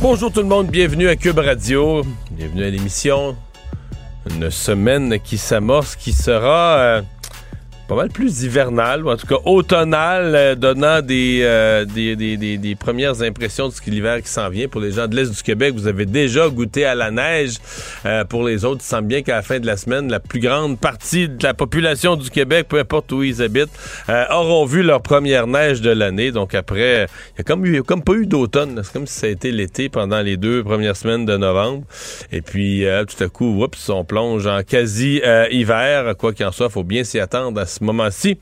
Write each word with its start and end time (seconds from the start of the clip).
Bonjour 0.00 0.30
tout 0.30 0.40
le 0.40 0.46
monde, 0.46 0.68
bienvenue 0.68 1.08
à 1.08 1.16
Cube 1.16 1.38
Radio. 1.38 2.02
Bienvenue 2.30 2.64
à 2.64 2.70
l'émission. 2.70 3.36
Une 4.30 4.50
semaine 4.50 5.18
qui 5.20 5.38
s'amorce, 5.38 5.96
qui 5.96 6.12
sera 6.12 6.76
euh, 6.76 7.02
pas 7.86 7.96
mal 7.96 8.08
plus 8.08 8.42
hivernal, 8.42 9.04
ou 9.04 9.10
en 9.10 9.16
tout 9.16 9.26
cas 9.26 9.38
automnal, 9.44 10.34
euh, 10.34 10.54
donnant 10.54 11.02
des, 11.02 11.40
euh, 11.42 11.84
des, 11.84 12.16
des, 12.16 12.36
des, 12.36 12.56
des, 12.56 12.74
premières 12.74 13.20
impressions 13.22 13.68
de 13.68 13.74
ce 13.74 13.80
que 13.80 13.90
l'hiver 13.90 14.22
qui 14.22 14.28
s'en 14.28 14.48
vient. 14.48 14.68
Pour 14.68 14.80
les 14.80 14.92
gens 14.92 15.06
de 15.06 15.14
l'Est 15.14 15.30
du 15.30 15.42
Québec, 15.42 15.74
vous 15.74 15.86
avez 15.86 16.06
déjà 16.06 16.48
goûté 16.48 16.86
à 16.86 16.94
la 16.94 17.10
neige. 17.10 17.56
Euh, 18.06 18.24
pour 18.24 18.44
les 18.44 18.64
autres, 18.64 18.80
il 18.82 18.88
semble 18.88 19.08
bien 19.08 19.22
qu'à 19.22 19.36
la 19.36 19.42
fin 19.42 19.60
de 19.60 19.66
la 19.66 19.76
semaine, 19.76 20.10
la 20.10 20.20
plus 20.20 20.40
grande 20.40 20.78
partie 20.78 21.28
de 21.28 21.42
la 21.42 21.52
population 21.52 22.16
du 22.16 22.30
Québec, 22.30 22.66
peu 22.68 22.78
importe 22.78 23.12
où 23.12 23.22
ils 23.22 23.42
habitent, 23.42 23.72
auront 24.30 24.64
vu 24.64 24.82
leur 24.82 25.02
première 25.02 25.46
neige 25.46 25.80
de 25.80 25.90
l'année. 25.90 26.32
Donc 26.32 26.54
après, 26.54 27.06
il 27.34 27.38
y 27.38 27.40
a 27.40 27.44
comme, 27.44 27.82
comme 27.82 28.02
pas 28.02 28.14
eu 28.14 28.26
d'automne. 28.26 28.80
C'est 28.82 28.92
comme 28.92 29.06
si 29.06 29.18
ça 29.18 29.26
a 29.26 29.30
été 29.30 29.52
l'été 29.52 29.88
pendant 29.88 30.20
les 30.20 30.36
deux 30.36 30.64
premières 30.64 30.96
semaines 30.96 31.26
de 31.26 31.36
novembre. 31.36 31.84
Et 32.32 32.40
puis, 32.40 32.84
tout 33.08 33.22
à 33.22 33.28
coup, 33.28 33.62
oups, 33.62 33.90
on 33.90 34.04
plonge 34.04 34.46
en 34.46 34.62
quasi-hiver. 34.62 36.16
Quoi 36.16 36.32
qu'il 36.32 36.46
en 36.46 36.52
soit, 36.52 36.70
faut 36.70 36.84
bien 36.84 37.04
s'y 37.04 37.18
attendre 37.18 37.60
à 37.60 37.66
ce 37.74 37.84
moment-ci. 37.84 38.38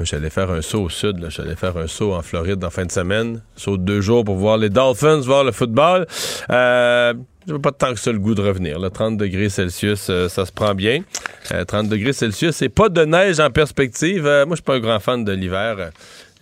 J'allais 0.00 0.28
faire 0.28 0.50
un 0.50 0.60
saut 0.60 0.82
au 0.82 0.88
sud, 0.90 1.26
j'allais 1.30 1.56
faire 1.56 1.76
un 1.78 1.86
saut 1.86 2.12
en 2.12 2.20
Floride 2.20 2.62
en 2.62 2.70
fin 2.70 2.84
de 2.84 2.92
semaine. 2.92 3.42
Saut 3.56 3.78
de 3.78 3.82
deux 3.82 4.02
jours 4.02 4.24
pour 4.24 4.36
voir 4.36 4.58
les 4.58 4.68
Dolphins, 4.68 5.20
voir 5.20 5.42
le 5.42 5.52
football. 5.52 6.06
Euh, 6.50 7.14
j'ai 7.46 7.58
pas 7.58 7.72
tant 7.72 7.94
que 7.94 8.00
ça 8.00 8.10
le 8.10 8.18
goût 8.18 8.34
de 8.34 8.42
revenir. 8.42 8.78
Là. 8.78 8.90
30 8.90 9.16
degrés 9.16 9.48
Celsius, 9.48 10.08
euh, 10.10 10.28
ça 10.28 10.44
se 10.44 10.52
prend 10.52 10.74
bien. 10.74 11.02
30 11.48 11.86
euh, 11.86 11.88
degrés 11.88 12.12
Celsius 12.12 12.60
et 12.62 12.68
pas 12.68 12.88
de 12.88 13.04
neige 13.04 13.38
en 13.38 13.50
perspective. 13.50 14.26
Euh, 14.26 14.44
moi, 14.46 14.56
je 14.56 14.56
suis 14.56 14.64
pas 14.64 14.74
un 14.74 14.80
grand 14.80 14.98
fan 14.98 15.24
de 15.24 15.32
l'hiver. 15.32 15.90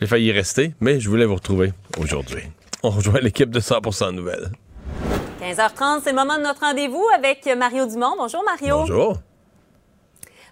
J'ai 0.00 0.06
failli 0.06 0.27
y 0.27 0.33
rester, 0.33 0.75
mais 0.80 1.00
je 1.00 1.08
voulais 1.08 1.27
vous 1.27 1.34
retrouver 1.34 1.72
aujourd'hui. 1.98 2.42
On 2.83 2.91
rejoint 2.91 3.20
l'équipe 3.20 3.50
de 3.50 3.61
100% 3.61 4.12
Nouvelles. 4.12 4.50
15h30, 5.42 6.00
c'est 6.02 6.11
le 6.11 6.17
moment 6.17 6.39
de 6.39 6.42
notre 6.42 6.61
rendez-vous 6.61 7.05
avec 7.14 7.48
Mario 7.56 7.86
Dumont. 7.86 8.14
Bonjour 8.19 8.42
Mario. 8.45 8.78
Bonjour. 8.78 9.19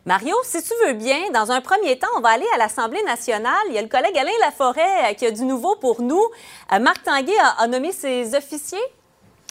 Mario, 0.04 0.34
si 0.42 0.60
tu 0.60 0.72
veux 0.84 0.94
bien, 0.94 1.30
dans 1.32 1.52
un 1.52 1.60
premier 1.60 1.96
temps, 1.96 2.08
on 2.16 2.20
va 2.20 2.30
aller 2.30 2.46
à 2.56 2.58
l'Assemblée 2.58 3.02
nationale. 3.04 3.52
Il 3.68 3.74
y 3.74 3.78
a 3.78 3.82
le 3.82 3.88
collègue 3.88 4.18
Alain 4.18 4.32
Laforêt 4.40 5.10
euh, 5.10 5.14
qui 5.14 5.26
a 5.26 5.30
du 5.30 5.44
nouveau 5.44 5.76
pour 5.76 6.02
nous. 6.02 6.24
Euh, 6.72 6.80
Marc 6.80 7.04
Tanguay 7.04 7.32
a, 7.58 7.68
nommé 7.68 7.92
ses 7.92 8.34
officiers. 8.34 8.82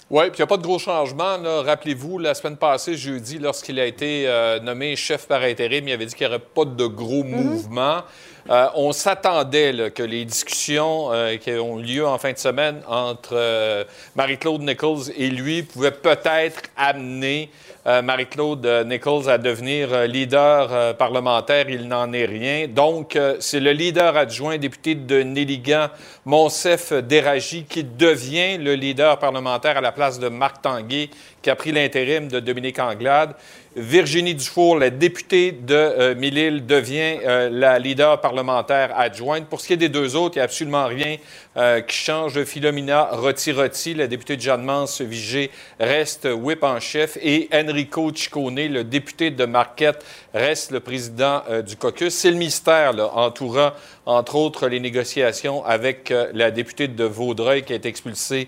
Oui, 0.09 0.23
puis 0.23 0.39
il 0.39 0.41
n'y 0.41 0.43
a 0.43 0.47
pas 0.47 0.57
de 0.57 0.63
gros 0.63 0.77
changements. 0.77 1.37
Rappelez-vous, 1.41 2.17
la 2.17 2.33
semaine 2.33 2.57
passée, 2.57 2.97
jeudi, 2.97 3.39
lorsqu'il 3.39 3.79
a 3.79 3.85
été 3.85 4.27
euh, 4.27 4.59
nommé 4.59 4.97
chef 4.97 5.25
par 5.25 5.41
intérim, 5.41 5.87
il 5.87 5.93
avait 5.93 6.05
dit 6.05 6.13
qu'il 6.13 6.27
n'y 6.27 6.33
aurait 6.33 6.43
pas 6.43 6.65
de 6.65 6.85
gros 6.85 7.23
mhm. 7.23 7.43
mouvements. 7.43 8.01
on 8.49 8.91
s'attendait 8.91 9.89
que 9.95 10.03
les 10.03 10.25
discussions 10.25 11.11
qui 11.39 11.51
ont 11.51 11.77
lieu 11.77 12.05
en 12.05 12.17
fin 12.17 12.33
de 12.33 12.37
semaine 12.37 12.81
entre 12.89 13.85
Marie-Claude 14.17 14.63
Nichols 14.63 15.13
et 15.15 15.29
lui 15.29 15.63
pouvaient 15.63 15.91
peut-être 15.91 16.63
amener 16.75 17.49
euh, 17.87 18.01
Marie-Claude 18.03 18.65
euh, 18.65 18.83
Nichols 18.83 19.27
à 19.27 19.39
devenir 19.39 19.91
euh, 19.91 20.05
leader 20.05 20.95
parlementaire. 20.97 21.67
Il 21.69 21.87
n'en 21.87 22.13
est 22.13 22.25
rien. 22.25 22.67
Donc, 22.67 23.17
c'est 23.39 23.59
le 23.59 23.71
leader 23.71 24.15
adjoint 24.15 24.57
député 24.57 24.95
de 24.95 25.23
Néligan, 25.23 25.87
Monsef 26.25 26.93
Déragi, 26.93 27.63
qui 27.63 27.83
devient 27.83 28.57
le 28.57 28.75
leader 28.75 29.17
parlementaire 29.17 29.77
à 29.77 29.81
la 29.81 29.91
place 29.91 30.19
de 30.19 30.29
Marc 30.29 30.61
Tanguay, 30.61 31.09
qui 31.41 31.49
a 31.49 31.55
pris 31.55 31.71
l'intérim 31.71 32.27
de 32.27 32.39
Dominique 32.39 32.79
Anglade. 32.79 33.33
Virginie 33.75 34.35
Dufour, 34.35 34.77
la 34.77 34.89
députée 34.89 35.53
de 35.53 35.73
euh, 35.73 36.15
Mille-Îles, 36.15 36.65
devient 36.65 37.19
la 37.51 37.79
leader 37.79 38.19
parlementaire 38.19 38.91
adjointe. 38.97 39.45
Pour 39.47 39.61
ce 39.61 39.67
qui 39.67 39.73
est 39.73 39.77
des 39.77 39.89
deux 39.89 40.15
autres, 40.15 40.35
il 40.35 40.39
n'y 40.39 40.41
a 40.41 40.45
absolument 40.45 40.85
rien 40.85 41.15
euh, 41.57 41.81
qui 41.81 41.97
change. 41.97 42.43
Philomena 42.43 43.09
Roti-Roti, 43.11 43.93
la 43.93 44.07
députée 44.07 44.37
de 44.37 44.41
Jeanne-Mance 44.41 45.01
Vigée, 45.01 45.51
reste 45.79 46.27
whip 46.33 46.63
en 46.63 46.79
chef. 46.79 47.17
Et 47.21 47.49
Enrico 47.53 48.11
Ciccone, 48.13 48.67
le 48.67 48.83
député 48.83 49.31
de 49.31 49.45
Marquette, 49.45 50.05
reste 50.33 50.71
le 50.71 50.79
président 50.79 51.43
du 51.65 51.75
caucus. 51.75 52.13
C'est 52.13 52.31
le 52.31 52.37
mystère 52.37 52.93
là, 52.93 53.11
entourant, 53.13 53.71
entre 54.05 54.35
autres, 54.35 54.67
les 54.67 54.79
négociations 54.79 55.63
avec 55.65 56.13
la 56.33 56.51
députée 56.51 56.87
de 56.87 57.03
Vaudreuil 57.03 57.63
qui 57.63 57.73
a 57.73 57.75
été 57.75 57.89
expulsée 57.89 58.47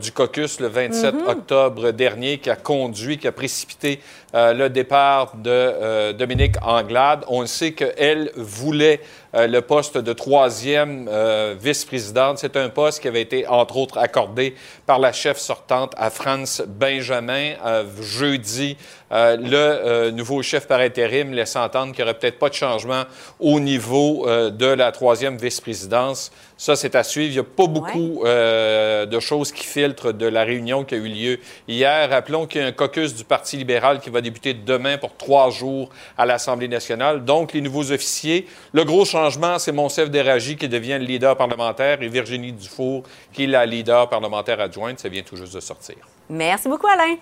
du 0.00 0.12
caucus 0.12 0.60
le 0.60 0.68
27 0.68 1.14
mm-hmm. 1.14 1.28
octobre 1.28 1.90
dernier, 1.90 2.38
qui 2.38 2.50
a 2.50 2.56
conduit, 2.56 3.18
qui 3.18 3.26
a 3.26 3.32
précipité 3.32 4.00
le 4.32 4.68
départ 4.68 5.36
de 5.36 5.50
euh, 5.50 6.12
Dominique 6.12 6.56
Anglade. 6.62 7.24
On 7.28 7.46
sait 7.46 7.72
qu'elle 7.72 8.30
voulait 8.36 9.00
euh, 9.34 9.46
le 9.46 9.60
poste 9.60 9.98
de 9.98 10.12
troisième 10.12 11.08
euh, 11.10 11.54
vice-présidente. 11.58 12.38
C'est 12.38 12.56
un 12.56 12.68
poste 12.68 13.00
qui 13.00 13.08
avait 13.08 13.22
été, 13.22 13.46
entre 13.46 13.76
autres, 13.76 13.98
accordé 13.98 14.54
par 14.86 14.98
la 14.98 15.12
chef 15.12 15.38
sortante 15.38 15.92
à 15.96 16.10
France 16.10 16.62
Benjamin 16.66 17.54
jeudi. 18.00 18.76
Le 19.10 20.10
nouveau 20.10 20.42
chef 20.42 20.66
par 20.66 20.80
intérim 20.80 21.32
laisse 21.32 21.56
entendre 21.56 21.92
qu'il 21.92 22.04
n'y 22.04 22.10
aurait 22.10 22.18
peut-être 22.18 22.38
pas 22.38 22.48
de 22.48 22.54
changement 22.54 23.04
au 23.38 23.60
niveau 23.60 24.26
de 24.26 24.66
la 24.66 24.92
troisième 24.92 25.36
vice-présidence. 25.36 26.30
Ça, 26.56 26.76
c'est 26.76 26.94
à 26.94 27.02
suivre. 27.02 27.30
Il 27.30 27.34
n'y 27.34 27.38
a 27.40 27.44
pas 27.44 27.66
beaucoup 27.66 28.24
euh, 28.24 29.06
de 29.06 29.20
choses 29.20 29.50
qui 29.50 29.64
filtrent 29.64 30.12
de 30.12 30.26
la 30.26 30.44
réunion 30.44 30.84
qui 30.84 30.94
a 30.94 30.98
eu 30.98 31.08
lieu 31.08 31.40
hier. 31.66 32.10
Rappelons 32.10 32.46
qu'il 32.46 32.60
y 32.60 32.64
a 32.64 32.66
un 32.68 32.72
caucus 32.72 33.14
du 33.14 33.24
Parti 33.24 33.56
libéral 33.56 34.00
qui 34.00 34.10
va 34.10 34.20
débuter 34.20 34.54
demain 34.54 34.96
pour 34.96 35.16
trois 35.16 35.50
jours 35.50 35.90
à 36.16 36.26
l'Assemblée 36.26 36.68
nationale. 36.68 37.24
Donc, 37.24 37.52
les 37.52 37.60
nouveaux 37.60 37.90
officiers. 37.90 38.46
Le 38.72 38.84
gros 38.84 39.04
changement, 39.04 39.58
c'est 39.58 39.72
Monsef 39.72 40.10
Déragi 40.10 40.56
qui 40.56 40.68
devient 40.68 40.98
le 41.00 41.06
leader 41.06 41.36
parlementaire 41.36 42.00
et 42.02 42.08
Virginie 42.08 42.52
Dufour 42.52 43.02
qui 43.32 43.44
est 43.44 43.48
la 43.48 43.66
leader 43.66 44.08
parlementaire 44.08 44.60
adjointe. 44.60 45.00
Ça 45.00 45.08
vient 45.08 45.22
tout 45.22 45.36
juste 45.36 45.54
de 45.54 45.60
sortir. 45.60 45.96
Merci 46.28 46.68
beaucoup, 46.68 46.86
Alain. 46.86 47.16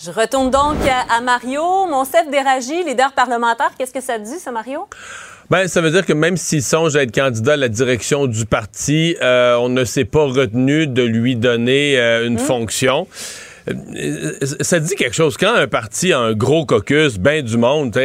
Je 0.00 0.12
retourne 0.12 0.50
donc 0.50 0.76
à 0.86 1.20
Mario. 1.20 1.86
Monsef 1.86 2.30
Déragi, 2.30 2.84
leader 2.84 3.12
parlementaire. 3.12 3.72
Qu'est-ce 3.76 3.92
que 3.92 4.00
ça 4.00 4.16
dit, 4.18 4.38
ça, 4.38 4.52
Mario? 4.52 4.86
Ben, 5.50 5.66
ça 5.66 5.80
veut 5.80 5.90
dire 5.90 6.06
que 6.06 6.12
même 6.12 6.36
s'il 6.36 6.62
songe 6.62 6.94
à 6.94 7.02
être 7.02 7.12
candidat 7.12 7.54
à 7.54 7.56
la 7.56 7.68
direction 7.68 8.26
du 8.26 8.46
parti, 8.46 9.16
euh, 9.22 9.56
on 9.56 9.68
ne 9.68 9.84
s'est 9.84 10.04
pas 10.04 10.24
retenu 10.24 10.86
de 10.86 11.02
lui 11.02 11.34
donner 11.34 11.98
euh, 11.98 12.26
une 12.26 12.34
mmh. 12.34 12.38
fonction. 12.38 13.08
Euh, 13.68 14.32
ça 14.60 14.78
dit 14.78 14.94
quelque 14.94 15.16
chose. 15.16 15.36
Quand 15.36 15.54
un 15.54 15.66
parti 15.66 16.12
a 16.12 16.20
un 16.20 16.32
gros 16.32 16.64
caucus, 16.64 17.18
ben 17.18 17.42
du 17.42 17.56
monde, 17.56 17.98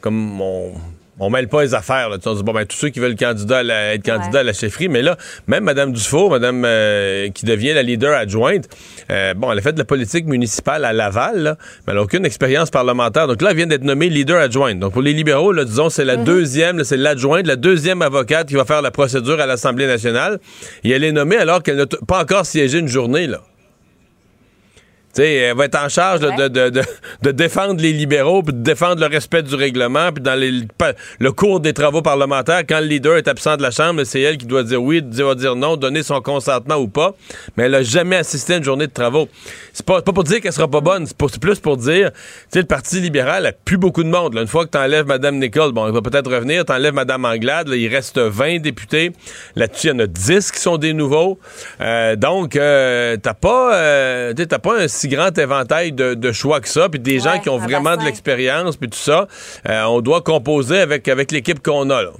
comme 0.00 0.40
on 0.40 0.72
on 1.20 1.30
mêle 1.30 1.48
pas 1.48 1.62
les 1.62 1.74
affaires. 1.74 2.08
Là. 2.08 2.16
On 2.24 2.34
dit, 2.34 2.42
bon, 2.42 2.52
ben, 2.52 2.64
tous 2.64 2.76
ceux 2.76 2.88
qui 2.88 2.98
veulent 2.98 3.14
candidat 3.14 3.62
être 3.94 4.04
candidat 4.04 4.40
à 4.40 4.42
la 4.42 4.52
chefferie, 4.52 4.88
mais 4.88 5.02
là, 5.02 5.16
même 5.46 5.64
Mme 5.64 5.92
Dufault, 5.92 6.30
Mme 6.30 6.64
euh, 6.64 7.28
qui 7.30 7.44
devient 7.44 7.74
la 7.74 7.82
leader 7.82 8.16
adjointe, 8.16 8.68
euh, 9.10 9.34
bon, 9.34 9.52
elle 9.52 9.58
a 9.58 9.62
fait 9.62 9.72
de 9.72 9.78
la 9.78 9.84
politique 9.84 10.26
municipale 10.26 10.84
à 10.84 10.92
Laval, 10.92 11.56
mais 11.86 11.92
elle 11.92 11.94
n'a 11.94 12.02
aucune 12.02 12.24
expérience 12.24 12.70
parlementaire. 12.70 13.26
Donc 13.26 13.42
là, 13.42 13.50
elle 13.50 13.56
vient 13.56 13.66
d'être 13.66 13.84
nommée 13.84 14.08
leader 14.08 14.40
adjointe. 14.40 14.78
Donc 14.78 14.94
pour 14.94 15.02
les 15.02 15.12
libéraux, 15.12 15.52
là, 15.52 15.64
disons, 15.64 15.90
c'est 15.90 16.04
la 16.04 16.16
mm-hmm. 16.16 16.24
deuxième, 16.24 16.84
c'est 16.84 16.96
l'adjointe, 16.96 17.46
la 17.46 17.56
deuxième 17.56 18.02
avocate 18.02 18.48
qui 18.48 18.54
va 18.54 18.64
faire 18.64 18.82
la 18.82 18.90
procédure 18.90 19.40
à 19.40 19.46
l'Assemblée 19.46 19.86
nationale. 19.86 20.38
Et 20.84 20.90
elle 20.90 21.04
est 21.04 21.12
nommée 21.12 21.36
alors 21.36 21.62
qu'elle 21.62 21.76
n'a 21.76 21.86
pas 21.86 22.22
encore 22.22 22.46
siégé 22.46 22.78
une 22.78 22.88
journée, 22.88 23.26
là. 23.26 23.40
Sais, 25.12 25.34
elle 25.34 25.56
va 25.56 25.64
être 25.64 25.78
en 25.82 25.88
charge 25.88 26.20
de, 26.20 26.48
de, 26.48 26.68
de, 26.68 26.82
de, 27.22 27.30
défendre 27.30 27.80
les 27.80 27.92
libéraux, 27.92 28.42
puis 28.42 28.54
de 28.54 28.62
défendre 28.62 29.00
le 29.00 29.06
respect 29.06 29.42
du 29.42 29.54
règlement, 29.54 30.12
puis 30.12 30.22
dans 30.22 30.34
les, 30.34 30.62
le 31.18 31.32
cours 31.32 31.60
des 31.60 31.72
travaux 31.72 32.02
parlementaires, 32.02 32.62
quand 32.68 32.80
le 32.80 32.86
leader 32.86 33.16
est 33.16 33.28
absent 33.28 33.56
de 33.56 33.62
la 33.62 33.70
Chambre, 33.70 34.04
c'est 34.04 34.20
elle 34.20 34.36
qui 34.36 34.46
doit 34.46 34.62
dire 34.62 34.82
oui, 34.82 35.02
doit 35.02 35.34
dire 35.34 35.56
non, 35.56 35.76
donner 35.76 36.02
son 36.02 36.20
consentement 36.20 36.76
ou 36.76 36.88
pas. 36.88 37.14
Mais 37.56 37.64
elle 37.64 37.74
a 37.74 37.82
jamais 37.82 38.16
assisté 38.16 38.54
à 38.54 38.56
une 38.58 38.64
journée 38.64 38.86
de 38.86 38.92
travaux. 38.92 39.28
C'est 39.72 39.86
pas, 39.86 40.02
pas 40.02 40.12
pour 40.12 40.24
dire 40.24 40.40
qu'elle 40.40 40.52
sera 40.52 40.68
pas 40.68 40.80
bonne, 40.80 41.06
c'est 41.06 41.40
plus 41.40 41.58
pour 41.58 41.76
dire, 41.76 42.10
tu 42.12 42.18
sais, 42.50 42.60
le 42.60 42.66
Parti 42.66 43.00
libéral 43.00 43.46
a 43.46 43.52
plus 43.52 43.78
beaucoup 43.78 44.02
de 44.02 44.08
monde. 44.08 44.34
Une 44.36 44.46
fois 44.46 44.64
que 44.64 44.70
t'enlèves 44.70 45.06
Mme 45.06 45.38
Nicole, 45.38 45.72
bon, 45.72 45.86
elle 45.86 45.92
va 45.92 46.02
peut-être 46.02 46.30
revenir, 46.30 46.64
t'enlèves 46.64 46.94
Mme 46.94 47.24
Anglade, 47.24 47.68
il 47.68 47.88
reste 47.88 48.18
20 48.18 48.60
députés. 48.60 49.12
Là-dessus, 49.56 49.88
il 49.88 49.90
y 49.90 49.92
en 49.92 49.98
a 50.00 50.06
10 50.06 50.50
qui 50.52 50.60
sont 50.60 50.76
des 50.76 50.92
nouveaux. 50.92 51.38
Euh, 51.80 52.16
donc, 52.16 52.56
euh, 52.56 53.16
t'as 53.16 53.34
pas, 53.34 53.74
euh, 53.74 54.34
t'as 54.34 54.58
pas 54.58 54.80
un 54.80 54.88
si 55.00 55.08
grand 55.08 55.36
éventail 55.38 55.92
de, 55.92 56.32
choix 56.32 56.60
que 56.60 56.68
ça, 56.68 56.88
puis 56.88 57.00
des 57.00 57.20
gens 57.20 57.38
qui 57.40 57.48
ont 57.48 57.58
vraiment 57.58 57.96
de 57.96 58.04
l'expérience, 58.04 58.76
puis 58.76 58.88
tout 58.88 58.98
ça. 58.98 59.26
on 59.66 60.00
doit 60.00 60.20
composer 60.20 60.78
avec, 60.78 61.08
avec 61.08 61.32
l'équipe 61.32 61.62
qu'on 61.62 61.90
a. 61.90 62.02
Là. 62.02 62.10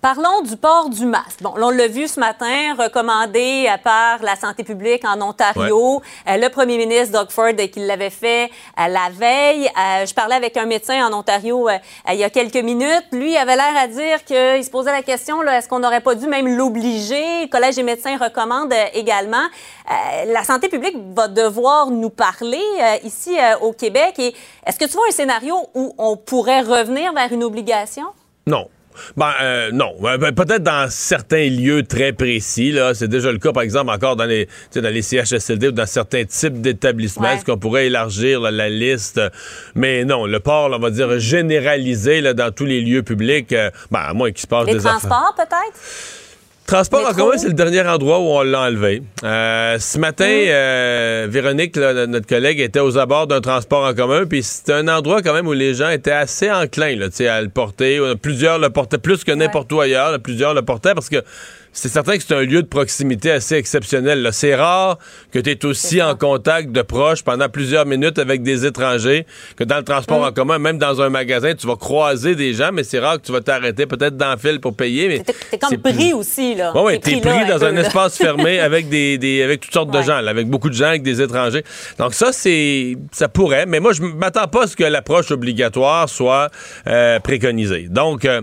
Parlons 0.00 0.42
du 0.42 0.56
port 0.56 0.90
du 0.90 1.04
masque. 1.06 1.42
Bon, 1.42 1.52
on 1.56 1.70
l'a 1.70 1.88
vu 1.88 2.06
ce 2.06 2.20
matin, 2.20 2.76
recommandé 2.78 3.68
par 3.82 4.22
la 4.22 4.36
santé 4.36 4.62
publique 4.62 5.04
en 5.04 5.20
Ontario. 5.20 6.00
Euh, 6.28 6.36
le 6.36 6.48
premier 6.50 6.78
ministre 6.78 7.18
Doug 7.18 7.30
Ford 7.30 7.56
qui 7.72 7.80
l'avait 7.80 8.08
fait 8.08 8.44
euh, 8.78 8.86
la 8.86 9.10
veille. 9.10 9.66
Euh, 9.66 10.06
je 10.06 10.14
parlais 10.14 10.36
avec 10.36 10.56
un 10.56 10.66
médecin 10.66 11.04
en 11.04 11.12
Ontario 11.12 11.68
il 12.08 12.14
y 12.14 12.22
a 12.22 12.30
quelques 12.30 12.62
minutes. 12.62 13.06
Lui 13.10 13.36
avait 13.36 13.56
l'air 13.56 13.76
à 13.76 13.88
dire 13.88 14.24
qu'il 14.24 14.64
se 14.64 14.70
posait 14.70 14.92
la 14.92 15.02
question 15.02 15.42
est-ce 15.42 15.68
qu'on 15.68 15.80
n'aurait 15.80 16.00
pas 16.00 16.14
dû 16.14 16.28
même 16.28 16.46
l'obliger? 16.46 17.42
Le 17.42 17.48
Collège 17.48 17.74
des 17.74 17.82
médecins 17.82 18.16
recommande 18.18 18.72
également. 18.94 19.48
la 20.28 20.44
santé 20.44 20.68
publique 20.68 20.96
va 21.12 21.26
devoir 21.26 21.90
nous 21.90 22.10
parler 22.10 22.62
ici 23.02 23.36
au 23.62 23.72
Québec. 23.72 24.14
Et 24.20 24.32
est-ce 24.64 24.78
que 24.78 24.84
tu 24.84 24.92
vois 24.92 25.08
un 25.08 25.12
scénario 25.12 25.56
où 25.74 25.92
on 25.98 26.16
pourrait 26.16 26.60
revenir 26.60 27.12
vers 27.12 27.32
une 27.32 27.42
obligation? 27.42 28.06
Non. 28.46 28.68
Ben, 29.16 29.32
euh, 29.40 29.70
non. 29.72 29.94
Ben, 30.00 30.18
ben, 30.18 30.32
peut-être 30.32 30.62
dans 30.62 30.88
certains 30.90 31.48
lieux 31.48 31.82
très 31.82 32.12
précis. 32.12 32.72
Là, 32.72 32.94
c'est 32.94 33.08
déjà 33.08 33.32
le 33.32 33.38
cas, 33.38 33.52
par 33.52 33.62
exemple, 33.62 33.90
encore 33.90 34.16
dans 34.16 34.24
les, 34.24 34.48
dans 34.74 34.92
les 34.92 35.02
CHSLD 35.02 35.68
ou 35.68 35.72
dans 35.72 35.86
certains 35.86 36.24
types 36.24 36.60
d'établissements. 36.60 37.30
Est-ce 37.30 37.44
qu'on 37.44 37.58
pourrait 37.58 37.86
élargir 37.86 38.40
la 38.40 38.68
liste? 38.68 39.20
Mais 39.74 40.04
non, 40.04 40.26
le 40.26 40.40
port, 40.40 40.70
on 40.72 40.78
va 40.78 40.90
dire, 40.90 41.18
généralisé 41.18 42.20
là, 42.20 42.34
dans 42.34 42.52
tous 42.52 42.66
les 42.66 42.80
lieux 42.80 43.02
publics. 43.02 43.52
Euh, 43.52 43.70
ben, 43.90 44.00
à 44.00 44.14
moins 44.14 44.30
qu'il 44.30 44.40
se 44.40 44.46
passe 44.46 44.66
les 44.66 44.74
des 44.74 44.80
transports, 44.80 45.34
peut-être? 45.36 45.78
Transport 46.68 47.08
en 47.08 47.14
commun, 47.14 47.38
c'est 47.38 47.48
le 47.48 47.54
dernier 47.54 47.80
endroit 47.80 48.18
où 48.20 48.24
on 48.24 48.42
l'a 48.42 48.60
enlevé. 48.64 49.02
Euh, 49.24 49.78
ce 49.78 49.98
matin, 49.98 50.26
mm. 50.26 50.48
euh, 50.48 51.26
Véronique, 51.30 51.74
notre 51.74 52.26
collègue, 52.26 52.60
était 52.60 52.80
aux 52.80 52.98
abords 52.98 53.26
d'un 53.26 53.40
transport 53.40 53.86
en 53.86 53.94
commun, 53.94 54.26
puis 54.26 54.42
c'était 54.42 54.74
un 54.74 54.86
endroit 54.86 55.22
quand 55.22 55.32
même 55.32 55.46
où 55.46 55.54
les 55.54 55.72
gens 55.72 55.88
étaient 55.88 56.10
assez 56.12 56.50
enclins 56.50 56.94
là, 56.94 57.06
à 57.32 57.40
le 57.40 57.48
porter. 57.48 57.98
Plusieurs 58.20 58.58
le 58.58 58.68
portaient 58.68 58.98
plus 58.98 59.24
que 59.24 59.32
n'importe 59.32 59.72
où 59.72 59.80
ailleurs. 59.80 60.20
Plusieurs 60.20 60.52
le 60.52 60.60
portaient 60.60 60.92
parce 60.92 61.08
que 61.08 61.24
c'est 61.72 61.88
certain 61.88 62.16
que 62.16 62.22
c'est 62.22 62.34
un 62.34 62.42
lieu 62.42 62.62
de 62.62 62.66
proximité 62.66 63.30
assez 63.30 63.56
exceptionnel. 63.56 64.28
C'est 64.32 64.54
rare 64.54 64.98
que 65.32 65.38
tu 65.38 65.50
es 65.50 65.64
aussi 65.64 66.02
en 66.02 66.14
contact 66.14 66.72
de 66.72 66.82
proches 66.82 67.22
pendant 67.22 67.48
plusieurs 67.48 67.86
minutes 67.86 68.18
avec 68.18 68.42
des 68.42 68.66
étrangers 68.66 69.26
que 69.56 69.64
dans 69.64 69.76
le 69.76 69.84
transport 69.84 70.22
en 70.22 70.30
mm. 70.30 70.34
commun, 70.34 70.58
même 70.58 70.78
dans 70.78 71.00
un 71.00 71.08
magasin, 71.08 71.54
tu 71.54 71.66
vas 71.66 71.76
croiser 71.76 72.34
des 72.34 72.54
gens, 72.54 72.70
mais 72.72 72.84
c'est 72.84 72.98
rare 72.98 73.20
que 73.20 73.26
tu 73.26 73.32
vas 73.32 73.40
t'arrêter 73.40 73.86
peut-être 73.86 74.16
dans 74.16 74.32
le 74.32 74.38
fil 74.38 74.60
pour 74.60 74.74
payer. 74.74 75.08
Mais 75.08 75.20
t'es 75.20 75.58
comme 75.58 75.78
pris 75.78 76.12
aussi, 76.12 76.54
là. 76.54 76.72
Oui, 76.74 76.82
ouais, 76.82 76.98
t'es 76.98 77.20
pris, 77.20 77.46
dans 77.48 77.64
un 77.64 77.76
espace 77.76 78.16
fermé 78.16 78.60
avec 78.68 78.88
des, 78.88 79.42
avec 79.42 79.60
toutes 79.60 79.72
sortes 79.72 79.90
de 79.90 80.02
gens, 80.02 80.16
avec 80.26 80.48
beaucoup 80.48 80.68
de 80.68 80.74
gens, 80.74 80.86
avec 80.88 81.02
des 81.02 81.20
étrangers. 81.22 81.64
Donc 81.98 82.14
ça, 82.14 82.32
c'est 82.32 82.96
ça 83.12 83.28
pourrait, 83.28 83.66
mais 83.66 83.80
moi, 83.80 83.92
je 83.92 84.02
m'attends 84.02 84.48
pas 84.48 84.64
à 84.64 84.66
ce 84.66 84.76
que 84.76 84.84
l'approche 84.84 85.30
obligatoire 85.30 86.08
soit 86.08 86.50
euh, 86.86 87.20
préconisée. 87.20 87.88
Donc, 87.88 88.24
euh, 88.24 88.42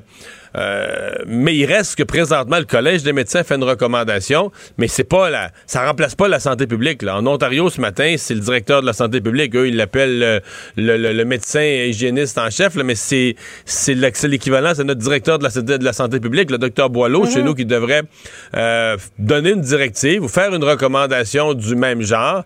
euh, 0.55 1.15
mais 1.27 1.55
il 1.55 1.65
reste 1.65 1.95
que 1.95 2.03
présentement, 2.03 2.57
le 2.57 2.65
Collège 2.65 3.03
des 3.03 3.13
médecins 3.13 3.43
fait 3.43 3.55
une 3.55 3.63
recommandation, 3.63 4.51
mais 4.77 4.87
c'est 4.87 5.03
pas 5.03 5.29
la, 5.29 5.51
ça 5.65 5.85
remplace 5.85 6.15
pas 6.15 6.27
la 6.27 6.39
santé 6.39 6.67
publique. 6.67 7.01
Là. 7.01 7.17
En 7.17 7.27
Ontario, 7.27 7.69
ce 7.69 7.81
matin, 7.81 8.15
c'est 8.17 8.33
le 8.33 8.39
directeur 8.39 8.81
de 8.81 8.85
la 8.85 8.93
santé 8.93 9.21
publique. 9.21 9.55
Eux, 9.55 9.67
ils 9.67 9.75
l'appellent 9.75 10.41
le, 10.77 11.23
médecin 11.25 11.63
hygiéniste 11.63 12.37
en 12.37 12.49
chef, 12.49 12.75
mais 12.75 12.95
c'est, 12.95 13.35
c'est 13.65 13.95
l'équivalent, 13.95 14.73
c'est 14.75 14.83
notre 14.83 15.01
directeur 15.01 15.39
de 15.39 15.43
la, 15.43 15.77
de 15.77 15.83
la 15.83 15.93
santé 15.93 16.19
publique, 16.19 16.51
le 16.51 16.57
docteur 16.57 16.89
Boileau, 16.89 17.25
chez 17.25 17.39
mhm. 17.39 17.45
nous, 17.45 17.55
qui 17.55 17.65
devrait 17.65 18.03
euh, 18.55 18.97
donner 19.17 19.51
une 19.51 19.61
directive 19.61 20.23
ou 20.23 20.27
faire 20.27 20.53
une 20.53 20.63
recommandation 20.63 21.53
du 21.53 21.75
même 21.75 22.01
genre. 22.01 22.43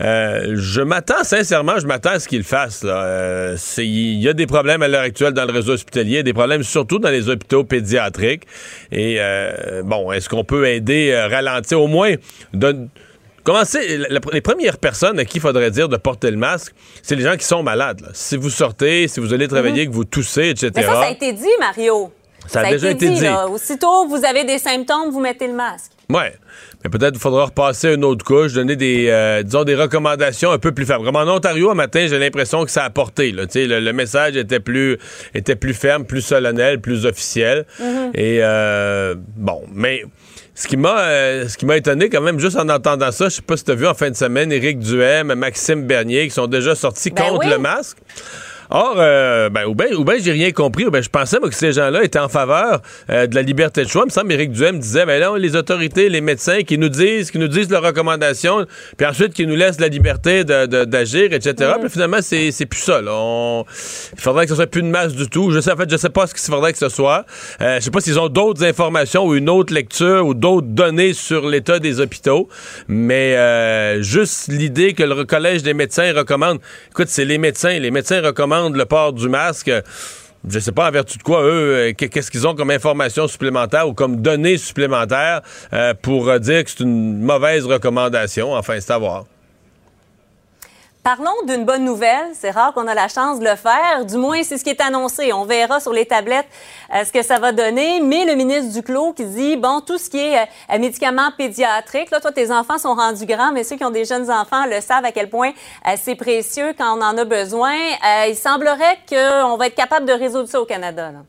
Euh, 0.00 0.54
je 0.56 0.80
m'attends, 0.80 1.24
sincèrement, 1.24 1.78
je 1.78 1.86
m'attends 1.86 2.10
à 2.10 2.20
ce 2.20 2.28
qu'il 2.28 2.44
fasse. 2.44 2.84
Il 3.78 4.20
y 4.20 4.28
a 4.28 4.32
des 4.32 4.46
problèmes 4.46 4.82
à 4.82 4.88
l'heure 4.88 5.02
actuelle 5.02 5.32
dans 5.32 5.44
le 5.44 5.52
réseau 5.52 5.72
hospitalier, 5.72 6.22
des 6.22 6.32
problèmes 6.32 6.62
surtout 6.62 6.98
dans 6.98 7.10
les 7.10 7.28
hôpitaux 7.28 7.37
pédiatriques. 7.38 8.44
Et 8.92 9.16
euh, 9.18 9.82
bon, 9.84 10.12
est-ce 10.12 10.28
qu'on 10.28 10.44
peut 10.44 10.66
aider, 10.68 11.12
à 11.12 11.24
euh, 11.24 11.28
ralentir 11.28 11.80
au 11.80 11.86
moins 11.86 12.14
de 12.54 12.76
Commencez, 13.44 13.98
les 14.10 14.40
premières 14.42 14.76
personnes 14.76 15.18
à 15.18 15.24
qui 15.24 15.38
il 15.38 15.40
faudrait 15.40 15.70
dire 15.70 15.88
de 15.88 15.96
porter 15.96 16.30
le 16.30 16.36
masque, 16.36 16.74
c'est 17.02 17.16
les 17.16 17.22
gens 17.22 17.34
qui 17.34 17.46
sont 17.46 17.62
malades. 17.62 18.02
Si 18.12 18.36
vous 18.36 18.50
sortez, 18.50 19.08
si 19.08 19.20
vous 19.20 19.32
allez 19.32 19.48
travailler, 19.48 19.86
mhm. 19.86 19.90
que 19.90 19.96
vous 19.96 20.04
toussez, 20.04 20.50
etc. 20.50 20.70
Mais 20.76 20.82
ça, 20.82 20.92
ça 20.92 21.04
a 21.04 21.10
été 21.10 21.32
dit, 21.32 21.48
Mario. 21.58 22.12
Ça, 22.48 22.60
a, 22.60 22.70
déjà 22.70 22.90
été, 22.90 23.10
dit. 23.10 23.26
Aussitôt 23.50 24.06
vous 24.08 24.24
avez 24.24 24.44
des 24.44 24.58
symptômes, 24.58 25.10
vous 25.10 25.20
mettez 25.20 25.46
le 25.46 25.52
masque. 25.52 25.92
Oui. 26.10 26.22
Mais 26.82 26.90
peut-être 26.90 27.12
qu'il 27.12 27.20
faudra 27.20 27.46
repasser 27.46 27.94
une 27.94 28.04
autre 28.04 28.24
couche, 28.24 28.52
donner 28.54 28.76
des, 28.76 29.08
euh, 29.08 29.42
disons, 29.42 29.64
des 29.64 29.74
recommandations 29.74 30.52
un 30.52 30.58
peu 30.58 30.72
plus 30.72 30.86
fermes. 30.86 31.04
Comme 31.04 31.16
en 31.16 31.28
Ontario, 31.28 31.70
un 31.70 31.74
matin, 31.74 32.06
j'ai 32.08 32.18
l'impression 32.18 32.64
que 32.64 32.70
ça 32.70 32.84
a 32.84 32.90
porté. 32.90 33.32
Là. 33.32 33.44
Le, 33.54 33.80
le 33.80 33.92
message 33.92 34.36
était 34.36 34.60
plus, 34.60 34.96
était 35.34 35.56
plus 35.56 35.74
ferme, 35.74 36.04
plus 36.04 36.22
solennel, 36.22 36.80
plus 36.80 37.04
officiel. 37.04 37.66
Mm-hmm. 37.80 38.10
Et 38.14 38.38
euh, 38.42 39.14
bon, 39.36 39.62
mais 39.72 40.04
ce 40.54 40.66
qui 40.66 40.76
m'a 40.76 41.00
euh, 41.00 41.48
ce 41.48 41.56
qui 41.56 41.66
m'a 41.66 41.76
étonné 41.76 42.08
quand 42.08 42.20
même 42.20 42.40
juste 42.40 42.56
en 42.56 42.68
entendant 42.68 43.12
ça, 43.12 43.28
je 43.28 43.36
sais 43.36 43.42
pas 43.42 43.56
si 43.56 43.64
tu 43.64 43.70
as 43.70 43.74
vu 43.74 43.86
en 43.86 43.94
fin 43.94 44.10
de 44.10 44.16
semaine 44.16 44.50
Éric 44.50 44.80
Duhem, 44.80 45.32
Maxime 45.34 45.86
Bernier 45.86 46.24
qui 46.24 46.30
sont 46.32 46.48
déjà 46.48 46.74
sortis 46.74 47.10
ben 47.10 47.22
contre 47.24 47.48
le 47.48 47.58
masque. 47.58 47.98
Or, 48.70 48.96
euh, 48.98 49.48
ben, 49.48 49.64
ou 49.64 49.74
bien, 49.74 49.86
ou 49.96 50.04
ben, 50.04 50.20
j'ai 50.22 50.32
rien 50.32 50.52
compris. 50.52 50.84
ben, 50.90 51.02
je 51.02 51.08
pensais 51.08 51.38
moi, 51.40 51.48
que 51.48 51.54
ces 51.54 51.72
gens-là 51.72 52.04
étaient 52.04 52.18
en 52.18 52.28
faveur 52.28 52.82
euh, 53.10 53.26
de 53.26 53.34
la 53.34 53.42
liberté 53.42 53.82
de 53.82 53.88
choix. 53.88 54.02
Il 54.04 54.08
me 54.08 54.10
semble 54.10 54.32
Éric 54.32 54.52
Duhem 54.52 54.78
disait, 54.78 55.06
ben 55.06 55.18
là, 55.18 55.36
les 55.38 55.56
autorités, 55.56 56.08
les 56.08 56.20
médecins 56.20 56.62
qui 56.62 56.76
nous 56.76 56.90
disent, 56.90 57.30
qui 57.30 57.38
nous 57.38 57.48
disent 57.48 57.70
leurs 57.70 57.82
recommandations, 57.82 58.66
puis 58.96 59.06
ensuite 59.06 59.32
qui 59.32 59.46
nous 59.46 59.56
laissent 59.56 59.80
la 59.80 59.88
liberté 59.88 60.44
d'agir, 60.44 61.32
etc. 61.32 61.72
Mm. 61.76 61.80
Puis 61.80 61.90
finalement, 61.90 62.18
c'est, 62.20 62.50
c'est 62.50 62.66
plus 62.66 62.80
ça. 62.80 63.00
Là. 63.00 63.62
Il 64.12 64.20
faudrait 64.20 64.44
que 64.44 64.50
ce 64.50 64.56
soit 64.56 64.66
plus 64.66 64.82
de 64.82 64.88
masse 64.88 65.14
du 65.14 65.28
tout. 65.28 65.50
Je 65.50 65.60
sais, 65.60 65.72
en 65.72 65.76
fait, 65.76 65.90
je 65.90 65.96
sais 65.96 66.10
pas 66.10 66.26
ce 66.26 66.34
qu'il 66.34 66.52
faudrait 66.52 66.72
que 66.72 66.78
ce 66.78 66.90
soit. 66.90 67.24
Euh, 67.60 67.76
je 67.76 67.84
sais 67.84 67.90
pas 67.90 68.00
s'ils 68.00 68.18
ont 68.18 68.28
d'autres 68.28 68.64
informations 68.64 69.26
ou 69.26 69.34
une 69.34 69.48
autre 69.48 69.72
lecture 69.72 70.26
ou 70.26 70.34
d'autres 70.34 70.66
données 70.66 71.14
sur 71.14 71.48
l'état 71.48 71.78
des 71.78 72.00
hôpitaux. 72.00 72.48
Mais 72.86 73.34
euh, 73.36 74.02
juste 74.02 74.48
l'idée 74.48 74.92
que 74.92 75.02
le 75.04 75.24
collège 75.24 75.62
des 75.62 75.74
médecins 75.74 76.12
recommande. 76.12 76.58
Écoute, 76.90 77.08
c'est 77.08 77.24
les 77.24 77.38
médecins. 77.38 77.78
Les 77.78 77.90
médecins 77.90 78.20
recommandent 78.20 78.57
le 78.68 78.84
port 78.84 79.12
du 79.12 79.28
masque 79.28 79.70
je 80.48 80.58
sais 80.58 80.72
pas 80.72 80.88
en 80.88 80.90
vertu 80.90 81.18
de 81.18 81.22
quoi 81.22 81.42
eux, 81.42 81.90
euh, 81.90 81.92
qu'est-ce 81.92 82.30
qu'ils 82.30 82.46
ont 82.46 82.54
comme 82.54 82.70
information 82.70 83.26
supplémentaire 83.26 83.88
ou 83.88 83.94
comme 83.94 84.16
données 84.16 84.56
supplémentaires 84.56 85.42
euh, 85.72 85.94
pour 86.00 86.28
euh, 86.28 86.38
dire 86.38 86.64
que 86.64 86.70
c'est 86.70 86.80
une 86.80 87.20
mauvaise 87.20 87.66
recommandation. 87.66 88.54
Enfin, 88.54 88.78
c'est 88.80 88.92
à 88.92 88.98
voir. 88.98 89.24
Parlons 91.02 91.30
d'une 91.46 91.64
bonne 91.64 91.84
nouvelle. 91.84 92.26
C'est 92.34 92.50
rare 92.50 92.74
qu'on 92.74 92.86
a 92.86 92.94
la 92.94 93.08
chance 93.08 93.38
de 93.38 93.44
le 93.44 93.56
faire. 93.56 94.04
Du 94.04 94.16
moins, 94.16 94.42
c'est 94.42 94.58
ce 94.58 94.64
qui 94.64 94.70
est 94.70 94.80
annoncé. 94.80 95.32
On 95.32 95.44
verra 95.44 95.80
sur 95.80 95.92
les 95.92 96.04
tablettes 96.04 96.48
euh, 96.94 97.04
ce 97.04 97.12
que 97.12 97.22
ça 97.22 97.38
va 97.38 97.52
donner. 97.52 98.00
Mais 98.00 98.24
le 98.24 98.34
ministre 98.34 98.72
Duclos 98.72 99.12
qui 99.14 99.24
dit, 99.24 99.56
bon, 99.56 99.80
tout 99.80 99.96
ce 99.96 100.10
qui 100.10 100.18
est 100.18 100.42
euh, 100.42 100.78
médicaments 100.78 101.30
pédiatriques, 101.36 102.10
là, 102.10 102.20
toi, 102.20 102.32
tes 102.32 102.50
enfants 102.50 102.78
sont 102.78 102.94
rendus 102.94 103.26
grands, 103.26 103.52
mais 103.52 103.64
ceux 103.64 103.76
qui 103.76 103.84
ont 103.84 103.90
des 103.90 104.04
jeunes 104.04 104.30
enfants 104.30 104.66
le 104.66 104.80
savent 104.80 105.04
à 105.04 105.12
quel 105.12 105.30
point 105.30 105.52
euh, 105.86 105.92
c'est 105.96 106.16
précieux 106.16 106.74
quand 106.76 106.98
on 106.98 107.02
en 107.02 107.16
a 107.16 107.24
besoin. 107.24 107.74
il 108.28 108.36
semblerait 108.36 108.98
qu'on 109.08 109.56
va 109.56 109.68
être 109.68 109.76
capable 109.76 110.04
de 110.06 110.12
résoudre 110.12 110.48
ça 110.48 110.60
au 110.60 110.66
Canada. 110.66 111.12
Là. 111.12 111.20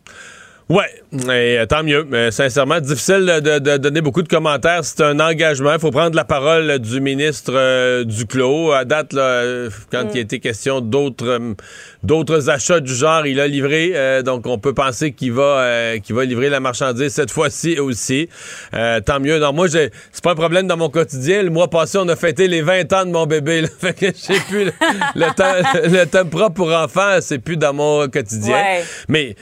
Ouais, 0.69 0.85
et, 1.13 1.57
euh, 1.57 1.65
tant 1.65 1.81
mieux. 1.81 2.05
Mais 2.07 2.29
sincèrement, 2.29 2.79
difficile 2.79 3.41
de, 3.43 3.57
de, 3.57 3.77
donner 3.77 4.01
beaucoup 4.01 4.21
de 4.21 4.27
commentaires. 4.27 4.85
C'est 4.85 5.01
un 5.01 5.19
engagement. 5.19 5.73
Il 5.73 5.79
faut 5.79 5.89
prendre 5.89 6.15
la 6.15 6.25
parole 6.25 6.77
du 6.77 7.01
ministre 7.01 7.53
euh, 7.55 8.03
Duclos. 8.03 8.71
À 8.71 8.85
date, 8.85 9.13
là, 9.13 9.67
quand 9.91 10.03
mm. 10.03 10.11
il 10.13 10.19
était 10.19 10.39
question 10.39 10.79
d'autres 10.79 11.27
euh, 11.27 11.53
d'autres 12.03 12.51
achats 12.51 12.81
du 12.81 12.93
genre, 12.93 13.25
il 13.25 13.39
a 13.39 13.47
livré. 13.47 13.93
Euh, 13.95 14.21
donc, 14.21 14.45
on 14.45 14.59
peut 14.59 14.75
penser 14.75 15.11
qu'il 15.11 15.33
va 15.33 15.97
qu'il 16.03 16.15
va 16.15 16.23
livrer 16.23 16.49
la 16.49 16.59
marchandise 16.59 17.13
cette 17.13 17.31
fois-ci 17.31 17.79
aussi. 17.79 18.29
tant 18.71 19.19
mieux. 19.19 19.39
Non, 19.39 19.53
moi, 19.53 19.67
c'est 19.69 19.91
pas 20.23 20.33
un 20.33 20.35
problème 20.35 20.67
dans 20.67 20.77
mon 20.77 20.89
quotidien. 20.89 21.41
Le 21.41 21.49
mois 21.49 21.71
passé, 21.71 21.97
on 21.97 22.07
a 22.09 22.15
fêté 22.15 22.47
les 22.47 22.61
20 22.61 22.93
ans 22.93 23.05
de 23.05 23.11
mon 23.11 23.25
bébé. 23.25 23.61
Là. 23.61 23.69
Fait 23.79 23.93
que 23.93 24.05
j'ai 24.05 24.39
plus 24.41 24.65
le, 25.15 25.35
temps, 25.35 25.81
le 25.83 26.05
temps 26.05 26.25
propre 26.25 26.53
pour 26.53 26.71
enfants, 26.71 27.17
c'est 27.21 27.39
plus 27.39 27.57
dans 27.57 27.73
mon 27.73 28.07
quotidien. 28.07 28.61
Mais 29.07 29.35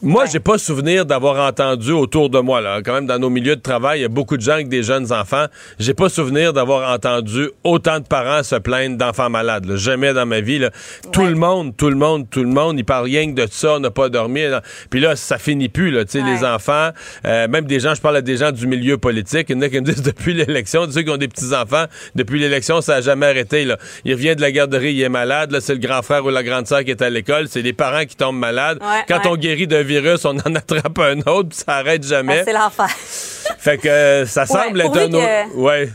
Moi, 0.00 0.26
j'ai 0.26 0.40
pas 0.40 0.58
souvenir 0.58 1.06
d'avoir 1.06 1.46
entendu 1.46 1.92
autour 1.92 2.28
de 2.28 2.38
moi, 2.40 2.60
là, 2.60 2.80
quand 2.84 2.94
même 2.94 3.06
dans 3.06 3.18
nos 3.18 3.30
milieux 3.30 3.56
de 3.56 3.60
travail, 3.60 4.00
il 4.00 4.02
y 4.02 4.04
a 4.04 4.08
beaucoup 4.08 4.36
de 4.36 4.42
gens 4.42 4.54
avec 4.54 4.68
des 4.68 4.82
jeunes 4.82 5.12
enfants. 5.12 5.46
J'ai 5.78 5.94
pas 5.94 6.08
souvenir 6.08 6.52
d'avoir 6.52 6.92
entendu 6.92 7.50
autant 7.64 8.00
de 8.00 8.04
parents 8.04 8.42
se 8.42 8.56
plaindre 8.56 8.96
d'enfants 8.96 9.30
malades. 9.30 9.76
Jamais 9.76 10.12
dans 10.12 10.26
ma 10.26 10.40
vie. 10.40 10.58
Là. 10.58 10.70
Tout 11.12 11.24
le 11.24 11.34
monde, 11.34 11.76
tout 11.76 11.88
le 11.88 11.96
monde, 11.96 12.28
tout 12.28 12.42
le 12.42 12.48
monde, 12.48 12.78
ils 12.78 12.84
parlent 12.84 13.04
rien 13.04 13.32
que 13.32 13.40
de 13.40 13.46
ça, 13.50 13.74
on 13.74 13.80
n'a 13.80 13.90
pas 13.90 14.08
dormi. 14.08 14.42
Puis 14.90 15.00
là, 15.00 15.16
ça 15.16 15.38
finit 15.38 15.68
plus, 15.68 15.90
là, 15.90 16.04
tu 16.04 16.12
sais, 16.12 16.24
les 16.24 16.44
enfants, 16.44 16.90
euh, 17.24 17.48
même 17.48 17.66
des 17.66 17.80
gens, 17.80 17.94
je 17.94 18.00
parle 18.00 18.16
à 18.16 18.22
des 18.22 18.36
gens 18.36 18.52
du 18.52 18.66
milieu 18.66 18.98
politique, 18.98 19.46
il 19.48 19.56
y 19.56 19.58
en 19.58 19.62
a 19.62 19.68
qui 19.68 19.80
me 19.80 19.86
disent 19.86 20.02
depuis 20.02 20.34
l'élection, 20.34 20.90
ceux 20.90 21.02
qui 21.02 21.10
ont 21.10 21.16
des 21.16 21.28
petits-enfants, 21.28 21.84
depuis 22.14 22.40
l'élection, 22.40 22.80
ça 22.80 22.96
a 22.96 23.00
jamais 23.00 23.26
arrêté, 23.26 23.64
là. 23.64 23.78
Il 24.04 24.14
revient 24.14 24.36
de 24.36 24.40
la 24.40 24.50
garderie, 24.50 24.94
il 24.94 25.02
est 25.02 25.08
malade, 25.08 25.52
là, 25.52 25.60
c'est 25.60 25.74
le 25.74 25.80
grand 25.80 26.02
frère 26.02 26.24
ou 26.24 26.30
la 26.30 26.42
grande 26.42 26.66
sœur 26.66 26.84
qui 26.84 26.90
est 26.90 27.02
à 27.02 27.10
l'école, 27.10 27.48
c'est 27.48 27.62
les 27.62 27.72
parents 27.72 28.04
qui 28.04 28.16
tombent 28.16 28.38
malades. 28.38 28.78
Quand 29.08 29.20
on 29.26 29.36
guérit 29.36 29.66
d'un 29.72 29.82
virus, 29.82 30.24
on 30.24 30.36
en 30.36 30.54
attrape 30.54 30.98
un 30.98 31.18
autre, 31.20 31.48
puis 31.50 31.58
ça 31.58 31.76
arrête 31.76 32.04
jamais. 32.04 32.40
Ah, 32.40 32.44
c'est 32.44 32.52
l'enfer. 32.52 32.88
fait 33.58 33.78
que 33.78 33.88
euh, 33.88 34.26
ça 34.26 34.46
semble 34.46 34.80
être 34.80 34.96
un 34.96 35.12
autre. 35.12 35.56
Ouais. 35.56 35.90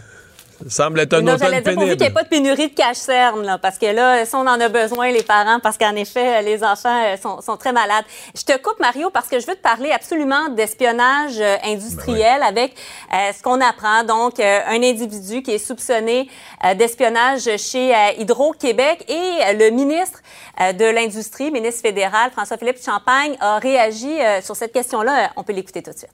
Ça 0.64 0.84
semble 0.86 1.00
être 1.02 1.14
un 1.14 1.22
non, 1.22 1.36
automne 1.36 1.52
dire, 1.52 1.64
pénible. 1.64 1.92
Qu'il 1.92 2.00
n'y 2.00 2.06
ait 2.06 2.10
pas 2.10 2.24
de 2.24 2.30
pénurie 2.30 2.70
de 2.70 2.74
cache-cerne, 2.74 3.60
parce 3.62 3.78
que 3.78 3.86
là, 3.86 4.26
si 4.26 4.36
on 4.36 4.40
en 4.40 4.60
a 4.60 4.70
besoin, 4.70 5.12
les 5.12 5.22
parents, 5.22 5.60
parce 5.60 5.78
qu'en 5.78 5.96
effet, 5.96 6.42
les 6.42 6.64
enfants 6.64 7.04
euh, 7.06 7.18
sont, 7.18 7.42
sont, 7.42 7.58
très 7.58 7.72
malades. 7.72 8.06
Je 8.36 8.44
te 8.44 8.58
coupe, 8.58 8.80
Mario, 8.80 9.10
parce 9.12 9.28
que 9.28 9.40
je 9.40 9.46
veux 9.46 9.54
te 9.54 9.62
parler 9.62 9.92
absolument 9.92 10.50
d'espionnage 10.50 11.40
euh, 11.40 11.58
industriel 11.64 12.40
ben 12.40 12.48
avec 12.48 12.74
euh, 13.14 13.32
ce 13.38 13.44
qu'on 13.44 13.62
apprend. 13.62 14.04
Donc, 14.04 14.40
euh, 14.40 14.60
un 14.68 14.82
individu 14.82 15.44
qui 15.44 15.52
est 15.52 15.60
soupçonné 15.60 16.28
euh, 16.66 16.74
d'espionnage 16.74 17.44
chez 17.58 17.94
Hydro-Québec 18.18 19.06
et 19.08 19.54
le 19.54 19.70
ministre 19.70 20.20
de 20.60 20.94
l'Industrie, 20.94 21.52
ministre 21.52 21.82
fédéral, 21.82 22.32
François-Philippe 22.32 22.84
Champagne, 22.84 23.36
a 23.40 23.60
réagi 23.60 24.18
sur 24.42 24.56
cette 24.56 24.74
question-là. 24.74 25.32
On 25.36 25.44
peut 25.44 25.54
l'écouter 25.54 25.84
tout 25.84 25.92
de 25.92 25.98
suite. 25.98 26.10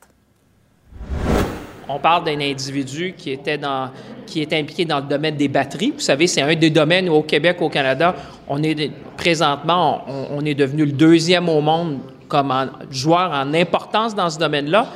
On 1.90 2.00
parle 2.00 2.24
d'un 2.24 2.40
individu 2.40 3.14
qui 3.18 3.32
était, 3.32 3.58
dans, 3.58 3.90
qui 4.26 4.42
est 4.42 4.54
impliqué 4.54 4.86
dans 4.86 4.98
le 4.98 5.06
domaine 5.06 5.36
des 5.36 5.50
batteries. 5.50 5.92
Vous 5.92 6.00
savez, 6.00 6.28
c'est 6.28 6.42
un 6.42 6.56
des 6.56 6.70
domaines 6.70 7.10
où 7.10 7.14
au 7.14 7.24
Québec, 7.24 7.58
au 7.62 7.70
Canada, 7.70 8.16
on 8.48 8.64
est 8.64 8.92
présentement, 9.18 10.04
on, 10.08 10.46
est 10.46 10.54
devenu 10.56 10.86
le 10.86 10.92
deuxième 10.94 11.50
au 11.50 11.62
monde 11.62 12.00
comme 12.30 12.54
joueur 12.90 13.32
en 13.32 13.54
importance 13.54 14.16
dans 14.16 14.30
ce 14.30 14.40
domaine-là. 14.40 14.88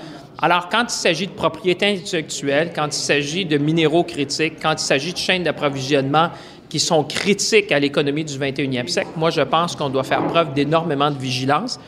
Alors, 0.41 0.69
quand 0.69 0.83
il 0.83 0.89
s'agit 0.89 1.27
de 1.27 1.31
propriété 1.31 1.85
intellectuelle, 1.87 2.71
quand 2.73 2.87
il 2.87 2.93
s'agit 2.99 3.45
de 3.45 3.57
minéraux 3.57 4.03
critiques, 4.03 4.61
quand 4.61 4.73
il 4.73 4.85
s'agit 4.85 5.11
de 5.11 5.17
chaînes 5.17 5.43
d'approvisionnement 5.43 6.29
qui 6.69 6.79
sont 6.79 7.03
critiques 7.03 7.71
à 7.71 7.79
l'économie 7.79 8.23
du 8.23 8.37
21e 8.37 8.87
siècle, 8.87 9.09
moi, 9.15 9.29
je 9.29 9.41
pense 9.41 9.75
qu'on 9.75 9.89
doit 9.89 10.03
faire 10.03 10.25
preuve 10.27 10.53
d'énormément 10.53 11.11
de 11.11 11.17
vigilance. 11.17 11.79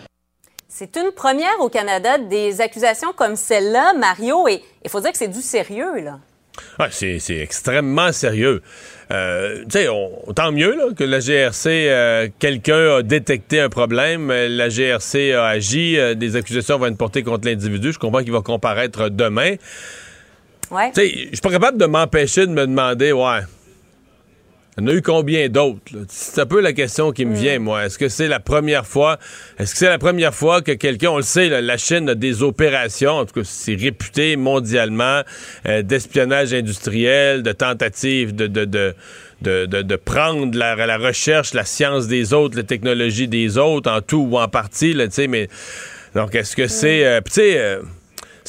C'est 0.67 0.95
une 0.97 1.11
première 1.11 1.59
au 1.59 1.69
Canada 1.69 2.17
des 2.17 2.61
accusations 2.61 3.11
comme 3.13 3.35
celle-là, 3.35 3.93
Mario, 3.93 4.47
et 4.47 4.61
il 4.83 4.89
faut 4.89 5.01
dire 5.01 5.11
que 5.11 5.17
c'est 5.17 5.27
du 5.27 5.41
sérieux, 5.41 5.99
là. 6.01 6.19
Ouais, 6.79 6.87
c'est 6.91 7.37
extrêmement 7.37 8.11
sérieux. 8.11 8.61
Euh, 9.11 9.63
tu 9.63 9.79
sais, 9.79 9.87
tant 10.35 10.51
mieux 10.51 10.75
là, 10.75 10.93
que 10.95 11.03
la 11.03 11.19
GRC, 11.19 11.67
euh, 11.67 12.27
quelqu'un 12.37 12.97
a 12.97 13.01
détecté 13.01 13.59
un 13.59 13.69
problème, 13.69 14.31
la 14.31 14.69
GRC 14.69 15.33
a 15.33 15.47
agi, 15.47 15.97
euh, 15.97 16.13
des 16.13 16.35
accusations 16.35 16.77
vont 16.77 16.87
être 16.87 16.97
portées 16.97 17.23
contre 17.23 17.47
l'individu. 17.47 17.91
Je 17.91 17.99
comprends 17.99 18.21
qu'il 18.21 18.31
va 18.31 18.41
comparaître 18.41 19.09
demain. 19.09 19.55
Ouais. 20.69 20.91
Tu 20.91 21.01
sais, 21.01 21.09
je 21.09 21.27
suis 21.27 21.41
pas 21.41 21.49
capable 21.49 21.77
de 21.77 21.85
m'empêcher 21.85 22.45
de 22.45 22.51
me 22.51 22.67
demander, 22.67 23.11
ouais, 23.11 23.39
il 24.77 24.83
y 24.83 24.85
en 24.85 24.87
a 24.87 24.93
eu 24.93 25.01
combien 25.01 25.49
d'autres? 25.49 25.81
C'est 26.07 26.41
un 26.41 26.45
peu 26.45 26.61
la 26.61 26.73
question 26.73 27.11
qui 27.11 27.25
me 27.25 27.35
vient, 27.35 27.59
moi. 27.59 27.85
Est-ce 27.85 27.97
que 27.97 28.07
c'est 28.07 28.27
la 28.27 28.39
première 28.39 28.85
fois? 28.85 29.17
Est-ce 29.57 29.73
que 29.73 29.77
c'est 29.77 29.89
la 29.89 29.97
première 29.97 30.33
fois 30.33 30.61
que 30.61 30.71
quelqu'un, 30.71 31.09
on 31.09 31.17
le 31.17 31.23
sait, 31.23 31.49
là, 31.49 31.61
la 31.61 31.77
Chine 31.77 32.07
a 32.09 32.15
des 32.15 32.43
opérations, 32.43 33.11
en 33.11 33.25
tout 33.25 33.41
cas, 33.41 33.45
c'est 33.45 33.75
réputé 33.75 34.35
mondialement, 34.37 35.21
euh, 35.67 35.81
d'espionnage 35.81 36.53
industriel, 36.53 37.43
de 37.43 37.51
tentatives 37.51 38.35
de, 38.35 38.47
de, 38.47 38.65
de 38.65 38.95
de, 39.41 39.65
de, 39.65 39.81
de, 39.81 39.95
prendre 39.95 40.57
la, 40.57 40.75
la, 40.75 40.97
recherche, 40.97 41.53
la 41.53 41.63
science 41.63 42.07
des 42.07 42.33
autres, 42.33 42.57
la 42.57 42.63
technologie 42.63 43.29
des 43.29 43.57
autres, 43.57 43.89
en 43.89 44.01
tout 44.01 44.27
ou 44.29 44.37
en 44.37 44.49
partie, 44.49 44.93
tu 44.93 45.07
sais, 45.11 45.27
mais... 45.27 45.47
Donc, 46.13 46.35
est-ce 46.35 46.57
que 46.57 46.67
c'est... 46.67 47.05
Euh, 47.05 47.21
tu 47.23 47.31
sais... 47.31 47.57
Euh, 47.57 47.81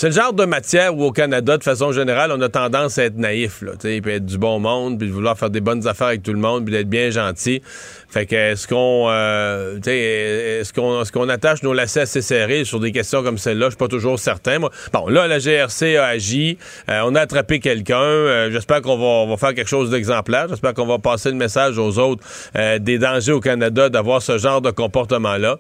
c'est 0.01 0.07
le 0.07 0.15
genre 0.15 0.33
de 0.33 0.47
matière 0.47 0.97
où 0.97 1.05
au 1.05 1.13
Canada, 1.13 1.59
de 1.59 1.63
façon 1.63 1.93
générale, 1.93 2.33
on 2.35 2.41
a 2.41 2.49
tendance 2.49 2.97
à 2.97 3.05
être 3.05 3.19
naïf, 3.19 3.61
là, 3.61 3.73
puis 3.79 3.99
être 3.99 4.25
du 4.25 4.39
bon 4.39 4.59
monde, 4.59 4.99
puis 4.99 5.09
de 5.09 5.13
vouloir 5.13 5.37
faire 5.37 5.51
des 5.51 5.61
bonnes 5.61 5.87
affaires 5.87 6.07
avec 6.07 6.23
tout 6.23 6.33
le 6.33 6.39
monde, 6.39 6.65
puis 6.65 6.73
d'être 6.73 6.89
bien 6.89 7.11
gentil. 7.11 7.61
Fait 8.09 8.25
que 8.25 8.35
est-ce 8.35 8.67
qu'on 8.67 9.09
euh, 9.11 9.79
est-ce 9.79 10.73
qu'on 10.73 11.03
est-ce 11.03 11.13
qu'on 11.13 11.29
attache 11.29 11.63
nos 11.63 11.75
lacets 11.75 12.01
assez 12.01 12.23
serrés 12.23 12.65
sur 12.65 12.81
des 12.81 12.93
questions 12.93 13.23
comme 13.23 13.37
celle-là? 13.37 13.67
Je 13.67 13.73
suis 13.73 13.77
pas 13.77 13.89
toujours 13.89 14.19
certain. 14.19 14.59
Moi. 14.59 14.71
Bon, 14.91 15.07
là, 15.07 15.29
la 15.29 15.39
GRC 15.39 15.99
a 15.99 16.07
agi. 16.07 16.57
Euh, 16.89 17.03
on 17.05 17.15
a 17.15 17.21
attrapé 17.21 17.61
quelqu'un. 17.61 18.01
Euh, 18.01 18.51
j'espère 18.51 18.81
qu'on 18.81 18.97
va, 18.97 19.05
on 19.05 19.29
va 19.29 19.37
faire 19.37 19.53
quelque 19.53 19.69
chose 19.69 19.91
d'exemplaire. 19.91 20.49
J'espère 20.49 20.73
qu'on 20.73 20.87
va 20.87 20.99
passer 20.99 21.29
le 21.29 21.37
message 21.37 21.77
aux 21.77 21.99
autres 21.99 22.25
des 22.55 22.97
dangers 22.97 23.33
au 23.33 23.41
Canada 23.41 23.91
d'avoir 23.91 24.23
ce 24.23 24.39
genre 24.39 24.63
de 24.63 24.71
comportement-là. 24.71 25.59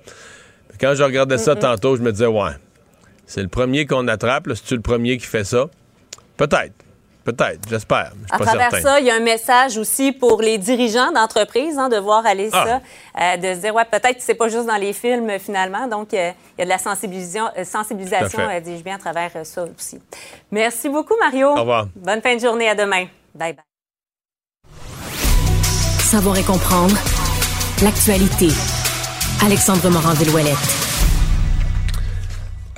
Quand 0.80 0.94
je 0.94 1.02
regardais 1.02 1.37
ça 1.37 1.56
tantôt, 1.56 1.94
je 1.94 2.00
me 2.00 2.11
disais, 2.11 2.25
ouais. 2.25 2.52
C'est 3.31 3.43
le 3.43 3.49
premier 3.49 3.87
qu'on 3.87 4.09
attrape. 4.09 4.49
C'est-tu 4.49 4.75
le 4.75 4.83
premier 4.83 5.17
qui 5.17 5.25
fait 5.25 5.45
ça? 5.45 5.67
Peut-être. 6.37 6.75
Peut-être, 7.23 7.61
j'espère. 7.69 8.13
À 8.29 8.39
travers 8.39 8.71
certain. 8.73 8.81
ça, 8.81 8.99
il 8.99 9.07
y 9.07 9.11
a 9.11 9.15
un 9.15 9.21
message 9.21 9.79
aussi 9.79 10.11
pour 10.11 10.43
les 10.43 10.59
dirigeants 10.59 11.13
d'entreprise, 11.13 11.79
hein, 11.79 11.89
de 11.89 11.99
voir 11.99 12.27
aller 12.27 12.49
ah. 12.53 12.65
ça, 12.65 12.81
euh, 13.23 13.37
de 13.37 13.55
se 13.55 13.61
dire, 13.61 13.75
ouais, 13.75 13.85
peut-être 13.85 14.17
que 14.17 14.23
c'est 14.23 14.35
pas 14.35 14.49
juste 14.49 14.67
dans 14.67 14.79
les 14.79 14.93
films 14.93 15.39
finalement. 15.39 15.87
Donc, 15.87 16.13
euh, 16.13 16.33
il 16.57 16.61
y 16.61 16.63
a 16.63 16.65
de 16.65 16.71
la 16.71 16.79
sensibilisation, 16.79 17.49
euh, 17.57 17.63
sensibilisation 17.63 18.41
euh, 18.41 18.59
dis-je 18.59 18.83
bien, 18.83 18.97
à 18.97 18.99
travers 18.99 19.31
ça 19.45 19.65
aussi. 19.65 20.01
Merci 20.51 20.89
beaucoup, 20.89 21.15
Mario. 21.21 21.51
Au 21.51 21.61
revoir. 21.61 21.87
Bonne 21.95 22.23
fin 22.23 22.35
de 22.35 22.41
journée. 22.41 22.69
À 22.69 22.75
demain. 22.75 23.05
Bye 23.35 23.53
bye. 23.53 23.65
Savoir 26.01 26.37
et 26.37 26.43
comprendre 26.43 26.97
l'actualité. 27.81 28.49
Alexandre 29.45 29.89
Morand-Villouellette. 29.89 30.89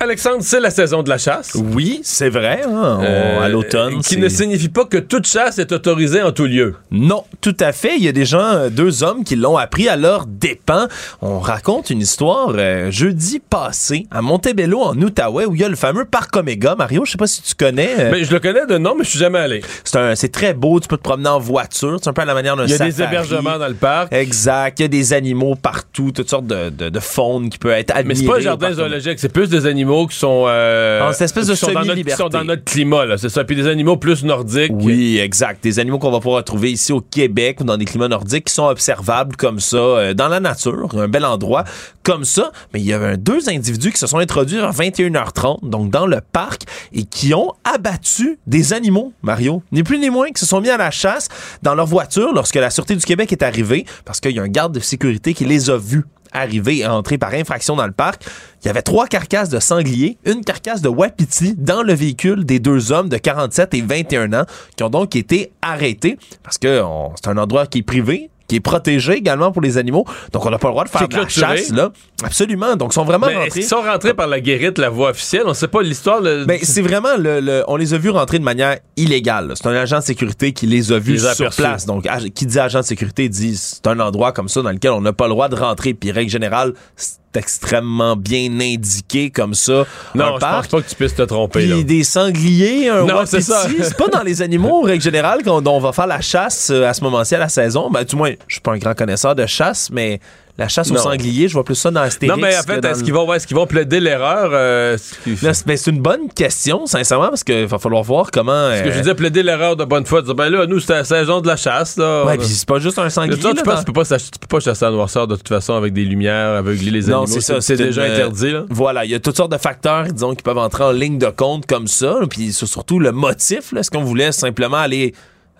Alexandre, 0.03 0.39
c'est 0.41 0.59
la 0.59 0.69
saison 0.69 1.01
de 1.01 1.09
la 1.09 1.17
chasse. 1.17 1.55
Oui, 1.55 2.01
c'est 2.03 2.27
vrai, 2.29 2.61
hein, 2.67 2.99
euh, 3.01 3.39
à 3.41 3.47
l'automne. 3.47 4.01
Qui 4.01 4.17
ne 4.17 4.27
signifie 4.27 4.67
pas 4.67 4.83
que 4.83 4.97
toute 4.97 5.25
chasse 5.25 5.59
est 5.59 5.71
autorisée 5.71 6.21
en 6.21 6.33
tout 6.33 6.43
lieu. 6.45 6.75
Non, 6.91 7.23
tout 7.39 7.55
à 7.61 7.71
fait. 7.71 7.95
Il 7.95 8.03
y 8.03 8.09
a 8.09 8.11
des 8.11 8.25
gens, 8.25 8.69
deux 8.69 9.01
hommes, 9.03 9.23
qui 9.23 9.37
l'ont 9.37 9.55
appris 9.55 9.87
à 9.87 9.95
leur 9.95 10.25
dépens. 10.25 10.87
On 11.21 11.39
raconte 11.39 11.89
une 11.89 12.01
histoire 12.01 12.49
euh, 12.55 12.91
jeudi 12.91 13.39
passé 13.39 14.05
à 14.11 14.21
Montebello, 14.21 14.81
en 14.81 15.01
Outaouais, 15.01 15.45
où 15.45 15.55
il 15.55 15.61
y 15.61 15.63
a 15.63 15.69
le 15.69 15.77
fameux 15.77 16.03
parc 16.03 16.35
Omega. 16.35 16.75
Mario, 16.75 17.05
je 17.05 17.11
sais 17.11 17.17
pas 17.17 17.27
si 17.27 17.41
tu 17.41 17.55
connais. 17.55 17.91
Euh, 17.97 18.09
mais 18.11 18.25
je 18.25 18.33
le 18.33 18.41
connais 18.41 18.65
de 18.65 18.77
nom, 18.77 18.95
mais 18.97 19.05
je 19.05 19.11
suis 19.11 19.19
jamais 19.19 19.39
allé. 19.39 19.61
C'est 19.85 20.31
très 20.33 20.53
beau. 20.53 20.81
Tu 20.81 20.89
peux 20.89 20.97
te 20.97 21.03
promener 21.03 21.29
en 21.29 21.39
voiture. 21.39 21.97
C'est 22.03 22.09
un 22.09 22.13
peu 22.13 22.23
à 22.23 22.25
la 22.25 22.33
manière 22.33 22.57
d'un 22.57 22.65
Il 22.65 22.71
y 22.71 22.73
a 22.73 22.77
safari. 22.77 22.93
des 22.93 23.03
hébergements 23.03 23.57
dans 23.57 23.69
le 23.69 23.73
parc. 23.73 24.11
Exact. 24.11 24.79
Il 24.79 24.81
y 24.81 24.85
a 24.85 24.89
des 24.89 25.13
animaux 25.13 25.55
partout, 25.55 26.11
toutes 26.13 26.29
sortes 26.29 26.47
de, 26.47 26.69
de, 26.69 26.89
de 26.89 26.99
faune 26.99 27.49
qui 27.49 27.57
peut 27.57 27.71
être 27.71 27.91
admirée. 27.95 28.03
Mais 28.07 28.15
c'est 28.15 28.25
pas 28.25 28.37
un 28.37 28.41
jardin 28.41 28.73
zoologique, 28.73 29.19
c'est 29.19 29.31
plus 29.31 29.47
des 29.49 29.65
animaux 29.65 29.92
qui 30.07 30.17
sont 30.17 30.45
euh, 30.47 31.11
cette 31.11 31.21
espèce 31.23 31.47
de 31.47 31.73
dans 31.73 31.85
notre, 31.85 32.01
qui 32.01 32.11
sont 32.11 32.29
dans 32.29 32.43
notre 32.43 32.63
climat 32.63 33.05
là, 33.05 33.17
c'est 33.17 33.29
ça, 33.29 33.43
puis 33.43 33.55
des 33.55 33.67
animaux 33.67 33.97
plus 33.97 34.23
nordiques. 34.23 34.71
Oui, 34.73 35.19
exact, 35.19 35.63
des 35.63 35.79
animaux 35.79 35.99
qu'on 35.99 36.11
va 36.11 36.19
pouvoir 36.19 36.43
trouver 36.43 36.71
ici 36.71 36.91
au 36.91 37.01
Québec 37.01 37.61
ou 37.61 37.63
dans 37.63 37.77
des 37.77 37.85
climats 37.85 38.07
nordiques 38.07 38.45
qui 38.45 38.53
sont 38.53 38.65
observables 38.65 39.35
comme 39.35 39.59
ça 39.59 39.77
euh, 39.77 40.13
dans 40.13 40.27
la 40.27 40.39
nature, 40.39 40.89
un 40.97 41.07
bel 41.07 41.25
endroit 41.25 41.63
comme 42.03 42.25
ça, 42.25 42.51
mais 42.73 42.81
il 42.81 42.85
y 42.85 42.93
avait 42.93 43.17
deux 43.17 43.49
individus 43.49 43.91
qui 43.91 43.97
se 43.97 44.07
sont 44.07 44.17
introduits 44.17 44.59
à 44.59 44.71
21h30 44.71 45.69
donc 45.69 45.89
dans 45.89 46.05
le 46.05 46.19
parc 46.19 46.63
et 46.91 47.03
qui 47.03 47.33
ont 47.33 47.53
abattu 47.63 48.39
des 48.47 48.73
animaux, 48.73 49.13
Mario, 49.21 49.63
ni 49.71 49.83
plus 49.83 49.99
ni 49.99 50.09
moins 50.09 50.29
qui 50.31 50.39
se 50.39 50.45
sont 50.45 50.61
mis 50.61 50.69
à 50.69 50.77
la 50.77 50.91
chasse 50.91 51.29
dans 51.61 51.75
leur 51.75 51.87
voiture 51.87 52.33
lorsque 52.33 52.55
la 52.55 52.69
Sûreté 52.69 52.95
du 52.95 53.05
Québec 53.05 53.31
est 53.31 53.43
arrivée 53.43 53.85
parce 54.05 54.19
qu'il 54.19 54.31
y 54.31 54.39
a 54.39 54.43
un 54.43 54.47
garde 54.47 54.73
de 54.73 54.79
sécurité 54.79 55.33
qui 55.33 55.45
les 55.45 55.69
a 55.69 55.77
vus 55.77 56.03
arriver 56.33 56.79
et 56.79 56.87
entrer 56.87 57.17
par 57.17 57.33
infraction 57.33 57.75
dans 57.75 57.85
le 57.85 57.91
parc. 57.93 58.25
Il 58.63 58.67
y 58.67 58.69
avait 58.69 58.81
trois 58.81 59.07
carcasses 59.07 59.49
de 59.49 59.59
sangliers, 59.59 60.17
une 60.25 60.43
carcasse 60.43 60.81
de 60.81 60.89
wapiti 60.89 61.55
dans 61.57 61.83
le 61.83 61.93
véhicule 61.93 62.45
des 62.45 62.59
deux 62.59 62.91
hommes 62.91 63.09
de 63.09 63.17
47 63.17 63.73
et 63.73 63.81
21 63.81 64.33
ans 64.33 64.45
qui 64.75 64.83
ont 64.83 64.89
donc 64.89 65.15
été 65.15 65.51
arrêtés 65.61 66.17
parce 66.43 66.57
que 66.57 66.81
c'est 67.15 67.29
un 67.29 67.37
endroit 67.37 67.67
qui 67.67 67.79
est 67.79 67.83
privé 67.83 68.29
qui 68.47 68.57
est 68.57 68.59
protégé 68.59 69.13
également 69.13 69.51
pour 69.51 69.61
les 69.61 69.77
animaux. 69.77 70.05
Donc, 70.31 70.45
on 70.45 70.49
n'a 70.49 70.57
pas 70.57 70.67
le 70.67 70.73
droit 70.73 70.83
de 70.83 70.89
faire 70.89 71.07
de 71.07 71.15
la 71.15 71.27
chasse, 71.27 71.69
là. 71.71 71.91
Absolument. 72.23 72.75
Donc, 72.75 72.91
ils 72.91 72.95
sont 72.95 73.05
vraiment 73.05 73.27
Mais 73.27 73.37
rentrés. 73.37 73.61
Ils 73.61 73.65
sont 73.65 73.81
rentrés 73.81 74.13
par 74.13 74.27
la 74.27 74.39
guérite, 74.41 74.77
la 74.77 74.89
voie 74.89 75.11
officielle? 75.11 75.43
On 75.45 75.53
sait 75.53 75.67
pas 75.67 75.81
l'histoire. 75.81 76.21
Le... 76.21 76.45
Ben, 76.45 76.59
c'est 76.61 76.81
vraiment 76.81 77.15
le, 77.17 77.39
le, 77.39 77.63
on 77.67 77.75
les 77.77 77.93
a 77.93 77.97
vus 77.97 78.09
rentrer 78.09 78.39
de 78.39 78.43
manière 78.43 78.77
illégale. 78.97 79.53
C'est 79.55 79.67
un 79.67 79.73
agent 79.75 79.99
de 79.99 80.03
sécurité 80.03 80.51
qui 80.53 80.67
les 80.67 80.91
a 80.91 80.99
vus 80.99 81.13
Les 81.13 81.19
sur 81.19 81.29
aperçus. 81.31 81.61
place. 81.61 81.85
Donc, 81.85 82.07
qui 82.35 82.45
dit 82.45 82.59
agent 82.59 82.79
de 82.79 82.85
sécurité 82.85 83.29
dit 83.29 83.55
c'est 83.55 83.87
un 83.87 83.99
endroit 83.99 84.31
comme 84.31 84.49
ça 84.49 84.61
dans 84.61 84.71
lequel 84.71 84.91
on 84.91 85.01
n'a 85.01 85.13
pas 85.13 85.25
le 85.25 85.31
droit 85.31 85.47
de 85.49 85.55
rentrer. 85.55 85.93
Puis, 85.93 86.11
règle 86.11 86.29
générale, 86.31 86.73
c'est 86.95 87.17
extrêmement 87.37 88.15
bien 88.15 88.49
indiqué 88.59 89.29
comme 89.29 89.53
ça. 89.53 89.85
non, 90.15 90.25
je 90.25 90.29
pense 90.31 90.39
parc. 90.39 90.71
pas 90.71 90.81
que 90.81 90.89
tu 90.89 90.95
puisses 90.95 91.15
te 91.15 91.21
tromper. 91.23 91.65
Là. 91.65 91.83
Des 91.83 92.03
sangliers, 92.03 92.89
un 92.89 93.05
Non, 93.05 93.25
c'est 93.25 93.41
ça. 93.41 93.67
c'est 93.67 93.97
pas 93.97 94.07
dans 94.07 94.23
les 94.23 94.41
animaux, 94.41 94.81
règle 94.81 95.03
générale, 95.03 95.43
qu'on 95.43 95.65
on 95.65 95.79
va 95.79 95.91
faire 95.91 96.07
la 96.07 96.21
chasse 96.21 96.69
euh, 96.71 96.87
à 96.87 96.93
ce 96.93 97.03
moment-ci 97.03 97.35
à 97.35 97.39
la 97.39 97.49
saison. 97.49 97.89
Ben, 97.89 98.03
du 98.03 98.15
moins, 98.15 98.31
je 98.47 98.55
suis 98.55 98.61
pas 98.61 98.73
un 98.73 98.77
grand 98.77 98.93
connaisseur 98.95 99.35
de 99.35 99.45
chasse, 99.45 99.89
mais 99.91 100.19
la 100.57 100.67
chasse 100.67 100.91
au 100.91 100.93
Non. 100.93 100.99
sanglier. 101.01 101.47
Je 101.47 101.53
vois 101.53 101.63
plus 101.63 101.73
ça 101.75 101.89
dans 101.89 102.01
Astérix. 102.01 102.35
Non, 102.35 102.39
mais 102.41 102.55
en 102.55 102.61
fait, 102.61 102.85
est-ce 102.85 102.99
le- 102.99 103.05
qu'ils 103.05 103.13
vont, 103.13 103.27
ouais, 103.27 103.65
plaider 103.67 103.99
l'erreur? 103.99 104.51
euh, 104.53 104.97
ce 104.97 105.45
Là, 105.45 105.53
c'est 105.53 105.75
c'est 105.77 105.89
une 105.91 106.01
bonne 106.01 106.29
question, 106.35 106.85
sincèrement, 106.85 107.29
parce 107.29 107.43
qu'il 107.43 107.65
va 107.65 107.79
falloir 107.79 108.03
voir 108.03 108.29
comment. 108.31 108.51
Parce 108.69 108.81
que 108.81 108.91
je 108.91 108.97
euh, 108.97 109.01
disais 109.01 109.15
plaider 109.15 109.41
l'erreur 109.41 109.75
de 109.75 109.83
bonne 109.85 110.05
foi, 110.05 110.21
dire, 110.21 110.35
ben 110.35 110.49
là, 110.49 110.67
nous, 110.67 110.79
c'était 110.79 110.93
la 110.93 111.03
saison 111.03 111.41
de 111.41 111.47
la 111.47 111.55
chasse, 111.55 111.97
là. 111.97 112.25
Ouais, 112.25 112.37
puis 112.37 112.45
c'est 112.47 112.67
pas 112.67 112.77
juste 112.79 112.99
un 112.99 113.09
sanglier. 113.09 113.39
Toi, 113.39 113.51
tu, 113.51 113.57
là, 113.57 113.63
penses, 113.63 113.79
tu, 113.79 113.85
peux 113.85 113.93
pas, 113.93 114.03
chasser- 114.03 114.29
tu 114.31 114.39
peux 114.39 114.47
pas 114.47 114.59
chasser 114.59 114.85
à 114.85 114.91
noirceur 114.91 115.27
de 115.27 115.35
toute 115.35 115.49
façon 115.49 115.73
avec 115.73 115.91
des 115.93 116.05
lumières, 116.05 116.49
aveugler 116.51 116.91
les 116.91 117.01
Non, 117.07 117.23
animaux. 117.23 117.27
c'est 117.27 117.41
ça. 117.41 117.59
C'est 117.59 117.75
déjà 117.77 118.01
euh, 118.03 118.13
interdit, 118.13 118.51
là. 118.51 118.65
Voilà, 118.69 119.05
il 119.05 119.11
y 119.11 119.15
a 119.15 119.19
toutes 119.19 119.37
sortes 119.37 119.51
de 119.51 119.57
facteurs, 119.57 120.03
disons, 120.05 120.35
qui 120.35 120.43
peuvent 120.43 120.57
entrer 120.59 120.83
en 120.83 120.91
ligne 120.91 121.17
de 121.17 121.27
compte 121.31 121.65
comme 121.65 121.87
ça. 121.87 122.17
Puis 122.29 122.53
c'est 122.53 122.67
surtout 122.67 122.99
le 122.99 123.11
motif. 123.11 123.71
là. 123.71 123.79
Est-ce 123.79 123.89
qu'on 123.89 124.03
voulait 124.03 124.31
simplement 124.31 124.77
aller 124.77 125.13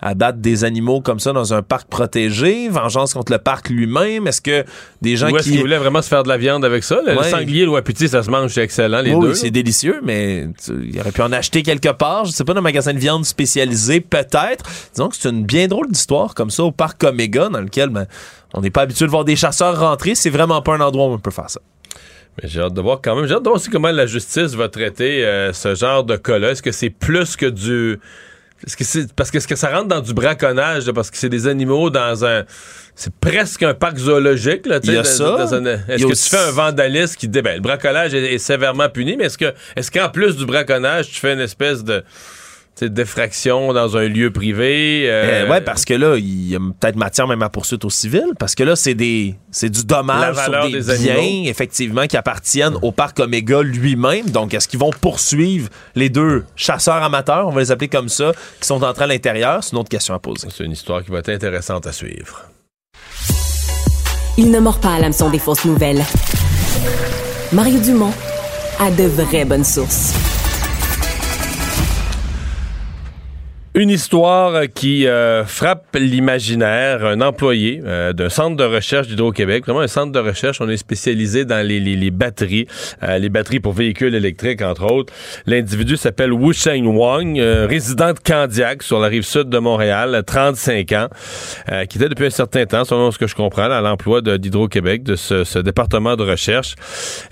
abattre 0.06 0.38
des 0.38 0.62
animaux 0.64 1.00
comme 1.00 1.18
ça 1.18 1.32
dans 1.32 1.54
un 1.54 1.62
parc 1.62 1.88
protégé? 1.88 2.68
Vengeance 2.68 3.14
contre 3.14 3.32
le 3.32 3.38
parc 3.38 3.70
lui-même? 3.70 4.26
Est-ce 4.28 4.40
que 4.40 4.64
des 5.02 5.16
gens 5.16 5.30
Ou 5.30 5.36
qui... 5.38 5.50
qu'ils 5.50 5.60
voulaient 5.60 5.78
vraiment 5.78 6.02
se 6.02 6.08
faire 6.08 6.22
de 6.22 6.28
la 6.28 6.36
viande 6.36 6.64
avec 6.64 6.84
ça? 6.84 7.00
Le, 7.04 7.16
Ouais. 7.16 7.28
sanglier 7.30 7.62
et 7.62 7.64
le 7.64 7.70
wapiti, 7.70 8.06
ça 8.08 8.22
se 8.22 8.30
mange, 8.30 8.52
c'est 8.52 8.62
excellent, 8.62 9.00
les 9.00 9.12
oui, 9.14 9.20
deux. 9.28 9.34
c'est 9.34 9.50
délicieux, 9.50 10.00
mais 10.04 10.46
il 10.68 11.00
aurait 11.00 11.10
pu 11.12 11.22
en 11.22 11.32
acheter 11.32 11.62
quelque 11.62 11.90
part. 11.92 12.26
Je 12.26 12.32
sais 12.32 12.44
pas, 12.44 12.52
dans 12.52 12.60
un 12.60 12.62
magasin 12.62 12.92
de 12.92 12.98
viande 12.98 13.24
spécialisé, 13.24 14.00
peut-être. 14.00 14.64
Disons 14.94 15.08
que 15.08 15.16
c'est 15.16 15.30
une 15.30 15.44
bien 15.44 15.66
drôle 15.66 15.88
d'histoire 15.90 16.34
comme 16.34 16.50
ça 16.50 16.62
au 16.64 16.70
parc 16.72 17.02
Omega, 17.02 17.48
dans 17.48 17.60
lequel 17.60 17.88
ben, 17.88 18.06
on 18.52 18.60
n'est 18.60 18.70
pas 18.70 18.82
habitué 18.82 19.06
de 19.06 19.10
voir 19.10 19.24
des 19.24 19.36
chasseurs 19.36 19.80
rentrer. 19.80 20.14
C'est 20.14 20.30
vraiment 20.30 20.60
pas 20.62 20.74
un 20.74 20.80
endroit 20.80 21.06
où 21.06 21.12
on 21.12 21.18
peut 21.18 21.30
faire 21.30 21.48
ça. 21.50 21.60
Mais 22.42 22.48
j'ai 22.48 22.60
hâte 22.60 22.74
de 22.74 22.80
voir 22.80 22.98
quand 23.02 23.14
même. 23.16 23.26
J'ai 23.26 23.34
hâte 23.34 23.42
de 23.44 23.48
voir 23.48 23.56
aussi 23.60 23.70
comment 23.70 23.90
la 23.92 24.06
justice 24.06 24.54
va 24.54 24.68
traiter 24.68 25.24
euh, 25.24 25.52
ce 25.52 25.74
genre 25.76 26.02
de 26.04 26.16
cas-là. 26.16 26.50
Est-ce 26.50 26.62
que 26.62 26.72
c'est 26.72 26.90
plus 26.90 27.36
que 27.36 27.46
du. 27.46 28.00
Est-ce 28.66 28.76
que 28.76 28.84
c'est 28.84 29.12
parce 29.12 29.30
que 29.30 29.36
est-ce 29.38 29.48
que 29.48 29.56
ça 29.56 29.70
rentre 29.70 29.88
dans 29.88 30.00
du 30.00 30.14
braconnage 30.14 30.86
là, 30.86 30.92
parce 30.92 31.10
que 31.10 31.16
c'est 31.18 31.28
des 31.28 31.46
animaux 31.46 31.90
dans 31.90 32.24
un 32.24 32.44
c'est 32.94 33.12
presque 33.14 33.62
un 33.62 33.74
parc 33.74 33.96
zoologique 33.98 34.66
là, 34.66 34.80
tu 34.80 34.86
sais, 34.86 34.92
Il 34.92 34.96
y 34.96 34.98
a 34.98 35.02
dans- 35.02 35.08
ça. 35.08 35.24
dans 35.24 35.54
un- 35.54 35.60
Il 35.62 35.66
y 35.66 35.92
est-ce 35.94 36.06
que 36.06 36.12
aussi- 36.12 36.30
tu 36.30 36.36
fais 36.36 36.42
un 36.42 36.50
vandalisme 36.52 37.16
qui 37.16 37.28
dit 37.28 37.42
ben 37.42 37.56
le 37.56 37.60
braconnage 37.60 38.14
est, 38.14 38.34
est 38.34 38.38
sévèrement 38.38 38.88
puni 38.88 39.16
mais 39.16 39.24
est-ce 39.24 39.36
que 39.38 39.52
est-ce 39.76 39.90
qu'en 39.90 40.08
plus 40.08 40.36
du 40.36 40.46
braconnage 40.46 41.08
tu 41.10 41.20
fais 41.20 41.32
une 41.34 41.40
espèce 41.40 41.84
de 41.84 42.02
d'effraction 42.82 43.72
dans 43.72 43.96
un 43.96 44.08
lieu 44.08 44.30
privé 44.30 45.04
euh, 45.06 45.44
Euh, 45.44 45.50
ouais, 45.50 45.60
parce 45.60 45.84
que 45.84 45.94
là, 45.94 46.16
il 46.16 46.50
y 46.50 46.56
a 46.56 46.58
peut-être 46.58 46.96
matière 46.96 47.26
même 47.26 47.42
à 47.42 47.48
poursuite 47.48 47.84
au 47.84 47.90
civil, 47.90 48.26
parce 48.38 48.54
que 48.54 48.62
là, 48.62 48.76
c'est 48.76 48.94
des 48.94 49.34
c'est 49.50 49.70
du 49.70 49.84
dommage 49.84 50.36
sur 50.36 50.66
des, 50.66 50.80
des 50.82 50.98
biens, 50.98 51.14
animaux. 51.16 51.48
effectivement, 51.48 52.06
qui 52.06 52.16
appartiennent 52.16 52.74
au 52.82 52.92
parc 52.92 53.20
Omega 53.20 53.62
lui-même. 53.62 54.30
Donc, 54.30 54.54
est-ce 54.54 54.68
qu'ils 54.68 54.80
vont 54.80 54.90
poursuivre 54.90 55.68
les 55.94 56.08
deux 56.08 56.44
chasseurs 56.56 57.02
amateurs, 57.02 57.46
on 57.48 57.50
va 57.52 57.60
les 57.60 57.70
appeler 57.70 57.88
comme 57.88 58.08
ça, 58.08 58.32
qui 58.60 58.66
sont 58.66 58.82
entrés 58.82 59.04
à 59.04 59.08
l'intérieur? 59.08 59.62
C'est 59.62 59.72
une 59.72 59.78
autre 59.78 59.88
question 59.88 60.14
à 60.14 60.18
poser. 60.18 60.48
c'est 60.54 60.64
une 60.64 60.72
histoire 60.72 61.04
qui 61.04 61.10
va 61.10 61.18
être 61.20 61.28
intéressante 61.28 61.86
à 61.86 61.92
suivre. 61.92 62.42
Il 64.36 64.50
ne 64.50 64.58
mord 64.58 64.80
pas 64.80 64.94
à 64.94 64.98
l'hameçon 65.00 65.30
des 65.30 65.38
fausses 65.38 65.64
nouvelles. 65.64 66.02
Mario 67.52 67.78
Dumont 67.78 68.12
a 68.80 68.90
de 68.90 69.04
vraies 69.04 69.44
bonnes 69.44 69.64
sources. 69.64 70.33
Une 73.76 73.90
histoire 73.90 74.66
qui 74.72 75.08
euh, 75.08 75.44
frappe 75.44 75.96
l'imaginaire. 75.98 77.04
Un 77.04 77.20
employé 77.20 77.80
euh, 77.84 78.12
d'un 78.12 78.28
centre 78.28 78.54
de 78.56 78.62
recherche 78.62 79.08
d'Hydro-Québec, 79.08 79.64
vraiment 79.64 79.80
un 79.80 79.88
centre 79.88 80.12
de 80.12 80.18
recherche, 80.20 80.60
on 80.60 80.68
est 80.68 80.76
spécialisé 80.76 81.44
dans 81.44 81.66
les, 81.66 81.80
les- 81.80 81.96
les 81.96 82.12
batteries, 82.12 82.68
euh, 83.02 83.18
les 83.18 83.28
batteries 83.30 83.58
pour 83.58 83.72
véhicules 83.72 84.14
électriques, 84.14 84.62
entre 84.62 84.84
autres. 84.92 85.12
L'individu 85.46 85.96
s'appelle 85.96 86.32
Wu 86.32 86.54
Sheng 86.54 86.86
Wang, 86.86 87.36
euh, 87.40 87.66
résident 87.68 88.12
de 88.12 88.18
Candiac, 88.20 88.84
sur 88.84 89.00
la 89.00 89.08
rive 89.08 89.24
sud 89.24 89.48
de 89.48 89.58
Montréal, 89.58 90.22
35 90.24 90.92
ans, 90.92 91.08
euh, 91.72 91.84
qui 91.86 91.98
était 91.98 92.08
depuis 92.08 92.26
un 92.26 92.30
certain 92.30 92.66
temps, 92.66 92.84
selon 92.84 93.10
ce 93.10 93.18
que 93.18 93.26
je 93.26 93.34
comprends, 93.34 93.62
à 93.72 93.80
l'emploi 93.80 94.20
d'Hydro-Québec, 94.22 95.02
de 95.02 95.16
ce, 95.16 95.42
ce 95.42 95.58
département 95.58 96.14
de 96.14 96.22
recherche, 96.22 96.76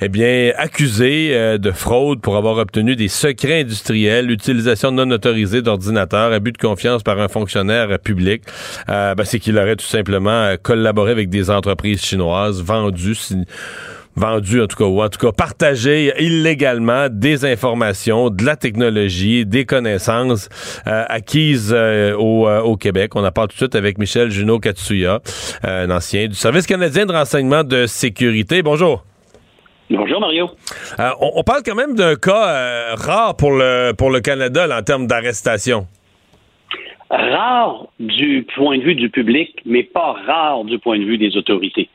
eh 0.01 0.09
bien, 0.09 0.51
accusé 0.57 1.29
euh, 1.35 1.57
de 1.59 1.71
fraude 1.71 2.21
pour 2.21 2.37
avoir 2.37 2.57
obtenu 2.59 2.97
des 2.97 3.07
secrets 3.07 3.61
industriels, 3.61 4.29
utilisation 4.29 4.91
non 4.91 5.09
autorisée 5.13 5.63
d'ordinateurs, 5.63 6.32
abus 6.33 6.53
de 6.53 6.59
confiance 6.59 7.03
par 7.03 7.21
un 7.21 7.29
fonctionnaire 7.29 7.99
public. 7.99 8.43
Euh, 8.89 9.15
ben, 9.15 9.25
c'est 9.25 9.39
qu'il 9.39 9.57
aurait 9.59 9.77
tout 9.77 9.87
simplement 9.87 10.31
euh, 10.31 10.57
collaboré 10.61 11.13
avec 11.13 11.29
des 11.29 11.51
entreprises 11.51 12.03
chinoises, 12.03 12.63
vendu, 12.63 13.15
si- 13.15 13.45
vendu 14.15 14.61
en 14.61 14.67
tout 14.67 14.77
cas, 14.77 14.85
ou 14.85 15.03
en 15.03 15.09
tout 15.09 15.19
cas 15.19 15.33
partagé 15.33 16.13
illégalement 16.23 17.07
des 17.11 17.47
informations, 17.47 18.29
de 18.29 18.45
la 18.45 18.57
technologie, 18.57 19.47
des 19.47 19.65
connaissances 19.65 20.51
euh, 20.87 21.05
acquises 21.09 21.73
euh, 21.75 22.15
au, 22.17 22.47
euh, 22.47 22.61
au 22.61 22.77
Québec. 22.77 23.17
On 23.17 23.25
en 23.25 23.31
parle 23.33 23.49
tout 23.49 23.55
de 23.55 23.59
suite 23.59 23.75
avec 23.75 23.97
Michel 23.97 24.31
Junot 24.31 24.59
Katsuya, 24.59 25.21
un 25.63 25.91
ancien 25.91 26.27
du 26.29 26.35
Service 26.35 26.67
canadien 26.67 27.07
de 27.07 27.13
renseignement 27.13 27.65
de 27.65 27.87
sécurité. 27.87 28.63
Bonjour. 28.63 29.05
Bonjour 29.91 30.21
Mario. 30.21 30.51
On, 30.99 31.33
on 31.37 31.43
parle 31.43 31.63
quand 31.65 31.75
même 31.75 31.95
d'un 31.95 32.15
cas 32.15 32.95
rare 32.95 33.35
pour 33.37 33.51
le, 33.53 33.93
pour 33.93 34.11
le 34.11 34.21
Canada 34.21 34.67
là, 34.67 34.79
en 34.79 34.83
termes 34.83 35.07
d'arrestation. 35.07 35.87
Rare 37.13 37.89
du 38.01 38.47
point 38.55 38.79
de 38.79 38.83
vue 38.85 38.95
du 38.95 39.11
public, 39.11 39.61
mais 39.67 39.83
pas 39.83 40.13
rare 40.27 40.65
du 40.65 40.79
point 40.79 40.99
de 40.99 41.05
vue 41.05 41.19
des 41.19 41.37
autorités. 41.37 41.91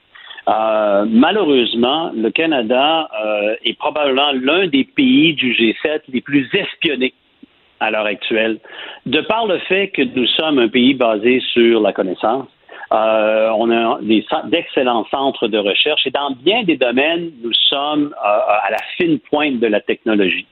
Euh, 0.47 1.06
malheureusement, 1.10 2.12
le 2.15 2.30
Canada 2.30 3.10
euh, 3.25 3.56
est 3.65 3.77
probablement 3.80 4.32
l'un 4.32 4.67
des 4.67 4.84
pays 4.84 5.34
du 5.34 5.53
G7 5.53 6.01
les 6.10 6.21
plus 6.21 6.47
espionnés 6.53 7.15
à 7.80 7.89
l'heure 7.89 8.06
actuelle, 8.06 8.60
de 9.08 9.21
par 9.21 9.47
le 9.47 9.58
fait 9.58 9.88
que 9.88 10.03
nous 10.03 10.27
sommes 10.27 10.60
un 10.60 10.67
pays 10.67 10.93
basé 10.93 11.41
sur 11.51 11.82
la 11.82 11.93
connaissance. 11.93 12.47
Euh, 12.93 13.49
on 13.58 13.71
a 13.71 13.99
d'excellents 14.45 15.06
centres 15.10 15.47
de 15.47 15.58
recherche 15.58 16.06
et 16.06 16.12
dans 16.12 16.30
bien 16.43 16.63
des 16.63 16.77
domaines, 16.77 17.32
nous 17.43 17.53
sommes 17.69 18.13
à 18.23 18.69
la 18.69 18.77
fine 18.95 19.17
pointe 19.19 19.60
de 19.60 19.67
la 19.67 19.82
technologie. 19.82 20.45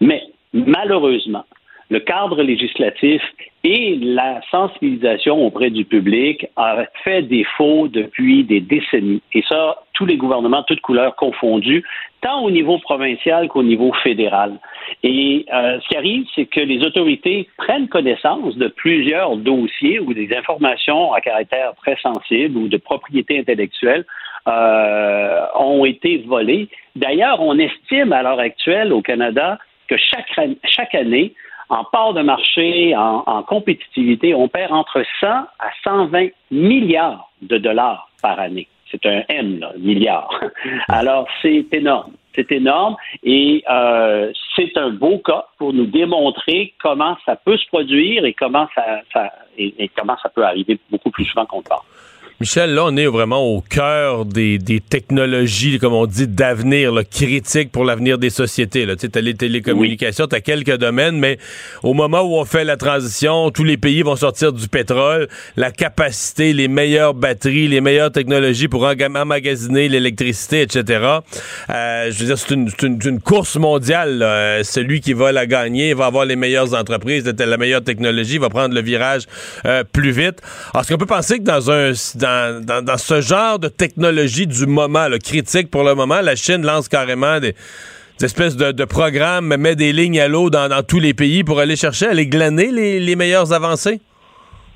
Mais 0.00 0.22
malheureusement, 0.54 1.44
le 1.90 2.00
cadre 2.00 2.42
législatif 2.42 3.22
et 3.68 3.96
la 3.96 4.40
sensibilisation 4.52 5.44
auprès 5.44 5.70
du 5.70 5.84
public 5.84 6.46
a 6.54 6.84
fait 7.02 7.22
défaut 7.22 7.88
depuis 7.88 8.44
des 8.44 8.60
décennies. 8.60 9.22
Et 9.32 9.42
ça, 9.48 9.82
tous 9.92 10.06
les 10.06 10.16
gouvernements, 10.16 10.62
toutes 10.62 10.80
couleurs 10.82 11.16
confondues, 11.16 11.82
tant 12.20 12.44
au 12.44 12.52
niveau 12.52 12.78
provincial 12.78 13.48
qu'au 13.48 13.64
niveau 13.64 13.92
fédéral. 14.04 14.60
Et 15.02 15.46
euh, 15.52 15.80
ce 15.80 15.88
qui 15.88 15.96
arrive, 15.96 16.26
c'est 16.36 16.46
que 16.46 16.60
les 16.60 16.84
autorités 16.84 17.48
prennent 17.58 17.88
connaissance 17.88 18.56
de 18.56 18.68
plusieurs 18.68 19.36
dossiers 19.36 19.98
ou 19.98 20.14
des 20.14 20.32
informations 20.36 21.12
à 21.12 21.20
caractère 21.20 21.74
très 21.74 21.96
sensible 21.96 22.56
ou 22.56 22.68
de 22.68 22.76
propriété 22.76 23.40
intellectuelle 23.40 24.04
euh, 24.46 25.44
ont 25.58 25.84
été 25.84 26.18
volées. 26.18 26.68
D'ailleurs, 26.94 27.40
on 27.40 27.58
estime 27.58 28.12
à 28.12 28.22
l'heure 28.22 28.38
actuelle 28.38 28.92
au 28.92 29.02
Canada 29.02 29.58
que 29.88 29.96
chaque, 29.96 30.28
chaque 30.64 30.94
année, 30.94 31.34
en 31.68 31.84
part 31.84 32.14
de 32.14 32.22
marché, 32.22 32.94
en, 32.96 33.22
en, 33.26 33.42
compétitivité, 33.42 34.34
on 34.34 34.48
perd 34.48 34.72
entre 34.72 35.02
100 35.20 35.26
à 35.26 35.48
120 35.84 36.28
milliards 36.50 37.30
de 37.42 37.58
dollars 37.58 38.08
par 38.22 38.38
année. 38.38 38.68
C'est 38.90 39.04
un 39.06 39.22
M, 39.28 39.58
là, 39.58 39.72
milliard. 39.78 40.30
Alors, 40.88 41.26
c'est 41.42 41.66
énorme. 41.72 42.12
C'est 42.34 42.52
énorme 42.52 42.96
et 43.22 43.64
euh, 43.68 44.30
c'est 44.54 44.76
un 44.76 44.90
beau 44.90 45.18
cas 45.18 45.46
pour 45.58 45.72
nous 45.72 45.86
démontrer 45.86 46.74
comment 46.82 47.16
ça 47.24 47.34
peut 47.34 47.56
se 47.56 47.66
produire 47.68 48.26
et 48.26 48.34
comment 48.34 48.68
ça, 48.74 49.00
ça 49.12 49.32
et, 49.56 49.74
et 49.78 49.88
comment 49.88 50.16
ça 50.22 50.28
peut 50.28 50.44
arriver 50.44 50.78
beaucoup 50.90 51.10
plus 51.10 51.24
souvent 51.24 51.46
qu'on 51.46 51.58
le 51.58 51.64
pense. 51.64 51.84
Michel, 52.38 52.74
là, 52.74 52.84
on 52.84 52.96
est 52.98 53.06
vraiment 53.06 53.42
au 53.42 53.62
cœur 53.62 54.26
des, 54.26 54.58
des 54.58 54.80
technologies, 54.80 55.78
comme 55.78 55.94
on 55.94 56.04
dit, 56.04 56.28
d'avenir, 56.28 56.92
critiques 57.10 57.72
pour 57.72 57.82
l'avenir 57.82 58.18
des 58.18 58.28
sociétés. 58.28 58.86
Tu 58.98 59.08
as 59.14 59.20
les 59.22 59.32
télécommunications, 59.32 60.26
tu 60.26 60.36
as 60.36 60.42
quelques 60.42 60.76
domaines, 60.76 61.18
mais 61.18 61.38
au 61.82 61.94
moment 61.94 62.20
où 62.20 62.34
on 62.34 62.44
fait 62.44 62.64
la 62.64 62.76
transition, 62.76 63.50
tous 63.50 63.64
les 63.64 63.78
pays 63.78 64.02
vont 64.02 64.16
sortir 64.16 64.52
du 64.52 64.68
pétrole, 64.68 65.28
la 65.56 65.70
capacité, 65.70 66.52
les 66.52 66.68
meilleures 66.68 67.14
batteries, 67.14 67.68
les 67.68 67.80
meilleures 67.80 68.12
technologies 68.12 68.68
pour 68.68 68.84
emmagasiner 68.84 69.88
l'électricité, 69.88 70.60
etc. 70.60 71.20
Euh, 71.70 72.10
je 72.10 72.18
veux 72.18 72.26
dire, 72.26 72.36
c'est 72.36 72.52
une, 72.52 72.68
une, 72.82 72.98
une, 73.02 73.20
course 73.20 73.56
mondiale. 73.56 74.18
Là. 74.18 74.62
Celui 74.62 75.00
qui 75.00 75.14
va 75.14 75.32
la 75.32 75.46
gagner 75.46 75.94
va 75.94 76.04
avoir 76.04 76.26
les 76.26 76.36
meilleures 76.36 76.74
entreprises, 76.74 77.24
la 77.24 77.56
meilleure 77.56 77.82
technologie, 77.82 78.36
va 78.36 78.50
prendre 78.50 78.74
le 78.74 78.82
virage 78.82 79.22
euh, 79.64 79.84
plus 79.90 80.10
vite. 80.10 80.42
Alors, 80.74 80.82
est-ce 80.82 80.92
qu'on 80.92 80.98
peut 80.98 81.06
penser 81.06 81.38
que 81.38 81.44
dans 81.44 81.70
un... 81.70 81.92
Dans, 82.16 82.25
dans, 82.62 82.96
ce 82.98 83.20
genre 83.20 83.58
de 83.58 83.68
technologie 83.68 84.46
du 84.46 84.66
moment, 84.66 85.08
là, 85.08 85.18
critique 85.18 85.70
pour 85.70 85.84
le 85.84 85.94
moment, 85.94 86.20
la 86.20 86.36
Chine 86.36 86.64
lance 86.64 86.88
carrément 86.88 87.40
des, 87.40 87.54
espèces 88.22 88.56
de, 88.56 88.84
programmes, 88.84 89.56
met 89.56 89.76
des 89.76 89.92
lignes 89.92 90.20
à 90.20 90.28
l'eau 90.28 90.50
dans, 90.50 90.68
tous 90.86 91.00
les 91.00 91.14
pays 91.14 91.44
pour 91.44 91.58
aller 91.60 91.76
chercher, 91.76 92.06
aller 92.06 92.26
glaner 92.26 92.70
les, 92.70 93.00
les 93.00 93.16
meilleures 93.16 93.52
avancées? 93.52 94.00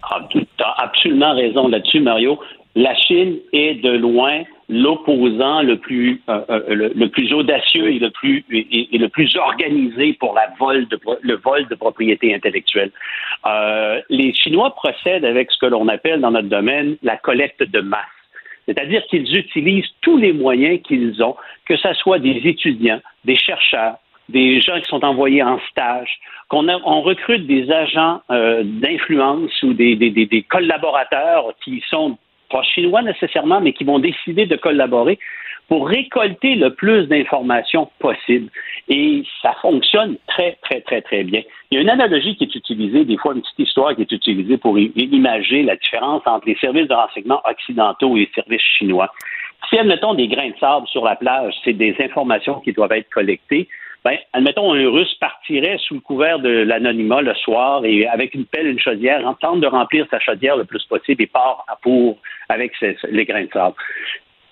Ah, 0.02 0.20
tu 0.30 0.46
as 0.58 0.84
absolument 0.84 1.34
raison 1.34 1.68
là-dessus, 1.68 2.00
Mario. 2.00 2.38
La 2.74 2.94
Chine 2.94 3.36
est 3.52 3.82
de 3.82 3.90
loin 3.90 4.42
l'opposant 4.70 5.62
le 5.62 5.76
plus 5.76 6.22
euh, 6.28 6.40
euh, 6.48 6.90
le, 6.94 7.08
plus 7.08 7.32
audacieux 7.32 7.88
et 7.90 7.98
le 7.98 9.08
plus 9.08 9.36
organisé 9.36 10.12
pour 10.14 10.38
le 11.22 11.34
vol 11.36 11.66
de 11.66 11.74
propriété 11.74 12.32
intellectuelle. 12.34 12.92
Euh, 13.46 14.00
les 14.08 14.32
Chinois 14.32 14.74
procèdent 14.74 15.24
avec 15.24 15.50
ce 15.50 15.58
que 15.58 15.66
l'on 15.66 15.88
appelle 15.88 16.20
dans 16.20 16.30
notre 16.30 16.48
domaine 16.48 16.96
la 17.02 17.16
collecte 17.16 17.64
de 17.64 17.80
masse. 17.80 18.04
C'est-à-dire 18.66 19.04
qu'ils 19.06 19.36
utilisent 19.36 19.90
tous 20.02 20.16
les 20.16 20.32
moyens 20.32 20.80
qu'ils 20.82 21.20
ont, 21.22 21.34
que 21.66 21.76
ce 21.76 21.92
soit 21.94 22.20
des 22.20 22.40
étudiants, 22.44 23.00
des 23.24 23.36
chercheurs, 23.36 23.96
des 24.28 24.60
gens 24.60 24.80
qui 24.80 24.88
sont 24.88 25.04
envoyés 25.04 25.42
en 25.42 25.58
stage, 25.70 26.20
qu'on 26.48 26.68
on 26.68 27.02
recrute 27.02 27.48
des 27.48 27.68
agents 27.72 28.20
d'influence 28.28 29.50
ou 29.64 29.72
des, 29.72 30.46
collaborateurs 30.48 31.46
qui 31.64 31.82
sont 31.88 32.16
pas 32.50 32.62
chinois 32.62 33.02
nécessairement, 33.02 33.60
mais 33.60 33.72
qui 33.72 33.84
vont 33.84 33.98
décider 33.98 34.46
de 34.46 34.56
collaborer 34.56 35.18
pour 35.68 35.88
récolter 35.88 36.56
le 36.56 36.74
plus 36.74 37.06
d'informations 37.06 37.88
possible. 38.00 38.50
Et 38.88 39.22
ça 39.40 39.54
fonctionne 39.62 40.16
très, 40.26 40.58
très, 40.62 40.80
très, 40.80 41.00
très 41.00 41.22
bien. 41.22 41.42
Il 41.70 41.76
y 41.76 41.78
a 41.78 41.80
une 41.82 41.90
analogie 41.90 42.34
qui 42.34 42.44
est 42.44 42.54
utilisée, 42.54 43.04
des 43.04 43.16
fois 43.16 43.34
une 43.34 43.40
petite 43.40 43.60
histoire 43.60 43.94
qui 43.94 44.02
est 44.02 44.12
utilisée 44.12 44.58
pour 44.58 44.76
imager 44.78 45.62
la 45.62 45.76
différence 45.76 46.22
entre 46.26 46.48
les 46.48 46.56
services 46.56 46.88
de 46.88 46.94
renseignement 46.94 47.40
occidentaux 47.48 48.16
et 48.16 48.20
les 48.20 48.30
services 48.34 48.66
chinois. 48.78 49.12
Si, 49.68 49.78
admettons, 49.78 50.14
des 50.14 50.26
grains 50.26 50.50
de 50.50 50.58
sable 50.58 50.88
sur 50.88 51.04
la 51.04 51.14
plage, 51.14 51.54
c'est 51.62 51.74
des 51.74 51.94
informations 52.00 52.58
qui 52.60 52.72
doivent 52.72 52.92
être 52.92 53.08
collectées, 53.10 53.68
ben, 54.04 54.16
admettons, 54.32 54.72
un 54.72 54.90
Russe 54.90 55.14
partirait 55.20 55.78
sous 55.78 55.94
le 55.94 56.00
couvert 56.00 56.38
de 56.38 56.48
l'anonymat 56.48 57.20
le 57.20 57.34
soir 57.34 57.84
et 57.84 58.06
avec 58.06 58.34
une 58.34 58.46
pelle, 58.46 58.66
une 58.66 58.80
chaudière, 58.80 59.20
tente 59.40 59.60
de 59.60 59.66
remplir 59.66 60.06
sa 60.10 60.18
chaudière 60.18 60.56
le 60.56 60.64
plus 60.64 60.82
possible 60.84 61.22
et 61.22 61.26
part 61.26 61.64
à 61.68 61.76
pour 61.76 62.16
avec 62.48 62.72
les 62.80 63.24
grains 63.26 63.44
de 63.44 63.50
sable. 63.52 63.74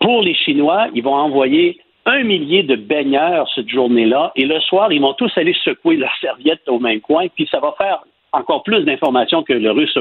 Pour 0.01 0.23
les 0.23 0.35
Chinois, 0.35 0.89
ils 0.95 1.03
vont 1.03 1.15
envoyer 1.15 1.79
un 2.05 2.25
millier 2.25 2.63
de 2.63 2.77
baigneurs 2.77 3.49
cette 3.55 3.69
journée-là 3.69 4.33
et 4.37 4.45
le 4.45 4.61
soir, 4.61 4.93
ils 4.93 5.01
vont 5.01 5.15
tous 5.15 5.31
aller 5.37 5.55
secouer 5.65 5.97
leur 5.97 6.13
serviette 6.21 6.63
au 6.67 6.79
même 6.79 7.01
coin, 7.01 7.27
puis 7.35 7.49
ça 7.51 7.59
va 7.61 7.75
faire 7.79 8.01
encore 8.33 8.63
plus 8.63 8.85
d'informations 8.85 9.43
que 9.43 9.55
le 9.55 9.71
russe 9.71 9.97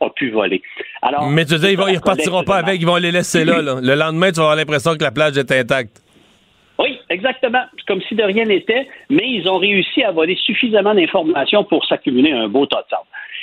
a 0.00 0.10
pu, 0.10 0.30
voler. 0.30 0.60
Alors, 1.00 1.30
Mais 1.30 1.46
tu 1.46 1.56
dis, 1.56 1.72
ils 1.72 1.78
ne 1.78 1.96
repartiront 1.96 2.42
pas 2.42 2.56
avec, 2.56 2.80
ils 2.80 2.86
vont 2.86 2.96
les 2.96 3.10
laisser 3.10 3.44
là, 3.44 3.62
là. 3.62 3.76
Le 3.80 3.94
lendemain, 3.94 4.30
tu 4.30 4.36
vas 4.36 4.42
avoir 4.42 4.56
l'impression 4.56 4.94
que 4.96 5.02
la 5.02 5.10
plage 5.10 5.38
est 5.38 5.50
intacte. 5.50 6.02
Oui, 6.80 6.98
exactement. 7.10 7.64
Comme 7.86 8.00
si 8.02 8.14
de 8.14 8.22
rien 8.22 8.46
n'était, 8.46 8.88
mais 9.10 9.28
ils 9.28 9.48
ont 9.50 9.58
réussi 9.58 10.02
à 10.02 10.12
voler 10.12 10.34
suffisamment 10.36 10.94
d'informations 10.94 11.62
pour 11.64 11.84
s'accumuler 11.84 12.32
un 12.32 12.48
beau 12.48 12.64
tas 12.64 12.82
de 12.82 12.88
sable. 12.88 13.02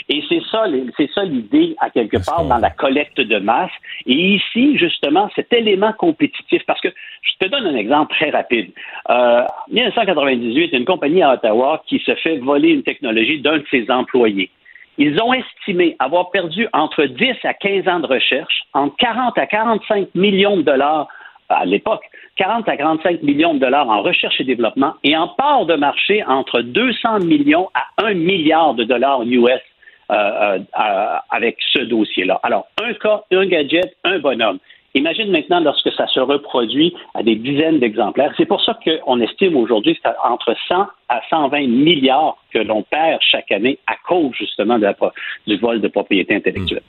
Et 0.10 0.23
c'est 0.28 0.41
ça, 0.50 0.65
c'est 0.95 1.10
ça 1.13 1.23
l'idée 1.23 1.76
à 1.80 1.91
quelque 1.91 2.17
part 2.26 2.45
dans 2.45 2.58
la 2.58 2.71
collecte 2.71 3.21
de 3.21 3.38
masse. 3.38 3.71
Et 4.08 4.13
ici, 4.13 4.78
justement, 4.78 5.30
cet 5.36 5.54
élément 5.54 5.93
compétitif, 5.93 6.63
parce 6.65 6.82
que 6.82 6.88
je 7.21 7.45
te 7.45 7.52
donne 7.52 7.67
un 7.67 7.76
exemple 7.76 8.15
très 8.15 8.32
rapide. 8.32 8.71
Euh, 9.10 9.41
en 9.41 9.73
1998, 9.73 10.65
il 10.65 10.71
y 10.71 10.76
a 10.76 10.80
une 10.80 10.86
compagnie 10.86 11.21
à 11.21 11.34
Ottawa 11.34 11.84
qui 11.88 12.00
se 12.00 12.15
fait 12.15 12.38
voler 12.38 12.69
une 12.69 12.84
technologie 12.84 13.39
d'un 13.39 13.60
de 13.60 13.65
ses 13.69 13.89
employés. 13.91 14.50
Ils 14.97 15.21
ont 15.21 15.32
estimé 15.34 15.95
avoir 16.00 16.32
perdu 16.32 16.67
entre 16.73 17.06
10 17.06 17.36
à 17.43 17.54
15 17.54 17.88
ans 17.88 18.00
de 18.00 18.08
recherche, 18.08 18.63
entre 18.73 18.95
40 18.97 19.38
à 19.38 19.45
45 19.45 20.08
millions 20.15 20.58
de 20.58 20.63
dollars 20.63 21.08
à 21.50 21.66
l'époque, 21.66 22.04
40 22.36 22.68
à 22.68 22.78
45 22.78 23.24
millions 23.24 23.54
de 23.54 23.60
dollars 23.60 23.90
en 23.90 24.02
recherche 24.02 24.40
et 24.40 24.44
développement 24.44 24.94
et 25.04 25.16
en 25.16 25.30
part 25.30 25.66
de 25.66 25.76
marché 25.76 26.24
entre 26.26 26.62
200 26.62 27.20
millions 27.20 27.70
à 27.74 28.06
1 28.06 28.14
milliard 28.16 28.74
de 28.74 28.84
dollars 28.84 29.24
US 29.24 29.62
euh, 30.10 30.60
euh, 30.80 31.16
avec 31.30 31.58
ce 31.74 31.80
dossier-là. 31.80 32.40
Alors, 32.44 32.68
un 32.82 32.94
cas, 32.94 33.24
un 33.32 33.46
gadget, 33.46 33.96
un 34.04 34.20
bonhomme. 34.20 34.60
Imagine 34.94 35.32
maintenant 35.32 35.60
lorsque 35.60 35.92
ça 35.92 36.08
se 36.08 36.20
reproduit 36.20 36.96
à 37.14 37.22
des 37.22 37.36
dizaines 37.36 37.80
d'exemplaires. 37.80 38.34
C'est 38.38 38.46
pour 38.46 38.64
ça 38.64 38.78
qu'on 38.84 39.20
estime 39.20 39.56
aujourd'hui 39.56 40.00
entre 40.24 40.56
100 40.68 40.88
à 41.10 41.22
120 41.30 41.68
milliards 41.68 42.38
que 42.52 42.60
l'on 42.60 42.84
perd 42.84 43.20
chaque 43.22 43.52
année 43.52 43.78
à 43.86 43.96
cause 44.08 44.32
justement 44.34 44.80
du 44.80 45.58
vol 45.58 45.82
de 45.82 45.88
propriété 45.88 46.36
intellectuelle. 46.36 46.84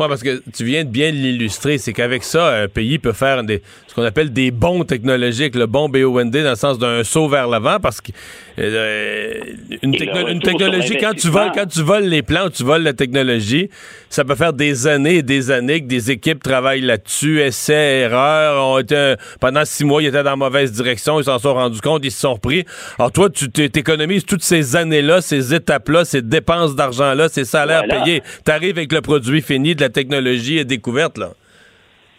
Oui, 0.00 0.06
parce 0.08 0.22
que 0.22 0.42
tu 0.56 0.64
viens 0.64 0.84
de 0.84 0.88
bien 0.88 1.10
l'illustrer, 1.10 1.76
c'est 1.76 1.92
qu'avec 1.92 2.24
ça, 2.24 2.62
un 2.62 2.68
pays 2.68 2.98
peut 2.98 3.12
faire 3.12 3.44
des, 3.44 3.60
ce 3.86 3.94
qu'on 3.94 4.02
appelle 4.02 4.32
des 4.32 4.50
bons 4.50 4.84
technologiques, 4.84 5.54
le 5.54 5.66
bon 5.66 5.90
BOND 5.90 6.30
dans 6.30 6.48
le 6.48 6.56
sens 6.56 6.78
d'un 6.78 7.04
saut 7.04 7.28
vers 7.28 7.46
l'avant, 7.48 7.78
parce 7.80 8.00
que 8.00 8.10
euh, 8.58 9.40
une, 9.82 9.92
technologie, 9.92 10.96
quand 10.98 11.12
tu 11.12 11.28
voles, 11.28 11.52
quand 11.54 11.66
tu 11.66 11.82
voles 11.82 12.04
les 12.04 12.22
plans, 12.22 12.48
tu 12.48 12.62
voles 12.62 12.82
la 12.82 12.94
technologie, 12.94 13.68
ça 14.08 14.24
peut 14.24 14.36
faire 14.36 14.54
des 14.54 14.86
années 14.86 15.16
et 15.16 15.22
des 15.22 15.50
années 15.50 15.82
que 15.82 15.86
des 15.86 16.10
équipes 16.10 16.42
travaillent 16.42 16.80
là-dessus, 16.80 17.42
essais, 17.42 18.00
erreurs, 18.00 18.66
ont 18.68 18.78
été 18.78 19.16
pendant 19.38 19.66
six 19.66 19.84
mois, 19.84 20.02
ils 20.02 20.06
étaient 20.06 20.22
dans 20.22 20.30
la 20.30 20.36
mauvaise 20.36 20.72
direction, 20.72 21.20
ils 21.20 21.24
s'en 21.24 21.38
sont 21.38 21.52
rendus 21.52 21.82
compte, 21.82 22.06
ils 22.06 22.10
se 22.10 22.20
sont 22.20 22.34
repris. 22.34 22.64
Alors 22.98 23.12
toi, 23.12 23.28
tu 23.28 23.50
t'économises 23.50 24.24
toutes 24.24 24.44
ces 24.44 24.76
années-là, 24.76 25.20
ces 25.20 25.52
étapes-là, 25.52 26.06
ces 26.06 26.22
dépenses 26.22 26.74
d'argent-là, 26.74 27.28
ces 27.28 27.44
salaires 27.44 27.84
payés. 27.86 28.22
Tu 28.46 28.50
arrives 28.50 28.78
avec 28.78 28.92
le 28.92 29.02
produit 29.02 29.42
fini 29.42 29.74
de 29.74 29.82
la 29.82 29.89
technologie 29.90 30.58
est 30.58 30.64
découverte, 30.64 31.18
là. 31.18 31.30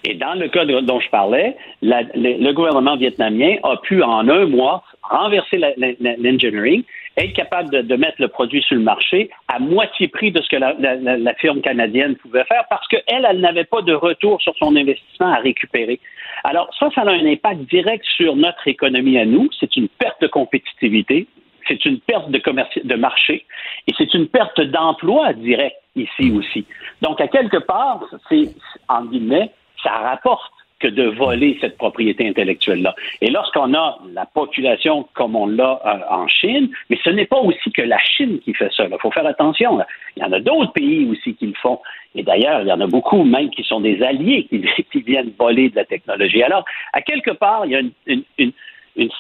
Et 0.04 0.16
dans 0.16 0.34
le 0.34 0.48
cas 0.48 0.66
dont 0.66 1.00
je 1.00 1.10
parlais, 1.10 1.56
le, 1.84 2.52
gouvernement 2.54 2.98
vietnamien 2.98 3.58
a 3.64 3.78
pu 3.78 4.02
en 4.02 4.28
un 4.28 4.48
mois 4.48 4.84
renverser 5.04 5.58
l'engineering, 5.58 6.84
être 7.18 7.34
capable 7.34 7.70
de, 7.70 7.96
mettre 7.96 8.16
le 8.20 8.28
produit 8.28 8.64
sur 8.64 8.78
le 8.78 8.82
marché 8.82 9.30
à 9.48 9.60
moitié 9.60 10.08
prix 10.08 10.32
de 10.32 10.42
ce 10.42 10.50
que 10.50 10.56
la, 10.56 11.34
firme 11.36 11.62
canadienne 11.62 12.16
pouvait 12.16 12.46
faire 12.46 12.64
parce 12.70 12.88
qu'elle, 12.88 13.28
elle, 13.30 13.42
n'avait 13.42 13.66
pas 13.66 13.82
de 13.82 13.94
retour 13.94 14.42
sur 14.42 14.56
son 14.58 14.76
investissement 14.76 15.34
à 15.34 15.38
récupérer. 15.38 16.00
Alors 16.44 16.74
ça, 16.80 16.90
ça 16.96 17.02
a 17.02 17.10
un 17.10 17.26
impact 17.26 17.62
direct 17.70 18.06
sur 18.16 18.36
notre 18.36 18.68
économie 18.68 19.20
à 19.20 19.26
nous. 19.26 19.50
C'est 19.60 19.76
une 19.76 19.88
perte 19.88 20.22
de 20.22 20.28
compétitivité, 20.28 21.28
c'est 21.72 21.86
une 21.86 22.00
perte 22.00 22.30
de, 22.30 22.42
de 22.84 22.96
marché 22.96 23.46
et 23.88 23.94
c'est 23.98 24.14
une 24.14 24.28
perte 24.28 24.60
d'emploi 24.60 25.34
direct 25.34 25.78
ici 25.96 26.32
aussi. 26.32 26.66
Donc, 27.02 27.22
à 27.22 27.28
quelque 27.28 27.58
part, 27.58 28.04
c'est, 28.30 28.50
en 28.88 29.06
guillemets, 29.06 29.52
ça 29.84 29.92
rapporte 29.92 30.52
que 30.80 30.88
de 30.88 31.04
voler 31.04 31.58
cette 31.62 31.78
propriété 31.78 32.28
intellectuelle-là. 32.28 32.96
Et 33.22 33.30
lorsqu'on 33.30 33.74
a 33.76 34.00
la 34.14 34.26
population 34.26 35.08
comme 35.14 35.36
on 35.36 35.46
l'a 35.46 35.80
euh, 35.86 36.00
en 36.10 36.28
Chine, 36.28 36.70
mais 36.90 36.98
ce 37.04 37.12
n'est 37.12 37.28
pas 37.28 37.40
aussi 37.40 37.72
que 37.72 37.84
la 37.84 38.00
Chine 38.00 38.40
qui 38.40 38.54
fait 38.56 38.72
ça. 38.76 38.86
Il 38.90 38.98
faut 39.00 39.12
faire 39.12 39.28
attention. 39.28 39.80
Il 40.18 40.24
y 40.24 40.26
en 40.26 40.32
a 40.32 40.40
d'autres 40.40 40.74
pays 40.74 41.08
aussi 41.10 41.36
qui 41.36 41.46
le 41.46 41.54
font. 41.54 41.80
Et 42.16 42.24
d'ailleurs, 42.24 42.62
il 42.62 42.68
y 42.68 42.72
en 42.72 42.82
a 42.82 42.88
beaucoup 42.88 43.24
même 43.24 43.52
qui 43.52 43.64
sont 43.64 43.80
des 43.80 44.02
alliés 44.02 44.48
qui, 44.50 45.02
viennent 45.02 45.32
voler 45.38 45.70
de 45.70 45.76
la 45.76 45.86
technologie. 45.86 46.42
Alors, 46.42 46.66
à 46.94 47.02
quelque 47.02 47.32
part, 47.32 47.66
il 47.68 47.72
y 47.74 47.76
a 47.76 47.82
une, 48.08 48.24
une 48.40 48.52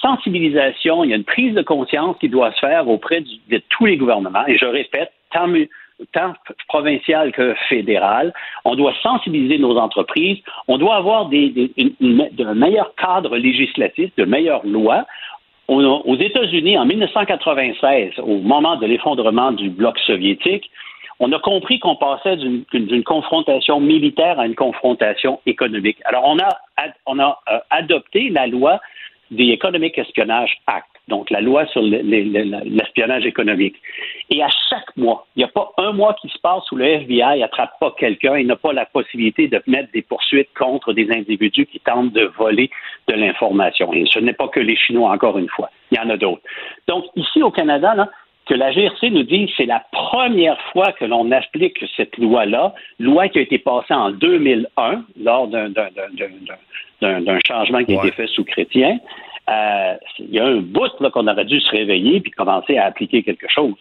sensibilisation, 0.01 1.03
il 1.03 1.11
y 1.11 1.13
a 1.13 1.15
une 1.15 1.23
prise 1.23 1.53
de 1.53 1.61
conscience 1.61 2.17
qui 2.19 2.29
doit 2.29 2.51
se 2.53 2.59
faire 2.59 2.87
auprès 2.87 3.21
de 3.21 3.61
tous 3.69 3.85
les 3.85 3.97
gouvernements. 3.97 4.45
Et 4.47 4.57
je 4.57 4.65
répète, 4.65 5.11
tant 5.31 6.33
provincial 6.67 7.31
que 7.31 7.53
fédéral. 7.69 8.33
On 8.65 8.75
doit 8.75 8.93
sensibiliser 9.01 9.57
nos 9.57 9.77
entreprises. 9.77 10.39
On 10.67 10.77
doit 10.77 10.95
avoir 10.95 11.27
des, 11.27 11.49
des 11.49 12.43
un 12.43 12.55
meilleur 12.55 12.93
cadre 12.95 13.37
législatif, 13.37 14.11
de 14.17 14.25
meilleures 14.25 14.65
lois. 14.65 15.05
aux 15.67 16.15
États-Unis, 16.17 16.77
en 16.77 16.85
1996, 16.85 18.19
au 18.19 18.39
moment 18.39 18.75
de 18.77 18.85
l'effondrement 18.85 19.51
du 19.51 19.69
bloc 19.69 19.97
soviétique, 19.99 20.69
on 21.23 21.31
a 21.33 21.39
compris 21.39 21.79
qu'on 21.79 21.95
passait 21.95 22.35
d'une 22.35 23.03
confrontation 23.03 23.79
militaire 23.79 24.39
à 24.39 24.47
une 24.47 24.55
confrontation 24.55 25.39
économique. 25.45 25.99
Alors, 26.05 26.23
on 26.25 26.39
a, 26.39 26.49
on 27.05 27.19
a 27.19 27.39
euh, 27.51 27.59
adopté 27.69 28.29
la 28.29 28.47
loi 28.47 28.79
The 29.31 29.51
Economic 29.53 29.97
Espionage 29.97 30.57
Act, 30.67 30.89
donc 31.07 31.29
la 31.29 31.39
loi 31.41 31.65
sur 31.67 31.81
l'espionnage 31.81 33.25
économique. 33.25 33.75
Et 34.29 34.43
à 34.43 34.49
chaque 34.69 34.95
mois, 34.97 35.25
il 35.35 35.39
n'y 35.39 35.45
a 35.45 35.47
pas 35.47 35.71
un 35.77 35.93
mois 35.93 36.15
qui 36.21 36.27
se 36.27 36.37
passe 36.39 36.69
où 36.71 36.75
le 36.75 36.85
FBI 36.85 37.39
n'attrape 37.39 37.79
pas 37.79 37.95
quelqu'un 37.97 38.35
et 38.35 38.43
n'a 38.43 38.57
pas 38.57 38.73
la 38.73 38.85
possibilité 38.85 39.47
de 39.47 39.61
mettre 39.67 39.91
des 39.93 40.01
poursuites 40.01 40.49
contre 40.57 40.93
des 40.93 41.09
individus 41.11 41.65
qui 41.65 41.79
tentent 41.79 42.13
de 42.13 42.25
voler 42.37 42.69
de 43.07 43.13
l'information. 43.13 43.93
Et 43.93 44.05
ce 44.05 44.19
n'est 44.19 44.33
pas 44.33 44.49
que 44.49 44.59
les 44.59 44.75
Chinois, 44.75 45.11
encore 45.11 45.37
une 45.37 45.49
fois. 45.49 45.69
Il 45.91 45.97
y 45.97 45.99
en 45.99 46.09
a 46.09 46.17
d'autres. 46.17 46.41
Donc, 46.87 47.05
ici 47.15 47.41
au 47.41 47.51
Canada, 47.51 47.95
là, 47.95 48.09
que 48.51 48.57
la 48.57 48.73
GRC 48.73 49.11
nous 49.11 49.23
dit 49.23 49.45
que 49.45 49.51
c'est 49.55 49.65
la 49.65 49.81
première 49.93 50.59
fois 50.73 50.91
que 50.91 51.05
l'on 51.05 51.31
applique 51.31 51.81
cette 51.95 52.17
loi-là, 52.17 52.73
loi 52.99 53.29
qui 53.29 53.39
a 53.39 53.41
été 53.43 53.57
passée 53.59 53.93
en 53.93 54.11
2001 54.11 55.05
lors 55.23 55.47
d'un 55.47 55.69
d'un 55.69 57.39
changement 57.47 57.83
qui 57.85 57.95
a 57.95 57.99
été 58.03 58.11
fait 58.11 58.27
sous 58.27 58.43
chrétien, 58.43 58.99
euh, 59.49 59.93
il 60.19 60.31
y 60.31 60.39
a 60.39 60.45
un 60.45 60.57
bout 60.57 60.91
qu'on 61.13 61.27
aurait 61.27 61.45
dû 61.45 61.61
se 61.61 61.71
réveiller 61.71 62.19
puis 62.19 62.31
commencer 62.31 62.77
à 62.77 62.87
appliquer 62.87 63.23
quelque 63.23 63.47
chose. 63.49 63.73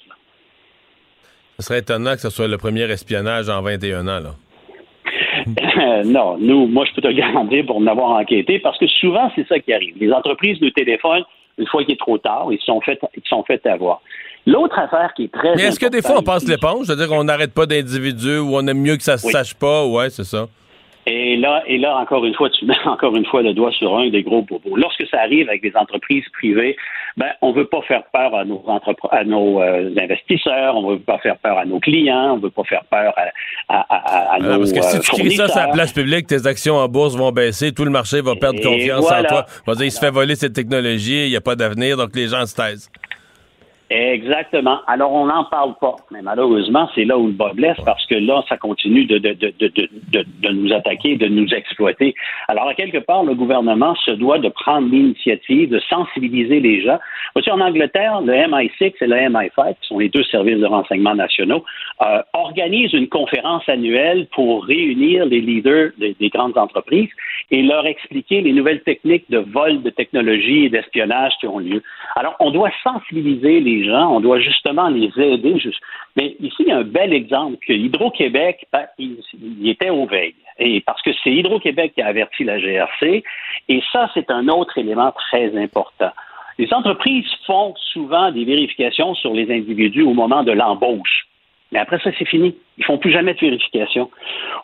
Ce 1.59 1.67
serait 1.67 1.81
étonnant 1.81 2.13
que 2.13 2.21
ce 2.21 2.31
soit 2.31 2.47
le 2.47 2.57
premier 2.57 2.85
espionnage 2.85 3.49
en 3.49 3.63
21 3.63 4.07
ans, 4.07 4.21
là. 4.21 4.35
non, 6.05 6.39
nous, 6.39 6.67
moi, 6.69 6.85
je 6.87 6.95
peux 6.95 7.03
te 7.03 7.13
garantir 7.13 7.67
pour 7.67 7.79
en 7.79 7.87
avoir 7.89 8.11
enquêté, 8.11 8.61
parce 8.61 8.79
que 8.79 8.87
souvent, 8.87 9.33
c'est 9.35 9.47
ça 9.49 9.59
qui 9.59 9.73
arrive. 9.73 9.97
Les 9.99 10.13
entreprises 10.13 10.61
nous 10.61 10.71
téléphonent 10.71 11.25
une 11.59 11.67
fois 11.67 11.85
qu'il 11.85 11.95
est 11.95 11.99
trop 11.99 12.19
tard, 12.19 12.49
ils 12.51 12.61
sont 12.61 12.81
fait, 12.81 12.99
ils 13.17 13.29
sont 13.29 13.43
fait 13.45 13.65
avoir. 13.67 14.01
L'autre 14.47 14.79
affaire 14.79 15.13
qui 15.15 15.25
est 15.25 15.33
très. 15.33 15.55
Mais 15.55 15.65
est-ce 15.65 15.79
que 15.79 15.87
des 15.87 16.03
fois 16.03 16.19
on 16.19 16.23
passe 16.23 16.47
l'éponge? 16.49 16.87
C'est-à-dire 16.87 17.09
qu'on 17.09 17.25
n'arrête 17.25 17.53
pas 17.53 17.67
d'individus 17.67 18.39
ou 18.39 18.57
on 18.57 18.67
aime 18.67 18.81
mieux 18.81 18.97
que 18.97 19.03
ça 19.03 19.19
se 19.19 19.29
sache 19.29 19.55
pas? 19.55 19.87
Ouais, 19.87 20.11
c'est 20.11 20.25
ça. 20.25 20.47
Et 21.07 21.37
là, 21.39 21.63
et 21.67 21.79
là, 21.79 21.97
encore 21.97 22.25
une 22.27 22.35
fois, 22.35 22.51
tu 22.51 22.67
mets 22.67 22.75
encore 22.85 23.17
une 23.17 23.25
fois 23.25 23.43
le 23.43 23.55
doigt 23.55 23.73
sur 23.73 23.97
un 23.97 24.11
des 24.11 24.23
gros 24.23 24.43
bobos. 24.43 24.77
Lorsque 24.77 25.07
ça 25.11 25.21
arrive 25.21 25.49
avec 25.49 25.63
des 25.63 25.73
entreprises 25.75 26.25
privées, 26.33 26.77
ben, 27.17 27.29
on 27.41 27.53
veut 27.53 27.67
pas 27.67 27.81
faire 27.83 28.03
peur 28.13 28.35
à 28.35 28.45
nos, 28.45 28.63
à 29.11 29.25
nos 29.25 29.61
euh, 29.61 29.91
investisseurs, 29.99 30.77
on 30.77 30.91
veut 30.91 30.99
pas 30.99 31.19
faire 31.19 31.39
peur 31.39 31.59
à 31.59 31.65
nos 31.65 31.81
clients, 31.81 32.35
on 32.35 32.39
veut 32.39 32.51
pas 32.51 32.65
faire 32.65 32.85
peur 32.91 33.15
à, 33.17 33.25
à, 33.69 33.97
à, 33.97 34.35
à 34.35 34.39
nos 34.39 34.59
Parce 34.59 34.73
que 34.73 34.83
si 34.83 35.01
tu 35.01 35.11
cries 35.11 35.37
ça 35.37 35.49
sur 35.49 35.59
la 35.59 35.69
place 35.69 35.93
publique, 35.93 36.27
tes 36.27 36.47
actions 36.47 36.77
en 36.77 36.87
bourse 36.87 37.17
vont 37.17 37.33
baisser, 37.33 37.73
tout 37.73 37.85
le 37.85 37.91
marché 37.91 38.21
va 38.21 38.37
perdre 38.37 38.61
Et 38.61 38.63
confiance 38.63 39.01
voilà. 39.01 39.23
en 39.23 39.29
toi. 39.29 39.47
On 39.67 39.73
va 39.73 39.77
dire, 39.77 39.87
il 39.87 39.93
se 39.93 40.01
fait 40.01 40.11
voler 40.11 40.37
cette 40.37 40.53
technologie, 40.53 41.25
il 41.25 41.31
n'y 41.31 41.37
a 41.37 41.41
pas 41.41 41.57
d'avenir, 41.57 41.97
donc 41.97 42.15
les 42.15 42.29
gens 42.29 42.45
se 42.45 42.55
taisent. 42.55 42.91
Exactement. 43.93 44.79
Alors, 44.87 45.13
on 45.13 45.27
n'en 45.27 45.43
parle 45.43 45.75
pas. 45.81 45.97
Mais 46.13 46.23
malheureusement, 46.23 46.89
c'est 46.95 47.05
là 47.05 47.19
où 47.19 47.27
le 47.27 47.33
bas 47.33 47.51
blesse 47.53 47.77
parce 47.85 48.07
que 48.07 48.15
là, 48.15 48.45
ça 48.49 48.57
continue 48.57 49.05
de, 49.05 49.19
de, 49.19 49.33
de, 49.33 49.53
de, 49.59 49.89
de, 50.13 50.49
nous 50.51 50.73
attaquer, 50.73 51.17
de 51.17 51.27
nous 51.27 51.49
exploiter. 51.53 52.15
Alors, 52.47 52.69
à 52.69 52.75
quelque 52.75 52.99
part, 52.99 53.25
le 53.25 53.35
gouvernement 53.35 53.97
se 53.97 54.13
doit 54.13 54.39
de 54.39 54.49
prendre 54.49 54.89
l'initiative, 54.89 55.71
de 55.71 55.81
sensibiliser 55.81 56.61
les 56.61 56.83
gens. 56.83 57.01
Voici, 57.35 57.51
en 57.51 57.61
Angleterre, 57.61 58.21
le 58.21 58.33
MI6 58.33 58.95
et 59.01 59.07
le 59.09 59.17
MI5, 59.17 59.75
qui 59.81 59.89
sont 59.89 59.99
les 59.99 60.09
deux 60.09 60.23
services 60.25 60.59
de 60.59 60.67
renseignement 60.67 61.17
nationaux, 61.17 61.65
euh, 62.03 62.23
organisent 62.33 62.93
une 62.93 63.09
conférence 63.09 63.69
annuelle 63.69 64.29
pour 64.33 64.67
réunir 64.67 65.27
les 65.27 65.41
leaders 65.41 65.91
des, 65.99 66.15
des 66.15 66.29
grandes 66.29 66.57
entreprises 66.57 67.11
et 67.51 67.63
leur 67.63 67.85
expliquer 67.87 68.41
les 68.41 68.53
nouvelles 68.53 68.83
techniques 68.83 69.29
de 69.31 69.39
vol 69.39 69.83
de 69.83 69.91
technologie 69.91 70.67
et 70.67 70.69
d'espionnage 70.69 71.33
qui 71.41 71.49
ont 71.49 71.59
lieu. 71.59 71.83
Alors, 72.15 72.37
on 72.39 72.53
doit 72.53 72.71
sensibiliser 72.85 73.59
les 73.59 73.80
gens, 73.85 74.15
on 74.15 74.21
doit 74.21 74.41
justement 74.41 74.89
les 74.89 75.11
aider. 75.17 75.57
Mais 76.17 76.37
ici, 76.41 76.57
il 76.61 76.69
y 76.69 76.73
a 76.73 76.79
un 76.79 76.85
bel 76.85 77.13
exemple 77.13 77.57
que 77.67 77.73
Hydro-Québec, 77.73 78.67
il, 78.99 79.19
il 79.41 79.69
était 79.69 79.91
aux 79.91 80.07
veilles. 80.07 80.35
Et 80.59 80.81
parce 80.81 81.01
que 81.03 81.11
c'est 81.23 81.31
Hydro-Québec 81.31 81.93
qui 81.95 82.03
a 82.03 82.07
averti 82.07 82.45
la 82.45 82.59
GRC. 82.59 83.23
Et 83.69 83.83
ça, 83.93 84.11
c'est 84.15 84.31
un 84.31 84.49
autre 84.49 84.77
élément 84.79 85.13
très 85.13 85.57
important. 85.57 86.11
Les 86.59 86.73
entreprises 86.75 87.27
font 87.47 87.75
souvent 87.93 88.31
des 88.31 88.45
vérifications 88.45 89.15
sur 89.15 89.33
les 89.33 89.51
individus 89.51 90.03
au 90.03 90.13
moment 90.13 90.43
de 90.43 90.53
l'embauche. 90.53 91.27
Mais 91.73 91.79
après 91.79 91.99
ça, 92.01 92.11
c'est 92.19 92.27
fini. 92.27 92.55
Ils 92.79 92.85
font 92.85 92.99
plus 92.99 93.13
jamais 93.13 93.35
de 93.35 93.41
vérification. 93.41 94.11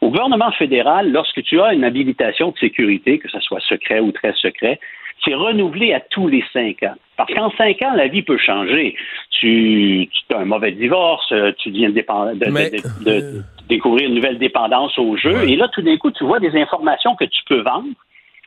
Au 0.01 0.11
gouvernement 0.11 0.51
fédéral, 0.53 1.13
lorsque 1.13 1.43
tu 1.43 1.61
as 1.61 1.73
une 1.73 1.85
habilitation 1.85 2.51
de 2.51 2.59
sécurité, 2.59 3.19
que 3.19 3.31
ce 3.31 3.41
soit 3.41 3.61
secret 3.61 4.01
ou 4.01 4.13
très 4.13 4.33
secret, 4.35 4.81
c'est 5.25 5.35
renouvelé 5.35 5.93
à 5.93 6.01
tous 6.01 6.29
les 6.29 6.45
cinq 6.53 6.83
ans. 6.83 6.95
Parce 7.17 7.33
qu'en 7.33 7.51
cinq 7.53 7.81
ans, 7.83 7.95
la 7.95 8.09
vie 8.09 8.23
peut 8.23 8.39
changer. 8.39 8.95
Tu, 9.31 10.09
tu 10.13 10.35
as 10.35 10.39
un 10.41 10.45
mauvais 10.45 10.73
divorce, 10.73 11.27
euh, 11.33 11.53
tu 11.59 11.71
viens 11.71 11.91
de, 11.91 11.95
de- 11.95 12.45
de- 12.45 12.51
Mais- 12.51 12.71
de- 12.71 13.05
de 13.05 13.43
découvrir 13.69 14.09
une 14.09 14.15
nouvelle 14.17 14.39
dépendance 14.39 14.97
au 14.99 15.17
jeu, 15.17 15.35
Ouais. 15.35 15.53
et 15.53 15.57
là, 15.57 15.69
tout 15.73 15.83
d'un 15.83 15.97
coup, 15.97 16.11
tu 16.11 16.25
vois 16.25 16.39
des 16.41 16.55
informations 16.61 17.17
que 17.17 17.25
tu 17.25 17.43
peux 17.49 17.63
vendre 17.63 17.89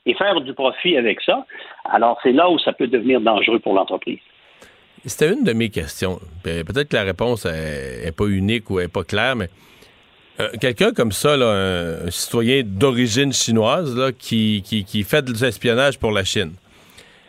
et 0.05 0.13
faire 0.13 0.39
du 0.41 0.53
profit 0.53 0.95
avec 0.97 1.19
ça. 1.21 1.45
Alors, 1.85 2.17
c'est 2.23 2.31
là 2.31 2.49
où 2.49 2.57
ça 2.59 2.71
peut 2.73 2.87
devenir 2.87 3.19
dangereux 3.21 3.59
pour 3.59 3.73
l'entreprise. 3.73 4.19
C'était 5.05 5.33
une 5.33 5.43
de 5.43 5.53
mes 5.53 5.69
questions. 5.69 6.19
Pe- 6.43 6.63
Peut-être 6.63 6.89
que 6.89 6.95
la 6.95 7.03
réponse 7.03 7.45
n'est 7.45 8.11
pas 8.11 8.25
unique 8.25 8.69
ou 8.69 8.79
n'est 8.79 8.87
pas 8.87 9.03
claire, 9.03 9.35
mais 9.35 9.47
euh, 10.39 10.49
quelqu'un 10.59 10.91
comme 10.91 11.11
ça, 11.11 11.33
un, 11.33 12.09
citoyen 12.11 12.63
d'origine 12.65 13.33
chinoise 13.33 13.95
là, 13.95 14.11
qui, 14.11 14.63
qui, 14.65 14.85
qui 14.85 15.03
fait 15.03 15.21
de 15.21 15.33
l'espionnage 15.33 15.99
pour 15.99 16.11
la 16.11 16.23
Chine, 16.23 16.53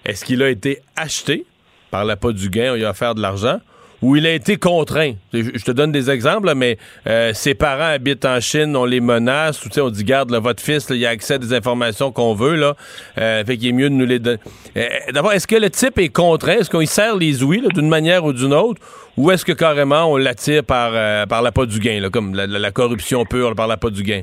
est-ce 0.04 0.24
qu'il 0.24 0.42
a 0.42 0.48
été 0.48 0.80
acheté 0.96 1.44
par 1.90 2.04
l'appât 2.04 2.32
du 2.32 2.48
gain, 2.50 2.72
on 2.72 2.74
lui 2.76 2.84
a 2.84 2.90
offert 2.90 3.14
de 3.14 3.20
l'argent, 3.20 3.60
ou 4.02 4.16
il 4.16 4.26
a 4.26 4.32
été 4.32 4.56
contraint? 4.56 5.12
Je 5.32 5.64
te 5.64 5.70
donne 5.70 5.92
des 5.92 6.10
exemples, 6.10 6.54
mais 6.54 6.78
euh, 7.06 7.32
ses 7.34 7.54
parents 7.54 7.92
habitent 7.94 8.24
en 8.24 8.40
Chine, 8.40 8.76
on 8.76 8.84
les 8.84 9.00
menace, 9.00 9.64
ou 9.64 9.68
on 9.80 9.90
dit, 9.90 10.04
garde, 10.04 10.30
là, 10.30 10.38
votre 10.38 10.62
fils, 10.62 10.88
là, 10.90 10.96
il 10.96 11.04
a 11.06 11.10
accès 11.10 11.34
à 11.34 11.38
des 11.38 11.52
informations 11.52 12.12
qu'on 12.12 12.34
veut, 12.34 12.56
là, 12.56 12.74
euh, 13.18 13.44
fait 13.44 13.56
qu'il 13.56 13.68
est 13.68 13.72
mieux 13.72 13.90
de 13.90 13.94
nous 13.94 14.06
les 14.06 14.18
donner. 14.18 14.38
Euh, 14.76 14.86
D'abord, 15.12 15.32
est-ce 15.32 15.46
que 15.46 15.56
le 15.56 15.70
type 15.70 15.98
est 15.98 16.08
contraint? 16.08 16.54
Est-ce 16.58 16.70
qu'on 16.70 16.80
y 16.80 16.86
serre 16.86 17.16
les 17.16 17.42
ouïes, 17.42 17.62
d'une 17.74 17.88
manière 17.88 18.24
ou 18.24 18.32
d'une 18.32 18.54
autre? 18.54 18.80
Ou 19.16 19.30
est-ce 19.32 19.44
que 19.44 19.52
carrément 19.52 20.04
on 20.12 20.16
l'attire 20.16 20.64
par, 20.64 20.92
euh, 20.94 21.26
par 21.26 21.42
l'appât 21.42 21.66
du 21.66 21.78
gain, 21.80 22.00
là, 22.00 22.08
comme 22.10 22.34
la, 22.34 22.46
la- 22.46 22.58
la 22.58 22.70
corruption 22.70 23.24
pure 23.26 23.54
par 23.54 23.66
l'appât 23.66 23.90
du 23.90 24.02
gain? 24.02 24.22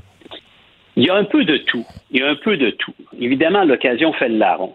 Il 0.96 1.06
y 1.06 1.10
a 1.12 1.16
un 1.16 1.26
peu 1.26 1.44
de 1.46 1.58
tout. 1.58 1.86
Il 2.10 2.20
y 2.22 2.24
a 2.24 2.30
un 2.30 2.36
peu 2.44 2.58
de 2.58 2.72
tout. 2.72 2.94
Évidemment, 3.20 3.64
l'occasion 3.64 4.14
fait 4.14 4.30
le 4.30 4.38
larron. 4.38 4.74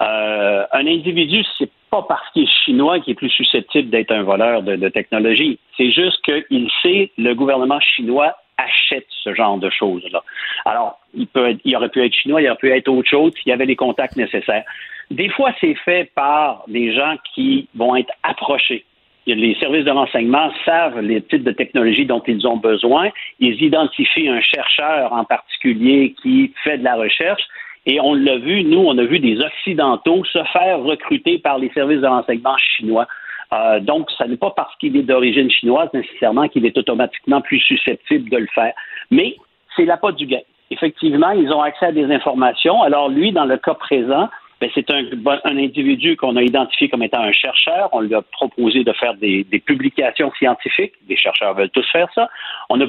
Euh, 0.00 0.64
un 0.72 0.86
individu, 0.86 1.44
c'est 1.58 1.70
pas 1.90 2.02
parce 2.02 2.28
qu'il 2.32 2.44
est 2.44 2.64
chinois 2.64 3.00
qu'il 3.00 3.12
est 3.12 3.16
plus 3.16 3.30
susceptible 3.30 3.90
d'être 3.90 4.12
un 4.12 4.22
voleur 4.22 4.62
de, 4.62 4.88
technologie. 4.88 5.58
C'est 5.76 5.90
juste 5.90 6.24
qu'il 6.24 6.70
sait, 6.82 7.10
le 7.18 7.34
gouvernement 7.34 7.80
chinois 7.80 8.36
achète 8.56 9.06
ce 9.24 9.34
genre 9.34 9.58
de 9.58 9.70
choses-là. 9.70 10.22
Alors, 10.64 10.98
il, 11.14 11.26
peut 11.26 11.56
il 11.64 11.76
aurait 11.76 11.88
pu 11.88 12.04
être 12.04 12.14
chinois, 12.14 12.42
il 12.42 12.48
aurait 12.48 12.58
pu 12.58 12.70
être 12.70 12.88
autre 12.88 13.08
chose 13.08 13.32
s'il 13.34 13.50
y 13.50 13.52
avait 13.52 13.66
les 13.66 13.76
contacts 13.76 14.16
nécessaires. 14.16 14.64
Des 15.10 15.28
fois, 15.28 15.52
c'est 15.60 15.74
fait 15.74 16.10
par 16.14 16.62
des 16.68 16.94
gens 16.94 17.16
qui 17.34 17.68
vont 17.74 17.96
être 17.96 18.12
approchés. 18.22 18.84
Les 19.26 19.54
services 19.56 19.84
de 19.84 19.90
renseignement 19.90 20.50
savent 20.64 21.00
les 21.00 21.22
types 21.22 21.44
de 21.44 21.52
technologies 21.52 22.06
dont 22.06 22.22
ils 22.26 22.46
ont 22.46 22.56
besoin. 22.56 23.10
Ils 23.38 23.62
identifient 23.62 24.28
un 24.28 24.40
chercheur 24.40 25.12
en 25.12 25.24
particulier 25.24 26.14
qui 26.22 26.52
fait 26.64 26.78
de 26.78 26.84
la 26.84 26.96
recherche. 26.96 27.42
Et 27.86 28.00
on 28.00 28.14
l'a 28.14 28.36
vu, 28.38 28.62
nous, 28.64 28.78
on 28.78 28.96
a 28.98 29.04
vu 29.04 29.18
des 29.18 29.40
Occidentaux 29.40 30.24
se 30.24 30.42
faire 30.52 30.80
recruter 30.80 31.38
par 31.38 31.58
les 31.58 31.70
services 31.70 32.00
de 32.00 32.06
renseignement 32.06 32.56
chinois. 32.58 33.06
Euh, 33.52 33.80
donc, 33.80 34.10
ça 34.16 34.26
n'est 34.26 34.36
pas 34.36 34.50
parce 34.50 34.74
qu'il 34.76 34.96
est 34.96 35.02
d'origine 35.02 35.50
chinoise 35.50 35.88
nécessairement 35.92 36.48
qu'il 36.48 36.66
est 36.66 36.76
automatiquement 36.76 37.40
plus 37.40 37.58
susceptible 37.58 38.30
de 38.30 38.36
le 38.36 38.46
faire. 38.54 38.72
Mais 39.10 39.36
c'est 39.74 39.86
la 39.86 39.96
pas 39.96 40.12
du 40.12 40.26
gain. 40.26 40.40
Effectivement, 40.70 41.30
ils 41.30 41.52
ont 41.52 41.62
accès 41.62 41.86
à 41.86 41.92
des 41.92 42.04
informations. 42.12 42.82
Alors, 42.82 43.08
lui, 43.08 43.32
dans 43.32 43.44
le 43.44 43.56
cas 43.56 43.74
présent, 43.74 44.28
c'est 44.74 44.90
un, 44.90 45.04
un 45.44 45.56
individu 45.56 46.16
qu'on 46.16 46.36
a 46.36 46.42
identifié 46.42 46.88
comme 46.88 47.02
étant 47.02 47.22
un 47.22 47.32
chercheur. 47.32 47.88
On 47.92 48.00
lui 48.00 48.14
a 48.14 48.22
proposé 48.22 48.84
de 48.84 48.92
faire 48.92 49.14
des, 49.14 49.44
des 49.44 49.58
publications 49.58 50.30
scientifiques. 50.38 50.92
Les 51.08 51.16
chercheurs 51.16 51.54
veulent 51.54 51.70
tous 51.70 51.88
faire 51.90 52.08
ça. 52.14 52.28
On, 52.68 52.80
a- 52.80 52.86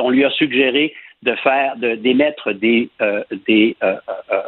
on 0.00 0.10
lui 0.10 0.24
a 0.24 0.30
suggéré 0.30 0.92
de 1.22 1.34
faire, 1.36 1.76
de- 1.76 1.94
d'émettre 1.94 2.52
des, 2.52 2.88
euh, 3.00 3.22
des, 3.46 3.76
euh, 3.82 3.94
euh, 4.08 4.12
euh, 4.32 4.40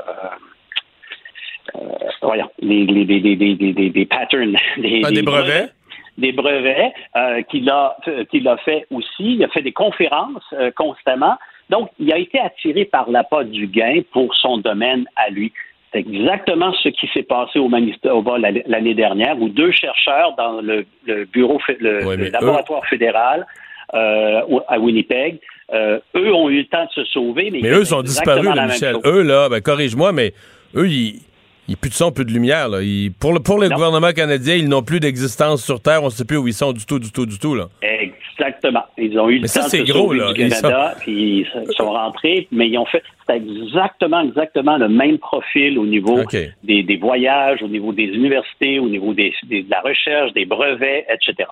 euh, 1.77 1.81
voyons, 2.23 2.51
des- 2.61 2.85
des- 2.87 3.05
des- 3.05 3.37
des- 3.37 3.73
des- 3.73 3.91
des 3.91 4.07
patterns, 4.07 4.57
des, 4.77 5.23
brevets? 5.23 5.73
des 6.19 6.33
brevets 6.33 6.93
euh, 7.17 7.43
qu'il 7.43 7.69
a 7.71 7.97
qu'il 8.31 8.47
a 8.49 8.57
fait 8.59 8.87
aussi. 8.91 9.35
Il 9.37 9.45
a 9.45 9.49
fait 9.49 9.63
des 9.63 9.73
conférences 9.73 10.45
euh, 10.55 10.71
constamment. 10.73 11.37
Donc, 11.69 11.91
il 11.99 12.13
a 12.13 12.19
été 12.19 12.39
attiré 12.39 12.85
par 12.85 13.11
l'appât 13.11 13.45
du 13.45 13.67
gain 13.67 14.01
pour 14.13 14.35
son 14.37 14.59
domaine 14.59 15.05
à 15.17 15.31
lui. 15.31 15.53
C'est 15.93 16.01
exactement 16.01 16.73
ce 16.83 16.89
qui 16.89 17.09
s'est 17.15 17.23
passé 17.23 17.59
au 17.59 17.69
Manitoba 17.69 18.39
l'année 18.39 18.95
dernière, 18.95 19.41
où 19.41 19.49
deux 19.49 19.71
chercheurs 19.71 20.35
dans 20.37 20.61
le, 20.61 20.85
le 21.07 21.25
bureau, 21.25 21.61
le, 21.81 22.05
Ouais, 22.05 22.17
le 22.17 22.25
mais 22.25 22.31
laboratoire 22.31 22.85
fédéral 22.87 23.47
euh, 23.95 24.41
à 24.69 24.79
Winnipeg, 24.79 25.39
euh, 25.73 25.99
eux 26.17 26.35
ont 26.35 26.49
eu 26.49 26.59
le 26.59 26.67
temps 26.67 26.85
de 26.85 26.91
se 26.91 27.05
sauver. 27.05 27.51
Mais, 27.51 27.61
Mais 27.63 27.69
ils 27.69 27.75
eux 27.75 27.85
sont 27.85 28.03
disparus, 28.03 28.55
là, 28.55 28.67
Michel. 28.67 28.97
Eux, 29.05 29.23
là, 29.23 29.49
ben, 29.49 29.61
corrige-moi, 29.61 30.13
mais 30.13 30.33
eux, 30.75 30.89
ils. 30.89 31.21
Il 31.69 31.73
n'y 31.73 31.75
a 31.75 31.79
plus 31.81 31.91
de 31.91 31.95
son, 31.95 32.13
plus 32.13 32.25
de 32.25 32.31
lumière. 32.31 32.69
Là. 32.69 32.79
Pour 33.19 33.33
le, 33.33 33.41
pour 33.41 33.59
le 33.59 33.69
Non. 33.69 33.75
gouvernement 33.75 34.13
canadien, 34.13 34.55
ils 34.55 34.69
n'ont 34.69 34.83
plus 34.85 35.01
d'existence 35.01 35.65
sur 35.65 35.81
Terre. 35.81 36.03
On 36.03 36.07
ne 36.07 36.11
sait 36.11 36.25
plus 36.25 36.37
où 36.37 36.47
ils 36.47 36.55
sont 36.55 36.73
du 36.73 36.87
tout, 36.87 37.01
du 37.01 37.11
tout, 37.11 37.27
du 37.27 37.39
tout. 37.41 37.57
Là. 37.57 37.67
Exactement. 37.83 38.85
Ils 38.97 39.19
ont 39.19 39.29
eu 39.29 39.37
Mais 39.37 39.41
le 39.43 39.47
ça, 39.49 39.63
temps 39.69 39.77
de 39.77 39.83
gros, 39.93 40.13
là. 40.13 40.33
du 40.33 40.43
Ils 40.43 40.49
Canada, 40.51 40.95
puis 41.01 41.41
ils 41.41 41.73
sont 41.77 41.91
rentrés, 41.91 42.47
mais 42.53 42.69
ils 42.69 42.79
ont 42.79 42.87
fait 42.87 43.03
exactement, 43.29 44.21
exactement 44.21 44.77
le 44.77 44.89
même 44.89 45.19
profil 45.19 45.79
au 45.79 45.87
niveau 45.87 46.21
des, 46.63 46.83
des 46.85 46.97
voyages, 46.97 47.63
au 47.63 47.69
niveau 47.69 47.93
des 47.93 48.05
universités, 48.05 48.79
au 48.79 48.89
niveau 48.89 49.13
des, 49.15 49.33
des- 49.49 49.63
de 49.65 49.71
la 49.71 49.81
recherche, 49.81 50.33
des 50.35 50.45
brevets, 50.45 51.05
etc. 51.11 51.49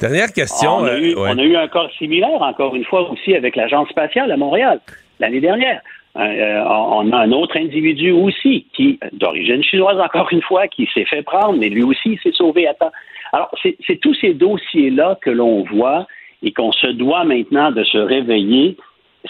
Dernière 0.00 0.32
question. 0.32 0.70
on, 0.76 0.84
a 0.84 0.90
euh, 0.90 0.98
eu, 1.00 1.14
ouais. 1.16 1.28
on 1.32 1.38
a 1.38 1.42
eu 1.42 1.56
un 1.56 1.66
cas 1.68 1.88
similaire, 1.98 2.40
encore 2.42 2.76
une 2.76 2.84
fois, 2.84 3.10
aussi 3.10 3.34
avec 3.34 3.56
l'Agence 3.56 3.88
spatiale 3.88 4.30
à 4.30 4.36
Montréal, 4.36 4.80
l'année 5.18 5.40
dernière. 5.40 5.80
Euh, 6.18 6.22
euh, 6.22 6.64
on 6.66 7.12
a 7.12 7.18
un 7.18 7.32
autre 7.32 7.56
individu 7.58 8.10
aussi, 8.12 8.66
qui, 8.72 8.98
d'origine 9.12 9.62
chinoise, 9.62 10.00
encore 10.00 10.28
une 10.32 10.42
fois, 10.42 10.66
qui 10.66 10.88
s'est 10.94 11.04
fait 11.04 11.22
prendre, 11.22 11.58
mais 11.58 11.68
lui 11.68 11.82
aussi 11.82 12.18
s'est 12.22 12.32
sauvé 12.32 12.66
à 12.66 12.74
temps. 12.74 12.92
Alors, 13.32 13.50
c'est 13.62 14.00
tous 14.00 14.14
ces 14.14 14.32
dossiers-là 14.32 15.18
que 15.20 15.30
l'on 15.30 15.62
voit 15.64 16.06
et 16.42 16.52
qu'on 16.52 16.72
se 16.72 16.86
doit 16.86 17.24
maintenant 17.24 17.70
de 17.70 17.84
se 17.84 17.98
réveiller. 17.98 18.76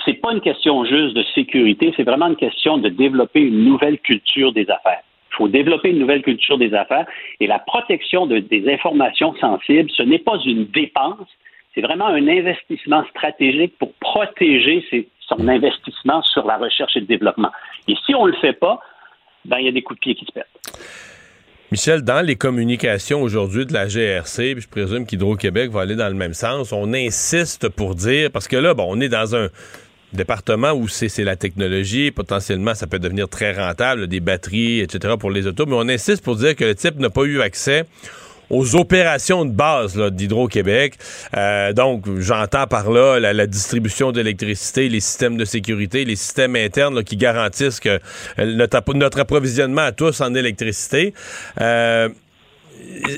C'est 0.05 0.20
pas 0.20 0.33
une 0.33 0.40
question 0.40 0.85
juste 0.85 1.14
de 1.14 1.25
sécurité, 1.35 1.92
c'est 1.96 2.05
vraiment 2.05 2.29
une 2.29 2.37
question 2.37 2.79
de 2.79 2.88
développer 2.88 3.40
une 3.40 3.64
nouvelle 3.64 3.99
culture 3.99 4.53
des 4.53 4.68
affaires. 4.70 5.01
Il 5.33 5.37
faut 5.37 5.49
développer 5.49 5.90
une 5.90 5.99
nouvelle 5.99 6.22
culture 6.22 6.59
des 6.59 6.72
affaires 6.75 7.07
et 7.40 7.46
la 7.46 7.59
protection 7.59 8.27
de- 8.27 8.38
des 8.38 8.70
informations 8.72 9.35
sensibles, 9.40 9.90
ce 9.90 10.03
n'est 10.03 10.18
pas 10.18 10.38
une 10.44 10.66
dépense, 10.66 11.29
c'est 11.75 11.81
vraiment 11.81 12.07
un 12.07 12.29
investissement 12.29 13.03
stratégique 13.11 13.75
pour 13.79 13.92
protéger 13.94 14.85
ses- 14.90 15.09
son 15.28 15.48
investissement 15.48 16.22
sur 16.22 16.46
la 16.46 16.56
recherche 16.56 16.96
et 16.96 17.00
le 17.00 17.06
développement. 17.06 17.50
Et 17.88 17.94
si 18.06 18.14
on 18.14 18.26
ne 18.26 18.32
le 18.32 18.38
fait 18.38 18.52
pas, 18.52 18.80
ben, 19.44 19.58
il 19.58 19.66
y 19.66 19.68
a 19.68 19.72
des 19.72 19.82
coups 19.82 19.98
de 19.98 20.00
pied 20.00 20.14
qui 20.14 20.24
se 20.24 20.32
perdent. 20.32 20.46
Michel, 21.72 22.02
dans 22.02 22.24
les 22.24 22.36
communications 22.36 23.22
aujourd'hui 23.22 23.66
de 23.66 23.72
la 23.72 23.88
GRC, 23.88 24.54
puis 24.54 24.62
je 24.62 24.68
présume 24.68 25.04
qu'Hydro-Québec 25.04 25.70
va 25.70 25.80
aller 25.80 25.96
dans 25.96 26.08
le 26.08 26.14
même 26.14 26.34
sens, 26.34 26.72
on 26.72 26.92
insiste 26.94 27.68
pour 27.68 27.96
dire, 27.96 28.30
parce 28.30 28.46
que 28.46 28.56
là, 28.56 28.72
bon, 28.72 28.86
on 28.88 29.00
est 29.00 29.08
dans 29.08 29.34
un 29.34 29.48
départements 30.12 30.72
où 30.72 30.86
c'est 30.88 31.24
la 31.24 31.36
technologie, 31.36 32.10
potentiellement, 32.12 32.74
ça 32.74 32.86
peut 32.86 32.98
devenir 33.00 33.28
très 33.28 33.52
rentable, 33.52 34.06
des 34.06 34.20
batteries, 34.20 34.80
etc. 34.80 35.14
pour 35.18 35.30
les 35.30 35.46
autos, 35.46 35.66
mais 35.66 35.74
on 35.76 35.88
insiste 35.88 36.24
pour 36.24 36.36
dire 36.36 36.54
que 36.54 36.64
le 36.64 36.74
type 36.74 36.98
n'a 36.98 37.10
pas 37.10 37.24
eu 37.24 37.40
accès 37.40 37.84
aux 38.50 38.76
opérations 38.76 39.44
de 39.44 39.50
base 39.50 39.96
d'Hydro-Québec. 39.96 40.94
Euh, 41.37 41.72
donc, 41.72 42.04
j'entends 42.18 42.66
par 42.66 42.90
là 42.90 43.18
la, 43.18 43.46
distribution 43.46 44.12
d'électricité, 44.12 44.88
les 44.88 45.00
systèmes 45.00 45.37
de 45.37 45.44
sécurité, 45.44 46.04
les 46.04 46.16
systèmes 46.16 46.56
internes 46.56 47.02
qui 47.04 47.16
garantissent 47.16 47.80
que 47.80 48.00
euh, 48.38 48.56
notre, 48.56 48.94
notre, 48.94 49.20
approvisionnement 49.20 49.82
à 49.82 49.92
tous 49.92 50.20
en 50.20 50.35
électricité. 50.35 51.14
Euh, 51.61 52.09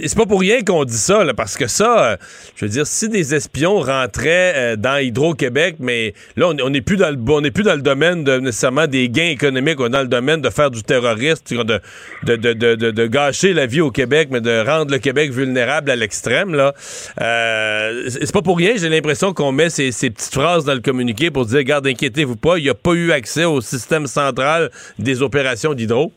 c'est 0.02 0.16
pas 0.16 0.26
pour 0.26 0.40
rien 0.40 0.62
qu'on 0.62 0.84
dit 0.84 0.96
ça, 0.96 1.24
parce 1.36 1.56
que 1.56 1.66
ça, 1.66 2.12
euh, 2.12 2.16
je 2.56 2.64
veux 2.64 2.70
dire, 2.70 2.86
si 2.86 3.08
des 3.08 3.34
espions 3.34 3.80
rentraient 3.80 4.52
euh, 4.56 4.76
dans 4.76 4.96
Hydro-Québec, 4.98 5.76
mais 5.78 6.14
là, 6.36 6.48
on 6.48 6.70
n'est 6.70 6.80
plus 6.80 6.96
dans 6.96 7.10
le 7.10 7.18
on 7.28 7.42
plus 7.50 7.64
dans 7.64 7.74
le 7.74 7.82
domaine 7.82 8.24
de 8.24 8.38
nécessairement 8.38 8.86
des 8.86 9.08
gains 9.08 9.28
économiques, 9.28 9.80
on 9.80 9.86
est 9.86 9.90
dans 9.90 10.02
le 10.02 10.08
domaine 10.08 10.40
de 10.40 10.50
faire 10.50 10.70
du 10.70 10.82
terrorisme, 10.82 11.64
de, 11.64 11.80
de, 12.24 12.36
de, 12.36 12.74
de, 12.74 13.06
gâcher 13.06 13.52
la 13.52 13.66
vie 13.66 13.80
au 13.80 13.90
Québec, 13.90 14.28
mais 14.30 14.40
de 14.40 14.64
rendre 14.64 14.90
le 14.90 14.98
Québec 14.98 15.30
vulnérable 15.30 15.90
à 15.90 15.96
l'extrême, 15.96 16.54
là. 16.54 16.74
Euh, 17.20 18.08
c'est 18.08 18.32
pas 18.32 18.42
pour 18.42 18.58
rien, 18.58 18.74
j'ai 18.76 18.88
l'impression 18.88 19.32
qu'on 19.32 19.52
met 19.52 19.70
ces, 19.70 19.92
ces, 19.92 20.10
petites 20.10 20.34
phrases 20.34 20.64
dans 20.64 20.74
le 20.74 20.80
communiqué 20.80 21.30
pour 21.30 21.46
dire, 21.46 21.62
garde, 21.62 21.86
inquiétez-vous 21.86 22.36
pas, 22.36 22.58
il 22.58 22.64
n'y 22.64 22.70
a 22.70 22.74
pas 22.74 22.92
eu 22.92 23.12
accès 23.12 23.44
au 23.44 23.60
système 23.60 24.06
central 24.06 24.70
des 24.98 25.22
opérations 25.22 25.74
d'hydro. 25.74 26.12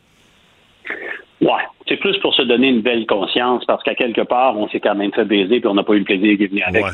Ouais, 1.92 1.96
c'est 1.96 1.96
plus 1.96 2.18
pour 2.18 2.34
se 2.34 2.42
donner 2.42 2.68
une 2.68 2.80
belle 2.80 3.06
conscience 3.06 3.64
parce 3.66 3.82
qu'à 3.82 3.94
quelque 3.94 4.22
part, 4.22 4.58
on 4.58 4.68
s'est 4.68 4.80
quand 4.80 4.94
même 4.94 5.12
fait 5.12 5.24
baiser 5.24 5.60
puis 5.60 5.68
on 5.68 5.74
n'a 5.74 5.82
pas 5.82 5.94
eu 5.94 5.98
le 5.98 6.04
plaisir 6.04 6.38
de 6.38 6.46
venir 6.46 6.66
avec. 6.68 6.84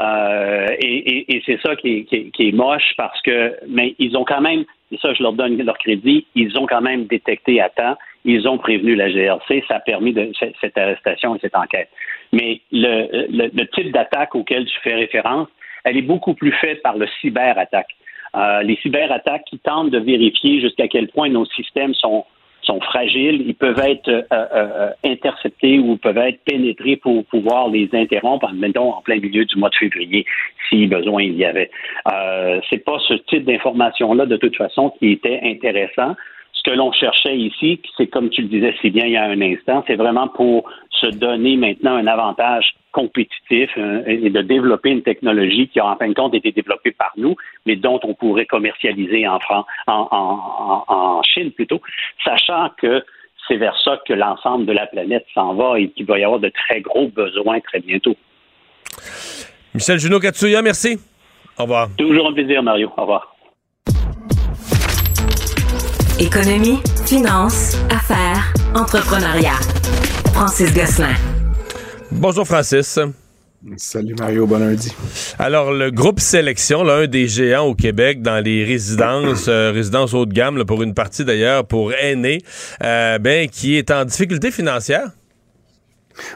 Euh, 0.00 0.66
et, 0.80 1.42
c'est 1.46 1.60
ça 1.60 1.76
qui 1.76 2.06
est, 2.10 2.52
moche 2.52 2.94
parce 2.96 3.20
que, 3.22 3.54
mais 3.68 3.94
ils 3.98 4.16
ont 4.16 4.24
quand 4.24 4.40
même, 4.40 4.64
et 4.90 4.98
ça 4.98 5.12
je 5.14 5.22
leur 5.22 5.32
donne 5.32 5.56
leur 5.56 5.78
crédit, 5.78 6.26
ils 6.34 6.58
ont 6.58 6.66
quand 6.66 6.80
même 6.80 7.06
détecté 7.06 7.60
à 7.60 7.68
temps, 7.68 7.96
ils 8.24 8.48
ont 8.48 8.58
prévenu 8.58 8.96
la 8.96 9.10
GRC, 9.10 9.64
ça 9.68 9.76
a 9.76 9.80
permis 9.80 10.12
de, 10.12 10.32
cette 10.60 10.76
arrestation 10.76 11.36
et 11.36 11.38
cette 11.40 11.56
enquête. 11.56 11.88
Mais 12.32 12.60
le, 12.72 13.26
le, 13.52 13.64
type 13.66 13.92
d'attaque 13.92 14.34
auquel 14.34 14.64
tu 14.64 14.80
fais 14.80 14.94
référence, 14.94 15.48
elle 15.84 15.96
est 15.96 16.02
beaucoup 16.02 16.34
plus 16.34 16.52
faite 16.52 16.82
par 16.82 16.96
le 16.96 17.06
cyberattaque. 17.20 17.94
Euh, 18.36 18.62
les 18.62 18.76
cyberattaques 18.76 19.44
qui 19.44 19.58
tentent 19.58 19.90
de 19.90 19.98
vérifier 19.98 20.60
jusqu'à 20.60 20.88
quel 20.88 21.08
point 21.08 21.28
nos 21.28 21.46
systèmes 21.46 21.94
sont 21.94 22.24
sont 22.64 22.80
fragiles, 22.80 23.42
ils 23.46 23.54
peuvent 23.54 23.78
être 23.78 24.08
euh, 24.08 24.22
euh, 24.32 24.90
interceptés 25.04 25.78
ou 25.78 25.96
peuvent 25.96 26.18
être 26.18 26.40
pénétrés 26.44 26.96
pour 26.96 27.24
pouvoir 27.26 27.68
les 27.68 27.88
interrompre, 27.92 28.50
mettons, 28.52 28.92
en 28.92 29.02
plein 29.02 29.18
milieu 29.18 29.44
du 29.44 29.56
mois 29.56 29.70
de 29.70 29.76
février, 29.76 30.24
si 30.68 30.86
besoin 30.86 31.22
il 31.22 31.36
y 31.36 31.44
avait. 31.44 31.70
Euh, 32.12 32.60
c'est 32.70 32.84
pas 32.84 32.98
ce 33.06 33.14
type 33.14 33.44
d'information-là, 33.44 34.26
de 34.26 34.36
toute 34.36 34.56
façon, 34.56 34.90
qui 34.98 35.12
était 35.12 35.40
intéressant. 35.42 36.14
Ce 36.64 36.70
que 36.70 36.76
l'on 36.76 36.92
cherchait 36.92 37.36
ici, 37.36 37.80
c'est 37.96 38.06
comme 38.06 38.30
tu 38.30 38.42
le 38.42 38.48
disais 38.48 38.74
si 38.80 38.90
bien 38.90 39.04
il 39.04 39.12
y 39.12 39.16
a 39.16 39.24
un 39.24 39.40
instant, 39.40 39.84
c'est 39.86 39.96
vraiment 39.96 40.28
pour 40.28 40.64
se 40.90 41.06
donner 41.06 41.56
maintenant 41.56 41.96
un 41.96 42.06
avantage 42.06 42.74
compétitif 42.92 43.70
et 44.06 44.30
de 44.30 44.40
développer 44.40 44.90
une 44.90 45.02
technologie 45.02 45.68
qui 45.68 45.80
a 45.80 45.86
en 45.86 45.96
fin 45.96 46.08
de 46.08 46.14
compte 46.14 46.32
été 46.32 46.52
développée 46.52 46.92
par 46.92 47.12
nous, 47.16 47.34
mais 47.66 47.76
dont 47.76 48.00
on 48.04 48.14
pourrait 48.14 48.46
commercialiser 48.46 49.26
en, 49.26 49.40
France, 49.40 49.66
en, 49.88 51.20
Chine 51.22 51.50
plutôt, 51.50 51.82
sachant 52.24 52.70
que 52.78 53.04
c'est 53.48 53.56
vers 53.56 53.76
ça 53.84 54.00
que 54.06 54.12
l'ensemble 54.12 54.64
de 54.64 54.72
la 54.72 54.86
planète 54.86 55.26
s'en 55.34 55.54
va 55.54 55.78
et 55.78 55.88
qu'il 55.90 56.06
va 56.06 56.18
y 56.18 56.24
avoir 56.24 56.40
de 56.40 56.50
très 56.50 56.80
gros 56.80 57.08
besoins 57.08 57.60
très 57.60 57.80
bientôt. 57.80 58.16
Michel 59.74 59.98
Junot 59.98 60.20
Katsuya, 60.20 60.62
merci. 60.62 60.98
Au 61.58 61.62
revoir. 61.64 61.88
Toujours 61.98 62.28
un 62.28 62.32
plaisir, 62.32 62.62
Mario. 62.62 62.90
Au 62.96 63.02
revoir. 63.02 63.33
Économie, 66.20 66.78
finance, 67.06 67.76
affaires, 67.90 68.54
entrepreneuriat. 68.76 69.58
Francis 70.32 70.72
Gosselin. 70.72 71.14
Bonjour 72.12 72.46
Francis. 72.46 73.00
Salut 73.76 74.14
Mario, 74.16 74.46
bon 74.46 74.58
lundi. 74.60 74.94
Alors, 75.40 75.72
le 75.72 75.90
groupe 75.90 76.20
Sélection, 76.20 76.84
l'un 76.84 77.08
des 77.08 77.26
géants 77.26 77.66
au 77.66 77.74
Québec 77.74 78.22
dans 78.22 78.38
les 78.38 78.62
résidences, 78.64 79.46
euh, 79.48 79.72
résidences 79.72 80.14
haut 80.14 80.24
de 80.24 80.32
gamme, 80.32 80.64
pour 80.64 80.84
une 80.84 80.94
partie 80.94 81.24
d'ailleurs, 81.24 81.66
pour 81.66 81.92
aînés, 81.92 82.42
euh, 82.84 83.18
ben, 83.18 83.48
qui 83.48 83.76
est 83.76 83.90
en 83.90 84.04
difficulté 84.04 84.52
financière. 84.52 85.10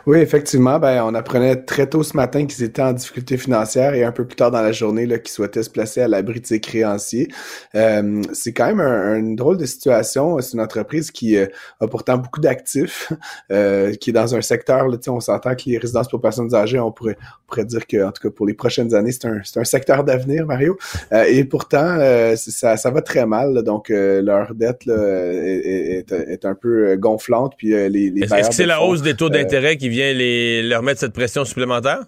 Oui, 0.07 0.19
effectivement, 0.19 0.79
ben, 0.79 1.03
on 1.05 1.15
apprenait 1.15 1.57
très 1.57 1.89
tôt 1.89 2.03
ce 2.03 2.17
matin 2.17 2.47
qu'ils 2.47 2.65
étaient 2.65 2.83
en 2.83 2.93
difficulté 2.93 3.37
financière 3.37 3.95
et 3.95 4.05
un 4.05 4.13
peu 4.13 4.27
plus 4.27 4.37
tard 4.37 4.51
dans 4.51 4.63
la 4.63 4.73
journée 4.73 5.07
là, 5.07 5.19
qu'ils 5.19 5.33
souhaitaient 5.33 5.63
se 5.63 5.71
placer 5.71 6.01
à 6.01 6.09
l'abri 6.09 6.41
de 6.41 6.47
ses 6.47 6.61
créanciers. 6.61 7.29
Euh, 7.75 8.23
c'est 8.33 8.53
quand 8.53 8.75
même 8.75 8.81
une 8.81 9.37
drôle 9.37 9.57
de 9.57 9.67
situation. 9.67 10.41
C'est 10.41 10.55
une 10.55 10.61
entreprise 10.61 11.11
qui 11.11 11.37
euh, 11.37 11.47
a 11.81 11.87
pourtant 11.87 12.19
beaucoup 12.19 12.41
d'actifs, 12.41 13.13
euh, 13.53 13.95
qui 13.95 14.11
est 14.11 14.13
dans 14.13 14.35
un 14.35 14.41
secteur, 14.41 14.89
là, 14.89 14.97
on 15.09 15.21
s'entend 15.21 15.55
que 15.55 15.63
les 15.67 15.79
résidences 15.79 16.09
pour 16.09 16.21
personnes 16.21 16.55
âgées, 16.55 16.79
on 16.79 16.93
pourrait, 16.93 17.17
on 17.21 17.47
pourrait 17.49 17.65
dire 17.65 17.87
que, 17.87 18.05
en 18.05 18.13
tout 18.13 18.23
cas 18.23 18.31
pour 18.35 18.47
les 18.47 18.55
prochaines 18.55 18.95
années, 18.95 19.13
c'est 19.13 19.27
un, 19.27 19.41
un, 19.57 19.65
secteur 19.65 20.05
d'avenir, 20.05 20.47
Mario. 20.47 20.77
et 21.13 21.45
pourtant, 21.45 21.99
ça, 22.37 22.77
ça 22.77 22.91
va 22.91 23.03
très 23.03 23.27
mal. 23.27 23.63
donc, 23.63 23.89
leur 23.91 24.55
dette 24.55 24.87
là, 24.87 24.97
est, 25.33 26.05
est, 26.11 26.13
est, 26.13 26.45
un 26.45 26.55
peu 26.55 26.97
gonflante. 26.97 27.55
Puis 27.57 27.69
les, 27.69 27.89
les 27.89 28.23
Est-ce 28.23 28.49
que 28.49 28.55
c'est 28.55 28.67
la 28.67 28.83
hausse 28.83 29.03
des 29.03 29.15
taux 29.15 29.29
d'intérêt 29.29 29.68
qui 29.77 29.89
vient 29.89 30.13
les, 30.13 30.63
leur 30.63 30.83
mettre 30.83 31.01
cette 31.01 31.13
pression 31.13 31.45
supplémentaire? 31.45 32.05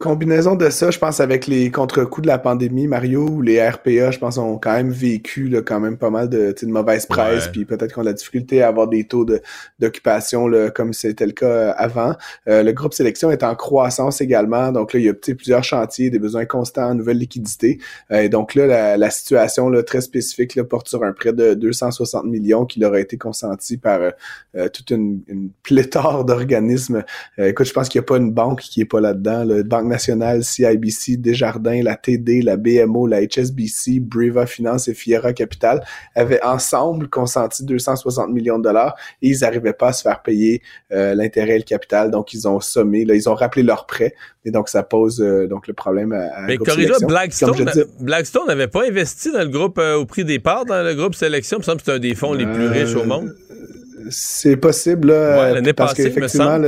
Combinaison 0.00 0.56
de 0.56 0.70
ça, 0.70 0.90
je 0.90 0.98
pense, 0.98 1.20
avec 1.20 1.46
les 1.46 1.70
contre-coups 1.70 2.22
de 2.22 2.26
la 2.26 2.38
pandémie, 2.38 2.86
Mario, 2.86 3.28
ou 3.28 3.42
les 3.42 3.60
RPA, 3.60 4.10
je 4.10 4.18
pense, 4.18 4.38
ont 4.38 4.56
quand 4.56 4.72
même 4.72 4.90
vécu 4.90 5.46
là, 5.50 5.60
quand 5.60 5.78
même 5.78 5.98
pas 5.98 6.08
mal 6.08 6.30
de, 6.30 6.54
de 6.58 6.66
mauvaise 6.68 7.04
presse, 7.04 7.48
puis 7.48 7.66
peut-être 7.66 7.92
qu'on 7.92 8.00
a 8.00 8.04
de 8.04 8.08
la 8.08 8.14
difficulté 8.14 8.62
à 8.62 8.68
avoir 8.68 8.88
des 8.88 9.04
taux 9.04 9.26
d'occupation 9.78 10.50
comme 10.74 10.94
c'était 10.94 11.26
le 11.26 11.32
cas 11.32 11.46
euh, 11.46 11.72
avant. 11.76 12.14
Euh, 12.48 12.62
le 12.62 12.72
groupe 12.72 12.94
sélection 12.94 13.30
est 13.30 13.42
en 13.42 13.54
croissance 13.54 14.22
également, 14.22 14.72
donc 14.72 14.94
là, 14.94 15.00
il 15.00 15.04
y 15.04 15.08
a 15.10 15.12
plusieurs 15.12 15.64
chantiers, 15.64 16.08
des 16.08 16.18
besoins 16.18 16.46
constants 16.46 16.94
nouvelle 16.94 17.18
liquidité. 17.18 17.78
Euh, 18.10 18.22
et 18.22 18.30
donc 18.30 18.54
là, 18.54 18.66
la, 18.66 18.96
la 18.96 19.10
situation 19.10 19.68
là, 19.68 19.82
très 19.82 20.00
spécifique 20.00 20.54
là, 20.54 20.64
porte 20.64 20.88
sur 20.88 21.04
un 21.04 21.12
prêt 21.12 21.34
de 21.34 21.52
260 21.52 22.24
millions 22.24 22.64
qui 22.64 22.80
leur 22.80 22.94
a 22.94 23.00
été 23.00 23.18
consenti 23.18 23.76
par 23.76 24.00
toute 24.72 24.90
une, 24.90 25.20
une 25.28 25.50
pléthore 25.62 26.24
d'organismes. 26.24 27.04
écoute, 27.36 27.66
je 27.66 27.72
pense 27.74 27.90
qu'il 27.90 28.00
n'y 28.00 28.04
a 28.04 28.08
pas 28.08 28.16
une 28.16 28.32
banque 28.32 28.60
qui 28.60 28.80
est 28.80 28.86
pas 28.86 29.02
là-dedans. 29.02 29.44
La 29.44 29.62
Banque 29.62 29.89
nationale, 29.90 30.42
CIBC, 30.42 31.18
Desjardins, 31.18 31.82
la 31.82 31.96
TD, 31.96 32.42
la 32.42 32.56
BMO, 32.56 33.06
la 33.06 33.20
HSBC, 33.20 34.00
Briva 34.00 34.46
Finance 34.46 34.88
et 34.88 34.94
Fiera 34.94 35.32
Capital 35.32 35.84
avaient 36.14 36.42
ensemble 36.42 37.08
consenti 37.08 37.64
260 37.64 38.30
millions 38.30 38.58
de 38.58 38.64
dollars 38.64 38.96
et 39.20 39.28
ils 39.28 39.40
n'arrivaient 39.40 39.74
pas 39.74 39.88
à 39.88 39.92
se 39.92 40.02
faire 40.02 40.22
payer 40.22 40.62
euh, 40.92 41.14
l'intérêt 41.14 41.56
et 41.56 41.58
le 41.58 41.64
capital. 41.64 42.10
Donc, 42.10 42.32
ils 42.32 42.48
ont 42.48 42.60
sommé, 42.60 43.04
là, 43.04 43.14
ils 43.14 43.28
ont 43.28 43.34
rappelé 43.34 43.62
leurs 43.62 43.86
prêts 43.86 44.14
et 44.44 44.50
donc 44.50 44.68
ça 44.68 44.82
pose 44.82 45.20
euh, 45.20 45.46
donc 45.46 45.66
le 45.68 45.74
problème 45.74 46.12
à, 46.12 46.46
Mais 46.46 46.56
Blackstone, 46.56 47.70
Blackstone 48.00 48.46
n'avait 48.46 48.68
pas 48.68 48.86
investi 48.86 49.30
dans 49.32 49.42
le 49.42 49.48
groupe 49.48 49.78
euh, 49.78 49.96
au 49.96 50.06
prix 50.06 50.24
des 50.24 50.38
parts 50.38 50.64
dans 50.64 50.82
le 50.82 50.94
groupe 50.94 51.14
Sélection. 51.14 51.58
Il 51.58 51.60
me 51.60 51.64
semble 51.64 51.78
que 51.78 51.84
c'est 51.84 51.92
un 51.92 51.98
des 51.98 52.14
fonds 52.14 52.32
les 52.32 52.46
plus 52.46 52.68
riches 52.68 52.94
au 52.94 53.04
monde. 53.04 53.34
C'est 54.08 54.56
possible, 54.56 55.08
là, 55.08 55.60
parce 55.76 55.94
qu'effectivement, 55.94 56.58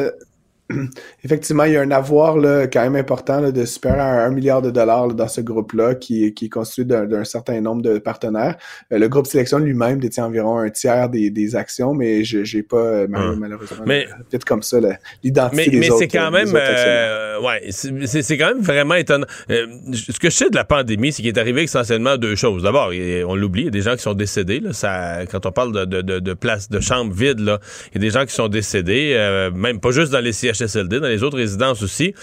effectivement, 1.24 1.64
il 1.64 1.72
y 1.72 1.76
a 1.76 1.80
un 1.80 1.90
avoir 1.90 2.38
là, 2.38 2.66
quand 2.66 2.82
même 2.82 2.96
important 2.96 3.40
là, 3.40 3.52
de 3.52 3.64
super 3.64 3.98
à 3.98 4.24
un 4.24 4.30
milliard 4.30 4.62
de 4.62 4.70
dollars 4.70 5.08
dans 5.14 5.28
ce 5.28 5.40
groupe-là 5.40 5.94
qui, 5.94 6.32
qui 6.34 6.46
est 6.46 6.48
constitué 6.48 6.84
d'un 6.84 7.24
certain 7.24 7.60
nombre 7.60 7.82
de 7.82 7.98
partenaires. 7.98 8.56
Euh, 8.92 8.98
le 8.98 9.08
groupe 9.08 9.26
Sélection 9.26 9.58
lui-même 9.58 10.00
détient 10.00 10.26
environ 10.26 10.58
un 10.58 10.70
tiers 10.70 11.08
des, 11.08 11.30
des 11.30 11.56
actions, 11.56 11.94
mais 11.94 12.24
je 12.24 12.38
n'ai 12.56 12.62
pas 12.62 12.76
euh, 12.76 13.04
hum. 13.04 13.38
malheureusement 13.38 13.84
mais, 13.86 14.06
peut-être 14.30 14.44
comme 14.44 14.62
ça 14.62 14.78
l'identité 15.22 15.70
des 15.70 15.78
mais 15.78 15.90
autres. 15.90 16.00
Mais 16.00 16.06
c'est 16.06 16.18
quand 16.18 16.30
même 16.30 16.52
euh, 16.54 17.40
ouais, 17.40 17.70
c'est 17.70 18.36
quand 18.36 18.54
même 18.54 18.62
vraiment 18.62 18.94
étonnant. 18.94 19.26
ce 19.48 20.18
que 20.18 20.30
je 20.30 20.36
sais 20.36 20.50
de 20.50 20.56
la 20.56 20.64
pandémie, 20.64 21.12
c'est 21.12 21.22
qu'il 21.22 21.28
est 21.28 21.38
arrivé 21.38 21.62
essentiellement 21.62 22.16
deux 22.16 22.36
choses. 22.36 22.62
D'abord, 22.62 22.90
on 23.26 23.34
l'oublie, 23.34 23.62
il 23.62 23.64
y 23.66 23.68
a 23.68 23.70
des 23.70 23.82
gens 23.82 23.96
qui 23.96 24.02
sont 24.02 24.14
décédés. 24.14 24.60
Là, 24.60 24.72
ça, 24.72 25.26
quand 25.30 25.46
on 25.46 25.52
parle 25.52 25.72
de, 25.72 25.84
de, 25.84 26.02
de, 26.02 26.18
de 26.18 26.34
places, 26.34 26.68
de 26.68 26.80
chambres 26.80 27.12
vides, 27.12 27.40
il 27.40 27.94
y 27.94 27.98
a 27.98 28.00
des 28.00 28.10
gens 28.10 28.24
qui 28.24 28.34
sont 28.34 28.48
décédés, 28.48 29.16
même 29.54 29.80
pas 29.80 29.90
juste 29.90 30.12
dans 30.12 30.20
les 30.20 30.32
CHSLD, 30.66 31.00
dans 31.00 31.08
les 31.08 31.22
autres 31.22 31.36
résidences 31.36 31.82
aussi. 31.82 32.14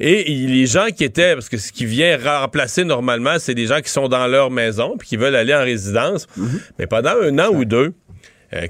Et 0.00 0.24
les 0.24 0.66
gens 0.66 0.86
qui 0.96 1.04
étaient, 1.04 1.34
parce 1.34 1.48
que 1.48 1.56
ce 1.56 1.72
qui 1.72 1.86
vient 1.86 2.18
remplacer 2.18 2.84
normalement, 2.84 3.36
c'est 3.38 3.54
des 3.54 3.66
gens 3.66 3.80
qui 3.80 3.90
sont 3.90 4.08
dans 4.08 4.26
leur 4.26 4.50
maison 4.50 4.96
puis 4.98 5.08
qui 5.08 5.16
veulent 5.16 5.36
aller 5.36 5.54
en 5.54 5.62
résidence. 5.62 6.26
Mhm. 6.36 6.60
Mais 6.78 6.86
pendant 6.86 7.14
un 7.22 7.38
an 7.38 7.48
ou 7.52 7.64
deux, 7.64 7.92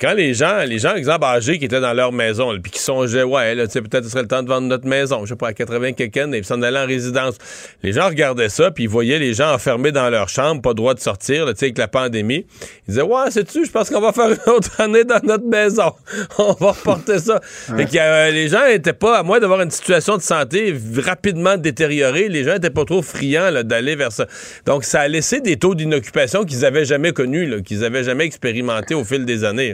quand 0.00 0.14
les 0.14 0.34
gens, 0.34 0.64
les 0.66 0.78
gens, 0.78 0.94
exemple, 0.94 1.24
âgés 1.24 1.58
qui 1.58 1.66
étaient 1.66 1.80
dans 1.80 1.92
leur 1.92 2.12
maison, 2.12 2.52
puis 2.62 2.72
qui 2.72 2.78
songeaient, 2.78 3.22
ouais, 3.22 3.54
là, 3.54 3.66
peut-être 3.66 4.04
ce 4.04 4.10
serait 4.10 4.22
le 4.22 4.28
temps 4.28 4.42
de 4.42 4.48
vendre 4.48 4.66
notre 4.66 4.86
maison, 4.86 5.24
je 5.24 5.30
sais 5.30 5.36
pas, 5.36 5.48
à 5.48 5.52
80 5.52 5.92
quelqu'un, 5.92 6.30
et 6.32 6.40
puis 6.40 6.44
s'en 6.44 6.62
aller 6.62 6.78
en 6.78 6.86
résidence. 6.86 7.34
Les 7.82 7.92
gens 7.92 8.06
regardaient 8.06 8.48
ça, 8.48 8.70
puis 8.70 8.84
ils 8.84 8.90
voyaient 8.90 9.18
les 9.18 9.34
gens 9.34 9.52
enfermés 9.52 9.92
dans 9.92 10.08
leur 10.10 10.28
chambre, 10.28 10.62
pas 10.62 10.74
droit 10.74 10.94
de 10.94 11.00
sortir, 11.00 11.46
tu 11.46 11.52
sais, 11.56 11.66
avec 11.66 11.78
la 11.78 11.88
pandémie. 11.88 12.46
Ils 12.86 12.90
disaient, 12.90 13.02
ouais, 13.02 13.30
c'est-tu, 13.30 13.64
je 13.66 13.70
pense 13.70 13.90
qu'on 13.90 14.00
va 14.00 14.12
faire 14.12 14.30
une 14.30 14.52
autre 14.52 14.80
année 14.80 15.04
dans 15.04 15.20
notre 15.22 15.46
maison. 15.46 15.92
On 16.38 16.52
va 16.52 16.72
reporter 16.72 17.18
ça. 17.18 17.40
Fait 17.42 17.84
que 17.84 17.96
euh, 17.96 18.30
les 18.30 18.48
gens 18.48 18.64
étaient 18.66 18.92
pas, 18.92 19.18
à 19.18 19.22
moins 19.22 19.40
d'avoir 19.40 19.60
une 19.60 19.70
situation 19.70 20.16
de 20.16 20.22
santé 20.22 20.74
rapidement 20.98 21.56
détériorée, 21.56 22.28
les 22.28 22.44
gens 22.44 22.54
étaient 22.54 22.70
pas 22.70 22.84
trop 22.84 23.02
friands 23.02 23.62
d'aller 23.64 23.96
vers 23.96 24.12
ça. 24.12 24.26
Donc, 24.66 24.84
ça 24.84 25.00
a 25.00 25.08
laissé 25.08 25.40
des 25.40 25.56
taux 25.56 25.74
d'inoccupation 25.74 26.44
qu'ils 26.44 26.64
avaient 26.64 26.84
jamais 26.84 27.12
connus, 27.12 27.62
qu'ils 27.62 27.84
avaient 27.84 28.04
jamais 28.04 28.24
expérimenté 28.24 28.94
au 28.94 29.04
fil 29.04 29.24
des 29.24 29.44
années. 29.44 29.73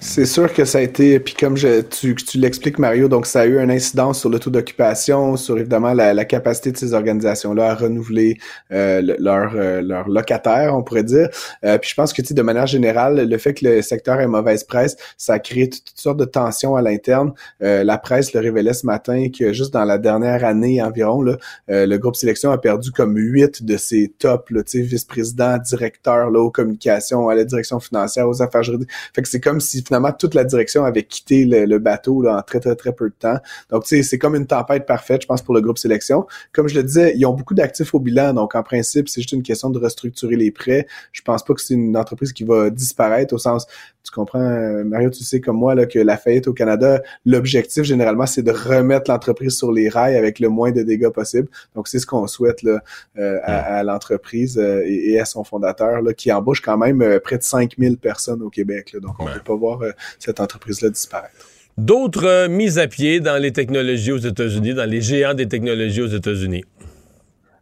C'est 0.00 0.26
sûr 0.26 0.52
que 0.52 0.64
ça 0.64 0.78
a 0.78 0.80
été, 0.80 1.18
puis 1.20 1.34
comme 1.34 1.56
je, 1.56 1.80
tu, 1.80 2.14
tu 2.14 2.38
l'expliques, 2.38 2.78
Mario, 2.78 3.08
donc 3.08 3.26
ça 3.26 3.40
a 3.42 3.46
eu 3.46 3.58
un 3.58 3.70
incidence 3.70 4.20
sur 4.20 4.28
le 4.28 4.38
taux 4.38 4.50
d'occupation, 4.50 5.36
sur 5.36 5.58
évidemment 5.58 5.94
la, 5.94 6.24
capacité 6.24 6.72
de 6.72 6.76
ces 6.76 6.94
organisations-là 6.94 7.70
à 7.70 7.74
renouveler 7.74 8.38
euh, 8.72 9.00
leur, 9.18 9.52
euh, 9.54 9.80
leur 9.80 10.08
locataire, 10.08 10.74
on 10.74 10.82
pourrait 10.82 11.04
dire. 11.04 11.28
Euh, 11.64 11.78
puis 11.78 11.90
je 11.90 11.94
pense 11.94 12.12
que 12.12 12.22
tu 12.22 12.34
de 12.34 12.42
manière 12.42 12.66
générale, 12.66 13.28
le 13.28 13.38
fait 13.38 13.54
que 13.54 13.66
le 13.66 13.82
secteur 13.82 14.20
ait 14.20 14.26
mauvaise 14.26 14.64
presse, 14.64 14.96
ça 15.16 15.34
a 15.34 15.38
créé 15.38 15.70
toutes, 15.70 15.92
sortes 15.94 16.18
de 16.18 16.24
tensions 16.24 16.76
à 16.76 16.82
l'interne. 16.82 17.32
la 17.60 17.98
presse 17.98 18.34
le 18.34 18.40
révélait 18.40 18.74
ce 18.74 18.84
matin 18.84 19.28
que 19.36 19.52
juste 19.52 19.72
dans 19.72 19.84
la 19.84 19.98
dernière 19.98 20.44
année 20.44 20.82
environ, 20.82 21.22
là, 21.22 21.36
le 21.68 21.96
groupe 21.96 22.16
Sélection 22.16 22.50
a 22.50 22.58
perdu 22.58 22.90
comme 22.90 23.16
huit 23.16 23.64
de 23.64 23.76
ses 23.76 24.12
tops, 24.18 24.50
vice-présidents, 24.74 25.58
directeurs 25.58 26.30
là, 26.30 26.40
aux 26.40 26.50
communications, 26.50 27.28
à 27.28 27.34
la 27.34 27.44
direction 27.44 27.80
financière, 27.80 28.28
aux 28.28 28.42
affaires 28.42 28.62
juridiques. 28.62 28.90
Fait 29.14 29.22
que 29.22 29.28
c'est 29.28 29.40
comme 29.40 29.53
si 29.60 29.82
finalement 29.82 30.12
toute 30.12 30.34
la 30.34 30.44
direction 30.44 30.84
avait 30.84 31.04
quitté 31.04 31.44
le, 31.44 31.78
bateau 31.78 32.22
là, 32.22 32.38
en 32.38 32.42
très, 32.42 32.60
très, 32.60 32.74
très 32.76 32.92
peu 32.92 33.08
de 33.08 33.14
temps. 33.18 33.38
Donc, 33.70 33.84
tu 33.84 34.02
c'est 34.02 34.18
comme 34.18 34.34
une 34.34 34.46
tempête 34.46 34.86
parfaite, 34.86 35.22
je 35.22 35.26
pense, 35.26 35.42
pour 35.42 35.54
le 35.54 35.60
groupe 35.60 35.78
sélection. 35.78 36.26
Comme 36.52 36.68
je 36.68 36.74
le 36.74 36.82
disais, 36.82 37.14
ils 37.16 37.26
ont 37.26 37.32
beaucoup 37.32 37.54
d'actifs 37.54 37.94
au 37.94 38.00
bilan, 38.00 38.34
donc 38.34 38.54
en 38.54 38.62
principe, 38.62 39.08
c'est 39.08 39.20
juste 39.20 39.32
une 39.32 39.42
question 39.42 39.70
de 39.70 39.78
restructurer 39.78 40.36
les 40.36 40.50
prêts. 40.50 40.86
Je 41.12 41.22
pense 41.22 41.44
pas 41.44 41.54
que 41.54 41.60
c'est 41.60 41.74
une 41.74 41.96
entreprise 41.96 42.32
qui 42.32 42.44
va 42.44 42.70
disparaître 42.70 43.34
au 43.34 43.38
sens, 43.38 43.66
tu 44.04 44.10
comprends, 44.10 44.38
euh, 44.38 44.84
Mario, 44.84 45.08
tu 45.10 45.24
sais 45.24 45.40
comme 45.40 45.56
moi 45.56 45.74
là, 45.74 45.86
que 45.86 45.98
la 45.98 46.18
faillite 46.18 46.46
au 46.46 46.52
Canada, 46.52 47.02
l'objectif 47.24 47.84
généralement, 47.84 48.26
c'est 48.26 48.42
de 48.42 48.50
remettre 48.50 49.10
l'entreprise 49.10 49.56
sur 49.56 49.72
les 49.72 49.88
rails 49.88 50.16
avec 50.16 50.38
le 50.40 50.50
moins 50.50 50.72
de 50.72 50.82
dégâts 50.82 51.08
possible. 51.08 51.48
Donc, 51.74 51.88
c'est 51.88 51.98
ce 51.98 52.06
qu'on 52.06 52.26
souhaite 52.26 52.62
là, 52.62 52.82
euh, 53.18 53.38
à, 53.42 53.82
l'entreprise 53.82 54.58
euh, 54.58 54.82
et, 54.86 55.18
à 55.18 55.24
son 55.24 55.42
fondateur 55.42 56.02
là, 56.02 56.12
qui 56.12 56.30
embauche 56.30 56.60
quand 56.60 56.76
même 56.76 57.18
près 57.20 57.38
de 57.38 57.42
5000 57.42 57.96
personnes 57.96 58.42
au 58.42 58.50
Québec. 58.50 58.92
Là. 58.92 59.00
Donc, 59.00 59.14
on 59.18 59.24
pas 59.44 59.54
voir 59.54 59.80
cette 60.18 60.40
entreprise-là 60.40 60.90
disparaître. 60.90 61.34
D'autres 61.76 62.46
mises 62.46 62.78
à 62.78 62.86
pied 62.86 63.20
dans 63.20 63.36
les 63.36 63.52
technologies 63.52 64.12
aux 64.12 64.18
États-Unis, 64.18 64.74
dans 64.74 64.88
les 64.88 65.00
géants 65.00 65.34
des 65.34 65.48
technologies 65.48 66.02
aux 66.02 66.06
États-Unis. 66.06 66.64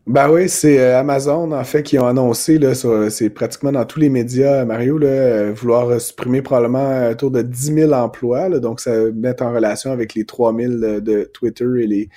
Ben 0.09 0.29
oui, 0.29 0.49
c'est 0.49 0.81
euh, 0.81 0.99
Amazon, 0.99 1.53
en 1.53 1.63
fait, 1.63 1.85
qui 1.85 1.97
ont 1.97 2.07
annoncé, 2.09 2.59
là, 2.59 2.75
c'est 3.09 3.31
pratiquement 3.31 3.71
dans 3.71 3.85
tous 3.85 4.01
les 4.01 4.09
médias, 4.09 4.65
Mario, 4.65 4.99
là, 4.99 5.53
vouloir 5.53 6.01
supprimer 6.01 6.43
probablement 6.43 7.09
autour 7.11 7.31
de 7.31 7.41
10 7.41 7.75
000 7.75 7.93
emplois. 7.93 8.49
donc, 8.59 8.81
ça 8.81 8.91
met 9.15 9.41
en 9.41 9.53
relation 9.53 9.93
avec 9.93 10.15
les 10.15 10.25
3 10.25 10.57
000 10.57 10.73
de 11.01 11.31
Twitter 11.33 11.67
et 11.79 11.87
les 11.87 12.09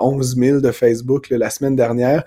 11 0.00 0.36
000 0.36 0.60
de 0.60 0.70
Facebook 0.70 1.28
la 1.30 1.50
semaine 1.50 1.76
dernière. 1.76 2.24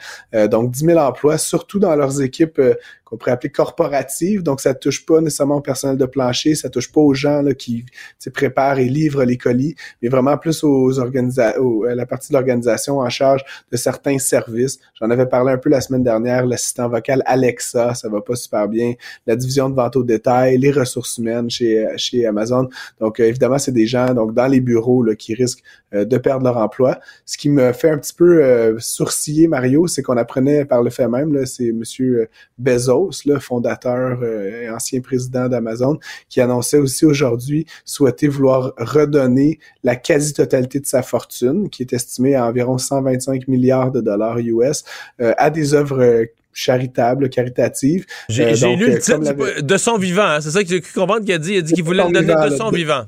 donc, 0.50 0.72
10 0.72 0.86
000 0.86 1.00
emplois, 1.00 1.38
surtout 1.38 1.80
dans 1.80 1.96
leurs 1.96 2.22
équipes 2.22 2.62
qu'on 3.06 3.18
pourrait 3.18 3.32
appeler 3.32 3.52
corporative. 3.52 4.44
Donc, 4.44 4.60
ça 4.60 4.74
touche 4.74 5.06
pas 5.06 5.22
nécessairement 5.22 5.58
au 5.58 5.62
personnel 5.62 5.98
de 5.98 6.06
plancher, 6.06 6.56
ça 6.56 6.70
touche 6.70 6.92
pas 6.92 7.02
aux 7.02 7.14
gens 7.14 7.42
là, 7.42 7.54
qui 7.54 7.86
préparent 8.34 8.80
et 8.80 8.90
livrent 8.90 9.24
les 9.24 9.38
colis, 9.38 9.76
mais 10.02 10.10
vraiment 10.10 10.38
plus 10.38 10.64
aux 10.64 11.00
organisations, 11.00 11.84
à 11.84 11.96
la 11.96 12.06
partie 12.06 12.30
de 12.30 12.34
l'organisation 12.34 13.00
en 13.00 13.10
charge 13.10 13.44
de 13.72 13.78
certains 13.78 14.18
services. 14.18 14.80
J'en 15.00 15.10
avais 15.10 15.28
parlé 15.28 15.54
un 15.54 15.58
peu 15.58 15.70
la 15.70 15.82
semaine 15.82 16.04
dernière, 16.04 16.46
l'assistant 16.46 16.90
vocal 16.90 17.22
Alexa, 17.26 17.94
ça 17.94 18.10
va 18.10 18.22
pas 18.22 18.36
super 18.36 18.68
bien, 18.68 18.94
la 19.28 19.36
division 19.36 19.70
de 19.70 19.76
vente 19.76 19.96
au 19.96 20.04
détail, 20.04 20.58
les 20.58 20.72
ressources 20.72 21.18
humaines 21.18 21.50
chez, 21.50 21.88
chez 21.98 22.26
Amazon. 22.26 22.68
Donc, 23.00 23.20
euh, 23.20 23.26
évidemment, 23.26 23.60
c'est 23.60 23.72
des 23.72 23.86
gens 23.86 24.14
donc 24.14 24.34
dans 24.34 24.48
les 24.48 24.62
bureaux 24.62 25.04
là, 25.04 25.16
qui 25.16 25.36
risquent 25.36 25.64
euh, 25.94 26.06
de 26.06 26.18
perdre 26.18 26.46
leur 26.46 26.58
emploi. 26.58 27.00
Ce 27.26 27.38
qui 27.38 27.50
me 27.56 27.74
fait 27.74 27.90
un 27.90 27.98
petit 27.98 28.14
peu 28.14 28.44
euh, 28.44 28.76
sourciller, 28.80 29.48
Mario, 29.48 29.88
c'est 29.88 30.04
qu'on 30.04 30.18
apprenait 30.18 30.66
par 30.66 30.84
le 30.84 30.90
fait 30.90 31.08
même, 31.08 31.46
c'est 31.46 31.72
Monsieur 31.72 32.30
Bezos 32.58 33.24
le 33.26 33.40
fondateur 33.40 34.20
euh, 34.22 34.64
et 34.64 34.70
ancien 34.70 35.02
président 35.02 35.48
d'Amazon, 35.48 36.00
qui 36.30 36.42
annonçait 36.42 36.78
aussi 36.78 37.06
aujourd'hui 37.06 37.66
souhaiter 37.84 38.28
vouloir 38.28 38.74
redonner 38.78 39.60
la 39.84 39.96
quasi-totalité 39.96 40.80
de 40.80 40.86
sa 40.86 41.02
fortune, 41.02 41.70
qui 41.70 41.84
est 41.84 41.94
estimée 41.94 42.36
à 42.36 42.46
environ 42.46 42.78
125 42.78 43.48
milliards 43.48 43.92
de 43.92 44.02
dollars 44.02 44.40
US, 44.40 44.84
euh, 45.22 45.34
à 45.38 45.50
des 45.50 45.74
œuvres 45.74 46.26
charitables, 46.54 47.30
caritatives. 47.30 48.06
J'ai 48.30 48.46
euh, 48.46 48.76
lu 48.76 48.92
le 48.92 49.00
titre 49.00 49.62
de 49.62 49.78
son 49.78 49.98
vivant, 49.98 50.24
hein. 50.24 50.42
c'est 50.42 50.52
ça 50.52 50.64
que 50.64 50.70
j'ai 50.70 50.82
cru 50.82 50.94
comprendre 50.94 51.26
qu'il 51.26 51.34
a 51.34 51.38
dit? 51.38 51.54
Il 51.54 51.58
a 51.58 51.62
dit 51.62 51.74
qu'il 51.74 51.84
voulait 51.84 52.04
le 52.04 52.12
donner 52.12 52.50
de 52.50 52.56
son 52.56 52.70
vivant. 52.70 53.06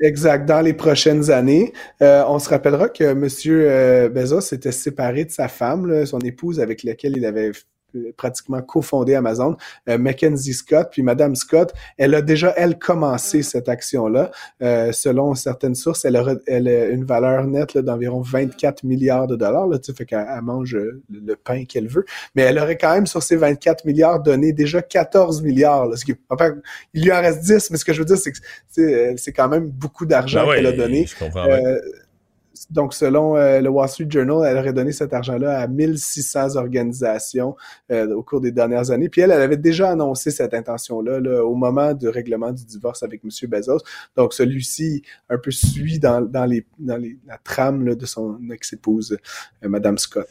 Exact. 0.00 0.44
Dans 0.46 0.60
les 0.60 0.74
prochaines 0.74 1.30
années, 1.30 1.72
on 2.00 2.38
se 2.38 2.48
rappellera 2.50 2.88
que 2.90 3.04
M. 3.04 4.12
Bezos 4.12 4.42
s'était 4.42 4.72
séparé 4.72 5.24
de 5.24 5.30
sa 5.30 5.48
femme, 5.48 6.04
son 6.04 6.18
épouse 6.20 6.60
avec 6.60 6.82
laquelle 6.82 7.16
il 7.16 7.24
avait 7.24 7.52
pratiquement 8.16 8.62
cofondé 8.62 9.14
Amazon, 9.14 9.56
euh, 9.88 9.98
Mackenzie 9.98 10.52
Scott. 10.52 10.88
Puis 10.90 11.02
Madame 11.02 11.34
Scott, 11.34 11.72
elle 11.98 12.14
a 12.14 12.22
déjà, 12.22 12.52
elle, 12.56 12.78
commencé 12.78 13.42
cette 13.42 13.68
action-là. 13.68 14.30
Euh, 14.62 14.92
selon 14.92 15.34
certaines 15.34 15.74
sources, 15.74 16.04
elle 16.04 16.16
a, 16.16 16.34
elle 16.46 16.68
a 16.68 16.86
une 16.86 17.04
valeur 17.04 17.46
nette 17.46 17.78
d'environ 17.78 18.20
24 18.20 18.84
milliards 18.84 19.26
de 19.26 19.36
dollars. 19.36 19.66
Là, 19.66 19.78
fait 19.96 20.04
qu'elle 20.04 20.26
mange 20.42 20.76
le, 20.76 21.36
pain 21.36 21.64
qu'elle 21.64 21.88
veut. 21.88 22.04
Mais 22.34 22.42
elle 22.42 22.58
aurait 22.58 22.76
quand 22.76 22.94
même, 22.94 23.06
sur 23.06 23.22
ces 23.22 23.36
24 23.36 23.84
milliards, 23.84 24.22
donné 24.22 24.52
déjà 24.52 24.82
14 24.82 25.42
milliards. 25.42 25.86
Là, 25.86 25.96
ce 25.96 26.04
qui, 26.04 26.14
enfin, 26.28 26.54
il 26.94 27.04
lui 27.04 27.12
en 27.12 27.20
reste 27.20 27.42
10, 27.42 27.70
mais 27.70 27.78
ce 27.78 27.84
que 27.84 27.92
je 27.92 28.00
veux 28.00 28.04
dire, 28.04 28.18
c'est 28.18 28.32
que 28.32 29.16
c'est 29.16 29.32
quand 29.32 29.48
même 29.48 29.68
beaucoup 29.68 30.06
d'argent 30.06 30.46
ben 30.46 30.54
qu'elle 30.54 30.66
a 30.66 30.72
donné. 30.72 31.06
Je 31.06 31.16
comprends, 31.16 31.46
donc, 32.70 32.94
selon 32.94 33.36
euh, 33.36 33.60
le 33.60 33.68
Wall 33.68 33.88
Street 33.88 34.06
Journal, 34.08 34.50
elle 34.50 34.58
aurait 34.58 34.72
donné 34.72 34.92
cet 34.92 35.12
argent-là 35.12 35.60
à 35.60 35.66
1600 35.66 36.56
organisations 36.56 37.56
euh, 37.90 38.14
au 38.14 38.22
cours 38.22 38.40
des 38.40 38.52
dernières 38.52 38.90
années. 38.90 39.08
Puis 39.08 39.20
elle, 39.20 39.30
elle 39.30 39.42
avait 39.42 39.56
déjà 39.56 39.90
annoncé 39.90 40.30
cette 40.30 40.54
intention-là 40.54 41.44
au 41.44 41.54
moment 41.54 41.92
du 41.94 42.08
règlement 42.08 42.52
du 42.52 42.64
divorce 42.64 43.02
avec 43.02 43.22
M. 43.24 43.30
Bezos. 43.48 43.78
Donc, 44.16 44.32
celui-ci 44.32 45.02
un 45.28 45.38
peu 45.38 45.50
suit 45.50 45.98
dans, 45.98 46.20
les, 46.46 46.66
la 46.78 47.38
trame 47.42 47.94
de 47.94 48.06
son 48.06 48.38
ex-épouse, 48.50 49.18
euh, 49.64 49.68
Mme 49.68 49.98
Scott. 49.98 50.28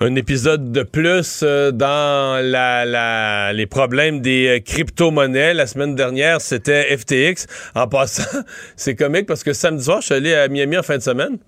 Un 0.00 0.14
épisode 0.14 0.70
de 0.70 0.84
plus 0.84 1.40
euh, 1.42 1.72
dans 1.72 2.40
la, 2.40 3.52
les 3.52 3.66
problèmes 3.66 4.20
des 4.20 4.46
euh, 4.46 4.60
crypto-monnaies. 4.60 5.54
La 5.54 5.66
semaine 5.66 5.96
dernière, 5.96 6.40
c'était 6.40 6.96
FTX. 6.96 7.46
En 7.74 7.88
passant, 7.88 8.22
c'est 8.76 8.94
comique 8.94 9.26
parce 9.26 9.42
que 9.42 9.52
samedi 9.52 9.82
soir, 9.82 10.00
je 10.00 10.06
suis 10.06 10.14
allé 10.14 10.34
à 10.34 10.46
Miami 10.46 10.78
en 10.78 10.84
fin 10.84 10.98
de 10.98 11.02
semaine. 11.02 11.38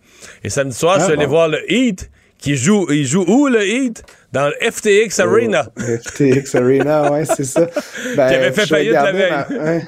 Et 0.43 0.51
samedi 0.51 0.75
soir, 0.75 0.99
je 0.99 1.05
suis 1.05 1.13
ah, 1.13 1.17
allé 1.17 1.27
voir 1.27 1.47
le 1.47 1.61
Heat 1.73 2.11
qui 2.39 2.57
joue. 2.57 2.91
Il 2.91 3.07
joue 3.07 3.25
où 3.29 3.47
le 3.47 3.65
Heat? 3.65 4.03
Dans 4.33 4.49
le 4.49 4.55
FTX 4.69 5.21
Arena. 5.21 5.69
FTX 5.77 6.55
Arena, 6.57 7.13
ouais, 7.13 7.25
c'est 7.25 7.45
ça. 7.45 7.69
Ben, 8.17 8.29
qui 8.29 8.35
avait 8.35 8.53
fait 8.53 8.67
faillite 8.67 8.93
la 8.93 9.13
veille 9.13 9.83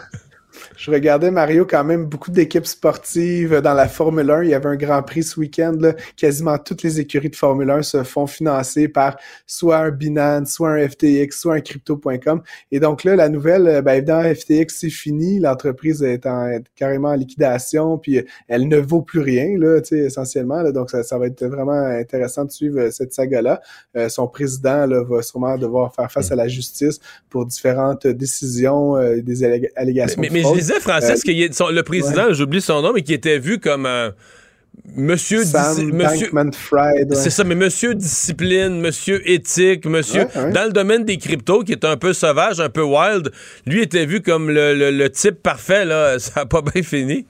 je 0.83 0.91
regardais 0.91 1.31
Mario 1.31 1.65
quand 1.65 1.85
même 1.85 2.07
beaucoup 2.07 2.33
d'équipes 2.33 2.67
sportives 2.67 3.61
dans 3.61 3.73
la 3.73 3.87
Formule 3.87 4.29
1. 4.29 4.43
Il 4.43 4.51
y 4.51 4.55
avait 4.55 4.69
un 4.69 4.75
Grand 4.75 5.01
Prix 5.05 5.23
ce 5.23 5.39
week-end. 5.39 5.79
Quasiment 6.17 6.59
toutes 6.59 6.83
les 6.83 6.99
écuries 6.99 7.31
de 7.31 7.37
Formule 7.37 7.71
1 7.71 7.83
se 7.83 8.03
font 8.03 8.27
financer 8.27 8.89
par 8.89 9.17
soit 9.47 9.77
un 9.77 9.91
Binance, 9.93 10.55
soit 10.55 10.71
un 10.71 10.89
FTX, 10.89 11.39
soit 11.39 11.55
un 11.55 11.61
crypto.com. 11.61 12.43
Et 12.73 12.81
donc 12.81 13.05
là, 13.05 13.15
la 13.15 13.29
nouvelle, 13.29 13.69
euh, 13.69 13.81
ben, 13.81 13.93
évidemment, 13.93 14.35
FTX, 14.35 14.75
c'est 14.77 14.91
fini. 14.91 15.39
L'entreprise 15.39 16.03
est, 16.03 16.27
en, 16.27 16.51
carrément 16.75 17.11
en 17.11 17.15
liquidation, 17.15 17.97
puis 17.97 18.21
elle 18.49 18.67
ne 18.67 18.79
vaut 18.79 19.03
plus 19.03 19.21
rien, 19.21 19.57
là, 19.57 19.79
essentiellement. 19.93 20.69
donc, 20.73 20.91
ça, 20.91 21.05
ça, 21.05 21.17
va 21.17 21.29
être 21.29 21.47
vraiment 21.47 21.81
intéressant 21.81 22.45
de 22.45 22.51
suivre 22.51 22.81
euh, 22.81 22.91
cette 22.91 23.13
saga-là. 23.13 23.61
Euh, 23.97 24.09
son 24.09 24.27
président 24.27 24.85
là, 24.87 25.05
va 25.05 25.23
sûrement 25.23 25.57
devoir 25.57 25.95
faire 25.95 26.11
face 26.11 26.33
à 26.33 26.35
la 26.35 26.49
justice 26.49 26.99
pour 27.31 27.47
différentes 27.47 28.05
décisions, 28.09 28.97
des 29.23 29.45
allégations 29.77 30.21
mais, 30.21 30.29
mais, 30.29 30.43
de 30.43 30.72
Francis, 30.81 31.23
euh, 31.29 31.73
le 31.73 31.83
président, 31.83 32.33
j'oublie 32.33 32.61
son 32.61 32.83
nom, 32.83 32.93
mais 32.93 33.03
qui 33.03 33.15
était 33.15 33.39
vu 33.39 33.59
comme 33.59 33.89
Monsieur, 34.97 35.39
monsieur 35.93 36.31
c'est 37.13 37.31
ça, 37.31 37.45
mais 37.45 37.55
Monsieur 37.55 37.95
discipline, 37.95 38.81
Monsieur 38.81 39.29
éthique, 39.31 39.87
Monsieur 39.87 40.27
dans 40.53 40.65
le 40.65 40.73
domaine 40.73 41.05
des 41.05 41.19
cryptos 41.19 41.63
qui 41.63 41.73
est 41.73 41.85
un 41.85 41.97
peu 41.97 42.13
sauvage, 42.13 42.59
un 42.59 42.69
peu 42.69 42.83
wild, 42.83 43.31
lui 43.67 43.83
était 43.83 44.07
vu 44.07 44.23
comme 44.23 44.51
le, 44.51 45.09
type 45.09 45.43
parfait 45.43 45.85
là. 45.85 46.19
Ça 46.19 46.41
a 46.41 46.47
pas 46.47 46.63
bien 46.63 46.83
fini. 46.83 47.27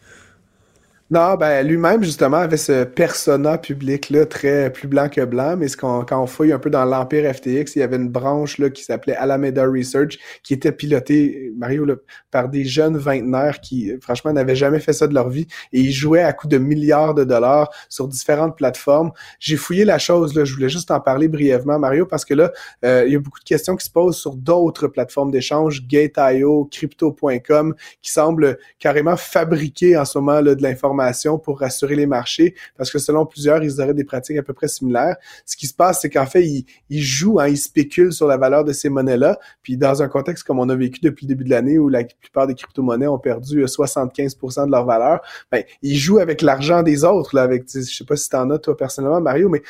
Non, 1.12 1.34
ben 1.34 1.66
lui-même, 1.66 2.02
justement, 2.02 2.38
avait 2.38 2.56
ce 2.56 2.84
persona 2.84 3.58
public-là, 3.58 4.24
très 4.24 4.72
plus 4.72 4.88
blanc 4.88 5.10
que 5.10 5.22
blanc, 5.22 5.58
mais 5.58 5.68
ce 5.68 5.76
quand 5.76 6.06
on 6.10 6.26
fouille 6.26 6.54
un 6.54 6.58
peu 6.58 6.70
dans 6.70 6.86
l'Empire 6.86 7.30
FTX, 7.34 7.76
il 7.76 7.80
y 7.80 7.82
avait 7.82 7.96
une 7.96 8.08
branche 8.08 8.56
là, 8.56 8.70
qui 8.70 8.82
s'appelait 8.82 9.14
Alameda 9.16 9.66
Research, 9.66 10.18
qui 10.42 10.54
était 10.54 10.72
pilotée, 10.72 11.52
Mario, 11.54 11.84
par 12.30 12.48
des 12.48 12.64
jeunes 12.64 12.96
vingtenaires 12.96 13.60
qui, 13.60 13.92
franchement, 14.00 14.32
n'avaient 14.32 14.56
jamais 14.56 14.80
fait 14.80 14.94
ça 14.94 15.06
de 15.06 15.12
leur 15.12 15.28
vie, 15.28 15.46
et 15.74 15.80
ils 15.80 15.92
jouaient 15.92 16.22
à 16.22 16.32
coups 16.32 16.50
de 16.50 16.56
milliards 16.56 17.12
de 17.12 17.24
dollars 17.24 17.68
sur 17.90 18.08
différentes 18.08 18.56
plateformes. 18.56 19.12
J'ai 19.38 19.56
fouillé 19.56 19.84
la 19.84 19.98
chose, 19.98 20.34
là, 20.34 20.46
je 20.46 20.54
voulais 20.54 20.70
juste 20.70 20.90
en 20.90 21.00
parler 21.00 21.28
brièvement, 21.28 21.78
Mario, 21.78 22.06
parce 22.06 22.24
que 22.24 22.32
là, 22.32 22.52
euh, 22.86 23.04
il 23.06 23.12
y 23.12 23.16
a 23.16 23.18
beaucoup 23.18 23.40
de 23.40 23.44
questions 23.44 23.76
qui 23.76 23.84
se 23.84 23.90
posent 23.90 24.16
sur 24.16 24.34
d'autres 24.34 24.88
plateformes 24.88 25.30
d'échange, 25.30 25.86
Gate.io, 25.86 26.70
Crypto.com, 26.72 27.74
qui 28.00 28.10
semblent 28.10 28.56
carrément 28.78 29.18
fabriquer 29.18 29.98
en 29.98 30.06
ce 30.06 30.16
moment 30.16 30.40
là, 30.40 30.54
de 30.54 30.62
l'information 30.62 31.01
pour 31.38 31.61
rassurer 31.61 31.96
les 31.96 32.07
marchés, 32.07 32.55
parce 32.76 32.90
que 32.90 32.98
selon 32.98 33.26
plusieurs, 33.26 33.62
ils 33.62 33.80
auraient 33.80 33.94
des 33.94 34.05
pratiques 34.05 34.36
à 34.36 34.42
peu 34.42 34.53
près 34.53 34.68
similaires. 34.68 35.16
Ce 35.46 35.57
qui 35.57 35.66
se 35.66 35.74
passe, 35.74 36.00
c'est 36.00 36.11
qu'en 36.11 36.26
fait, 36.26 36.44
ils, 36.44 37.03
jouent, 37.03 37.40
hein, 37.40 37.48
ils 37.48 37.59
spéculent 37.59 38.12
sur 38.12 38.26
la 38.26 38.36
valeur 38.36 38.64
de 38.64 38.72
ces 38.72 38.88
monnaies-là. 38.88 39.38
Puis 39.62 39.76
dans 39.76 40.03
un 40.03 40.09
contexte 40.09 40.44
comme 40.44 40.59
on 40.59 40.68
a 40.68 40.76
vécu 40.76 41.00
depuis 41.00 41.26
le 41.26 41.28
début 41.28 41.44
de 41.44 41.50
l'année, 41.50 41.78
où 41.78 41.88
la 41.88 42.05
plupart 42.05 42.46
des 42.46 42.55
crypto-monnaies 42.55 43.07
ont 43.07 43.18
perdu 43.18 43.64
75% 43.64 44.61
euh, 44.61 44.66
de 44.66 44.70
leur 44.70 44.84
valeur, 44.84 45.20
ben, 45.50 45.64
ils 45.82 45.96
jouent 45.96 46.18
avec 46.18 46.42
l'argent 46.42 46.82
des 46.82 47.05
autres. 47.05 47.34
Là, 47.34 47.42
avec, 47.42 47.64
je 47.72 47.80
sais 47.80 48.05
pas 48.05 48.16
si 48.16 48.28
tu 48.28 48.36
en 48.36 48.50
as 48.50 48.59
toi 48.59 48.76
personnellement, 48.76 49.20
Mario, 49.20 49.48
mais 49.48 49.62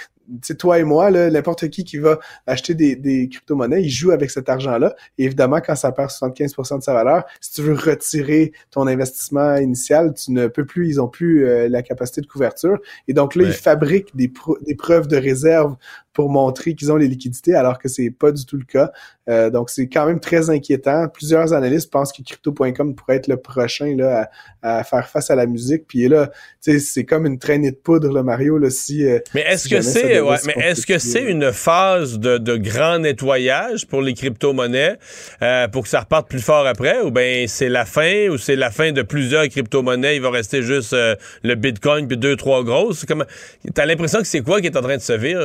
toi 0.59 0.79
et 0.79 0.85
moi, 0.85 1.11
n'importe 1.11 1.69
qui 1.69 1.85
qui 1.85 1.99
va 1.99 2.19
acheter 2.47 2.75
des, 2.75 2.97
des 2.97 3.29
crypto-monnaies, 3.29 3.83
il 3.83 3.91
joue 3.91 4.11
avec 4.11 4.31
cet 4.31 4.49
argent-là. 4.49 4.95
Et 5.19 5.25
évidemment, 5.25 5.61
quand 5.61 5.77
ça 5.77 5.93
perd 5.93 6.11
75% 6.11 6.79
de 6.79 6.83
sa 6.83 6.95
valeur, 6.95 7.25
si 7.41 7.53
tu 7.53 7.63
veux 7.63 7.75
retirer 7.75 8.53
ton 8.71 8.87
investissement 8.87 9.57
initial, 9.57 10.15
tu 10.15 10.33
ne 10.33 10.47
peux 10.47 10.65
plus, 10.65 10.89
ils 10.89 11.01
ont 11.01 11.09
plus 11.09 11.47
euh, 11.47 11.69
la 11.69 11.83
capacité 11.83 12.21
de 12.21 12.27
couverture. 12.27 12.79
Et 13.09 13.13
donc 13.13 13.35
là, 13.35 13.45
ils 13.45 13.53
fabriquent 13.53 14.15
des, 14.17 14.33
des 14.67 14.75
preuves 14.75 15.09
de 15.09 15.17
réserve 15.17 15.77
pour 16.13 16.29
montrer 16.29 16.75
qu'ils 16.75 16.93
ont 16.93 16.97
les 16.97 17.09
liquidités, 17.09 17.55
alors 17.55 17.79
que 17.79 17.89
c'est 17.89 18.11
pas 18.11 18.33
du 18.33 18.45
tout 18.45 18.57
le 18.57 18.65
cas. 18.65 18.93
Euh, 19.29 19.51
donc, 19.51 19.71
c'est 19.71 19.87
quand 19.87 20.07
même 20.07 20.19
très 20.19 20.51
inquiétant. 20.51 21.07
Plusieurs 21.09 21.53
analystes 21.53 21.93
pensent 21.93 22.13
que 22.13 22.23
crypto.com 22.23 22.95
pourrait 22.95 23.17
être 23.17 23.29
le 23.29 23.37
prochain 23.37 23.95
là, 23.97 24.29
à, 24.63 24.83
faire 24.83 25.09
face 25.09 25.31
à 25.31 25.37
la 25.37 25.47
musique. 25.47 25.87
Puis 25.87 26.09
là, 26.09 26.31
c'est 26.61 27.05
comme 27.05 27.27
une 27.27 27.39
traînée 27.39 27.71
de 27.71 27.77
poudre, 27.77 28.13
là, 28.13 28.23
Mario. 28.25 28.59
Là, 28.59 28.69
si, 28.71 29.07
euh, 29.07 29.21
mais 29.35 29.43
est-ce 29.43 29.69
que 29.69 29.81
c'est 29.81 30.21
ouais, 30.21 30.37
mais 30.45 30.55
est-ce 30.65 30.87
que 30.87 30.99
c'est 30.99 31.23
une 31.23 31.53
phase 31.53 32.19
de, 32.19 32.39
de, 32.39 32.57
grand 32.57 32.99
nettoyage 32.99 33.87
pour 33.87 34.03
les 34.03 34.15
crypto-monnaies 34.15 34.99
euh, 35.43 35.69
pour 35.69 35.85
que 35.85 35.89
ça 35.89 36.01
reparte 36.01 36.29
plus 36.29 36.43
fort 36.43 36.67
après? 36.67 37.01
Ou 37.01 37.11
bien 37.11 37.45
c'est 37.47 37.69
la 37.69 37.85
fin 37.85 38.29
ou 38.29 38.39
c'est 38.39 38.57
la 38.57 38.71
fin 38.71 38.91
de 38.91 39.03
plusieurs 39.03 39.49
crypto-monnaies? 39.49 40.17
Il 40.17 40.23
va 40.23 40.31
rester 40.31 40.63
juste 40.63 40.97
le 41.43 41.55
Bitcoin 41.55 42.09
puis 42.09 42.17
deux, 42.17 42.37
trois 42.37 42.65
grosses? 42.65 43.05
Comme... 43.05 43.25
T'as 43.73 43.87
l'impression 43.87 44.19
que 44.19 44.27
c'est 44.27 44.43
quoi 44.43 44.61
qui 44.61 44.67
est 44.67 44.77
en 44.77 44.83
train 44.83 44.97
de 44.97 45.03
se 45.03 45.13
vire? 45.13 45.41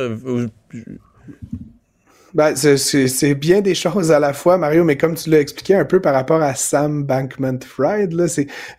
Ben, 2.34 2.54
c'est 2.56 3.34
bien 3.34 3.62
des 3.62 3.74
choses 3.74 4.12
à 4.12 4.18
la 4.18 4.32
fois, 4.34 4.58
Mario, 4.58 4.84
mais 4.84 4.98
comme 4.98 5.14
tu 5.14 5.30
l'as 5.30 5.40
expliqué 5.40 5.74
un 5.74 5.84
peu 5.86 6.00
par 6.00 6.12
rapport 6.14 6.42
à 6.42 6.54
Sam 6.54 7.04
Bankman-Fried, 7.04 8.12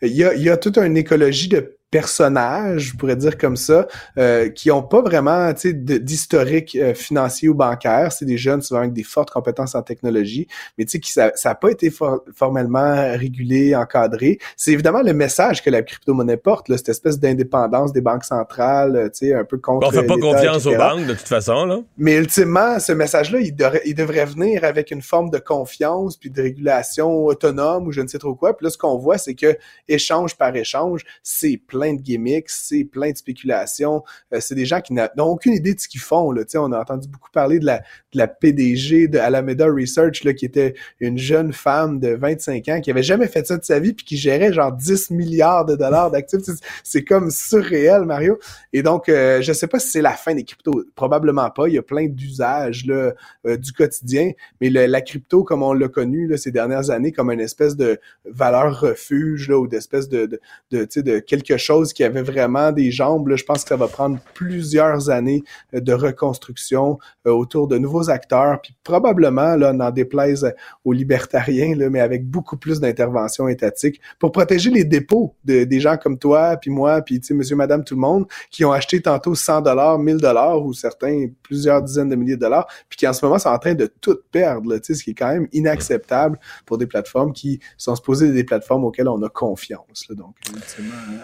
il 0.04 0.12
y 0.12 0.24
a, 0.24 0.36
y 0.36 0.50
a 0.50 0.58
toute 0.58 0.78
une 0.78 0.98
écologie 0.98 1.50
de 1.50 1.79
personnages, 1.92 2.92
je 2.92 2.98
pourrais 2.98 3.16
dire 3.16 3.38
comme 3.38 3.56
ça, 3.56 3.88
euh, 4.18 4.50
qui 4.50 4.70
ont 4.70 4.84
pas 4.84 5.02
vraiment 5.02 5.52
d'historique 5.54 6.76
euh, 6.76 6.94
financier 6.94 7.50
ou 7.50 7.56
bancaire. 7.56 8.12
C'est 8.12 8.26
des 8.26 8.38
jeunes 8.38 8.62
souvent 8.62 8.82
avec 8.82 8.94
des 8.94 9.04
fortes 9.04 9.32
compétences 9.32 9.76
en 9.76 9.82
technologie, 9.82 10.48
mais 10.78 10.86
tu 10.86 10.92
sais, 10.92 11.00
qui 11.00 11.12
ça 11.12 11.32
n'a 11.44 11.56
pas 11.56 11.70
été 11.70 11.92
formellement 12.34 13.18
régulé, 13.18 13.76
encadré. 13.76 14.38
C'est 14.56 14.72
évidemment 14.72 15.02
le 15.02 15.14
message 15.14 15.64
que 15.64 15.70
la 15.70 15.82
crypto-monnaie 15.82 16.38
porte, 16.38 16.70
là, 16.70 16.78
cette 16.78 16.90
espèce 16.90 17.20
d'indépendance 17.20 17.92
des 17.92 18.02
banques 18.02 18.26
centrales, 18.26 18.96
euh, 18.96 19.10
tu 19.10 19.28
sais, 19.30 19.34
un 19.34 19.44
peu 19.44 19.58
contre. 19.58 19.88
On 19.88 19.92
fait 19.92 20.06
pas 20.06 20.18
confiance 20.18 20.66
aux 20.68 20.76
banques 20.76 21.08
de 21.08 21.14
toute 21.14 21.28
façon, 21.28 21.66
là. 21.66 21.80
Mais 21.98 22.18
ultimement, 22.18 22.80
ce 22.80 22.92
message-là, 22.92 23.40
il, 23.40 23.56
devrait, 23.56 23.82
il 23.86 23.96
devrait 23.96 24.26
venir 24.26 24.64
avec 24.64 24.92
une 24.92 25.02
forme 25.02 25.32
de 25.32 25.40
confiance 25.40 26.18
puis 26.18 26.30
de 26.30 26.42
régulation 26.42 27.26
autonome 27.26 27.88
ou 27.88 27.92
je 27.92 28.02
ne 28.02 28.08
sais 28.08 28.20
trop 28.20 28.36
quoi. 28.36 28.56
Puis 28.56 28.66
là, 28.66 28.70
ce 28.70 28.78
qu'on 28.78 28.98
voit, 28.98 29.18
c'est 29.18 29.34
que 29.34 29.58
échange 29.88 30.36
par 30.36 30.56
échange, 30.56 31.04
c'est 31.24 31.58
plein 31.58 31.79
plein 31.80 31.94
de 31.94 32.02
gimmicks, 32.02 32.50
c'est 32.50 32.84
plein 32.84 33.12
de 33.12 33.18
spéculations. 33.18 34.04
Euh, 34.34 34.40
c'est 34.42 34.56
des 34.56 34.66
gens 34.66 34.82
qui 34.82 34.94
n'ont 34.94 35.10
aucune 35.18 35.54
idée 35.54 35.74
de 35.74 35.80
ce 35.80 35.88
qu'ils 35.88 36.02
font. 36.02 36.32
Là. 36.32 36.44
On 36.56 36.74
a 36.74 36.80
entendu 36.80 37.08
beaucoup 37.08 37.32
parler 37.32 37.60
de 37.60 37.66
la, 37.66 37.78
de 37.78 38.18
la 38.18 38.28
PDG 38.28 39.08
de 39.08 39.18
Alameda 39.18 39.66
Research, 39.66 40.26
là, 40.26 40.34
qui 40.34 40.44
était 40.44 40.74
une 41.00 41.18
jeune 41.18 41.54
femme 41.54 42.02
de 42.02 42.10
25 42.10 42.68
ans 42.68 42.82
qui 42.82 42.92
avait 42.92 43.04
jamais 43.04 43.28
fait 43.28 43.48
ça 43.48 43.58
de 43.58 43.64
sa 43.64 43.80
vie 43.80 43.94
puis 43.94 44.06
qui 44.06 44.18
gérait 44.18 44.52
genre 44.52 44.74
10 44.74 45.12
milliards 45.12 45.66
de 45.66 45.76
dollars 45.78 46.12
d'actifs. 46.12 46.42
C'est 46.84 47.06
comme 47.06 47.32
surréel, 47.32 48.04
Mario. 48.04 48.40
Et 48.74 48.84
donc, 48.84 49.08
euh, 49.08 49.42
je 49.42 49.54
sais 49.54 49.68
pas 49.68 49.80
si 49.80 49.90
c'est 49.90 50.02
la 50.02 50.12
fin 50.12 50.36
des 50.36 50.44
cryptos. 50.44 50.84
Probablement 50.96 51.50
pas. 51.50 51.70
Il 51.70 51.76
y 51.76 51.78
a 51.78 51.82
plein 51.82 52.08
d'usages 52.08 52.86
là, 52.86 53.14
euh, 53.46 53.56
du 53.56 53.72
quotidien. 53.72 54.32
Mais 54.60 54.70
la 54.70 55.02
crypto, 55.02 55.46
comme 55.46 55.64
on 55.64 55.72
l'a 55.72 55.88
connu 55.88 56.28
là, 56.28 56.36
ces 56.36 56.52
dernières 56.52 56.90
années, 56.90 57.14
comme 57.14 57.32
une 57.32 57.40
espèce 57.40 57.78
de 57.78 58.00
valeur 58.26 58.82
refuge 58.82 59.48
là, 59.48 59.58
ou 59.58 59.68
d'espèce 59.68 60.10
de, 60.10 60.26
de, 60.26 60.40
de, 60.72 61.02
de 61.02 61.20
quelque 61.20 61.56
chose 61.56 61.69
chose 61.70 61.94
qui 61.94 62.04
avait 62.04 62.24
vraiment 62.24 62.72
des 62.72 62.90
jambes. 62.90 63.32
je 63.36 63.44
pense 63.44 63.64
que 63.64 63.70
ça 63.70 63.76
va 63.76 63.88
prendre 63.88 64.18
plusieurs 64.34 65.12
années 65.12 65.44
euh, 65.76 65.80
de 65.80 65.94
reconstruction 65.94 66.98
euh, 67.28 67.32
autour 67.32 67.68
de 67.68 67.78
nouveaux 67.78 68.10
acteurs, 68.10 68.60
puis 68.62 68.76
probablement, 68.84 69.56
là, 69.56 69.72
n'en 69.72 69.92
déplaise 69.92 70.52
aux 70.84 70.94
libertariens, 70.94 71.76
là, 71.76 71.92
mais 71.92 72.00
avec 72.00 72.26
beaucoup 72.26 72.58
plus 72.58 72.80
d'intervention 72.80 73.48
étatique 73.48 74.02
pour 74.18 74.32
protéger 74.32 74.72
les 74.72 74.84
dépôts 74.84 75.36
de, 75.46 75.64
des 75.64 75.80
gens 75.80 75.98
comme 75.98 76.18
toi, 76.18 76.58
puis 76.58 76.72
moi, 76.72 77.02
puis 77.02 77.22
monsieur, 77.32 77.56
madame, 77.56 77.84
tout 77.84 77.94
le 77.94 78.02
monde, 78.02 78.26
qui 78.50 78.66
ont 78.66 78.72
acheté 78.72 79.00
tantôt 79.00 79.36
100 79.36 79.62
dollars, 79.62 80.00
1000 80.00 80.18
dollars 80.18 80.66
ou 80.66 80.74
certains 80.74 81.28
plusieurs 81.44 81.84
dizaines 81.84 82.10
de 82.10 82.16
milliers 82.16 82.36
de 82.36 82.42
dollars, 82.42 82.68
puis 82.90 82.98
qui 82.98 83.08
en 83.08 83.14
ce 83.14 83.24
moment 83.24 83.38
sont 83.38 83.50
en 83.50 83.60
train 83.60 83.76
de 83.76 83.86
tout 84.02 84.18
perdre, 84.32 84.74
là, 84.74 84.80
ce 84.82 85.04
qui 85.04 85.12
est 85.12 85.14
quand 85.14 85.32
même 85.32 85.48
inacceptable 85.52 86.40
pour 86.66 86.80
des 86.80 86.88
plateformes 86.88 87.32
qui 87.32 87.60
sont 87.78 87.96
supposées 87.96 88.32
des 88.32 88.44
plateformes 88.44 88.86
auxquelles 88.86 89.08
on 89.08 89.22
a 89.22 89.30
confiance. 89.30 90.08
Là, 90.10 90.16
donc, 90.16 90.36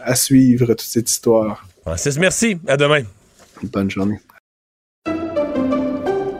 à 0.03 0.13
suivre 0.13 0.34
suivre 0.35 0.67
toute 0.67 0.81
cette 0.81 1.09
histoire. 1.09 1.65
Francis, 1.81 2.17
merci. 2.17 2.57
À 2.67 2.75
demain. 2.75 3.03
Bonne 3.63 3.89
journée. 3.89 4.19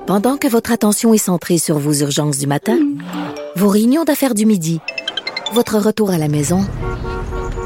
Pendant 0.05 0.37
que 0.37 0.47
votre 0.47 0.71
attention 0.71 1.13
est 1.13 1.25
centrée 1.29 1.57
sur 1.57 1.79
vos 1.79 1.93
urgences 1.93 2.37
du 2.37 2.45
matin, 2.45 2.77
vos 3.55 3.69
réunions 3.69 4.03
d'affaires 4.03 4.35
du 4.35 4.45
midi, 4.45 4.81
votre 5.53 5.77
retour 5.77 6.11
à 6.11 6.17
la 6.17 6.27
maison 6.27 6.61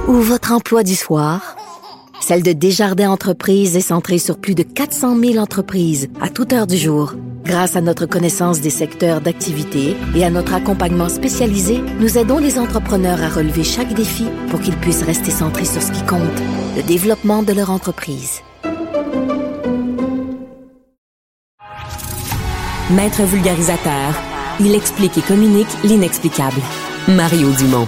ou 0.07 0.13
votre 0.13 0.51
emploi 0.53 0.83
du 0.83 0.95
soir, 0.95 1.55
celle 2.21 2.43
de 2.43 2.53
Desjardins 2.53 3.09
Entreprises 3.09 3.75
est 3.75 3.81
centrée 3.81 4.17
sur 4.17 4.37
plus 4.37 4.55
de 4.55 4.63
400 4.63 5.17
000 5.19 5.37
entreprises 5.37 6.09
à 6.21 6.29
toute 6.29 6.53
heure 6.53 6.67
du 6.67 6.77
jour. 6.77 7.13
Grâce 7.45 7.75
à 7.75 7.81
notre 7.81 8.05
connaissance 8.05 8.61
des 8.61 8.69
secteurs 8.69 9.21
d'activité 9.21 9.95
et 10.15 10.23
à 10.23 10.29
notre 10.29 10.53
accompagnement 10.53 11.09
spécialisé, 11.09 11.81
nous 11.99 12.17
aidons 12.17 12.37
les 12.37 12.59
entrepreneurs 12.59 13.23
à 13.23 13.29
relever 13.29 13.63
chaque 13.63 13.93
défi 13.93 14.25
pour 14.49 14.59
qu'ils 14.59 14.75
puissent 14.77 15.03
rester 15.03 15.31
centrés 15.31 15.65
sur 15.65 15.81
ce 15.81 15.91
qui 15.91 16.05
compte, 16.05 16.21
le 16.75 16.83
développement 16.83 17.41
de 17.41 17.53
leur 17.53 17.71
entreprise. 17.71 18.41
Maître 22.91 23.23
vulgarisateur, 23.23 24.13
il 24.59 24.75
explique 24.75 25.17
et 25.17 25.21
communique 25.21 25.67
l'inexplicable. 25.83 26.61
Mario 27.07 27.51
Dumont. 27.51 27.87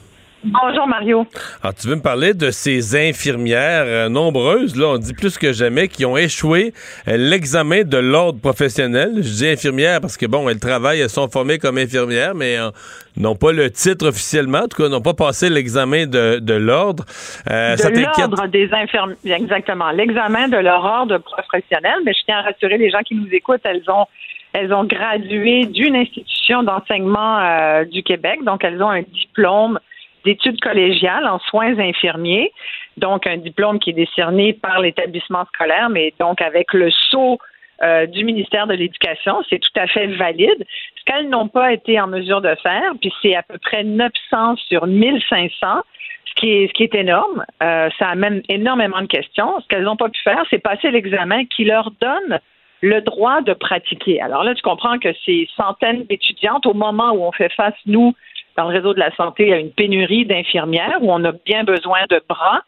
Bonjour 0.43 0.87
Mario. 0.87 1.27
Alors, 1.61 1.75
tu 1.75 1.87
veux 1.87 1.95
me 1.95 2.01
parler 2.01 2.33
de 2.33 2.49
ces 2.49 2.95
infirmières 2.95 3.83
euh, 3.85 4.09
nombreuses, 4.09 4.75
là, 4.75 4.87
on 4.87 4.97
dit 4.97 5.13
plus 5.13 5.37
que 5.37 5.53
jamais, 5.53 5.87
qui 5.87 6.03
ont 6.03 6.17
échoué 6.17 6.73
euh, 7.07 7.15
l'examen 7.15 7.83
de 7.83 7.97
l'ordre 7.97 8.39
professionnel? 8.39 9.17
Je 9.17 9.29
dis 9.29 9.47
infirmières 9.47 10.01
parce 10.01 10.17
que, 10.17 10.25
bon, 10.25 10.49
elles 10.49 10.59
travaillent, 10.59 11.01
elles 11.01 11.11
sont 11.11 11.29
formées 11.29 11.59
comme 11.59 11.77
infirmières, 11.77 12.33
mais 12.33 12.57
euh, 12.57 12.71
n'ont 13.17 13.35
pas 13.35 13.51
le 13.51 13.69
titre 13.69 14.07
officiellement, 14.07 14.61
en 14.63 14.67
tout 14.67 14.81
cas, 14.81 14.89
n'ont 14.89 15.01
pas 15.01 15.13
passé 15.13 15.47
l'examen 15.47 16.07
de, 16.07 16.39
de 16.39 16.53
l'ordre. 16.55 17.05
de 17.45 18.19
l'ordre 18.19 18.47
des 18.47 18.67
infirmières, 18.73 19.17
exactement. 19.25 19.91
L'examen 19.91 20.47
de 20.47 20.57
leur 20.57 20.83
ordre 20.83 21.19
professionnel, 21.19 21.99
mais 22.03 22.13
je 22.13 22.25
tiens 22.25 22.39
à 22.39 22.41
rassurer 22.41 22.79
les 22.79 22.89
gens 22.89 23.01
qui 23.05 23.13
nous 23.13 23.29
écoutent, 23.31 23.61
elles 23.63 23.83
ont 23.89 24.05
elles 24.53 24.73
ont 24.73 24.83
gradué 24.83 25.65
d'une 25.65 25.95
institution 25.95 26.61
d'enseignement 26.61 27.85
du 27.85 28.03
Québec, 28.03 28.43
donc 28.43 28.65
elles 28.65 28.83
ont 28.83 28.89
un 28.89 29.03
diplôme 29.03 29.79
d'études 30.25 30.59
collégiales 30.59 31.27
en 31.27 31.39
soins 31.39 31.77
infirmiers, 31.79 32.51
donc 32.97 33.27
un 33.27 33.37
diplôme 33.37 33.79
qui 33.79 33.91
est 33.91 33.93
décerné 33.93 34.53
par 34.53 34.79
l'établissement 34.79 35.45
scolaire, 35.53 35.89
mais 35.89 36.13
donc 36.19 36.41
avec 36.41 36.73
le 36.73 36.89
sceau 36.91 37.39
euh, 37.83 38.05
du 38.05 38.23
ministère 38.23 38.67
de 38.67 38.75
l'Éducation. 38.75 39.41
C'est 39.49 39.57
tout 39.57 39.71
à 39.75 39.87
fait 39.87 40.05
valide. 40.05 40.65
Ce 40.99 41.03
qu'elles 41.03 41.29
n'ont 41.29 41.47
pas 41.47 41.73
été 41.73 41.99
en 41.99 42.05
mesure 42.05 42.39
de 42.39 42.53
faire, 42.61 42.91
puis 42.99 43.11
c'est 43.23 43.35
à 43.35 43.41
peu 43.41 43.57
près 43.57 43.83
900 43.83 44.57
sur 44.67 44.85
1500, 44.85 45.81
ce 46.25 46.33
qui 46.35 46.83
est, 46.83 46.95
énorme. 46.95 47.43
Euh, 47.63 47.89
ça 47.97 48.09
amène 48.09 48.43
énormément 48.49 49.01
de 49.01 49.07
questions. 49.07 49.59
Ce 49.61 49.67
qu'elles 49.67 49.83
n'ont 49.83 49.95
pas 49.95 50.09
pu 50.09 50.21
faire, 50.21 50.43
c'est 50.51 50.59
passer 50.59 50.91
l'examen 50.91 51.45
qui 51.45 51.63
leur 51.63 51.89
donne 51.99 52.39
le 52.81 53.01
droit 53.01 53.41
de 53.41 53.53
pratiquer. 53.53 54.21
Alors 54.21 54.43
là, 54.43 54.53
tu 54.53 54.61
comprends 54.61 54.99
que 54.99 55.09
ces 55.25 55.47
centaines 55.55 56.03
d'étudiantes, 56.05 56.67
au 56.67 56.75
moment 56.75 57.11
où 57.13 57.23
on 57.23 57.31
fait 57.31 57.51
face, 57.53 57.73
nous, 57.87 58.13
dans 58.57 58.69
le 58.69 58.75
réseau 58.77 58.93
de 58.93 58.99
la 58.99 59.13
santé, 59.15 59.53
à 59.53 59.57
une 59.57 59.71
pénurie 59.71 60.25
d'infirmières, 60.25 60.97
où 61.01 61.11
on 61.11 61.23
a 61.23 61.31
bien 61.45 61.63
besoin 61.63 61.99
de 62.09 62.21
bras, 62.27 62.61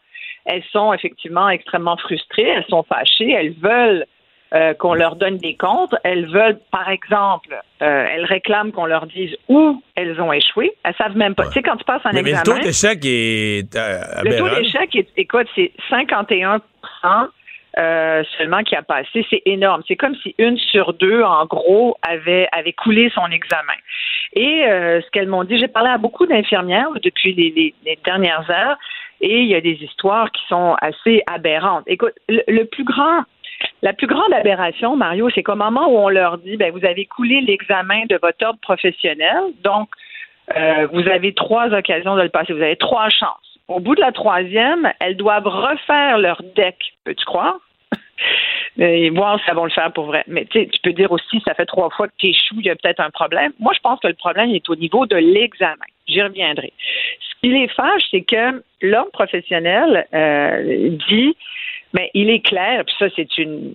elles 0.44 0.64
sont 0.72 0.92
effectivement 0.92 1.48
extrêmement 1.48 1.96
frustrées, 1.96 2.48
elles 2.48 2.66
sont 2.68 2.82
fâchées, 2.82 3.30
elles 3.30 3.54
veulent 3.54 4.06
euh, 4.54 4.72
qu'on 4.74 4.94
leur 4.94 5.16
donne 5.16 5.38
des 5.38 5.56
comptes. 5.56 5.94
Elles 6.04 6.26
veulent, 6.26 6.60
par 6.70 6.88
exemple, 6.88 7.60
euh, 7.82 8.06
elles 8.08 8.24
réclament 8.24 8.70
qu'on 8.70 8.86
leur 8.86 9.06
dise 9.06 9.34
où 9.48 9.82
elles 9.96 10.20
ont 10.20 10.32
échoué. 10.32 10.72
Elles 10.84 10.94
savent 10.96 11.16
même 11.16 11.34
pas. 11.34 11.46
Tu 11.46 11.54
sais, 11.54 11.62
quand 11.62 11.76
tu 11.76 11.84
passes 11.84 12.02
un 12.04 12.10
examen... 12.10 12.22
Mais 12.22 12.32
le 12.32 12.42
taux 12.44 12.58
d'échec 12.64 13.00
est 13.04 13.74
euh, 13.74 14.00
Le 14.22 14.38
taux 14.38 14.48
d'échec, 14.48 14.94
est, 14.94 15.08
écoute, 15.16 15.48
c'est 15.56 15.72
51 15.90 16.60
seulement 17.76 18.62
qui 18.62 18.76
a 18.76 18.82
passé. 18.82 19.26
C'est 19.30 19.42
énorme. 19.46 19.82
C'est 19.88 19.96
comme 19.96 20.14
si 20.16 20.34
une 20.38 20.56
sur 20.58 20.92
deux, 20.94 21.22
en 21.22 21.46
gros, 21.46 21.96
avait, 22.02 22.48
avait 22.52 22.72
coulé 22.72 23.10
son 23.14 23.26
examen. 23.26 23.78
Et 24.34 24.62
ce 24.66 25.10
qu'elles 25.10 25.28
m'ont 25.28 25.44
dit, 25.44 25.58
j'ai 25.58 25.68
parlé 25.68 25.90
à 25.90 25.98
beaucoup 25.98 26.26
d'infirmières 26.26 26.90
depuis 27.02 27.34
les, 27.34 27.74
dernières 28.04 28.48
heures, 28.50 28.76
et 29.20 29.40
il 29.40 29.46
y 29.46 29.54
a 29.54 29.60
des 29.60 29.78
histoires 29.82 30.30
qui 30.30 30.42
sont 30.48 30.76
assez 30.80 31.22
aberrantes. 31.26 31.84
Écoute, 31.86 32.14
le 32.28 32.64
plus 32.64 32.84
grand 32.84 33.24
la 33.82 33.92
plus 33.92 34.06
grande 34.06 34.32
aberration, 34.32 34.96
Mario, 34.96 35.28
c'est 35.34 35.42
qu'au 35.42 35.56
moment 35.56 35.88
où 35.88 35.98
on 35.98 36.08
leur 36.08 36.38
dit, 36.38 36.56
ben, 36.56 36.72
vous 36.72 36.84
avez 36.84 37.06
coulé 37.06 37.40
l'examen 37.40 38.04
de 38.08 38.18
votre 38.20 38.44
ordre 38.44 38.60
professionnel, 38.60 39.42
donc 39.62 39.88
euh, 40.56 40.86
vous 40.92 41.06
avez 41.08 41.32
trois 41.34 41.72
occasions 41.72 42.16
de 42.16 42.22
le 42.22 42.28
passer, 42.28 42.52
vous 42.52 42.62
avez 42.62 42.76
trois 42.76 43.08
chances. 43.08 43.53
Au 43.68 43.80
bout 43.80 43.94
de 43.94 44.00
la 44.00 44.12
troisième, 44.12 44.92
elles 45.00 45.16
doivent 45.16 45.46
refaire 45.46 46.18
leur 46.18 46.42
deck, 46.54 46.76
peux-tu 47.04 47.24
croire? 47.24 47.58
Et 48.78 49.10
voir 49.10 49.38
si 49.38 49.44
elles 49.48 49.54
vont 49.54 49.64
le 49.64 49.70
faire 49.70 49.92
pour 49.92 50.06
vrai. 50.06 50.24
Mais 50.26 50.46
tu 50.46 50.66
peux 50.82 50.92
dire 50.92 51.12
aussi, 51.12 51.40
ça 51.46 51.54
fait 51.54 51.66
trois 51.66 51.90
fois 51.90 52.08
que 52.08 52.14
tu 52.18 52.26
échoues, 52.26 52.56
il 52.58 52.66
y 52.66 52.70
a 52.70 52.76
peut-être 52.76 53.00
un 53.00 53.10
problème. 53.10 53.52
Moi, 53.60 53.72
je 53.74 53.80
pense 53.80 54.00
que 54.00 54.08
le 54.08 54.14
problème 54.14 54.50
est 54.50 54.68
au 54.68 54.74
niveau 54.74 55.06
de 55.06 55.16
l'examen. 55.16 55.86
J'y 56.08 56.20
reviendrai. 56.20 56.72
Ce 57.20 57.40
qui 57.40 57.52
les 57.52 57.68
fâche, 57.68 58.02
c'est 58.10 58.22
que 58.22 58.62
l'ordre 58.82 59.12
professionnel 59.12 60.06
euh, 60.12 60.90
dit 61.08 61.36
mais 61.94 62.10
il 62.12 62.28
est 62.28 62.44
clair, 62.44 62.84
puis 62.84 62.94
ça, 62.98 63.06
c'est 63.14 63.38
une, 63.38 63.72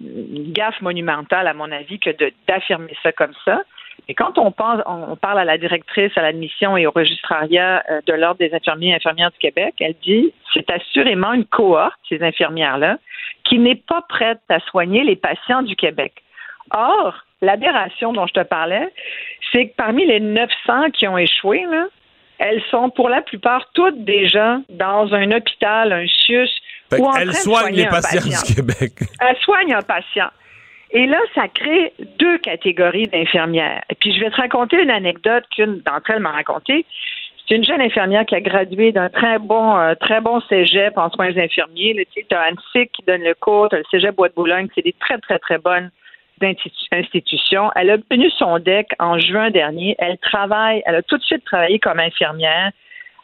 gaffe 0.52 0.82
monumentale, 0.82 1.48
à 1.48 1.54
mon 1.54 1.72
avis, 1.72 2.00
que 2.00 2.10
d'affirmer 2.48 2.94
ça 3.02 3.14
comme 3.14 3.34
ça. 3.46 3.64
Et 4.10 4.16
quand 4.16 4.40
on, 4.40 4.52
pense, 4.52 4.82
on 4.88 5.16
parle 5.16 5.38
à 5.38 5.46
la 5.46 5.60
directrice 5.60 6.12
à 6.18 6.24
l'admission 6.24 6.76
et 6.76 6.88
au 6.88 6.92
registrariat 6.92 7.84
euh, 7.92 8.02
de 8.08 8.14
l'Ordre 8.14 8.40
des 8.40 8.52
infirmiers 8.56 8.90
et 8.90 8.96
infirmières 8.96 9.30
du 9.30 9.38
Québec, 9.38 9.76
elle 9.80 9.94
dit 10.04 10.34
c'est 10.52 10.68
assurément 10.72 11.32
une 11.34 11.46
cohorte, 11.46 12.00
ces 12.10 12.24
infirmières-là, 12.24 12.98
qui 13.44 13.60
n'est 13.60 13.76
pas 13.76 14.02
prête 14.10 14.42
à 14.50 14.60
soigner 14.62 15.04
les 15.04 15.16
patients 15.16 15.62
du 15.62 15.76
Québec. 15.76 16.24
Or, 16.72 17.24
l'aberration 17.42 18.12
dont 18.12 18.26
je 18.26 18.34
te 18.34 18.44
parlais, 18.44 18.92
c'est 19.52 19.68
que 19.68 19.76
parmi 19.76 20.08
les 20.08 20.20
900 20.20 20.90
qui 20.92 21.08
ont 21.08 21.18
échoué, 21.20 21.64
là, 21.70 21.86
elles 22.40 22.64
sont 22.72 22.90
pour 22.90 23.10
la 23.10 23.22
plupart 23.22 23.70
toutes 23.74 24.04
déjà 24.06 24.58
dans 24.70 25.14
un 25.14 25.32
hôpital, 25.32 25.94
un 25.94 26.08
CIUS, 26.08 26.50
elle 26.92 27.36
soigne 27.36 27.76
les 27.76 27.86
patients 27.86 28.22
du 28.22 28.56
Québec. 28.56 28.94
Elle 29.22 29.38
soigne 29.38 29.72
un 29.76 29.84
patient. 29.84 30.30
Et 30.92 31.06
là, 31.06 31.20
ça 31.36 31.48
crée 31.48 31.94
deux 32.18 32.38
catégories 32.40 33.08
d'infirmières. 33.08 33.84
Puis, 34.00 34.14
je 34.14 34.22
vais 34.22 34.32
te 34.32 34.36
raconter 34.36 34.82
une 34.82 34.90
anecdote 34.90 35.44
qu'une 35.56 35.82
d'entre 35.82 36.12
elles 36.12 36.20
m'a 36.20 36.32
racontée. 36.32 36.86
C'est 37.48 37.56
une 37.56 37.64
jeune 37.64 37.82
infirmière 37.82 38.26
qui 38.26 38.36
a 38.36 38.42
gradué 38.42 38.92
d'un 38.92 39.10
très 39.10 39.40
bon, 39.40 39.76
euh, 39.78 39.96
très 39.96 40.22
bon 40.22 40.40
cégep 40.42 40.98
en 40.98 41.10
soins 41.10 41.36
infirmiers. 41.36 42.08
Tu 42.14 42.24
as 42.32 42.42
Annecy 42.42 42.90
qui 42.94 43.04
donne 43.08 43.24
le 43.24 43.34
cours, 43.34 43.70
le 43.72 43.84
cégep 43.90 44.16
Bois-de-Boulogne, 44.16 44.68
c'est 44.76 44.84
des 44.84 44.96
très, 45.00 45.18
très, 45.18 45.40
très 45.40 45.58
bonnes 45.58 45.90
institutions. 46.92 47.72
Elle 47.76 47.90
a 47.90 47.96
obtenu 47.96 48.30
son 48.32 48.60
DEC 48.60 48.88
en 49.00 49.20
juin 49.20 49.50
dernier. 49.50 49.96
Elle 50.00 50.18
travaille, 50.20 50.82
elle 50.86 50.96
a 50.96 51.02
tout 51.02 51.18
de 51.18 51.24
suite 51.24 51.44
travaillé 51.46 51.80
comme 51.80 52.00
infirmière. 52.00 52.72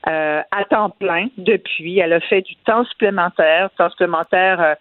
Euh, 0.08 0.42
à 0.52 0.64
temps 0.66 0.92
plein 0.92 1.28
depuis. 1.38 1.98
Elle 1.98 2.14
a 2.14 2.20
fait 2.20 2.42
du 2.42 2.56
temps 2.58 2.84
supplémentaire, 2.86 3.72
temps 3.76 3.90
supplémentaire. 3.90 4.62
Euh, 4.62 4.76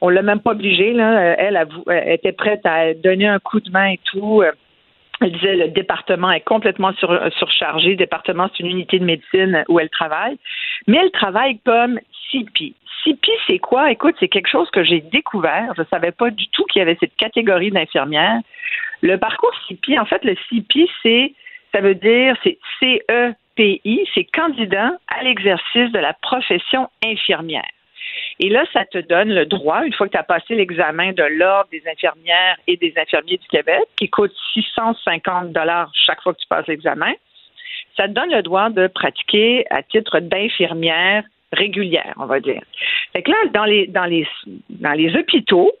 on 0.00 0.08
l'a 0.08 0.22
même 0.22 0.40
pas 0.40 0.52
obligée. 0.52 0.92
Là. 0.92 1.34
Elle, 1.38 1.58
était 2.06 2.32
prête 2.32 2.64
à 2.64 2.94
donner 2.94 3.26
un 3.26 3.38
coup 3.38 3.60
de 3.60 3.70
main 3.70 3.90
et 3.90 4.00
tout. 4.04 4.42
Elle 5.20 5.32
disait 5.32 5.56
le 5.56 5.68
département 5.68 6.30
est 6.30 6.40
complètement 6.40 6.92
surchargé. 7.38 7.90
Le 7.90 7.96
département, 7.96 8.48
c'est 8.50 8.62
une 8.62 8.70
unité 8.70 8.98
de 8.98 9.04
médecine 9.04 9.64
où 9.68 9.80
elle 9.80 9.90
travaille. 9.90 10.38
Mais 10.86 10.98
elle 10.98 11.10
travaille 11.10 11.58
comme 11.64 11.98
CP. 12.30 12.74
CP, 13.04 13.28
c'est 13.46 13.58
quoi? 13.58 13.90
Écoute, 13.90 14.16
c'est 14.20 14.28
quelque 14.28 14.48
chose 14.48 14.70
que 14.70 14.84
j'ai 14.84 15.00
découvert. 15.00 15.72
Je 15.76 15.82
ne 15.82 15.86
savais 15.86 16.12
pas 16.12 16.30
du 16.30 16.48
tout 16.48 16.64
qu'il 16.64 16.80
y 16.80 16.82
avait 16.82 16.96
cette 17.00 17.16
catégorie 17.16 17.70
d'infirmières. 17.70 18.40
Le 19.02 19.16
parcours 19.16 19.52
CP, 19.68 19.98
en 19.98 20.04
fait, 20.04 20.24
le 20.24 20.36
CP, 20.48 20.88
c'est, 21.02 21.32
ça 21.72 21.80
veut 21.80 21.94
dire, 21.94 22.36
c'est 22.42 22.58
CE 22.80 23.34
c'est 24.14 24.24
candidat 24.32 24.92
à 25.08 25.22
l'exercice 25.24 25.90
de 25.92 25.98
la 25.98 26.12
profession 26.14 26.88
infirmière. 27.04 27.66
Et 28.40 28.48
là, 28.48 28.64
ça 28.72 28.84
te 28.84 28.98
donne 28.98 29.34
le 29.34 29.46
droit, 29.46 29.84
une 29.84 29.92
fois 29.92 30.06
que 30.06 30.12
tu 30.12 30.18
as 30.18 30.22
passé 30.22 30.54
l'examen 30.54 31.12
de 31.12 31.22
l'Ordre 31.22 31.70
des 31.70 31.82
infirmières 31.90 32.56
et 32.66 32.76
des 32.76 32.94
infirmiers 32.96 33.38
du 33.38 33.48
Québec, 33.48 33.82
qui 33.96 34.08
coûte 34.08 34.32
650 34.54 35.52
dollars 35.52 35.90
chaque 35.94 36.22
fois 36.22 36.34
que 36.34 36.40
tu 36.40 36.46
passes 36.46 36.66
l'examen, 36.66 37.12
ça 37.96 38.06
te 38.06 38.12
donne 38.12 38.30
le 38.30 38.42
droit 38.42 38.70
de 38.70 38.86
pratiquer 38.86 39.64
à 39.70 39.82
titre 39.82 40.20
d'infirmière 40.20 41.24
régulière, 41.52 42.14
on 42.18 42.26
va 42.26 42.40
dire. 42.40 42.62
Fait 43.12 43.22
que 43.22 43.30
là, 43.30 43.36
dans 43.52 43.64
les, 43.64 43.86
dans 43.86 44.04
les, 44.04 45.16
hôpitaux, 45.16 45.72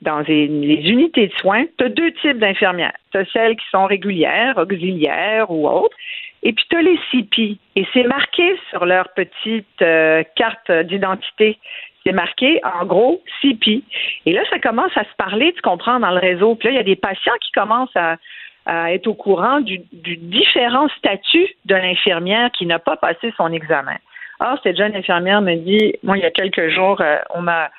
dans 0.00 0.20
les, 0.20 0.48
les 0.48 0.90
unités 0.90 1.28
de 1.28 1.32
soins, 1.34 1.64
tu 1.78 1.84
as 1.84 1.88
deux 1.88 2.12
types 2.12 2.38
d'infirmières. 2.38 2.96
Tu 3.12 3.18
as 3.18 3.24
celles 3.32 3.56
qui 3.56 3.64
sont 3.70 3.86
régulières, 3.86 4.56
auxiliaires 4.56 5.50
ou 5.50 5.68
autres, 5.68 5.96
et 6.42 6.52
puis, 6.52 6.64
tu 6.68 6.76
as 6.76 6.82
les 6.82 6.98
CP. 7.10 7.56
Et 7.76 7.86
c'est 7.92 8.02
marqué 8.04 8.58
sur 8.70 8.84
leur 8.84 9.08
petite 9.10 9.66
euh, 9.80 10.24
carte 10.34 10.70
d'identité. 10.70 11.58
C'est 12.04 12.12
marqué, 12.12 12.60
en 12.64 12.84
gros, 12.84 13.22
CP. 13.40 13.82
Et 14.26 14.32
là, 14.32 14.42
ça 14.50 14.58
commence 14.58 14.96
à 14.96 15.04
se 15.04 15.14
parler, 15.16 15.52
tu 15.52 15.62
comprends, 15.62 16.00
dans 16.00 16.10
le 16.10 16.18
réseau. 16.18 16.56
Puis 16.56 16.68
là, 16.68 16.72
il 16.72 16.76
y 16.76 16.80
a 16.80 16.84
des 16.84 16.96
patients 16.96 17.36
qui 17.40 17.52
commencent 17.52 17.96
à, 17.96 18.16
être 18.64 19.08
au 19.08 19.14
courant 19.14 19.58
du, 19.60 19.80
différent 19.92 20.88
statut 20.96 21.48
de 21.64 21.74
l'infirmière 21.74 22.48
qui 22.52 22.64
n'a 22.64 22.78
pas 22.78 22.96
passé 22.96 23.34
son 23.36 23.52
examen. 23.52 23.96
Or, 24.38 24.56
cette 24.62 24.76
jeune 24.76 24.94
infirmière 24.94 25.40
me 25.40 25.56
dit, 25.56 25.94
moi, 26.04 26.16
il 26.16 26.22
y 26.22 26.26
a 26.26 26.30
quelques 26.30 26.68
jours, 26.68 27.00
euh, 27.00 27.18
on 27.30 27.42
m'a 27.42 27.70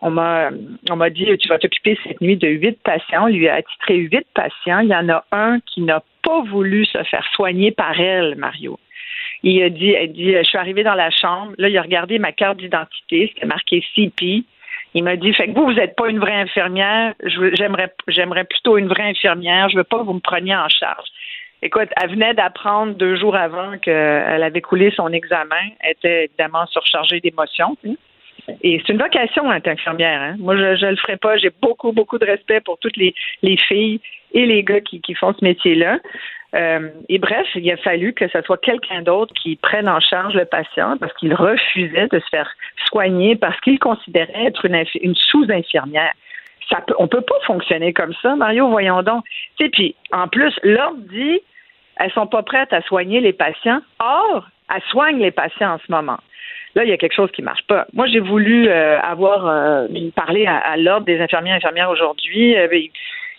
on 0.00 0.10
m'a 0.10 0.50
on 0.90 0.96
m'a 0.96 1.10
dit 1.10 1.26
tu 1.38 1.48
vas 1.48 1.58
t'occuper 1.58 1.98
cette 2.04 2.20
nuit 2.20 2.36
de 2.36 2.48
huit 2.48 2.78
patients. 2.82 3.24
On 3.24 3.26
lui 3.26 3.48
a 3.48 3.54
attitré 3.54 3.96
huit 3.96 4.26
patients. 4.34 4.80
Il 4.80 4.88
y 4.88 4.94
en 4.94 5.08
a 5.08 5.24
un 5.32 5.60
qui 5.60 5.82
n'a 5.82 6.02
pas 6.22 6.42
voulu 6.42 6.84
se 6.84 7.02
faire 7.04 7.26
soigner 7.34 7.70
par 7.72 7.98
elle, 7.98 8.36
Mario. 8.36 8.78
Il 9.42 9.62
a 9.62 9.70
dit, 9.70 9.90
elle 9.90 10.12
dit, 10.12 10.32
je 10.32 10.42
suis 10.42 10.58
arrivée 10.58 10.82
dans 10.82 10.94
la 10.94 11.10
chambre. 11.10 11.52
Là, 11.58 11.68
il 11.68 11.78
a 11.78 11.82
regardé 11.82 12.18
ma 12.18 12.32
carte 12.32 12.58
d'identité, 12.58 13.30
c'était 13.32 13.46
marqué 13.46 13.84
CP. 13.94 14.42
Il 14.94 15.04
m'a 15.04 15.16
dit, 15.16 15.32
fait 15.34 15.48
que 15.48 15.52
vous, 15.52 15.66
vous 15.66 15.74
n'êtes 15.74 15.94
pas 15.96 16.08
une 16.08 16.18
vraie 16.18 16.34
infirmière. 16.34 17.14
J'aimerais, 17.24 17.92
j'aimerais 18.08 18.44
plutôt 18.44 18.78
une 18.78 18.88
vraie 18.88 19.10
infirmière. 19.10 19.68
Je 19.68 19.76
veux 19.76 19.84
pas 19.84 19.98
que 19.98 20.04
vous 20.04 20.14
me 20.14 20.20
preniez 20.20 20.56
en 20.56 20.68
charge. 20.68 21.06
Écoute, 21.60 21.88
elle 22.00 22.10
venait 22.10 22.34
d'apprendre 22.34 22.94
deux 22.94 23.16
jours 23.16 23.36
avant 23.36 23.78
qu'elle 23.78 24.42
avait 24.42 24.60
coulé 24.60 24.90
son 24.92 25.12
examen. 25.12 25.56
Elle 25.80 25.92
était 25.92 26.24
évidemment 26.24 26.66
surchargée 26.66 27.20
d'émotions. 27.20 27.76
Et 28.62 28.80
c'est 28.80 28.92
une 28.92 28.98
vocation 28.98 29.52
être 29.52 29.68
infirmière. 29.68 30.20
Hein. 30.20 30.36
Moi, 30.38 30.56
je 30.56 30.84
ne 30.84 30.90
le 30.90 30.96
ferai 30.96 31.16
pas. 31.16 31.36
J'ai 31.36 31.50
beaucoup, 31.62 31.92
beaucoup 31.92 32.18
de 32.18 32.24
respect 32.24 32.60
pour 32.60 32.78
toutes 32.78 32.96
les, 32.96 33.14
les 33.42 33.56
filles 33.56 34.00
et 34.32 34.46
les 34.46 34.62
gars 34.62 34.80
qui, 34.80 35.14
font 35.14 35.34
ce 35.38 35.44
métier-là. 35.44 35.98
Euh, 36.54 36.88
et 37.08 37.18
bref, 37.18 37.46
il 37.54 37.70
a 37.70 37.76
fallu 37.76 38.14
que 38.14 38.26
ce 38.28 38.40
soit 38.42 38.60
quelqu'un 38.60 39.02
d'autre 39.02 39.34
qui 39.34 39.56
prenne 39.56 39.88
en 39.88 40.00
charge 40.00 40.34
le 40.34 40.46
patient 40.46 40.96
parce 40.98 41.12
qu'il 41.14 41.34
refusait 41.34 42.08
de 42.08 42.18
se 42.18 42.28
faire 42.30 42.50
soigner 42.86 43.36
parce 43.36 43.60
qu'il 43.60 43.78
considérait 43.78 44.46
être 44.46 44.64
une, 44.64 44.82
une 45.02 45.14
sous-infirmière. 45.14 46.12
Ça 46.70 46.80
peut, 46.86 46.94
on 46.98 47.08
peut 47.08 47.22
pas 47.22 47.38
fonctionner 47.46 47.92
comme 47.92 48.14
ça, 48.22 48.34
Mario, 48.36 48.68
voyons 48.68 49.02
donc. 49.02 49.24
Et 49.60 49.68
puis, 49.68 49.94
en 50.12 50.28
plus, 50.28 50.54
l'ordre 50.62 51.00
dit 51.10 51.40
elles 51.98 52.12
sont 52.12 52.26
pas 52.26 52.42
prêtes 52.42 52.72
à 52.72 52.80
soigner 52.82 53.20
les 53.20 53.32
patients. 53.32 53.80
Or, 53.98 54.46
elles 54.74 54.82
soignent 54.90 55.20
les 55.20 55.30
patients 55.30 55.74
en 55.74 55.78
ce 55.78 55.90
moment. 55.90 56.18
Là, 56.74 56.84
il 56.84 56.90
y 56.90 56.92
a 56.92 56.96
quelque 56.96 57.14
chose 57.14 57.30
qui 57.32 57.42
marche 57.42 57.62
pas. 57.66 57.86
Moi, 57.92 58.06
j'ai 58.06 58.20
voulu 58.20 58.68
euh, 58.68 59.00
avoir 59.00 59.46
euh, 59.46 59.86
parler 60.14 60.46
à, 60.46 60.76
l'ordre 60.76 61.06
des 61.06 61.20
infirmiers 61.20 61.50
et 61.50 61.54
infirmières 61.54 61.90
aujourd'hui. 61.90 62.56
Euh, 62.56 62.68
ben, 62.68 62.82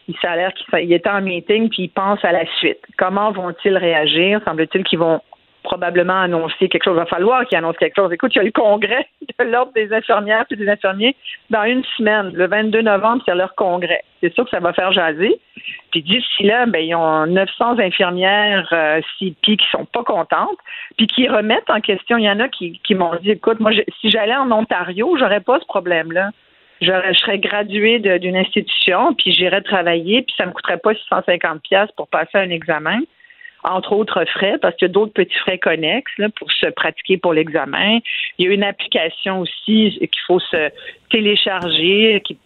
il, 0.08 0.16
l'air 0.24 0.54
qu'il 0.54 0.92
est 0.92 1.08
en 1.08 1.22
meeting 1.22 1.70
puis 1.70 1.84
il 1.84 1.90
pense 1.90 2.24
à 2.26 2.32
la 2.32 2.46
suite. 2.58 2.80
Comment 2.98 3.32
vont-ils 3.32 3.78
réagir? 3.78 4.42
Semble-t-il 4.46 4.84
qu'ils 4.84 5.00
vont 5.00 5.22
probablement 5.64 6.22
annoncer 6.22 6.70
quelque 6.70 6.84
chose. 6.84 6.96
Il 6.96 7.00
va 7.00 7.06
falloir 7.06 7.46
qu'il 7.46 7.58
annonce 7.58 7.78
quelque 7.78 7.96
chose. 7.96 8.12
Écoute, 8.12 8.34
il 8.36 8.38
y 8.38 8.42
a 8.42 8.44
le 8.44 8.52
congrès 8.52 9.08
de 9.22 9.46
l'Ordre 9.46 9.74
des 9.74 9.92
infirmières 9.94 10.46
et 10.50 10.56
des 10.56 10.70
infirmiers 10.70 11.16
dans 11.50 11.64
une 11.64 11.84
semaine. 11.98 12.32
Le 12.34 12.48
22 12.48 12.82
novembre, 12.82 13.22
c'est 13.26 13.36
leur 13.36 13.56
congrès. 13.56 14.04
C'est 14.22 14.34
sûr 14.34 14.46
que 14.46 14.50
ça 14.52 14.60
va 14.60 14.74
faire 14.74 14.92
jaser. 14.92 15.40
Puis 15.92 16.04
d'ici 16.04 16.44
là, 16.44 16.66
ben, 16.66 16.80
ils 16.80 16.96
ont 16.96 17.26
900 17.26 17.80
infirmières 17.80 18.68
euh, 18.72 19.02
CP 19.18 19.58
qui 19.58 19.66
sont 19.72 19.86
pas 19.86 20.04
contentes, 20.04 20.58
puis 20.98 21.08
qui 21.08 21.28
remettent 21.28 21.70
en 21.70 21.82
question. 21.82 22.18
Il 22.18 22.26
y 22.26 22.30
en 22.30 22.40
a 22.40 22.48
qui, 22.48 22.80
qui 22.84 22.96
m'ont 22.96 23.16
dit, 23.22 23.32
écoute, 23.32 23.60
moi, 23.60 23.72
si 24.00 24.10
j'allais 24.10 24.36
en 24.36 24.52
Ontario, 24.52 25.16
j'aurais 25.18 25.42
pas 25.42 25.60
ce 25.60 25.66
problème-là. 25.66 26.30
Je, 26.82 26.92
serais 27.18 27.40
graduée 27.40 28.00
d'une 28.00 28.38
institution, 28.38 29.14
puis 29.14 29.34
j'irais 29.34 29.62
travailler, 29.62 30.22
puis 30.22 30.34
ça 30.38 30.46
me 30.46 30.52
coûterait 30.52 30.78
pas 30.78 30.94
650 30.94 31.62
pièces 31.62 31.92
pour 31.98 32.08
passer 32.08 32.38
un 32.38 32.50
examen 32.50 33.00
entre 33.64 33.94
autres 33.94 34.24
frais, 34.26 34.58
parce 34.62 34.76
qu'il 34.76 34.88
y 34.88 34.92
a 34.92 34.94
d'autres 34.94 35.14
petits 35.14 35.38
frais 35.40 35.58
connexes 35.58 36.12
pour 36.38 36.52
se 36.52 36.68
pratiquer 36.68 37.18
pour 37.18 37.34
l'examen. 37.34 38.00
Il 38.38 38.48
y 38.48 38.50
a 38.50 38.54
une 38.54 38.64
application 38.64 39.42
aussi 39.42 39.98
qu'il 40.00 40.22
faut 40.26 40.40
se 40.40 40.70
télécharger, 41.10 42.22
qui, 42.26 42.38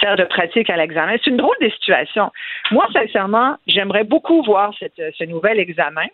sert 0.00 0.16
de 0.16 0.24
pratique 0.24 0.70
à 0.70 0.76
l'examen. 0.76 1.16
C'est 1.22 1.30
une 1.30 1.38
drôle 1.38 1.56
de 1.60 1.68
situation. 1.70 2.30
Moi, 2.70 2.86
sincèrement, 2.92 3.56
j'aimerais 3.66 4.04
beaucoup 4.04 4.42
voir 4.42 4.72
ce 4.78 5.24
nouvel 5.24 5.58
examen 5.58 6.06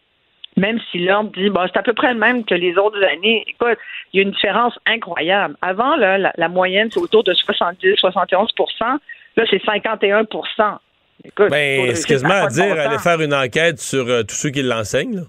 même 0.57 0.79
si 0.91 0.99
l'ordre 0.99 1.33
dit 1.33 1.51
bon, 1.51 1.67
c'est 1.67 1.79
à 1.79 1.83
peu 1.83 1.95
près 1.95 2.13
le 2.13 2.19
même 2.19 2.45
que 2.45 2.55
les 2.55 2.77
autres 2.79 3.03
années. 3.03 3.45
Écoute, 3.49 3.79
il 4.13 4.19
y 4.19 4.21
a 4.21 4.23
une 4.23 4.31
différence 4.31 4.79
incroyable. 4.87 5.57
Avant, 5.63 5.97
là, 5.97 6.33
la, 6.37 6.49
moyenne, 6.49 6.91
c'est 6.93 7.01
autour 7.01 7.25
de 7.25 7.33
70-71% 7.33 8.99
Là, 9.37 9.45
c'est 9.51 9.61
51 9.65 10.27
ben, 11.39 11.91
excuse-moi 11.91 12.35
à 12.35 12.47
dire, 12.49 12.79
aller 12.79 12.99
faire 12.99 13.21
une 13.21 13.35
enquête 13.35 13.79
sur 13.79 14.09
euh, 14.09 14.23
tous 14.23 14.35
ceux 14.35 14.51
qui 14.51 14.63
l'enseignent. 14.63 15.25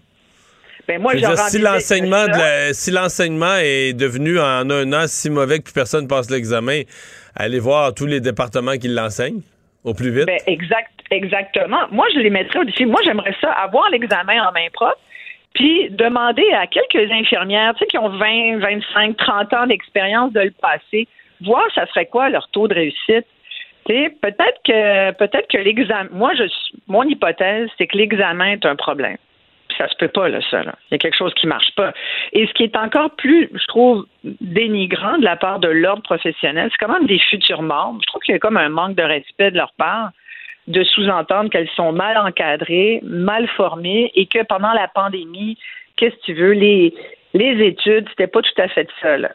Ben 0.88 1.02
moi, 1.02 1.14
si 1.50 1.58
l'enseignement 1.58 2.26
si 2.74 2.92
l'enseignement 2.92 3.56
est 3.60 3.94
devenu 3.94 4.40
en 4.40 4.70
un 4.70 4.94
an 4.94 5.08
si 5.08 5.30
mauvais 5.32 5.58
que 5.60 5.64
plus 5.64 5.74
personne 5.74 6.08
passe 6.08 6.30
l'examen, 6.30 6.82
allez 7.36 7.60
voir 7.60 7.94
tous 7.94 8.06
les 8.06 8.20
départements 8.20 8.78
qui 8.78 8.88
l'enseignent 8.88 9.42
au 9.84 9.94
plus 9.94 10.12
vite. 10.12 10.26
Ben, 10.28 10.40
exact, 10.46 10.92
exactement. 11.12 11.82
Moi, 11.92 12.06
je 12.14 12.20
les 12.20 12.30
mettrais 12.30 12.60
au 12.60 12.64
défi. 12.66 12.86
Moi, 12.86 13.02
j'aimerais 13.04 13.36
ça, 13.42 13.52
avoir 13.52 13.90
l'examen 13.90 14.48
en 14.48 14.52
main 14.52 14.68
propre, 14.74 15.00
puis 15.54 15.90
demander 15.92 16.46
à 16.54 16.68
quelques 16.68 17.12
infirmières, 17.12 17.74
tu 17.76 17.80
sais, 17.80 17.88
qui 17.88 17.98
ont 17.98 18.10
20, 18.10 18.60
25, 18.60 19.18
30 19.18 19.54
ans 19.54 19.68
d'expérience 19.68 20.34
de 20.34 20.42
le 20.42 20.54
passer, 20.62 21.08
voir 21.42 21.64
ça 21.74 21.86
serait 21.88 22.06
quoi 22.06 22.30
leur 22.30 22.48
taux 22.50 22.68
de 22.68 22.74
réussite 22.76 23.26
peut-être 23.86 24.62
que 24.66 25.12
peut-être 25.12 25.48
que 25.48 25.58
l'examen. 25.58 26.10
Moi, 26.12 26.34
je 26.36 26.44
mon 26.88 27.04
hypothèse, 27.04 27.70
c'est 27.78 27.88
que 27.88 27.98
l'examen 27.98 28.54
est 28.54 28.66
un 28.66 28.76
problème. 28.76 29.18
ça 29.78 29.88
se 29.88 29.96
peut 29.96 30.08
pas 30.08 30.30
là, 30.30 30.40
ça. 30.50 30.62
Il 30.62 30.72
y 30.92 30.96
a 30.96 30.98
quelque 30.98 31.18
chose 31.18 31.34
qui 31.36 31.48
marche 31.48 31.74
pas. 31.76 31.94
Et 32.34 32.48
ce 32.48 32.54
qui 32.54 32.64
est 32.64 32.78
encore 32.78 33.12
plus, 33.12 33.50
je 33.54 33.68
trouve, 33.68 34.06
dénigrant 34.24 35.18
de 35.18 35.26
la 35.26 35.36
part 35.36 35.60
de 35.60 35.68
l'ordre 35.68 36.04
professionnel, 36.04 36.70
c'est 36.72 36.86
quand 36.86 36.92
même 36.92 37.08
des 37.08 37.20
futurs 37.20 37.62
membres. 37.62 38.00
Je 38.02 38.08
trouve 38.08 38.22
qu'il 38.22 38.34
y 38.34 38.36
a 38.36 38.40
comme 38.40 38.58
un 38.58 38.70
manque 38.70 38.96
de 38.96 39.04
respect 39.04 39.52
de 39.52 39.58
leur 39.58 39.74
part 39.74 40.12
de 40.68 40.84
sous-entendre 40.84 41.50
qu'elles 41.50 41.70
sont 41.76 41.92
mal 41.92 42.18
encadrées, 42.18 43.00
mal 43.04 43.48
formées 43.50 44.12
et 44.16 44.26
que 44.26 44.44
pendant 44.44 44.74
la 44.74 44.88
pandémie, 44.88 45.58
qu'est-ce 45.96 46.16
que 46.16 46.22
tu 46.26 46.34
veux, 46.34 46.54
les, 46.54 46.94
les 47.36 47.68
études, 47.68 48.08
c'était 48.10 48.28
pas 48.28 48.42
tout 48.42 48.62
à 48.62 48.70
fait 48.70 48.88
ça. 49.02 49.18
Là. 49.18 49.30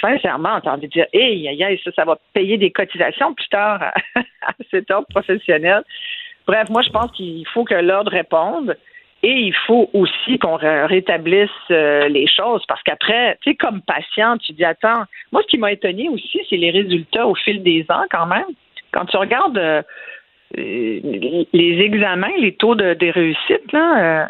Sincèrement, 0.00 0.60
j'ai 0.62 0.70
envie 0.70 0.86
de 0.86 0.92
dire, 0.92 1.06
hey, 1.12 1.48
aïe, 1.48 1.80
ça, 1.82 1.90
ça 1.90 2.04
va 2.04 2.16
payer 2.34 2.56
des 2.56 2.70
cotisations 2.70 3.34
plus 3.34 3.48
tard 3.48 3.82
à, 4.14 4.52
cet 4.70 4.92
ordre 4.92 5.08
professionnel. 5.10 5.82
Bref, 6.46 6.68
moi, 6.70 6.82
je 6.82 6.90
pense 6.90 7.10
qu'il 7.10 7.44
faut 7.48 7.64
que 7.64 7.74
l'ordre 7.74 8.12
réponde. 8.12 8.76
Et 9.24 9.32
il 9.32 9.54
faut 9.54 9.88
aussi 9.92 10.38
qu'on 10.40 10.56
rétablisse 10.56 11.50
euh, 11.70 12.08
les 12.08 12.26
choses 12.26 12.64
parce 12.66 12.82
qu'après, 12.82 13.38
tu 13.40 13.50
sais, 13.50 13.56
comme 13.56 13.80
patient, 13.82 14.36
tu 14.38 14.52
dis 14.52 14.64
attends. 14.64 15.04
Moi, 15.30 15.42
ce 15.42 15.46
qui 15.46 15.58
m'a 15.58 15.70
étonné 15.70 16.08
aussi, 16.08 16.40
c'est 16.50 16.56
les 16.56 16.72
résultats 16.72 17.28
au 17.28 17.36
fil 17.36 17.62
des 17.62 17.86
ans 17.88 18.04
quand 18.10 18.26
même. 18.26 18.46
Quand 18.90 19.04
tu 19.04 19.16
regardes 19.16 19.58
euh, 19.58 19.82
les 20.56 21.46
examens, 21.52 22.32
les 22.36 22.56
taux 22.56 22.74
de, 22.74 22.94
des 22.94 23.12
réussites, 23.12 23.72
là, 23.72 24.24
euh, 24.24 24.26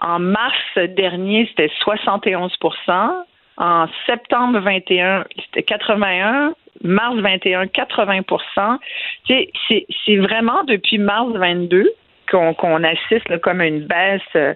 en 0.00 0.18
mars 0.18 0.56
dernier, 0.96 1.46
c'était 1.48 1.70
71% 1.84 3.24
En 3.58 3.86
septembre 4.06 4.60
21, 4.60 5.24
c'était 5.46 5.62
81. 5.62 6.54
Mars 6.82 7.16
21, 7.16 7.64
80% 7.66 8.78
C'est 9.26 10.16
vraiment 10.16 10.62
depuis 10.64 10.98
mars 10.98 11.32
22 11.32 11.90
qu'on 12.28 12.84
assiste 12.84 13.38
comme 13.40 13.60
à 13.60 13.66
une 13.66 13.86
baisse 13.86 14.20
euh, 14.34 14.52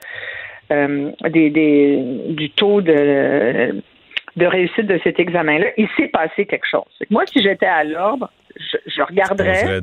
euh, 0.70 1.11
du 1.24 2.51
taux 2.51 2.82
de, 2.82 3.82
de 4.36 4.47
réussite 4.47 4.86
de 4.86 5.01
cet 5.03 5.18
examen-là. 5.18 5.68
Il 5.76 5.88
s'est 5.97 6.09
passé 6.09 6.47
quelque 6.47 6.66
chose. 6.68 6.84
Moi, 7.11 7.24
si 7.26 7.43
j'étais 7.43 7.66
à 7.66 7.84
l'ordre, 7.84 8.30
je, 8.57 9.03
regarderais 9.03 9.80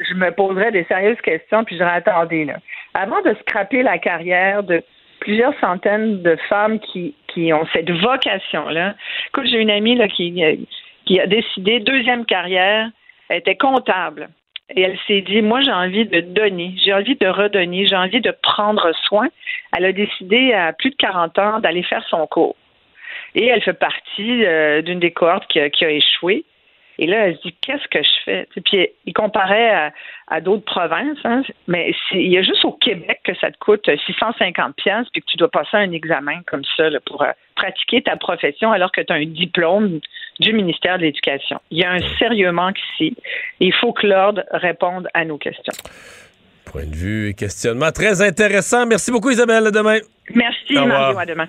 je 0.00 0.14
me 0.14 0.30
poserais 0.32 0.72
des 0.72 0.84
sérieuses 0.84 1.20
questions, 1.20 1.64
puis 1.64 1.76
je 1.76 1.82
dirais, 1.82 1.96
attendez, 1.96 2.44
là, 2.44 2.56
avant 2.94 3.20
de 3.22 3.34
scraper 3.40 3.82
la 3.82 3.98
carrière 3.98 4.62
de 4.62 4.82
plusieurs 5.20 5.58
centaines 5.60 6.22
de 6.22 6.36
femmes 6.48 6.78
qui, 6.78 7.14
qui 7.28 7.52
ont 7.52 7.66
cette 7.72 7.90
vocation-là. 7.90 8.94
Écoute, 9.28 9.46
j'ai 9.46 9.58
une 9.58 9.70
amie 9.70 9.96
là, 9.96 10.08
qui, 10.08 10.42
qui 11.04 11.20
a 11.20 11.26
décidé, 11.26 11.80
deuxième 11.80 12.24
carrière, 12.24 12.90
elle 13.28 13.38
était 13.38 13.56
comptable. 13.56 14.28
Et 14.74 14.80
elle 14.82 14.98
s'est 15.06 15.20
dit, 15.20 15.42
moi, 15.42 15.60
j'ai 15.60 15.72
envie 15.72 16.06
de 16.06 16.20
donner, 16.20 16.74
j'ai 16.82 16.94
envie 16.94 17.16
de 17.16 17.26
redonner, 17.26 17.86
j'ai 17.86 17.96
envie 17.96 18.20
de 18.20 18.34
prendre 18.42 18.92
soin. 19.04 19.28
Elle 19.76 19.84
a 19.84 19.92
décidé, 19.92 20.52
à 20.52 20.72
plus 20.72 20.90
de 20.90 20.96
40 20.96 21.38
ans, 21.38 21.60
d'aller 21.60 21.82
faire 21.82 22.04
son 22.08 22.26
cours. 22.26 22.56
Et 23.34 23.46
elle 23.46 23.62
fait 23.62 23.74
partie 23.74 24.44
euh, 24.44 24.80
d'une 24.80 25.00
des 25.00 25.10
cohortes 25.10 25.46
qui 25.48 25.58
a 25.58 25.90
échoué. 25.90 26.44
Et 26.98 27.06
là, 27.06 27.26
elle 27.26 27.36
se 27.36 27.42
dit 27.42 27.54
qu'est-ce 27.60 27.88
que 27.88 28.02
je 28.02 28.22
fais? 28.24 28.48
Puis 28.64 28.88
il 29.06 29.12
comparait 29.12 29.92
à, 30.28 30.40
d'autres 30.40 30.64
provinces, 30.64 31.18
hein, 31.24 31.42
mais 31.66 31.94
il 32.12 32.32
y 32.32 32.38
a 32.38 32.42
juste 32.42 32.64
au 32.64 32.72
Québec 32.72 33.20
que 33.24 33.34
ça 33.36 33.50
te 33.50 33.58
coûte 33.58 33.88
650 34.06 34.76
pièces 34.76 35.06
puis 35.12 35.22
que 35.22 35.26
tu 35.26 35.36
dois 35.36 35.50
passer 35.50 35.76
un 35.76 35.92
examen 35.92 36.40
comme 36.46 36.62
ça 36.76 36.88
pour 37.06 37.22
euh, 37.22 37.30
pratiquer 37.56 38.02
ta 38.02 38.16
profession 38.16 38.72
alors 38.72 38.90
que 38.92 39.00
tu 39.00 39.12
as 39.12 39.16
un 39.16 39.26
diplôme 39.26 40.00
du 40.40 40.52
ministère 40.52 40.98
de 40.98 41.02
l'Éducation. 41.02 41.60
Il 41.70 41.78
y 41.78 41.84
a 41.84 41.92
un 41.92 42.00
sérieux 42.18 42.52
manque 42.52 42.78
ici. 42.92 43.16
il 43.60 43.72
faut 43.74 43.92
que 43.92 44.06
l'ordre 44.06 44.42
réponde 44.50 45.08
à 45.14 45.24
nos 45.24 45.38
questions. 45.38 45.74
Point 46.66 46.86
de 46.86 46.96
vue 46.96 47.28
et 47.28 47.34
questionnement 47.34 47.92
très 47.92 48.22
intéressant. 48.22 48.86
Merci 48.86 49.12
beaucoup 49.12 49.30
Isabelle. 49.30 49.66
À 49.66 49.70
demain. 49.70 49.98
Merci 50.34 50.74
Mario. 50.74 51.18
À 51.18 51.26
demain. 51.26 51.48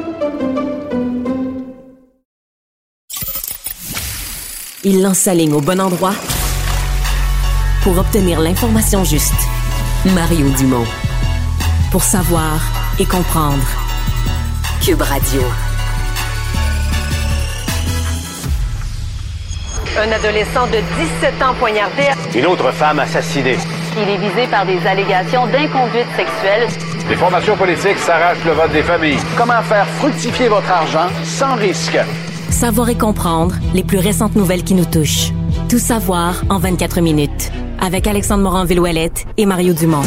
Il 4.83 5.03
lance 5.03 5.19
sa 5.19 5.35
ligne 5.35 5.53
au 5.53 5.61
bon 5.61 5.79
endroit 5.79 6.15
pour 7.83 7.99
obtenir 7.99 8.39
l'information 8.39 9.03
juste. 9.03 9.31
Mario 10.15 10.49
Dumont. 10.57 10.85
Pour 11.91 12.01
savoir 12.01 12.59
et 12.99 13.05
comprendre. 13.05 13.63
Cube 14.83 15.03
Radio. 15.03 15.43
Un 19.99 20.11
adolescent 20.11 20.65
de 20.65 20.79
17 21.21 21.43
ans 21.43 21.53
poignardé. 21.59 22.03
Une 22.33 22.47
autre 22.47 22.71
femme 22.71 22.97
assassinée. 22.97 23.59
Il 24.01 24.09
est 24.09 24.17
visé 24.17 24.47
par 24.47 24.65
des 24.65 24.79
allégations 24.87 25.45
d'inconduite 25.45 26.07
sexuelle. 26.15 26.67
Les 27.07 27.15
formations 27.15 27.55
politiques 27.55 27.99
s'arrachent 27.99 28.43
le 28.43 28.53
vote 28.53 28.71
des 28.71 28.81
familles. 28.81 29.19
Comment 29.37 29.61
faire 29.61 29.85
fructifier 29.99 30.47
votre 30.47 30.71
argent 30.71 31.07
sans 31.23 31.53
risque? 31.53 31.99
Savoir 32.51 32.89
et 32.89 32.97
comprendre 32.97 33.55
les 33.73 33.83
plus 33.83 33.97
récentes 33.97 34.35
nouvelles 34.35 34.63
qui 34.63 34.75
nous 34.75 34.85
touchent. 34.85 35.31
Tout 35.69 35.79
savoir 35.79 36.43
en 36.49 36.59
24 36.59 36.99
minutes. 37.01 37.49
Avec 37.79 38.05
Alexandre 38.05 38.43
Morin-Villouellette 38.43 39.25
et 39.37 39.45
Mario 39.45 39.73
Dumont. 39.73 40.03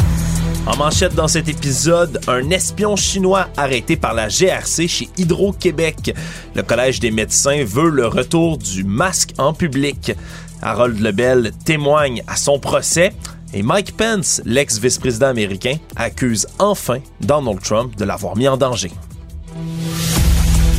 En 0.67 0.77
manchette 0.77 1.15
dans 1.15 1.27
cet 1.27 1.49
épisode, 1.49 2.21
un 2.27 2.49
espion 2.51 2.95
chinois 2.95 3.47
arrêté 3.57 3.97
par 3.97 4.13
la 4.13 4.29
GRC 4.29 4.87
chez 4.87 5.09
Hydro-Québec. 5.17 6.15
Le 6.53 6.63
Collège 6.63 6.99
des 6.99 7.11
médecins 7.11 7.63
veut 7.65 7.89
le 7.89 8.07
retour 8.07 8.57
du 8.57 8.83
masque 8.83 9.33
en 9.37 9.51
public. 9.53 10.13
Harold 10.61 10.99
Lebel 10.99 11.51
témoigne 11.65 12.23
à 12.27 12.35
son 12.35 12.59
procès. 12.59 13.11
Et 13.53 13.63
Mike 13.63 13.97
Pence, 13.97 14.41
l'ex-vice-président 14.45 15.27
américain, 15.27 15.77
accuse 15.95 16.47
enfin 16.59 16.99
Donald 17.21 17.59
Trump 17.61 17.95
de 17.97 18.05
l'avoir 18.05 18.37
mis 18.37 18.47
en 18.47 18.55
danger. 18.55 18.91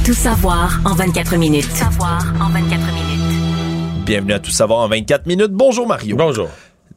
Tout 0.06 0.14
savoir 0.14 0.80
en 0.84 0.94
24 0.94 1.36
minutes. 1.36 1.68
Tout 1.68 1.74
savoir 1.74 2.22
en 2.40 2.48
24 2.50 2.92
minutes. 2.92 4.04
Bienvenue 4.04 4.34
à 4.34 4.38
Tout 4.38 4.52
savoir 4.52 4.78
en 4.78 4.88
24 4.88 5.26
minutes. 5.26 5.50
Bonjour 5.50 5.84
Mario. 5.84 6.16
Bonjour. 6.16 6.48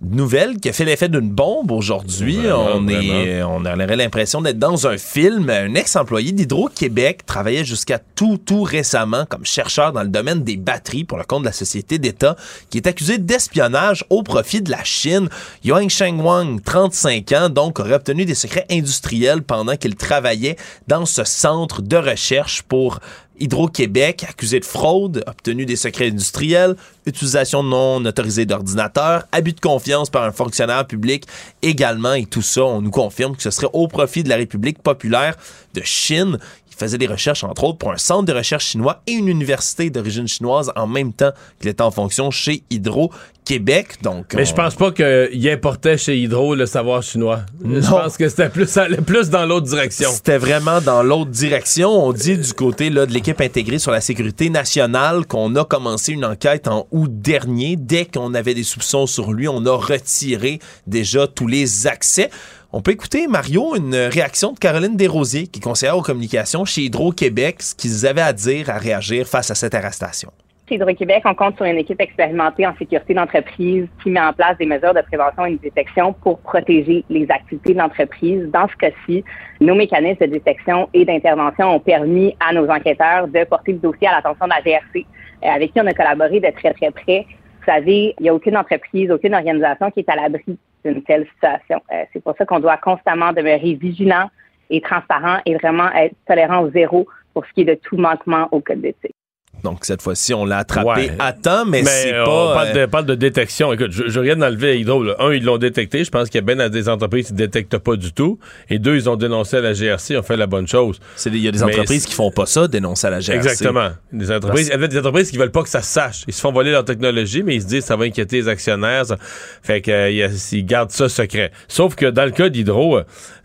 Nouvelle 0.02 0.60
qui 0.60 0.70
a 0.70 0.74
fait 0.74 0.86
l'effet 0.86 1.10
d'une 1.10 1.30
bombe 1.30 1.72
aujourd'hui. 1.72 2.40
On, 2.46 2.88
est, 2.88 3.44
on 3.44 3.66
aurait 3.66 3.98
l'impression 3.98 4.42
d'être 4.42 4.58
dans 4.58 4.88
un 4.88 4.98
film. 4.98 5.50
Un 5.50 5.76
ex-employé 5.76 6.32
d'Hydro-Québec 6.32 7.26
travaillait 7.26 7.66
jusqu'à 7.66 8.00
tout, 8.00 8.38
tout 8.38 8.64
récemment 8.64 9.26
comme 9.26 9.46
chercheur 9.46 9.92
dans 9.92 10.04
le 10.04 10.08
domaine 10.08 10.46
des 10.46 10.56
batteries 10.56 11.04
pour 11.04 11.18
le 11.18 11.26
compte 11.26 11.42
de 11.42 11.48
la 11.48 11.54
société 11.54 12.00
d'État 12.00 12.38
qui 12.70 12.78
est 12.78 12.88
accusé 12.88 13.18
d'espionnage 13.18 14.06
au 14.10 14.24
profit 14.24 14.62
de 14.62 14.72
la 14.72 14.86
Chine. 14.86 15.28
Yang 15.66 15.90
Sheng 15.90 16.22
Wang, 16.22 16.62
35 16.64 17.32
ans, 17.34 17.50
donc 17.50 17.82
aurait 17.82 17.96
obtenu 17.96 18.24
des 18.24 18.36
secrets 18.36 18.66
industriels 18.72 19.44
pendant 19.44 19.76
qu'il 19.76 19.98
travaillait 19.98 20.56
dans 20.88 21.06
ce 21.06 21.26
centre 21.26 21.82
de 21.82 21.98
recherche 21.98 22.62
pour 22.62 23.00
Hydro-Québec, 23.40 24.26
accusé 24.28 24.60
de 24.60 24.66
fraude, 24.66 25.24
obtenu 25.28 25.66
des 25.66 25.76
secrets 25.76 26.10
industriels, 26.10 26.76
utilisation 27.06 27.64
non 27.64 28.04
autorisée 28.06 28.46
d'ordinateurs, 28.46 29.26
abus 29.32 29.54
de 29.54 29.60
confiance 29.60 30.10
par 30.10 30.24
un 30.24 30.32
fonctionnaire 30.32 30.86
public 30.86 31.26
également, 31.62 32.14
et 32.14 32.26
tout 32.26 32.42
ça, 32.42 32.64
on 32.64 32.82
nous 32.82 32.92
confirme 32.92 33.36
que 33.36 33.44
ce 33.44 33.52
serait 33.52 33.70
au 33.74 33.88
profit 33.88 34.24
de 34.24 34.30
la 34.30 34.36
République 34.36 34.82
populaire 34.82 35.36
de 35.74 35.82
Chine. 35.84 36.40
Faisait 36.80 36.98
des 36.98 37.08
recherches, 37.08 37.44
entre 37.44 37.66
autres, 37.66 37.78
pour 37.78 37.92
un 37.92 37.98
centre 37.98 38.24
de 38.24 38.32
recherche 38.32 38.68
chinois 38.68 39.02
et 39.06 39.12
une 39.12 39.28
université 39.28 39.90
d'origine 39.90 40.28
chinoise 40.28 40.72
en 40.78 40.88
même 40.88 41.12
temps 41.12 41.32
qu'il 41.60 41.70
était 41.70 41.84
en 41.84 41.92
fonction 41.92 42.32
chez 42.32 42.64
Hydro 42.70 43.12
Québec. 43.50 43.98
Donc, 44.04 44.36
Mais 44.36 44.46
je 44.46 44.54
pense 44.54 44.76
pas 44.76 44.92
qu'il 44.92 45.50
importait 45.50 45.98
chez 45.98 46.18
Hydro 46.20 46.54
le 46.54 46.68
savoir 46.68 47.02
chinois. 47.02 47.40
Je 47.66 47.80
pense 47.80 48.16
que 48.16 48.30
c'était 48.30 48.48
plus, 48.48 48.78
plus 49.08 49.30
dans 49.30 49.46
l'autre 49.46 49.66
direction. 49.66 50.12
C'était 50.14 50.38
vraiment 50.38 50.82
dans 50.82 51.02
l'autre 51.02 51.32
direction. 51.32 51.90
On 51.90 52.14
dit 52.14 52.38
du 52.38 52.54
côté 52.54 52.92
là, 52.92 53.08
de 53.08 53.12
l'équipe 53.12 53.42
intégrée 53.42 53.80
sur 53.80 53.92
la 53.92 54.02
sécurité 54.02 54.52
nationale 54.52 55.26
qu'on 55.26 55.56
a 55.56 55.66
commencé 55.66 56.14
une 56.14 56.26
enquête 56.26 56.68
en 56.68 56.88
août 56.92 57.10
dernier. 57.12 57.76
Dès 57.76 58.06
qu'on 58.06 58.36
avait 58.36 58.54
des 58.54 58.64
soupçons 58.64 59.08
sur 59.08 59.34
lui, 59.34 59.48
on 59.48 59.66
a 59.66 59.76
retiré 59.76 60.60
déjà 60.86 61.26
tous 61.26 61.48
les 61.48 61.88
accès. 61.88 62.30
On 62.72 62.82
peut 62.82 62.92
écouter, 62.92 63.26
Mario, 63.26 63.76
une 63.76 63.96
réaction 63.96 64.52
de 64.52 64.60
Caroline 64.60 64.96
Desrosiers, 64.96 65.48
qui 65.48 65.60
est 65.60 65.64
conseillère 65.64 65.98
aux 65.98 66.04
communications 66.04 66.66
chez 66.66 66.82
Hydro-Québec, 66.82 67.64
ce 67.64 67.74
qu'ils 67.74 68.06
avaient 68.06 68.22
à 68.22 68.32
dire, 68.32 68.70
à 68.70 68.78
réagir 68.78 69.26
face 69.26 69.50
à 69.50 69.56
cette 69.56 69.74
arrestation. 69.74 70.30
Chez 70.68 70.76
Hydro-Québec, 70.76 71.24
on 71.26 71.34
compte 71.34 71.56
sur 71.56 71.66
une 71.66 71.80
équipe 71.80 72.00
expérimentée 72.00 72.68
en 72.68 72.76
sécurité 72.78 73.16
d'entreprise 73.16 73.88
qui 74.04 74.12
met 74.12 74.22
en 74.22 74.34
place 74.34 74.56
des 74.60 74.68
mesures 74.68 74.94
de 74.94 75.02
prévention 75.02 75.48
et 75.48 75.54
de 75.54 75.62
détection 75.64 76.14
pour 76.14 76.38
protéger 76.42 77.04
les 77.10 77.26
activités 77.32 77.74
de 77.74 77.80
l'entreprise. 77.80 78.48
Dans 78.54 78.68
ce 78.68 78.76
cas-ci, 78.76 79.24
nos 79.60 79.74
mécanismes 79.74 80.28
de 80.28 80.34
détection 80.34 80.90
et 80.94 81.06
d'intervention 81.06 81.74
ont 81.74 81.80
permis 81.80 82.36
à 82.40 82.54
nos 82.54 82.70
enquêteurs 82.70 83.28
de 83.30 83.46
porter 83.46 83.72
le 83.72 83.80
dossier 83.80 84.08
à 84.10 84.18
l'attention 84.18 84.46
de 84.46 84.52
la 84.52 84.62
GRC, 84.62 85.08
euh, 85.44 85.48
avec 85.48 85.74
qui 85.74 85.82
on 85.82 85.88
a 85.88 85.94
collaboré 85.94 86.40
de 86.40 86.52
très, 86.52 86.72
très 86.74 86.92
près. 86.92 87.26
Vous 87.62 87.66
savez, 87.66 88.14
il 88.20 88.24
n'y 88.24 88.30
a 88.30 88.34
aucune 88.36 88.56
entreprise, 88.56 89.10
aucune 89.10 89.34
organisation 89.34 89.90
qui 89.90 90.02
est 90.02 90.10
à 90.10 90.16
l'abri 90.16 90.60
d'une 90.84 91.04
telle 91.04 91.28
situation. 91.34 91.82
Euh, 91.92 92.04
c'est 92.14 92.24
pour 92.24 92.36
ça 92.38 92.46
qu'on 92.46 92.60
doit 92.60 92.78
constamment 92.78 93.34
demeurer 93.34 93.76
vigilant 93.76 94.30
et 94.70 94.82
transparent 94.82 95.40
et 95.46 95.56
vraiment 95.56 95.92
être 95.94 96.16
tolérant 96.28 96.62
au 96.62 96.72
zéro 96.72 97.08
pour 97.34 97.46
ce 97.46 97.54
qui 97.54 97.62
est 97.62 97.66
de 97.66 97.76
tout 97.76 97.98
manquement 97.98 98.48
au 98.52 98.62
code 98.62 98.82
d'éthique. 98.82 99.16
Donc, 99.64 99.86
cette 99.86 100.02
fois-ci, 100.02 100.34
on 100.34 100.46
l'a 100.46 100.60
attrapé 100.60 101.12
à 101.20 101.34
temps, 101.34 101.66
mais, 101.66 101.84
c'est 101.84 102.20
on 102.20 102.26
pas... 102.26 102.54
parle, 102.54 102.74
de, 102.74 102.86
parle 102.86 103.06
de 103.06 103.16
détection. 103.16 103.74
Écoute, 103.74 103.92
je, 103.92 104.08
je 104.08 104.20
regarde 104.20 104.40
d'enlever 104.40 104.72
à 104.72 104.74
Hydro. 104.74 105.04
Là. 105.04 105.16
Un, 105.20 105.34
ils 105.34 105.44
l'ont 105.44 105.58
détecté. 105.58 106.04
Je 106.04 106.12
pense 106.12 106.30
qu'il 106.30 106.40
y 106.40 106.44
a 106.50 106.56
bien 106.56 106.70
des 106.70 106.90
entreprises 106.90 107.28
qui 107.28 107.34
ne 107.34 107.38
détectent 107.38 107.78
pas 107.78 107.96
du 107.96 108.14
tout. 108.14 108.40
Et 108.70 108.80
deux, 108.80 108.96
ils 108.96 109.10
ont 109.10 109.16
dénoncé 109.16 109.58
à 109.58 109.62
la 109.62 109.74
GRC. 109.74 110.14
Ils 110.14 110.18
ont 110.18 110.24
fait 110.24 110.38
la 110.38 110.48
bonne 110.48 110.68
chose. 110.68 111.00
Il 111.26 111.38
y 111.38 111.48
a 111.48 111.52
des 111.52 111.64
entreprises 111.64 112.06
qui 112.06 112.14
font 112.14 112.32
pas 112.32 112.46
ça, 112.46 112.68
dénoncer 112.68 113.08
à 113.08 113.10
la 113.12 113.20
GRC. 113.20 113.36
Exactement. 113.36 113.90
Des 114.12 114.32
entreprises, 114.32 114.72
il 114.74 114.80
y 114.80 114.84
a 114.84 114.88
des 114.88 114.98
entreprises 114.98 115.32
qui 115.32 115.38
veulent 115.38 115.52
pas 115.52 115.64
que 115.64 115.70
ça 115.70 115.82
se 115.82 115.92
sache. 115.92 116.24
Ils 116.28 116.34
se 116.34 116.42
font 116.42 116.52
voler 116.52 116.72
leur 116.72 116.86
technologie, 116.86 117.44
mais 117.44 117.56
ils 117.56 117.62
se 117.62 117.68
disent 117.68 117.82
que 117.82 117.88
ça 117.88 117.96
va 117.96 118.06
inquiéter 118.06 118.38
les 118.38 118.48
actionnaires. 118.48 119.06
Ça. 119.06 119.18
Fait 119.64 119.82
qu'ils 119.82 120.66
gardent 120.66 120.92
ça 120.92 121.10
secret. 121.10 121.52
Sauf 121.68 121.96
que 121.96 122.06
dans 122.06 122.26
le 122.26 122.32
cas 122.32 122.50
d'Hydro, 122.50 123.00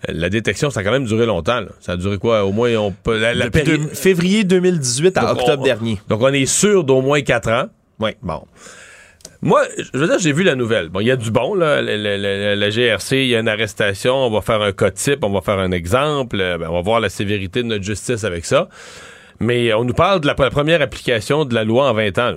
la 0.09 0.29
détection, 0.29 0.71
ça 0.71 0.81
a 0.81 0.85
quand 0.85 0.91
même 0.93 1.05
duré 1.05 1.27
longtemps. 1.27 1.61
Là. 1.61 1.69
Ça 1.81 1.93
a 1.93 1.97
duré 1.97 2.19
quoi? 2.19 2.45
Au 2.45 2.53
moins, 2.53 2.75
on 2.77 2.91
peut... 2.93 3.19
La, 3.19 3.35
la 3.35 3.47
Depuis 3.47 3.63
de, 3.63 3.77
février 3.89 4.45
2018 4.45 5.17
à 5.19 5.21
Donc, 5.23 5.31
octobre 5.41 5.63
on- 5.63 5.65
dernier. 5.65 6.01
Donc, 6.09 6.21
on 6.23 6.29
est 6.33 6.47
sûr 6.47 6.85
d'au 6.85 7.01
moins 7.01 7.21
4 7.23 7.51
ans. 7.51 7.65
Oui, 8.01 8.11
bon. 8.23 8.43
Moi, 9.43 9.63
je 9.93 9.99
veux 9.99 10.07
dire, 10.07 10.19
j'ai 10.19 10.33
vu 10.33 10.43
la 10.43 10.55
nouvelle. 10.55 10.89
Bon, 10.89 11.01
il 11.01 11.07
y 11.07 11.11
a 11.11 11.17
du 11.17 11.31
bon, 11.31 11.55
là. 11.55 11.83
La, 11.83 11.97
la- 11.97 12.17
la- 12.17 12.57
la 12.57 12.71
GRC, 12.71 13.13
il 13.25 13.29
y 13.29 13.37
a 13.37 13.41
une 13.41 13.49
arrestation. 13.49 14.15
On 14.15 14.31
va 14.31 14.41
faire 14.41 14.63
un 14.63 14.73
cas 14.73 14.91
type, 14.91 15.23
on 15.23 15.31
va 15.31 15.43
faire 15.43 15.59
un 15.59 15.71
exemple. 15.71 16.41
euh, 16.41 16.57
ben, 16.57 16.69
on 16.71 16.75
va 16.75 16.81
voir 16.81 17.01
la 17.01 17.11
sévérité 17.11 17.63
de 17.63 17.69
notre 17.69 17.85
justice 17.85 18.25
avec 18.25 18.47
ça. 18.47 18.69
Mais 19.41 19.73
on 19.75 19.85
nous 19.85 19.93
parle 19.93 20.21
de 20.21 20.27
la, 20.27 20.35
première 20.35 20.81
application 20.81 21.45
de 21.45 21.55
la 21.55 21.65
loi 21.65 21.91
en 21.91 21.95
20 21.95 22.19
ans. 22.19 22.31
là. 22.31 22.37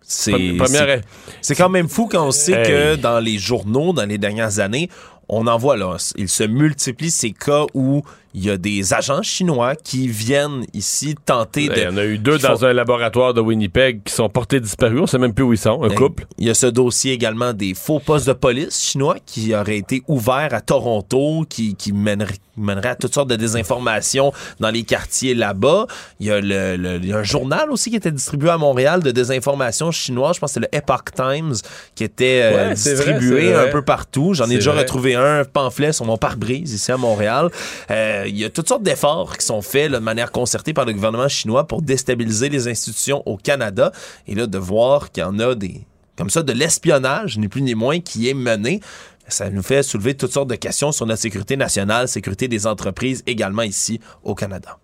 C'est 0.00 0.32
Pre- 0.32 0.56
première- 0.56 0.86
c'est- 0.86 1.02
c'est 1.42 1.54
quand 1.54 1.68
même 1.68 1.86
fou 1.88 2.08
quand 2.10 2.26
on 2.26 2.30
sait 2.30 2.52
Hey. 2.52 2.66
que 2.66 2.96
dans 2.96 3.20
les 3.20 3.36
journaux, 3.36 3.92
dans 3.92 4.06
les 4.06 4.16
dernières 4.16 4.58
années, 4.58 4.88
on 5.28 5.46
en 5.46 5.58
voit 5.58 5.76
là, 5.76 5.96
il 6.16 6.28
se 6.28 6.44
multiplie 6.44 7.10
ces 7.10 7.32
cas 7.32 7.66
où 7.74 8.02
il 8.38 8.44
y 8.44 8.50
a 8.50 8.56
des 8.56 8.94
agents 8.94 9.22
chinois 9.22 9.74
qui 9.74 10.06
viennent 10.08 10.64
ici 10.72 11.16
tenter 11.26 11.68
de... 11.68 11.74
Il 11.76 11.82
y 11.82 11.86
en 11.88 11.96
a 11.96 12.04
eu 12.04 12.18
deux 12.18 12.38
font- 12.38 12.48
dans 12.48 12.64
un 12.64 12.72
laboratoire 12.72 13.34
de 13.34 13.40
Winnipeg 13.40 14.02
qui 14.04 14.12
sont 14.12 14.28
portés 14.28 14.60
disparus. 14.60 15.00
On 15.02 15.06
sait 15.06 15.18
même 15.18 15.34
plus 15.34 15.44
où 15.44 15.52
ils 15.52 15.58
sont. 15.58 15.82
Un 15.82 15.88
Ben, 15.88 15.94
couple. 15.96 16.26
Il 16.38 16.46
y 16.46 16.50
a 16.50 16.54
ce 16.54 16.66
dossier 16.66 17.12
également 17.12 17.52
des 17.52 17.74
faux 17.74 17.98
postes 17.98 18.28
de 18.28 18.32
police 18.32 18.80
chinois 18.80 19.16
qui 19.26 19.54
auraient 19.54 19.78
été 19.78 20.02
ouverts 20.06 20.54
à 20.54 20.60
Toronto, 20.60 21.44
qui, 21.48 21.74
qui 21.74 21.92
mèneraient, 21.92 22.34
mèneraient 22.56 22.90
à 22.90 22.94
toutes 22.96 23.14
sortes 23.14 23.28
de 23.30 23.36
désinformations 23.36 24.32
dans 24.60 24.70
les 24.70 24.84
quartiers 24.84 25.34
là-bas. 25.34 25.86
Il 26.20 26.26
y, 26.26 26.30
a 26.30 26.40
le, 26.40 26.76
le- 26.76 26.96
il 27.02 27.06
y 27.08 27.12
a 27.12 27.18
un 27.18 27.22
journal 27.24 27.70
aussi 27.70 27.90
qui 27.90 27.96
était 27.96 28.12
distribué 28.12 28.50
à 28.50 28.58
Montréal 28.58 29.02
de 29.02 29.10
désinformation 29.10 29.90
chinoise. 29.90 30.36
Je 30.36 30.40
pense 30.40 30.50
que 30.50 30.54
c'est 30.54 30.60
le 30.60 30.68
Epoch 30.76 31.12
Times 31.14 31.54
qui 31.94 32.04
était 32.04 32.40
euh, 32.44 32.68
Ouais, 32.68 32.74
distribué 32.74 33.52
vrai. 33.52 33.68
un 33.68 33.72
peu 33.72 33.82
partout. 33.82 34.34
J'en 34.34 34.46
ai 34.48 34.54
déjà 34.56 34.70
vrai. 34.72 34.82
retrouvé 34.82 35.14
un 35.16 35.44
pamphlet 35.44 35.92
sur 35.92 36.04
mon 36.04 36.16
pare-brise 36.16 36.72
ici 36.72 36.92
à 36.92 36.96
Montréal. 36.96 37.50
Euh, 37.90 38.26
il 38.28 38.38
y 38.38 38.44
a 38.44 38.50
toutes 38.50 38.68
sortes 38.68 38.82
d'efforts 38.82 39.36
qui 39.36 39.44
sont 39.44 39.62
faits 39.62 39.90
de 39.92 39.98
manière 39.98 40.32
concertée 40.32 40.72
par 40.72 40.84
le 40.84 40.92
gouvernement 40.92 41.28
chinois 41.28 41.66
pour 41.66 41.82
déstabiliser 41.82 42.48
les 42.48 42.68
institutions 42.68 43.22
au 43.26 43.36
Canada. 43.36 43.92
Et 44.26 44.34
là, 44.34 44.46
de 44.46 44.58
voir 44.58 45.10
qu'il 45.10 45.22
y 45.22 45.26
en 45.26 45.38
a 45.38 45.54
des 45.54 45.86
comme 46.16 46.30
ça 46.30 46.42
de 46.42 46.52
l'espionnage, 46.52 47.38
ni 47.38 47.46
plus 47.46 47.62
ni 47.62 47.76
moins, 47.76 48.00
qui 48.00 48.28
est 48.28 48.34
mené. 48.34 48.80
Ça 49.28 49.50
nous 49.50 49.62
fait 49.62 49.84
soulever 49.84 50.14
toutes 50.14 50.32
sortes 50.32 50.48
de 50.48 50.56
questions 50.56 50.90
sur 50.90 51.06
notre 51.06 51.20
sécurité 51.20 51.56
nationale, 51.56 52.08
sécurité 52.08 52.48
des 52.48 52.66
entreprises 52.66 53.22
également 53.26 53.62
ici 53.62 54.00
au 54.24 54.34
Canada. 54.34 54.78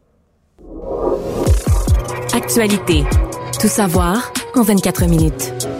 Actualité. 2.32 3.04
Tout 3.60 3.68
savoir 3.68 4.32
en 4.54 4.62
24 4.62 5.06
minutes. 5.06 5.73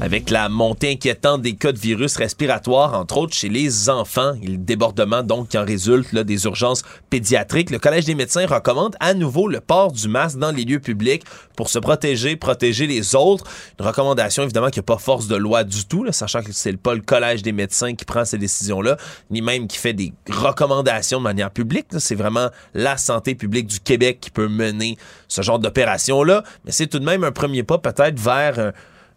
Avec 0.00 0.30
la 0.30 0.48
montée 0.48 0.92
inquiétante 0.92 1.42
des 1.42 1.56
cas 1.56 1.72
de 1.72 1.78
virus 1.78 2.14
respiratoires, 2.16 2.94
entre 2.94 3.16
autres 3.16 3.34
chez 3.34 3.48
les 3.48 3.90
enfants, 3.90 4.34
et 4.40 4.46
le 4.46 4.56
débordement 4.56 5.24
donc 5.24 5.48
qui 5.48 5.58
en 5.58 5.64
résulte 5.64 6.12
là, 6.12 6.22
des 6.22 6.44
urgences 6.44 6.84
pédiatriques, 7.10 7.70
le 7.70 7.80
Collège 7.80 8.04
des 8.04 8.14
médecins 8.14 8.46
recommande 8.46 8.94
à 9.00 9.12
nouveau 9.12 9.48
le 9.48 9.60
port 9.60 9.90
du 9.90 10.06
masque 10.06 10.38
dans 10.38 10.52
les 10.52 10.64
lieux 10.64 10.78
publics 10.78 11.24
pour 11.56 11.68
se 11.68 11.80
protéger, 11.80 12.36
protéger 12.36 12.86
les 12.86 13.16
autres. 13.16 13.44
Une 13.80 13.86
recommandation 13.86 14.44
évidemment 14.44 14.70
qui 14.70 14.78
n'a 14.78 14.84
pas 14.84 14.98
force 14.98 15.26
de 15.26 15.34
loi 15.34 15.64
du 15.64 15.84
tout, 15.84 16.04
là, 16.04 16.12
sachant 16.12 16.42
que 16.44 16.52
c'est 16.52 16.76
pas 16.76 16.94
le 16.94 17.00
Collège 17.00 17.42
des 17.42 17.52
médecins 17.52 17.96
qui 17.96 18.04
prend 18.04 18.24
ces 18.24 18.38
décisions-là, 18.38 18.98
ni 19.32 19.42
même 19.42 19.66
qui 19.66 19.78
fait 19.78 19.94
des 19.94 20.12
recommandations 20.30 21.18
de 21.18 21.24
manière 21.24 21.50
publique. 21.50 21.86
C'est 21.98 22.14
vraiment 22.14 22.50
la 22.72 22.98
santé 22.98 23.34
publique 23.34 23.66
du 23.66 23.80
Québec 23.80 24.18
qui 24.20 24.30
peut 24.30 24.46
mener 24.48 24.96
ce 25.26 25.42
genre 25.42 25.58
d'opération-là. 25.58 26.44
Mais 26.64 26.70
c'est 26.70 26.86
tout 26.86 27.00
de 27.00 27.04
même 27.04 27.24
un 27.24 27.32
premier 27.32 27.64
pas 27.64 27.78
peut-être 27.78 28.20
vers... 28.20 28.60
un- 28.60 28.72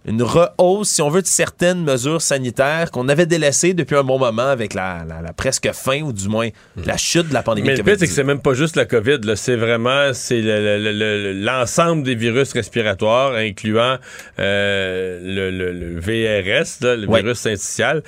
une 0.05 0.23
rehausse, 0.23 0.89
si 0.89 1.01
on 1.03 1.09
veut, 1.09 1.21
de 1.21 1.27
certaines 1.27 1.83
mesures 1.83 2.21
sanitaires 2.21 2.89
qu'on 2.89 3.07
avait 3.07 3.27
délaissées 3.27 3.73
depuis 3.75 3.95
un 3.95 4.03
bon 4.03 4.17
moment 4.17 4.47
avec 4.47 4.73
la, 4.73 5.03
la- 5.07 5.21
la 5.21 5.31
presque 5.33 5.71
fin 5.73 6.01
ou 6.01 6.11
du 6.11 6.27
moins 6.27 6.49
la 6.85 6.97
chute 6.97 7.29
de 7.29 7.33
la 7.35 7.43
pandémie 7.43 7.67
Mais 7.67 7.75
le 7.75 7.83
pire, 7.83 7.93
c'est 7.99 8.07
que 8.07 8.11
COVID-19. 8.11 8.15
c'est 8.15 8.23
même 8.23 8.41
pas 8.41 8.53
juste 8.55 8.75
la 8.75 8.85
COVID. 8.85 9.19
C'est 9.35 9.55
vraiment 9.55 10.11
c'est 10.13 10.41
le- 10.41 10.79
le- 10.79 10.91
le- 10.91 11.33
l'ensemble 11.33 12.01
des 12.03 12.15
virus 12.15 12.51
respiratoires, 12.53 13.33
incluant 13.35 13.97
euh, 14.39 15.19
le, 15.23 15.51
le- 15.51 15.71
le 15.71 15.99
VRS, 15.99 16.81
là, 16.81 16.95
le 16.95 17.07
Ouais. 17.07 17.21
virus 17.21 17.37
syncytial, 17.39 18.01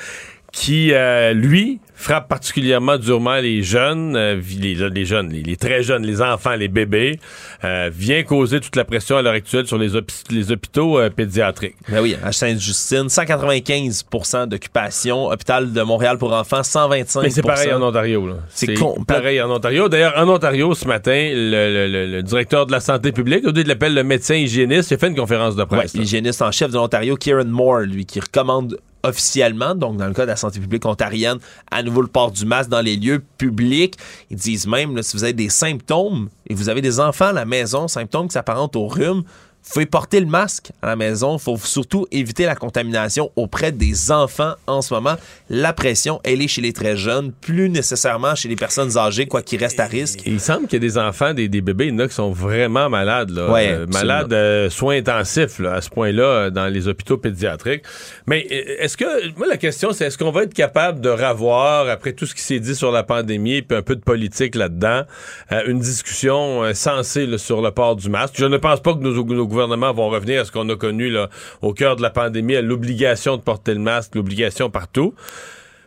qui, 0.52 0.94
euh, 0.94 1.34
lui, 1.34 1.80
frappe 2.04 2.28
particulièrement 2.28 2.98
durement 2.98 3.36
les 3.38 3.64
jeunes, 3.64 4.16
euh, 4.16 4.40
les, 4.60 4.76
les 4.76 5.06
jeunes, 5.06 5.30
les, 5.32 5.42
les 5.42 5.56
très 5.56 5.84
jeunes, 5.84 6.04
les 6.06 6.22
enfants, 6.22 6.56
les 6.56 6.68
bébés, 6.68 7.20
euh, 7.64 7.90
vient 7.94 8.24
causer 8.24 8.60
toute 8.60 8.76
la 8.76 8.84
pression 8.86 9.18
à 9.18 9.22
l'heure 9.22 9.34
actuelle 9.34 9.66
sur 9.68 9.78
les, 9.78 9.96
hôpi- 9.96 10.24
les 10.32 10.52
hôpitaux 10.52 11.00
euh, 11.00 11.10
pédiatriques. 11.10 11.76
Ben 11.90 12.02
oui, 12.02 12.16
à 12.24 12.32
Sainte-Justine, 12.32 13.08
195% 13.08 14.48
d'occupation. 14.48 15.28
Hôpital 15.28 15.72
de 15.72 15.82
Montréal 15.82 16.18
pour 16.18 16.34
enfants, 16.34 16.62
125% 16.62 17.22
Mais 17.22 17.30
c'est 17.30 17.42
pareil 17.42 17.72
en 17.74 17.82
Ontario. 17.82 18.28
là. 18.28 18.36
C'est 18.50 18.74
pareil 19.08 19.42
en 19.42 19.50
Ontario. 19.52 19.90
D'ailleurs, 19.90 20.14
en 20.18 20.28
Ontario, 20.28 20.74
ce 20.74 20.86
matin, 20.88 21.30
le, 21.34 21.50
le- 21.74 21.88
le- 21.88 22.12
le 22.12 22.24
directeur 22.24 22.66
de 22.66 22.72
la 22.72 22.80
santé 22.80 23.12
publique, 23.12 23.44
au 23.46 23.52
lieu 23.52 23.64
de 23.64 23.68
l'appeler 23.68 23.92
le 23.94 24.04
médecin 24.04 24.36
hygiéniste, 24.36 24.92
il 24.92 24.96
a 24.96 24.98
fait 24.98 25.08
une 25.08 25.16
conférence 25.16 25.56
de 25.56 25.62
Ouais, 25.62 25.68
presse. 25.68 25.94
là. 25.94 26.02
l'hygiéniste 26.02 26.42
en 26.42 26.52
chef 26.52 26.70
de 26.72 26.76
l'Ontario, 26.76 27.16
Kieran 27.16 27.46
Moore, 27.46 27.82
lui, 27.82 28.06
qui 28.06 28.20
recommande 28.20 28.78
officiellement, 29.04 29.76
donc 29.76 29.98
dans 29.98 30.08
le 30.08 30.14
cas 30.14 30.24
de 30.24 30.32
la 30.32 30.36
santé 30.36 30.60
publique 30.60 30.86
ontarienne, 30.86 31.38
à 31.70 31.84
nouveau 31.84 32.02
le 32.02 32.08
port 32.08 32.32
du 32.32 32.46
masque 32.46 32.70
dans 32.70 32.82
les 32.82 32.96
lieux 32.96 33.22
publics. 33.38 33.96
Ils 34.30 34.38
disent 34.38 34.68
même, 34.68 35.02
si 35.04 35.16
vous 35.18 35.24
avez 35.24 35.34
des 35.34 35.50
symptômes 35.50 36.30
et 36.48 36.56
vous 36.56 36.70
avez 36.70 36.82
des 36.82 37.00
enfants 37.00 37.28
à 37.28 37.34
la 37.34 37.46
maison, 37.46 37.88
symptômes 37.88 38.28
qui 38.28 38.34
s'apparentent 38.34 38.76
au 38.76 38.88
rhume, 38.88 39.24
vous 39.66 39.74
pouvez 39.74 39.86
porter 39.86 40.20
le 40.20 40.26
masque 40.26 40.72
à 40.82 40.88
la 40.88 40.96
maison. 40.96 41.38
Il 41.38 41.42
faut 41.42 41.58
surtout 41.58 42.06
éviter 42.12 42.46
la 42.46 42.56
contamination 42.56 43.32
auprès 43.36 43.72
des 43.72 44.12
enfants 44.12 44.54
en 44.68 44.82
ce 44.82 44.94
moment. 44.94 45.16
La 45.50 45.74
pression, 45.74 46.20
elle 46.24 46.42
est 46.42 46.48
chez 46.48 46.62
les 46.62 46.74
très 46.74 46.98
jeunes, 46.98 47.32
plus 47.32 47.70
nécessairement 47.70 48.36
chez 48.36 48.50
les 48.50 48.56
personnes 48.56 48.98
âgées, 48.98 49.26
quoi 49.26 49.42
qu'ils 49.42 49.60
restent 49.60 49.80
à 49.80 49.86
risque. 49.86 50.22
il 50.26 50.40
semble 50.40 50.68
qu'il 50.68 50.84
y 50.84 50.86
a 50.86 50.88
des 50.88 50.98
enfants, 50.98 51.34
des, 51.34 51.48
des 51.48 51.62
bébés, 51.62 51.88
il 51.88 51.94
y 51.94 51.96
en 51.96 52.00
a 52.00 52.08
qui 52.08 52.14
sont 52.14 52.32
vraiment 52.32 52.90
malades. 52.90 53.30
Là. 53.30 53.52
Ouais, 53.52 53.70
Euh, 53.72 53.86
malades, 53.88 54.34
euh, 54.34 54.70
soins 54.70 54.98
intensifs 54.98 55.60
là, 55.60 55.76
à 55.76 55.82
ce 55.82 55.90
point-là 55.90 56.50
dans 56.50 56.68
les 56.68 56.88
hôpitaux 56.88 57.18
pédiatriques. 57.18 57.84
Mais 58.28 58.46
euh, 58.52 58.76
est-ce 58.84 58.98
que, 58.98 59.06
moi 59.38 59.48
la 59.48 59.58
question 59.58 59.94
c'est 59.94 60.06
est-ce 60.06 60.18
qu'on 60.18 60.32
va 60.32 60.44
être 60.44 60.54
capable 60.54 61.00
de 61.00 61.10
ravoir, 61.10 61.88
après 61.88 62.12
tout 62.14 62.26
ce 62.26 62.36
qui 62.36 62.42
s'est 62.42 62.60
dit 62.60 62.76
sur 62.76 62.92
la 62.92 63.04
pandémie, 63.04 63.62
puis 63.62 63.78
un 63.78 63.82
peu 63.82 63.96
de 63.96 64.02
politique 64.02 64.56
là-dedans, 64.56 65.04
euh, 65.52 65.62
une 65.68 65.80
discussion 65.80 66.62
sensée 66.74 67.26
là, 67.26 67.38
sur 67.38 67.62
le 67.62 67.72
port 67.72 67.96
du 67.96 68.10
masque? 68.10 68.36
Je 68.38 68.46
ne 68.46 68.58
pense 68.58 68.82
pas 68.82 68.94
que 68.94 69.00
nos, 69.00 69.24
nos 69.24 69.48
gouvernements 69.54 69.94
vont 69.94 70.10
revenir 70.10 70.42
à 70.42 70.46
ce 70.46 70.52
qu'on 70.52 70.68
a 70.70 70.76
connu 70.76 71.10
là, 71.10 71.30
au 71.62 71.74
cœur 71.74 71.96
de 71.96 72.02
la 72.02 72.10
pandémie, 72.10 72.56
à 72.56 72.62
l'obligation 72.62 73.38
de 73.38 73.42
porter 73.42 73.74
le 73.74 73.80
masque, 73.80 74.16
l'obligation 74.16 74.70
partout. 74.70 75.14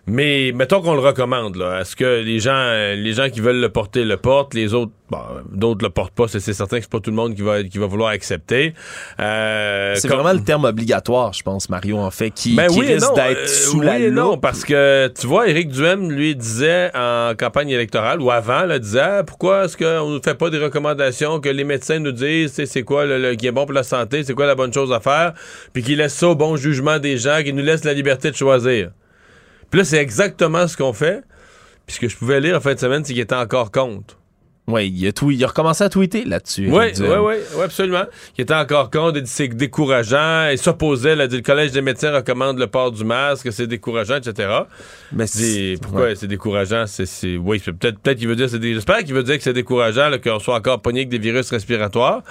Mais 0.09 0.53
mettons 0.55 0.81
qu'on 0.83 0.95
le 0.95 1.01
recommande, 1.01 1.57
là. 1.57 1.81
Est-ce 1.81 1.97
que 1.97 2.23
les 2.23 2.39
gens, 2.39 2.53
euh, 2.55 2.95
les 2.95 3.13
gens 3.13 3.29
qui 3.29 3.41
veulent 3.41 3.61
le 3.61 3.69
porter 3.71 4.05
le 4.05 4.17
portent, 4.17 4.55
les 4.55 4.73
autres, 4.73 4.93
bon, 5.11 5.19
d'autres 5.51 5.85
le 5.85 5.91
portent 5.91 6.15
pas. 6.15 6.29
C'est 6.29 6.39
certain 6.41 6.77
que 6.77 6.83
c'est 6.85 6.91
pas 6.91 7.01
tout 7.01 7.11
le 7.11 7.17
monde 7.17 7.35
qui 7.35 7.43
va, 7.43 7.65
qui 7.65 7.79
va 7.79 7.87
vouloir 7.87 8.11
accepter. 8.11 8.73
Euh, 9.19 9.95
C'est 9.97 10.07
comme- 10.07 10.19
vraiment 10.21 10.33
le 10.39 10.45
terme 10.45 10.65
obligatoire, 10.65 11.33
je 11.33 11.43
pense, 11.43 11.69
Mario, 11.69 11.99
en 11.99 12.13
fait, 12.13 12.31
qui, 12.31 12.55
Ben 12.55 12.69
qui 12.69 12.79
oui 12.79 12.87
risque 12.95 13.15
d'être 13.17 13.37
euh, 13.39 13.47
sous 13.49 13.81
oui 13.81 13.87
la 13.87 13.99
et 13.99 14.11
non, 14.13 14.39
parce 14.39 14.65
que 14.65 15.09
tu 15.19 15.27
vois, 15.27 15.49
Éric 15.49 15.71
Duhem 15.71 16.13
lui 16.13 16.37
disait 16.37 16.91
en 16.95 17.33
campagne 17.37 17.71
électorale 17.71 18.21
ou 18.21 18.31
avant, 18.31 18.63
là, 18.65 18.79
disait 18.79 19.01
Ah, 19.01 19.25
pourquoi 19.25 19.65
est-ce 19.65 19.77
qu'on 19.77 20.11
ne 20.11 20.21
fait 20.25 20.37
pas 20.37 20.51
des 20.51 20.59
recommandations 20.59 21.41
que 21.41 21.49
les 21.49 21.65
médecins 21.65 21.99
nous 21.99 22.13
disent, 22.13 22.53
c'est 22.53 22.67
c'est 22.67 22.85
quoi 22.85 23.07
le, 23.07 23.19
le- 23.19 23.35
qui 23.35 23.49
est 23.49 23.53
bon 23.53 23.65
pour 23.65 23.75
la 23.75 23.83
santé, 23.83 24.23
c'est 24.23 24.35
quoi 24.35 24.47
la 24.47 24.55
bonne 24.55 24.73
chose 24.73 24.93
à 24.93 25.01
faire, 25.01 25.33
puis 25.73 25.83
qu'ils 25.83 25.99
laissent 25.99 26.15
ça 26.15 26.29
au 26.29 26.37
bon 26.37 26.55
jugement 26.57 27.01
des 27.01 27.17
gens, 27.19 27.43
qu'ils 27.43 27.57
nous 27.57 27.65
laissent 27.65 27.85
la 27.85 27.93
liberté 27.95 28.31
de 28.31 28.37
choisir? 28.37 28.91
Puis 29.71 29.79
là, 29.79 29.85
c'est 29.85 29.99
exactement 29.99 30.69
ce 30.69 30.77
qu'on 30.77 30.93
fait. 30.93 31.25
Puis 31.87 31.97
ce 31.97 32.01
que 32.01 32.09
je 32.09 32.17
pouvais 32.17 32.41
lire 32.41 32.57
en 32.57 32.61
fin 32.61 32.75
de 32.75 32.79
semaine, 32.79 33.05
c'est 33.05 33.13
qu'il 33.13 33.23
était 33.23 33.35
encore 33.35 33.71
contre. 33.71 34.19
Oui, 34.69 34.93
il 34.95 35.07
a, 35.07 35.13
tweet- 35.13 35.37
il 35.39 35.45
a 35.45 35.47
recommencé 35.47 35.85
à 35.85 35.89
tweeter 35.89 36.25
là-dessus. 36.25 36.69
Oui, 36.69 36.87
oui, 36.99 37.07
oui, 37.07 37.35
oui, 37.57 37.63
absolument. 37.63 38.03
Il 38.37 38.43
était 38.43 38.55
encore 38.55 38.91
contre, 38.91 39.19
il 39.19 39.23
dit 39.23 39.31
c'est 39.31 39.47
décourageant, 39.49 40.49
il 40.51 40.59
s'opposait, 40.59 41.13
il 41.13 41.21
a 41.21 41.29
dit 41.29 41.37
le 41.37 41.43
Collège 41.43 41.71
des 41.73 41.83
médecins 41.83 42.11
recommande 42.13 42.59
le 42.59 42.67
port 42.67 42.91
du 42.91 43.05
masque, 43.05 43.53
c'est 43.53 43.69
décourageant, 43.69 44.17
etc. 44.17 44.49
Mais 45.13 45.27
Dis, 45.27 45.77
pourquoi 45.81 46.03
ouais. 46.03 46.15
c'est 46.17 46.27
décourageant? 46.27 46.85
C'est, 46.89 47.07
c'est- 47.07 47.37
oui, 47.37 47.63
c'est 47.65 47.73
peut-être, 47.73 47.99
peut-être 48.01 48.19
qu'il 48.19 48.27
veut 48.27 48.35
dire, 48.35 48.51
c'est 48.51 48.59
des- 48.59 48.75
j'espère 48.75 48.99
qu'il 49.05 49.15
veut 49.15 49.23
dire 49.23 49.37
que 49.37 49.43
c'est 49.45 49.53
décourageant, 49.53 50.09
là, 50.09 50.19
qu'on 50.19 50.41
soit 50.41 50.57
encore 50.57 50.81
pogné 50.83 51.01
avec 51.01 51.11
des 51.11 51.19
virus 51.19 51.49
respiratoires. 51.51 52.23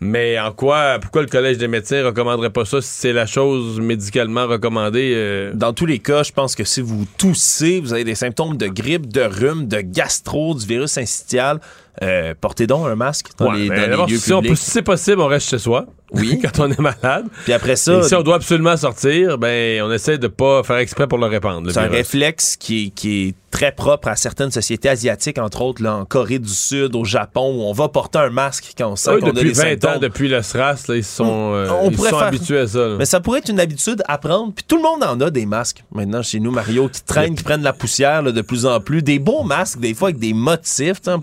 Mais 0.00 0.38
en 0.40 0.50
quoi, 0.50 0.98
pourquoi 1.00 1.22
le 1.22 1.28
Collège 1.28 1.58
des 1.58 1.68
médecins 1.68 2.04
recommanderait 2.04 2.50
pas 2.50 2.64
ça 2.64 2.80
si 2.80 2.88
c'est 2.90 3.12
la 3.12 3.26
chose 3.26 3.78
médicalement 3.80 4.46
recommandée? 4.48 5.12
euh? 5.14 5.52
Dans 5.54 5.72
tous 5.72 5.86
les 5.86 6.00
cas, 6.00 6.24
je 6.24 6.32
pense 6.32 6.56
que 6.56 6.64
si 6.64 6.80
vous 6.80 7.06
toussez, 7.18 7.78
vous 7.80 7.92
avez 7.92 8.04
des 8.04 8.16
symptômes 8.16 8.56
de 8.56 8.66
grippe, 8.66 9.12
de 9.12 9.20
rhume, 9.22 9.68
de 9.68 9.80
gastro, 9.80 10.54
du 10.54 10.66
virus 10.66 10.90
syncytial, 10.90 11.60
euh, 12.02 12.34
portez 12.40 12.66
donc 12.66 12.86
un 12.86 12.96
masque 12.96 13.28
dans 13.38 13.50
Ouais, 13.52 13.58
les, 13.58 13.68
dans 13.68 13.74
les 14.06 14.12
lieux 14.12 14.18
si, 14.18 14.32
on 14.32 14.38
peut- 14.38 14.48
publics. 14.48 14.58
si 14.58 14.70
c'est 14.70 14.82
possible, 14.82 15.20
on 15.20 15.26
reste 15.26 15.48
chez 15.48 15.58
soi. 15.58 15.86
Oui. 16.12 16.38
Quand 16.40 16.60
on 16.60 16.70
est 16.70 16.78
malade. 16.78 17.26
Puis 17.44 17.52
après 17.52 17.74
ça, 17.76 17.98
Et 17.98 18.02
si 18.04 18.14
on 18.14 18.22
doit 18.22 18.36
absolument 18.36 18.76
sortir, 18.76 19.36
ben, 19.38 19.82
on 19.82 19.90
essaie 19.90 20.16
de 20.18 20.28
pas 20.28 20.62
faire 20.62 20.76
exprès 20.76 21.06
pour 21.08 21.18
le 21.18 21.26
répandre. 21.26 21.70
c'est 21.72 21.78
un 21.80 21.88
réflexe 21.88 22.56
qui 22.56 22.86
est, 22.86 22.90
qui 22.90 23.28
est 23.28 23.34
très 23.50 23.72
propre 23.72 24.08
à 24.08 24.16
certaines 24.16 24.50
sociétés 24.50 24.88
asiatiques, 24.88 25.38
entre 25.38 25.62
autres 25.62 25.82
là, 25.82 25.94
en 25.96 26.04
Corée 26.04 26.38
du 26.40 26.48
Sud, 26.52 26.94
au 26.94 27.04
Japon, 27.04 27.54
où 27.56 27.62
on 27.62 27.72
va 27.72 27.88
porter 27.88 28.18
un 28.18 28.30
masque 28.30 28.74
quand 28.76 28.90
on 28.90 28.96
sent 28.96 29.12
Oui, 29.14 29.20
qu'on 29.20 29.28
a 29.28 29.32
depuis 29.32 29.48
des 29.48 29.52
20 29.54 29.62
symptômes. 29.62 29.90
ans, 29.92 29.98
depuis 30.00 30.28
le 30.28 30.42
SRAS, 30.42 30.84
là, 30.88 30.96
ils 30.96 31.04
sont, 31.04 31.52
euh, 31.54 31.68
On 31.82 31.90
ils 31.90 31.96
sont 31.96 32.04
faire- 32.04 32.18
habitués 32.18 32.58
à 32.58 32.66
ça. 32.66 32.78
là. 32.80 32.96
Mais 32.98 33.06
ça 33.06 33.20
pourrait 33.20 33.38
être 33.40 33.48
une 33.48 33.60
habitude 33.60 34.02
à 34.06 34.18
prendre. 34.18 34.52
Puis 34.52 34.64
tout 34.68 34.76
le 34.76 34.82
monde 34.82 35.02
en 35.04 35.20
a 35.20 35.30
des 35.30 35.46
masques. 35.46 35.84
Maintenant, 35.92 36.22
chez 36.22 36.38
nous, 36.40 36.50
Mario, 36.50 36.88
qui 36.88 37.02
traînent, 37.02 37.34
qui 37.34 37.42
prennent 37.44 37.62
la 37.62 37.72
poussière 37.72 38.22
là, 38.22 38.30
de 38.32 38.40
plus 38.42 38.66
en 38.66 38.78
plus. 38.80 39.02
Des 39.02 39.18
beaux 39.18 39.42
masques, 39.44 39.78
des 39.80 39.94
fois 39.94 40.08
avec 40.08 40.18
des 40.20 40.34
motifs. 40.34 41.00
En, 41.06 41.20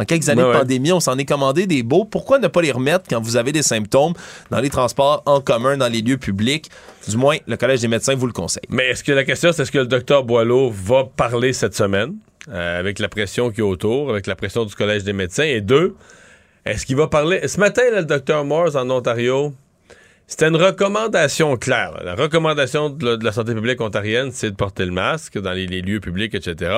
en 0.00 0.04
quelques 0.04 0.28
années 0.28 0.42
de 0.42 0.52
pandémie, 0.52 0.92
on 0.92 1.00
s'en 1.00 1.16
est 1.18 1.24
commandé 1.24 1.66
des 1.66 1.82
beaux. 1.82 2.04
Pourquoi 2.04 2.38
ne 2.38 2.48
pas 2.48 2.60
les 2.62 2.72
remettre 2.72 3.04
quand 3.08 3.20
vous 3.20 3.36
avez 3.36 3.52
des 3.52 3.62
symptômes? 3.62 4.14
Dans 4.50 4.60
les 4.60 4.70
transports 4.70 5.22
en 5.26 5.40
commun, 5.40 5.76
dans 5.76 5.90
les 5.90 6.02
lieux 6.02 6.16
publics? 6.16 6.70
Du 7.08 7.16
moins, 7.16 7.36
le 7.46 7.56
Collège 7.56 7.80
des 7.80 7.88
médecins 7.88 8.14
vous 8.14 8.26
le 8.26 8.32
conseille. 8.32 8.64
Mais 8.68 8.88
est-ce 8.88 9.04
que 9.04 9.12
la 9.12 9.24
question, 9.24 9.52
c'est 9.52 9.62
est-ce 9.62 9.72
que 9.72 9.78
le 9.78 9.86
docteur 9.86 10.24
Boileau 10.24 10.70
va 10.70 11.04
parler 11.04 11.52
cette 11.52 11.74
semaine 11.74 12.14
euh, 12.48 12.78
avec 12.78 12.98
la 12.98 13.08
pression 13.08 13.50
qui 13.50 13.60
est 13.60 13.64
autour, 13.64 14.10
avec 14.10 14.26
la 14.26 14.36
pression 14.36 14.64
du 14.64 14.74
Collège 14.74 15.04
des 15.04 15.12
médecins? 15.12 15.44
Et 15.44 15.60
deux, 15.60 15.94
est-ce 16.64 16.84
qu'il 16.84 16.96
va 16.96 17.06
parler... 17.06 17.46
Ce 17.48 17.58
matin, 17.58 17.82
le 17.94 18.04
docteur 18.04 18.44
Morse 18.44 18.76
en 18.76 18.90
Ontario, 18.90 19.54
c'était 20.28 20.48
une 20.48 20.56
recommandation 20.56 21.56
claire. 21.56 22.02
La 22.04 22.14
recommandation 22.14 22.90
de 22.90 23.18
la, 23.24 23.32
santé 23.32 23.54
publique 23.54 23.80
ontarienne, 23.80 24.30
c'est 24.30 24.50
de 24.50 24.56
porter 24.56 24.84
le 24.84 24.92
masque 24.92 25.38
dans 25.38 25.52
les, 25.52 25.66
lieux 25.66 26.00
publics, 26.00 26.34
etc. 26.34 26.70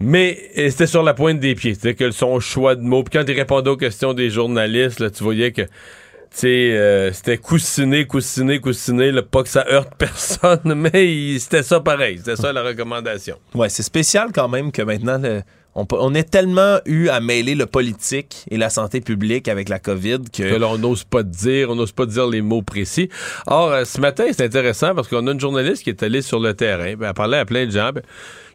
Mais 0.00 0.38
c'était 0.54 0.86
sur 0.86 1.02
la 1.02 1.14
pointe 1.14 1.40
des 1.40 1.54
pieds. 1.54 1.74
C'est-à-dire 1.74 1.96
que 1.96 2.10
son 2.10 2.38
choix 2.38 2.74
de 2.74 2.82
mots. 2.82 3.02
Puis 3.02 3.18
quand 3.18 3.24
il 3.26 3.34
répondait 3.34 3.70
aux 3.70 3.78
questions 3.78 4.12
des 4.12 4.28
journalistes, 4.28 5.10
tu 5.12 5.24
voyais 5.24 5.52
que 5.52 5.62
euh, 6.44 7.12
c'était 7.12 7.38
coussiné, 7.38 8.06
coussiné, 8.06 8.60
coussiné, 8.60 9.10
là, 9.12 9.22
pas 9.22 9.42
que 9.42 9.48
ça 9.48 9.64
heurte 9.70 9.92
personne, 9.98 10.74
mais 10.74 11.38
c'était 11.38 11.62
ça 11.62 11.80
pareil. 11.80 12.18
C'était 12.18 12.36
ça 12.36 12.52
la 12.52 12.62
recommandation. 12.62 13.36
Ouais, 13.54 13.68
c'est 13.68 13.82
spécial 13.82 14.28
quand 14.34 14.48
même 14.48 14.70
que 14.72 14.82
maintenant, 14.82 15.18
le- 15.18 15.42
on, 15.76 15.86
on 15.92 16.14
ait 16.14 16.24
tellement 16.24 16.78
eu 16.84 17.08
à 17.08 17.20
mêler 17.20 17.54
le 17.54 17.64
politique 17.66 18.44
et 18.50 18.56
la 18.56 18.70
santé 18.70 19.00
publique 19.00 19.46
avec 19.46 19.68
la 19.68 19.78
COVID 19.78 20.18
que... 20.32 20.42
Que 20.42 20.56
là, 20.56 20.66
on 20.68 20.78
n'ose 20.78 21.04
pas 21.04 21.22
dire, 21.22 21.70
on 21.70 21.76
n'ose 21.76 21.92
pas 21.92 22.06
dire 22.06 22.26
les 22.26 22.42
mots 22.42 22.62
précis. 22.62 23.08
Or, 23.46 23.70
euh, 23.70 23.84
ce 23.84 24.00
matin, 24.00 24.24
c'est 24.32 24.44
intéressant 24.44 24.94
parce 24.96 25.06
qu'on 25.06 25.24
a 25.28 25.32
une 25.32 25.38
journaliste 25.40 25.84
qui 25.84 25.90
est 25.90 26.02
allée 26.02 26.22
sur 26.22 26.40
le 26.40 26.54
terrain, 26.54 26.94
ben, 26.96 27.08
elle 27.08 27.14
parlait 27.14 27.38
à 27.38 27.44
plein 27.44 27.66
de 27.66 27.70
gens, 27.70 27.90
ben, 27.92 28.02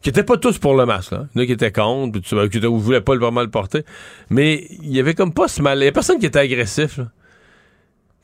qui 0.02 0.10
étaient 0.10 0.24
pas 0.24 0.36
tous 0.38 0.58
pour 0.58 0.76
le 0.76 0.86
masque. 0.86 1.12
Là. 1.12 1.26
Il 1.36 1.38
y 1.38 1.42
en 1.42 1.44
a 1.44 1.46
qui 1.48 1.52
étaient 1.54 1.72
contre, 1.72 2.12
puis 2.14 2.22
tu 2.22 2.36
vois, 2.36 2.50
qui 2.50 2.60
ne 2.60 2.68
voulaient 2.68 3.00
pas 3.02 3.14
le- 3.14 3.22
vraiment 3.22 3.42
le 3.42 3.50
porter. 3.50 3.84
Mais 4.30 4.68
il 4.84 4.92
y 4.94 5.00
avait 5.00 5.14
comme 5.14 5.34
pas 5.34 5.48
ce 5.48 5.62
mal. 5.62 5.80
Il 5.80 5.86
y 5.86 5.88
a 5.88 5.92
personne 5.94 6.20
qui 6.20 6.26
était 6.26 6.40
agressif. 6.40 6.98
Là. 6.98 7.06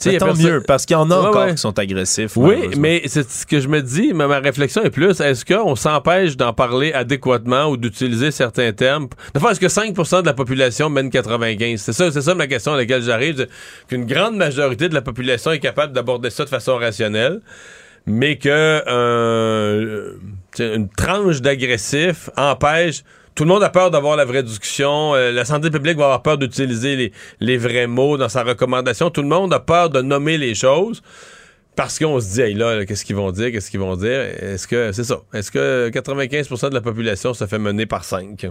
Tu 0.02 0.06
sais, 0.06 0.10
il 0.10 0.14
y 0.14 0.16
a 0.16 0.20
tant 0.20 0.26
personne- 0.28 0.46
mieux, 0.52 0.62
parce 0.62 0.86
qu'il 0.86 0.96
y 0.96 0.98
en 0.98 1.12
a 1.12 1.20
Ouais, 1.22 1.28
encore 1.28 1.46
ouais. 1.46 1.52
qui 1.52 1.58
sont 1.60 1.78
agressifs. 1.78 2.36
Oui, 2.36 2.70
mais 2.78 3.04
c'est 3.06 3.30
ce 3.30 3.46
que 3.46 3.60
je 3.60 3.68
me 3.68 3.82
dis, 3.82 4.14
mais 4.16 4.26
ma 4.28 4.40
réflexion 4.40 4.82
est 4.84 4.90
plus, 4.90 5.20
est-ce 5.22 5.46
qu'on 5.46 5.76
s'empêche 5.76 6.36
d'en 6.36 6.54
parler 6.54 6.92
adéquatement 6.94 7.68
ou 7.68 7.78
d'utiliser 7.78 8.32
certains 8.32 8.72
termes? 8.74 9.08
Est-ce 9.36 9.60
que 9.60 9.68
5% 9.68 10.22
de 10.22 10.26
la 10.26 10.34
population 10.34 10.90
mène 10.90 11.10
95? 11.12 11.80
C'est 11.82 11.94
ça, 11.94 12.12
c'est 12.12 12.22
ça 12.22 12.34
ma 12.34 12.48
question 12.48 12.74
à 12.74 12.78
laquelle 12.78 13.04
j'arrive, 13.04 13.48
qu'une 13.88 14.06
grande 14.06 14.36
majorité 14.36 14.90
de 14.90 14.94
la 14.96 15.02
population 15.02 15.52
est 15.52 15.60
capable 15.60 15.94
d'aborder 15.94 16.30
ça 16.32 16.46
de 16.46 16.50
façon 16.50 16.78
rationnelle, 16.78 17.40
mais 18.08 18.38
que 18.38 18.50
euh, 18.50 20.14
une 20.58 20.90
tranche 20.90 21.42
d'agressifs 21.42 22.30
empêche 22.36 23.04
tout 23.36 23.44
le 23.44 23.50
monde 23.50 23.64
a 23.64 23.70
peur 23.70 23.92
d'avoir 23.92 24.16
la 24.16 24.26
vraie 24.26 24.44
discussion. 24.44 25.16
Euh, 25.16 25.32
la 25.32 25.46
santé 25.46 25.70
publique 25.70 25.98
va 25.98 26.06
avoir 26.06 26.22
peur 26.22 26.38
d'utiliser 26.38 26.96
les, 26.96 27.12
les 27.40 27.58
vrais 27.58 27.88
mots 27.88 28.18
dans 28.18 28.30
sa 28.30 28.44
recommandation. 28.44 29.10
Tout 29.10 29.22
le 29.22 29.30
monde 29.30 29.54
a 29.54 29.60
peur 29.60 29.90
de 29.90 30.02
nommer 30.02 30.38
les 30.38 30.54
choses 30.56 31.02
parce 31.76 31.98
qu'on 31.98 32.20
se 32.20 32.34
dit, 32.34 32.42
hey, 32.42 32.54
là, 32.54 32.86
qu'est-ce 32.86 33.06
qu'ils 33.06 33.16
vont 33.16 33.32
dire, 33.32 33.52
qu'est-ce 33.52 33.72
qu'ils 33.72 33.80
vont 33.80 33.96
dire? 33.96 34.20
Est-ce 34.20 34.68
que, 34.68 34.92
c'est 34.92 35.06
ça, 35.06 35.22
est-ce 35.34 35.52
que 35.52 35.90
95% 35.90 36.70
de 36.70 36.74
la 36.74 36.82
population 36.82 37.34
se 37.34 37.46
fait 37.46 37.60
mener 37.60 37.86
par 37.86 38.04
5? 38.04 38.48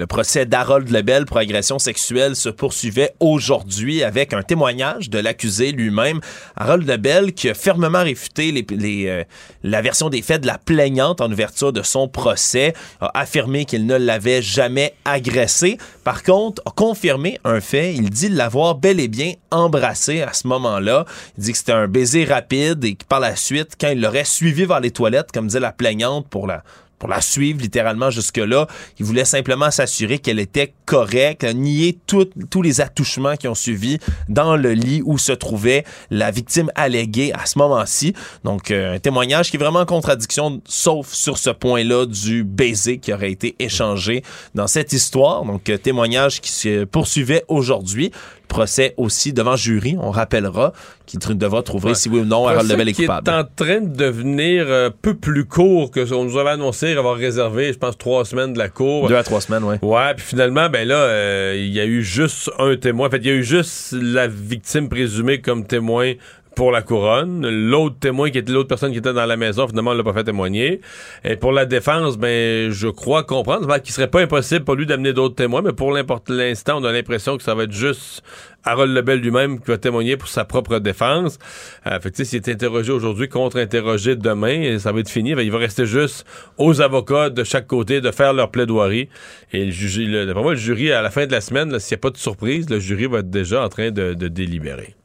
Le 0.00 0.06
procès 0.06 0.46
d'Harold 0.46 0.88
Lebel 0.90 1.24
pour 1.26 1.38
agression 1.38 1.80
sexuelle 1.80 2.36
se 2.36 2.48
poursuivait 2.48 3.16
aujourd'hui 3.18 4.04
avec 4.04 4.32
un 4.32 4.44
témoignage 4.44 5.10
de 5.10 5.18
l'accusé 5.18 5.72
lui-même. 5.72 6.20
Harold 6.54 6.88
Lebel 6.88 7.32
qui 7.32 7.48
a 7.48 7.54
fermement 7.54 8.04
réfuté 8.04 8.52
les, 8.52 8.64
les, 8.70 9.08
euh, 9.08 9.24
la 9.64 9.82
version 9.82 10.08
des 10.08 10.22
faits 10.22 10.42
de 10.42 10.46
la 10.46 10.56
plaignante 10.56 11.20
en 11.20 11.32
ouverture 11.32 11.72
de 11.72 11.82
son 11.82 12.06
procès, 12.06 12.74
a 13.00 13.10
affirmé 13.18 13.64
qu'il 13.64 13.86
ne 13.86 13.96
l'avait 13.96 14.40
jamais 14.40 14.94
agressé. 15.04 15.78
Par 16.04 16.22
contre, 16.22 16.62
a 16.64 16.70
confirmé 16.70 17.40
un 17.42 17.60
fait. 17.60 17.92
Il 17.92 18.10
dit 18.10 18.28
l'avoir 18.28 18.76
bel 18.76 19.00
et 19.00 19.08
bien 19.08 19.32
embrassé 19.50 20.22
à 20.22 20.32
ce 20.32 20.46
moment-là. 20.46 21.06
Il 21.38 21.42
dit 21.42 21.50
que 21.50 21.58
c'était 21.58 21.72
un 21.72 21.88
baiser 21.88 22.24
rapide 22.24 22.84
et 22.84 22.94
que 22.94 23.04
par 23.04 23.18
la 23.18 23.34
suite, 23.34 23.72
quand 23.80 23.88
il 23.88 24.00
l'aurait 24.00 24.22
suivi 24.22 24.64
vers 24.64 24.78
les 24.78 24.92
toilettes, 24.92 25.32
comme 25.32 25.48
disait 25.48 25.58
la 25.58 25.72
plaignante 25.72 26.28
pour 26.28 26.46
la 26.46 26.62
pour 26.98 27.08
la 27.08 27.20
suivre 27.20 27.60
littéralement 27.60 28.10
jusque-là. 28.10 28.66
Il 28.98 29.04
voulait 29.04 29.24
simplement 29.24 29.70
s'assurer 29.70 30.18
qu'elle 30.18 30.38
était 30.38 30.74
correcte, 30.84 31.44
nier 31.44 31.98
tout- 32.06 32.28
tous 32.50 32.62
les 32.62 32.80
attouchements 32.80 33.36
qui 33.36 33.48
ont 33.48 33.54
suivi 33.54 33.98
dans 34.28 34.56
le 34.56 34.72
lit 34.72 35.02
où 35.04 35.18
se 35.18 35.32
trouvait 35.32 35.84
la 36.10 36.30
victime 36.30 36.70
alléguée 36.74 37.32
à 37.32 37.46
ce 37.46 37.58
moment-ci. 37.58 38.14
Donc, 38.44 38.70
euh, 38.70 38.94
un 38.94 38.98
témoignage 38.98 39.50
qui 39.50 39.56
est 39.56 39.60
vraiment 39.60 39.80
en 39.80 39.86
contradiction, 39.86 40.60
sauf 40.66 41.12
sur 41.12 41.38
ce 41.38 41.50
point-là 41.50 42.06
du 42.06 42.44
baiser 42.44 42.98
qui 42.98 43.12
aurait 43.12 43.30
été 43.32 43.54
échangé 43.58 44.22
dans 44.54 44.66
cette 44.66 44.92
histoire. 44.92 45.44
Donc, 45.44 45.68
euh, 45.68 45.76
témoignage 45.78 46.40
qui 46.40 46.50
se 46.52 46.84
poursuivait 46.84 47.44
aujourd'hui. 47.48 48.10
Procès 48.48 48.94
aussi 48.96 49.32
devant 49.32 49.56
jury, 49.56 49.96
on 50.00 50.10
rappellera, 50.10 50.72
qui 51.06 51.18
tr- 51.18 51.34
devra 51.36 51.62
trouver 51.62 51.88
Ouais. 51.90 51.94
si 51.94 52.08
oui 52.08 52.20
ou 52.20 52.24
non 52.24 52.46
Harold 52.48 52.68
Lebel 52.70 52.88
est 52.88 52.92
qui 52.94 53.02
coupable. 53.02 53.28
est 53.30 53.34
en 53.34 53.44
train 53.44 53.80
de 53.82 53.94
devenir 53.94 54.70
un 54.70 54.90
peu 54.90 55.14
plus 55.14 55.44
court 55.44 55.90
que 55.90 56.06
ce 56.06 56.14
qu'on 56.14 56.24
nous 56.24 56.38
avait 56.38 56.50
annoncé 56.50 56.92
avoir 56.96 57.16
réservé, 57.16 57.72
je 57.72 57.78
pense, 57.78 57.96
trois 57.98 58.24
semaines 58.24 58.54
de 58.54 58.58
la 58.58 58.68
cour. 58.68 59.06
Deux 59.08 59.16
à 59.16 59.22
trois 59.22 59.40
semaines, 59.42 59.64
oui. 59.64 59.76
Ouais, 59.82 60.14
puis 60.16 60.24
finalement, 60.24 60.68
ben 60.70 60.88
là, 60.88 60.96
euh, 60.96 61.54
il 61.58 61.72
y 61.72 61.78
a 61.80 61.84
eu 61.84 62.02
juste 62.02 62.50
un 62.58 62.74
témoin. 62.76 63.08
En 63.08 63.10
fait, 63.10 63.18
il 63.18 63.26
y 63.26 63.30
a 63.30 63.34
eu 63.34 63.44
juste 63.44 63.94
la 64.00 64.26
victime 64.26 64.88
présumée 64.88 65.40
comme 65.40 65.66
témoin 65.66 66.14
pour 66.58 66.72
la 66.72 66.82
couronne. 66.82 67.48
L'autre 67.48 68.00
témoin, 68.00 68.30
qui 68.30 68.38
était 68.38 68.50
l'autre 68.50 68.66
personne 68.66 68.90
qui 68.90 68.98
était 68.98 69.12
dans 69.12 69.26
la 69.26 69.36
maison, 69.36 69.68
finalement, 69.68 69.94
l'a 69.94 70.02
pas 70.02 70.12
fait 70.12 70.24
témoigner. 70.24 70.80
Et 71.22 71.36
pour 71.36 71.52
la 71.52 71.66
défense, 71.66 72.18
ben, 72.18 72.72
je 72.72 72.88
crois 72.88 73.22
comprendre 73.22 73.78
qu'il 73.78 73.94
serait 73.94 74.10
pas 74.10 74.22
impossible 74.22 74.64
pour 74.64 74.74
lui 74.74 74.84
d'amener 74.84 75.12
d'autres 75.12 75.36
témoins, 75.36 75.62
mais 75.62 75.72
pour 75.72 75.92
l'instant, 75.92 76.80
on 76.80 76.84
a 76.84 76.90
l'impression 76.90 77.36
que 77.36 77.44
ça 77.44 77.54
va 77.54 77.62
être 77.62 77.72
juste 77.72 78.24
Harold 78.64 78.92
Lebel 78.92 79.20
lui-même 79.20 79.60
qui 79.60 79.70
va 79.70 79.78
témoigner 79.78 80.16
pour 80.16 80.28
sa 80.28 80.44
propre 80.44 80.80
défense. 80.80 81.38
Euh, 81.86 82.00
fait 82.00 82.10
que, 82.10 82.24
s'il 82.24 82.38
est 82.38 82.48
interrogé 82.48 82.90
aujourd'hui, 82.90 83.28
contre-interrogé 83.28 84.16
demain, 84.16 84.80
ça 84.80 84.90
va 84.90 84.98
être 84.98 85.10
fini. 85.10 85.36
Ben, 85.36 85.42
il 85.42 85.52
va 85.52 85.58
rester 85.58 85.86
juste 85.86 86.26
aux 86.56 86.80
avocats 86.80 87.30
de 87.30 87.44
chaque 87.44 87.68
côté 87.68 88.00
de 88.00 88.10
faire 88.10 88.32
leur 88.32 88.50
plaidoirie. 88.50 89.08
Et 89.52 89.66
le 89.66 89.70
jury, 89.70 90.06
le, 90.06 90.34
moi, 90.34 90.54
le 90.54 90.58
jury, 90.58 90.90
à 90.90 91.02
la 91.02 91.10
fin 91.10 91.24
de 91.24 91.30
la 91.30 91.40
semaine, 91.40 91.78
s'il 91.78 91.94
n'y 91.94 92.00
a 92.00 92.02
pas 92.02 92.10
de 92.10 92.16
surprise, 92.16 92.68
le 92.68 92.80
jury 92.80 93.06
va 93.06 93.20
être 93.20 93.30
déjà 93.30 93.64
en 93.64 93.68
train 93.68 93.92
de 93.92 94.26
délibérer. 94.26 94.96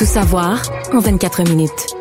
Tout 0.00 0.06
savoir 0.06 0.62
en 0.94 0.98
24 0.98 1.42
minutes. 1.42 1.94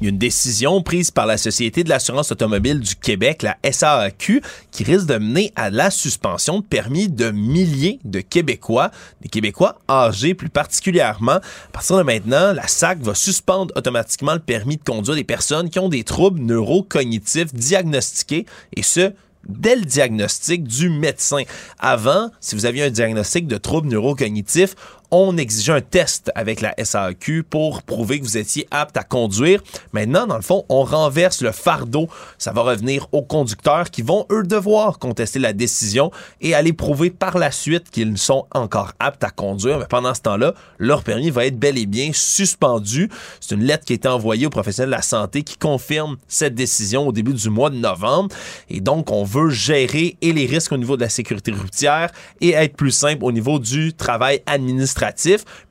Une 0.00 0.18
décision 0.18 0.82
prise 0.82 1.12
par 1.12 1.24
la 1.24 1.38
Société 1.38 1.84
de 1.84 1.88
l'assurance 1.88 2.32
automobile 2.32 2.80
du 2.80 2.96
Québec, 2.96 3.44
la 3.44 3.56
SAAQ, 3.62 4.42
qui 4.72 4.82
risque 4.82 5.06
de 5.06 5.18
mener 5.18 5.52
à 5.54 5.70
la 5.70 5.92
suspension 5.92 6.58
de 6.58 6.64
permis 6.64 7.08
de 7.08 7.30
milliers 7.30 8.00
de 8.02 8.18
Québécois, 8.18 8.90
des 9.20 9.28
Québécois 9.28 9.78
âgés 9.88 10.34
plus 10.34 10.48
particulièrement. 10.48 11.36
À 11.36 11.70
partir 11.72 11.96
de 11.96 12.02
maintenant, 12.02 12.52
la 12.52 12.66
SAC 12.66 12.98
va 12.98 13.14
suspendre 13.14 13.72
automatiquement 13.76 14.34
le 14.34 14.40
permis 14.40 14.78
de 14.78 14.82
conduire 14.82 15.14
des 15.14 15.22
personnes 15.22 15.70
qui 15.70 15.78
ont 15.78 15.88
des 15.88 16.02
troubles 16.02 16.40
neurocognitifs 16.40 17.54
diagnostiqués, 17.54 18.46
et 18.74 18.82
ce, 18.82 19.12
dès 19.48 19.76
le 19.76 19.84
diagnostic 19.84 20.64
du 20.64 20.90
médecin. 20.90 21.42
Avant, 21.78 22.30
si 22.40 22.54
vous 22.54 22.66
aviez 22.66 22.84
un 22.84 22.90
diagnostic 22.90 23.46
de 23.46 23.56
trouble 23.56 23.88
neurocognitif, 23.88 24.74
on 25.10 25.36
exigeait 25.38 25.72
un 25.72 25.80
test 25.80 26.30
avec 26.34 26.60
la 26.60 26.74
SAQ 26.82 27.42
pour 27.42 27.82
prouver 27.82 28.20
que 28.20 28.24
vous 28.24 28.36
étiez 28.36 28.66
apte 28.70 28.96
à 28.96 29.02
conduire. 29.02 29.62
Maintenant, 29.92 30.26
dans 30.26 30.36
le 30.36 30.42
fond, 30.42 30.64
on 30.68 30.84
renverse 30.84 31.40
le 31.40 31.52
fardeau. 31.52 32.08
Ça 32.36 32.52
va 32.52 32.62
revenir 32.62 33.06
aux 33.12 33.22
conducteurs 33.22 33.90
qui 33.90 34.02
vont, 34.02 34.26
eux, 34.30 34.42
devoir 34.42 34.98
contester 34.98 35.38
la 35.38 35.52
décision 35.52 36.10
et 36.40 36.54
aller 36.54 36.74
prouver 36.74 37.10
par 37.10 37.38
la 37.38 37.50
suite 37.50 37.90
qu'ils 37.90 38.18
sont 38.18 38.46
encore 38.52 38.92
aptes 38.98 39.24
à 39.24 39.30
conduire. 39.30 39.78
Mais 39.78 39.86
pendant 39.86 40.12
ce 40.12 40.20
temps-là, 40.22 40.54
leur 40.78 41.02
permis 41.02 41.30
va 41.30 41.46
être 41.46 41.58
bel 41.58 41.78
et 41.78 41.86
bien 41.86 42.10
suspendu. 42.12 43.08
C'est 43.40 43.54
une 43.54 43.64
lettre 43.64 43.86
qui 43.86 43.94
a 43.94 43.96
été 43.96 44.08
envoyée 44.08 44.46
aux 44.46 44.50
professionnels 44.50 44.90
de 44.90 44.96
la 44.96 45.02
santé 45.02 45.42
qui 45.42 45.56
confirme 45.56 46.16
cette 46.28 46.54
décision 46.54 47.08
au 47.08 47.12
début 47.12 47.32
du 47.32 47.48
mois 47.48 47.70
de 47.70 47.76
novembre. 47.76 48.34
Et 48.68 48.80
donc, 48.80 49.10
on 49.10 49.24
veut 49.24 49.48
gérer 49.48 50.16
et 50.20 50.32
les 50.32 50.46
risques 50.46 50.72
au 50.72 50.76
niveau 50.76 50.96
de 50.96 51.02
la 51.02 51.08
sécurité 51.08 51.52
routière 51.52 52.10
et 52.42 52.50
être 52.50 52.76
plus 52.76 52.90
simple 52.90 53.24
au 53.24 53.32
niveau 53.32 53.58
du 53.58 53.94
travail 53.94 54.42
administratif. 54.44 54.97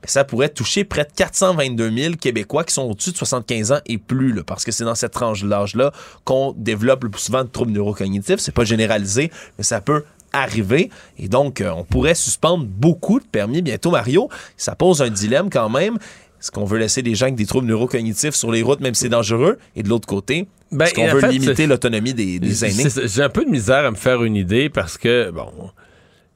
Mais 0.02 0.08
ça 0.08 0.24
pourrait 0.24 0.48
toucher 0.48 0.84
près 0.84 1.04
de 1.04 1.10
422 1.14 1.90
000 1.90 2.14
Québécois 2.16 2.64
qui 2.64 2.74
sont 2.74 2.82
au-dessus 2.82 3.12
de 3.12 3.16
75 3.16 3.72
ans 3.72 3.78
et 3.86 3.98
plus, 3.98 4.32
là, 4.32 4.42
parce 4.44 4.64
que 4.64 4.72
c'est 4.72 4.84
dans 4.84 4.94
cette 4.94 5.12
tranche 5.12 5.44
d'âge-là 5.44 5.92
qu'on 6.24 6.54
développe 6.56 7.04
le 7.04 7.10
plus 7.10 7.22
souvent 7.22 7.44
de 7.44 7.48
troubles 7.48 7.72
neurocognitifs. 7.72 8.40
C'est 8.40 8.54
pas 8.54 8.64
généralisé, 8.64 9.30
mais 9.56 9.64
ça 9.64 9.80
peut 9.80 10.04
arriver. 10.32 10.90
Et 11.18 11.28
donc, 11.28 11.60
euh, 11.60 11.70
on 11.70 11.84
pourrait 11.84 12.14
suspendre 12.14 12.64
beaucoup 12.64 13.20
de 13.20 13.24
permis 13.24 13.62
bientôt, 13.62 13.90
Mario. 13.90 14.28
Ça 14.56 14.74
pose 14.74 15.02
un 15.02 15.10
dilemme 15.10 15.50
quand 15.50 15.70
même. 15.70 15.98
Est-ce 16.40 16.50
qu'on 16.50 16.64
veut 16.64 16.78
laisser 16.78 17.02
des 17.02 17.14
gens 17.14 17.26
avec 17.26 17.34
des 17.34 17.46
troubles 17.46 17.66
neurocognitifs 17.66 18.34
sur 18.34 18.52
les 18.52 18.62
routes, 18.62 18.80
même 18.80 18.94
si 18.94 19.02
c'est 19.02 19.08
dangereux? 19.08 19.58
Et 19.74 19.82
de 19.82 19.88
l'autre 19.88 20.06
côté, 20.06 20.46
Ben, 20.70 20.84
est-ce 20.84 20.94
qu'on 20.94 21.08
veut 21.08 21.20
fait, 21.20 21.32
limiter 21.32 21.66
l'autonomie 21.66 22.14
des, 22.14 22.38
des 22.38 22.64
aînés? 22.64 22.88
J'ai 23.04 23.22
un 23.22 23.28
peu 23.28 23.44
de 23.44 23.50
misère 23.50 23.84
à 23.84 23.90
me 23.90 23.96
faire 23.96 24.22
une 24.22 24.36
idée 24.36 24.68
parce 24.68 24.98
que, 24.98 25.30
bon, 25.30 25.50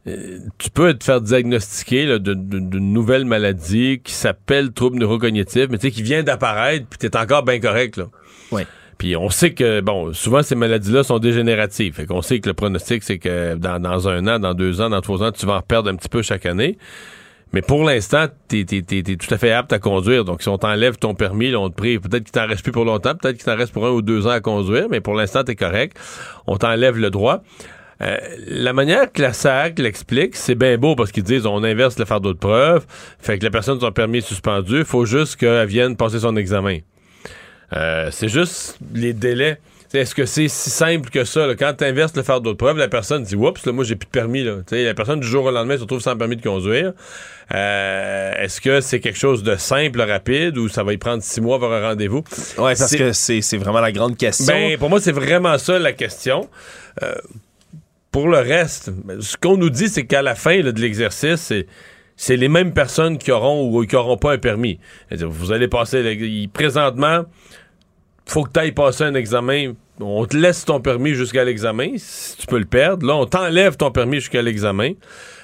tu 0.05 0.71
peux 0.71 0.95
te 0.95 1.05
faire 1.05 1.21
diagnostiquer 1.21 2.19
d'une 2.19 2.93
nouvelle 2.93 3.25
maladie 3.25 4.01
qui 4.03 4.13
s'appelle 4.13 4.73
trouble 4.73 4.99
neurocognitif, 4.99 5.67
mais 5.71 5.79
tu 5.79 5.89
sais, 5.89 5.91
qui 5.93 6.03
vient 6.03 6.23
d'apparaître, 6.23 6.87
puis 6.89 6.99
t'es 6.99 7.17
encore 7.17 7.45
bien 7.45 7.61
correct, 7.61 7.97
là. 7.97 8.07
Ouais. 8.51 8.67
Puis 8.99 9.17
on 9.17 9.31
sait 9.31 9.53
que, 9.53 9.81
bon, 9.81 10.13
souvent 10.13 10.43
ces 10.43 10.55
maladies-là 10.55 11.03
sont 11.03 11.19
dégénératives. 11.19 11.95
Fait 11.95 12.07
qu'on 12.07 12.23
sait 12.23 12.41
que 12.41 12.49
le 12.49 12.55
pronostic, 12.55 13.03
c'est 13.03 13.19
que 13.19 13.55
dans, 13.57 13.81
dans 13.81 14.09
un 14.09 14.27
an, 14.29 14.39
dans 14.39 14.55
deux 14.55 14.81
ans, 14.81 14.91
dans 14.91 15.01
trois 15.01 15.23
ans, 15.23 15.33
tu 15.33 15.47
vas 15.47 15.55
en 15.55 15.61
perdre 15.61 15.91
un 15.91 15.97
petit 15.97 16.09
peu 16.09 16.23
chaque 16.23 16.47
année. 16.47 16.79
Mais 17.53 17.63
pour 17.63 17.85
l'instant, 17.85 18.27
t'es, 18.49 18.65
t'es 18.65 19.03
tout 19.03 19.35
à 19.35 19.39
fait 19.39 19.53
apte 19.53 19.73
à 19.73 19.79
conduire. 19.79 20.25
Donc, 20.25 20.43
si 20.43 20.49
on 20.49 20.57
t'enlève 20.57 20.97
ton 20.97 21.15
permis, 21.15 21.51
là, 21.51 21.61
on 21.61 21.69
te 21.69 21.75
prive. 21.75 22.01
Peut-être 22.01 22.25
qu'il 22.25 22.33
t'en 22.33 22.47
reste 22.47 22.63
plus 22.63 22.73
pour 22.73 22.85
longtemps, 22.85 23.15
peut-être 23.15 23.37
qu'il 23.37 23.45
t'en 23.45 23.57
reste 23.57 23.73
pour 23.73 23.87
un 23.87 23.91
ou 23.91 24.03
deux 24.03 24.27
ans 24.27 24.31
à 24.31 24.41
conduire, 24.41 24.87
mais 24.91 25.01
pour 25.01 25.15
l'instant, 25.15 25.45
t'es 25.45 25.57
correct. 25.57 25.99
On 26.47 26.57
t'enlève 26.57 26.97
le 26.97 27.11
droit. 27.11 27.43
Euh, 28.03 28.17
la 28.49 28.73
manière 28.73 29.13
que 29.13 29.23
la 29.23 29.33
SAC 29.33 29.79
l'explique, 29.79 30.35
c'est 30.35 30.55
bien 30.57 30.77
beau 30.77 30.97
parce 30.97 31.13
qu'ils 31.13 31.23
disent 31.23 31.47
on 31.47 31.63
inverse 31.63 31.99
le 31.99 32.05
fardeau 32.05 32.33
de 32.33 32.39
preuve. 32.39 32.85
Fait 33.21 33.39
que 33.39 33.45
la 33.45 33.51
personne 33.51 33.79
son 33.81 33.93
permis 33.93 34.19
est 34.19 34.23
suspendu. 34.23 34.85
faut 34.85 35.05
juste 35.05 35.37
qu'elle 35.37 35.67
vienne 35.69 35.97
passer 35.97 36.19
son 36.21 36.37
examen. 36.37 36.79
Euh, 37.75 38.09
c'est 38.11 38.29
juste 38.29 38.79
les 38.95 39.13
délais. 39.13 39.59
Est-ce 39.95 40.15
que 40.15 40.25
c'est 40.25 40.49
si 40.49 40.71
simple 40.71 41.11
que 41.11 41.25
ça? 41.25 41.47
là? 41.47 41.55
Quand 41.55 41.75
tu 41.77 41.85
inverses 41.85 42.17
le 42.17 42.23
fardeau 42.23 42.53
de 42.53 42.57
preuve, 42.57 42.79
la 42.79 42.89
personne 42.89 43.25
dit 43.25 43.37
Oups, 43.37 43.65
là, 43.67 43.73
moi 43.73 43.85
j'ai 43.85 43.95
plus 43.95 44.07
de 44.07 44.11
permis. 44.11 44.43
Là. 44.43 44.57
T'sais, 44.67 44.85
la 44.85 44.95
personne 44.95 45.21
du 45.21 45.27
jour 45.27 45.45
au 45.45 45.51
lendemain 45.51 45.77
se 45.77 45.83
retrouve 45.83 46.01
sans 46.01 46.17
permis 46.17 46.37
de 46.37 46.43
conduire. 46.43 46.93
Euh, 47.55 48.33
Est-ce 48.39 48.61
que 48.63 48.81
c'est 48.81 49.01
quelque 49.01 49.19
chose 49.19 49.43
de 49.43 49.57
simple, 49.57 50.01
rapide, 50.01 50.57
ou 50.57 50.69
ça 50.69 50.83
va 50.83 50.95
y 50.95 50.97
prendre 50.97 51.23
six 51.23 51.43
mois 51.43 51.57
avoir 51.57 51.73
un 51.75 51.89
rendez-vous? 51.89 52.25
Ouais, 52.57 52.75
parce 52.75 52.87
C'est- 52.87 52.99
que 52.99 53.13
c'est 53.13 53.43
c'est 53.43 53.59
vraiment 53.59 53.81
la 53.81 53.93
grande 53.93 54.17
question. 54.17 54.47
Ben, 54.55 54.79
pour 54.79 54.89
moi, 54.89 54.99
c'est 55.01 55.13
vraiment 55.13 55.59
ça 55.59 55.79
la 55.79 55.93
question. 55.93 56.49
Euh, 57.03 57.13
pour 58.13 58.29
le 58.29 58.39
reste, 58.39 58.93
ce 59.21 59.37
qu'on 59.37 59.57
nous 59.57 59.71
dit, 59.71 59.89
c'est 59.89 60.07
qu'à 60.07 60.23
la 60.23 60.35
fin 60.35 60.63
là, 60.63 60.71
de 60.71 60.81
l'exercice, 60.81 61.41
c'est 61.41 61.67
c'est 62.15 62.37
les 62.37 62.49
mêmes 62.49 62.73
personnes 62.73 63.19
qui 63.19 63.33
auront 63.33 63.69
ou 63.69 63.85
qui 63.85 63.97
auront 63.97 64.19
pas 64.19 64.35
un 64.35 64.39
permis. 64.39 64.79
Vous 65.11 65.51
allez 65.51 65.67
passer 65.67 66.49
présentement, 66.53 67.25
faut 68.27 68.45
que 68.45 68.51
tu 68.53 68.61
ailles 68.61 68.73
passer 68.73 69.05
un 69.05 69.15
examen. 69.15 69.73
On 69.99 70.25
te 70.27 70.37
laisse 70.37 70.65
ton 70.65 70.81
permis 70.81 71.15
jusqu'à 71.15 71.45
l'examen, 71.45 71.93
si 71.97 72.37
tu 72.37 72.47
peux 72.47 72.59
le 72.59 72.65
perdre. 72.65 73.07
Là, 73.07 73.17
on 73.17 73.27
t'enlève 73.27 73.77
ton 73.77 73.91
permis 73.91 74.21
jusqu'à 74.21 74.43
l'examen. 74.43 74.93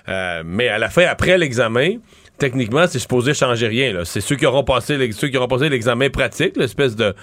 Euh, 0.08 0.42
mais 0.44 0.68
à 0.68 0.78
la 0.78 0.88
fin, 0.88 1.04
après 1.06 1.36
l'examen, 1.36 1.96
techniquement, 2.38 2.86
c'est 2.86 2.98
supposé 2.98 3.34
changer 3.34 3.66
rien. 3.66 4.04
C'est 4.04 4.20
ceux 4.20 4.36
qui 4.36 4.46
auront 4.46 4.64
passé 4.64 4.96
qui 5.10 5.36
auront 5.36 5.48
passé 5.48 5.68
l'examen 5.68 6.08
pratique, 6.08 6.56
l'espèce 6.56 6.96
de, 6.96 7.14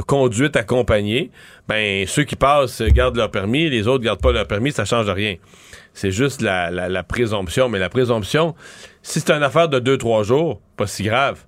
conduite 0.00 0.56
accompagnée. 0.56 1.30
Ben, 1.68 2.06
ceux 2.06 2.24
qui 2.24 2.36
passent 2.36 2.82
gardent 2.82 3.16
leur 3.16 3.30
permis, 3.30 3.70
les 3.70 3.88
autres 3.88 4.04
gardent 4.04 4.20
pas 4.20 4.32
leur 4.32 4.46
permis, 4.46 4.72
ça 4.72 4.84
change 4.84 5.08
rien. 5.08 5.36
C'est 5.94 6.10
juste 6.10 6.42
la, 6.42 6.70
la, 6.70 6.88
la 6.88 7.02
présomption. 7.02 7.68
Mais 7.68 7.78
la 7.78 7.88
présomption, 7.88 8.54
si 9.02 9.20
c'est 9.20 9.30
une 9.30 9.42
affaire 9.42 9.68
de 9.68 9.96
2-3 9.96 10.24
jours, 10.24 10.60
pas 10.76 10.86
si 10.86 11.02
grave. 11.02 11.44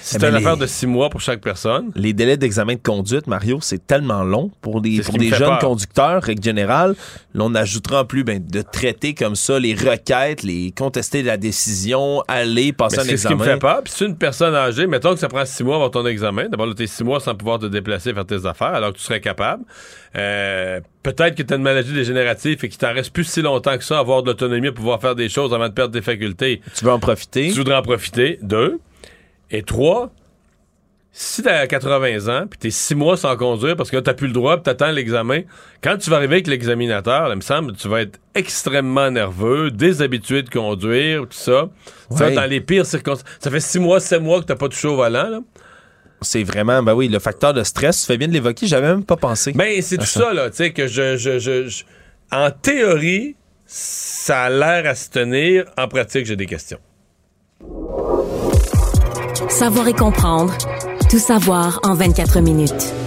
Si 0.00 0.16
Eh 0.16 0.18
c'est 0.18 0.18
ben, 0.20 0.28
une 0.28 0.34
les- 0.34 0.40
affaire 0.46 0.56
de 0.56 0.66
6 0.66 0.86
mois 0.86 1.10
pour 1.10 1.20
chaque 1.20 1.40
personne, 1.40 1.90
Les 1.94 2.12
délais 2.12 2.36
d'examen 2.36 2.74
de 2.74 2.80
conduite, 2.82 3.26
Mario, 3.26 3.58
c'est 3.60 3.86
tellement 3.86 4.22
long 4.22 4.50
pour 4.60 4.80
des, 4.80 4.96
C'est 4.98 5.04
pour 5.04 5.18
des 5.18 5.28
jeunes 5.30 5.40
peur. 5.48 5.58
conducteurs, 5.58 6.22
règle 6.22 6.42
générale. 6.42 6.94
Là, 7.34 7.44
on 7.44 7.54
ajoutera 7.54 8.02
en 8.02 8.04
plus 8.04 8.24
ben, 8.24 8.42
de 8.44 8.62
traiter 8.62 9.14
comme 9.14 9.34
ça 9.36 9.58
les 9.58 9.74
requêtes, 9.74 10.42
les 10.42 10.72
contester 10.76 11.22
la 11.22 11.36
décision, 11.36 12.22
aller 12.28 12.72
passer 12.72 13.00
un 13.00 13.02
c'est 13.04 13.16
ce 13.16 13.26
qui 13.26 13.32
examen. 13.32 13.44
me 13.44 13.44
fait 13.54 13.58
peur. 13.58 13.82
Puis 13.84 13.92
c'est 13.96 14.04
une 14.06 14.16
personne 14.16 14.54
âgée, 14.54 14.86
mettons 14.86 15.12
que 15.12 15.18
ça 15.20 15.28
prend 15.28 15.44
six 15.44 15.64
mois 15.64 15.76
avant 15.76 15.90
ton 15.90 16.06
examen. 16.06 16.48
D'abord, 16.48 16.66
là, 16.66 16.74
t'es 16.74 16.86
six 16.86 17.04
mois 17.04 17.20
sans 17.20 17.34
pouvoir 17.34 17.58
te 17.58 17.66
déplacer, 17.66 18.14
faire 18.14 18.26
tes 18.26 18.46
affaires, 18.46 18.74
alors 18.74 18.92
que 18.92 18.98
tu 18.98 19.04
serais 19.04 19.20
capable. 19.20 19.64
Euh, 20.16 20.80
Peut-être 21.02 21.34
que 21.36 21.42
tu 21.42 21.52
as 21.52 21.56
une 21.58 21.62
maladie 21.62 21.92
dégénérative 21.92 22.64
et 22.64 22.68
qu'il 22.70 22.78
t'en 22.78 22.94
reste 22.94 23.10
plus 23.12 23.24
si 23.24 23.42
longtemps 23.42 23.76
que 23.76 23.84
ça, 23.84 23.98
avoir 23.98 24.22
de 24.22 24.28
l'autonomie, 24.28 24.70
pouvoir 24.70 25.02
faire 25.02 25.14
des 25.14 25.28
choses 25.28 25.52
avant 25.52 25.68
de 25.68 25.74
perdre 25.74 25.92
tes 25.92 26.00
facultés. 26.00 26.62
Tu 26.78 26.82
veux 26.84 26.92
en 26.92 26.98
profiter? 26.98 27.48
Tu 27.50 27.58
voudrais 27.58 27.76
en 27.76 27.82
profiter. 27.82 28.38
Deux. 28.40 28.80
Et 29.50 29.62
trois, 29.62 30.10
si 31.12 31.42
t'as 31.42 31.66
80 31.66 32.26
ans, 32.28 32.46
puis 32.48 32.58
t'es 32.58 32.70
six 32.70 32.94
mois 32.96 33.16
sans 33.16 33.36
conduire 33.36 33.76
parce 33.76 33.90
que 33.90 33.98
t'as 33.98 34.14
plus 34.14 34.26
le 34.26 34.32
droit, 34.32 34.56
puis 34.56 34.64
t'attends 34.64 34.90
l'examen, 34.90 35.42
quand 35.80 35.96
tu 35.96 36.10
vas 36.10 36.16
arriver 36.16 36.34
avec 36.36 36.46
l'examinateur, 36.48 37.28
là, 37.28 37.34
il 37.34 37.36
me 37.36 37.40
semble 37.40 37.72
que 37.72 37.78
tu 37.78 37.88
vas 37.88 38.00
être 38.02 38.18
extrêmement 38.34 39.10
nerveux, 39.12 39.70
déshabitué 39.70 40.42
de 40.42 40.50
conduire, 40.50 41.20
tout 41.22 41.28
ça. 41.30 41.68
Ça, 42.10 42.26
Ouais. 42.26 42.34
dans 42.34 42.44
les 42.50 42.60
pires 42.60 42.84
circonstances. 42.86 43.28
Ça 43.38 43.50
fait 43.50 43.60
six 43.60 43.78
mois, 43.78 44.00
sept 44.00 44.20
mois 44.20 44.40
que 44.40 44.46
t'as 44.46 44.56
pas 44.56 44.68
touché 44.68 44.88
au 44.88 44.96
volant, 44.96 45.28
là. 45.28 45.40
c'est 46.22 46.42
vraiment, 46.42 46.82
ben 46.82 46.94
oui, 46.94 47.06
le 47.08 47.18
facteur 47.18 47.52
de 47.54 47.62
stress. 47.62 48.00
Tu 48.00 48.06
fais 48.06 48.16
bien 48.16 48.26
de 48.28 48.32
l'évoquer, 48.32 48.66
j'avais 48.66 48.88
même 48.88 49.04
pas 49.04 49.16
pensé. 49.16 49.52
Ben, 49.52 49.80
c'est 49.82 49.98
tout 49.98 50.06
ça, 50.06 50.32
là, 50.32 50.48
tu 50.50 50.56
sais, 50.56 50.72
que 50.72 50.86
je, 50.88 51.16
je, 51.16 51.38
je, 51.38 51.68
je- 51.68 51.84
En 52.32 52.50
théorie, 52.50 53.36
ça 53.66 54.44
a 54.44 54.50
l'air 54.50 54.86
à 54.90 54.94
se 54.94 55.10
tenir. 55.10 55.66
En 55.78 55.86
pratique, 55.86 56.24
j'ai 56.26 56.34
des 56.36 56.46
questions. 56.46 56.78
Savoir 59.54 59.86
et 59.86 59.94
comprendre. 59.94 60.52
Tout 61.08 61.20
savoir 61.20 61.78
en 61.84 61.94
24 61.94 62.40
minutes. 62.40 63.03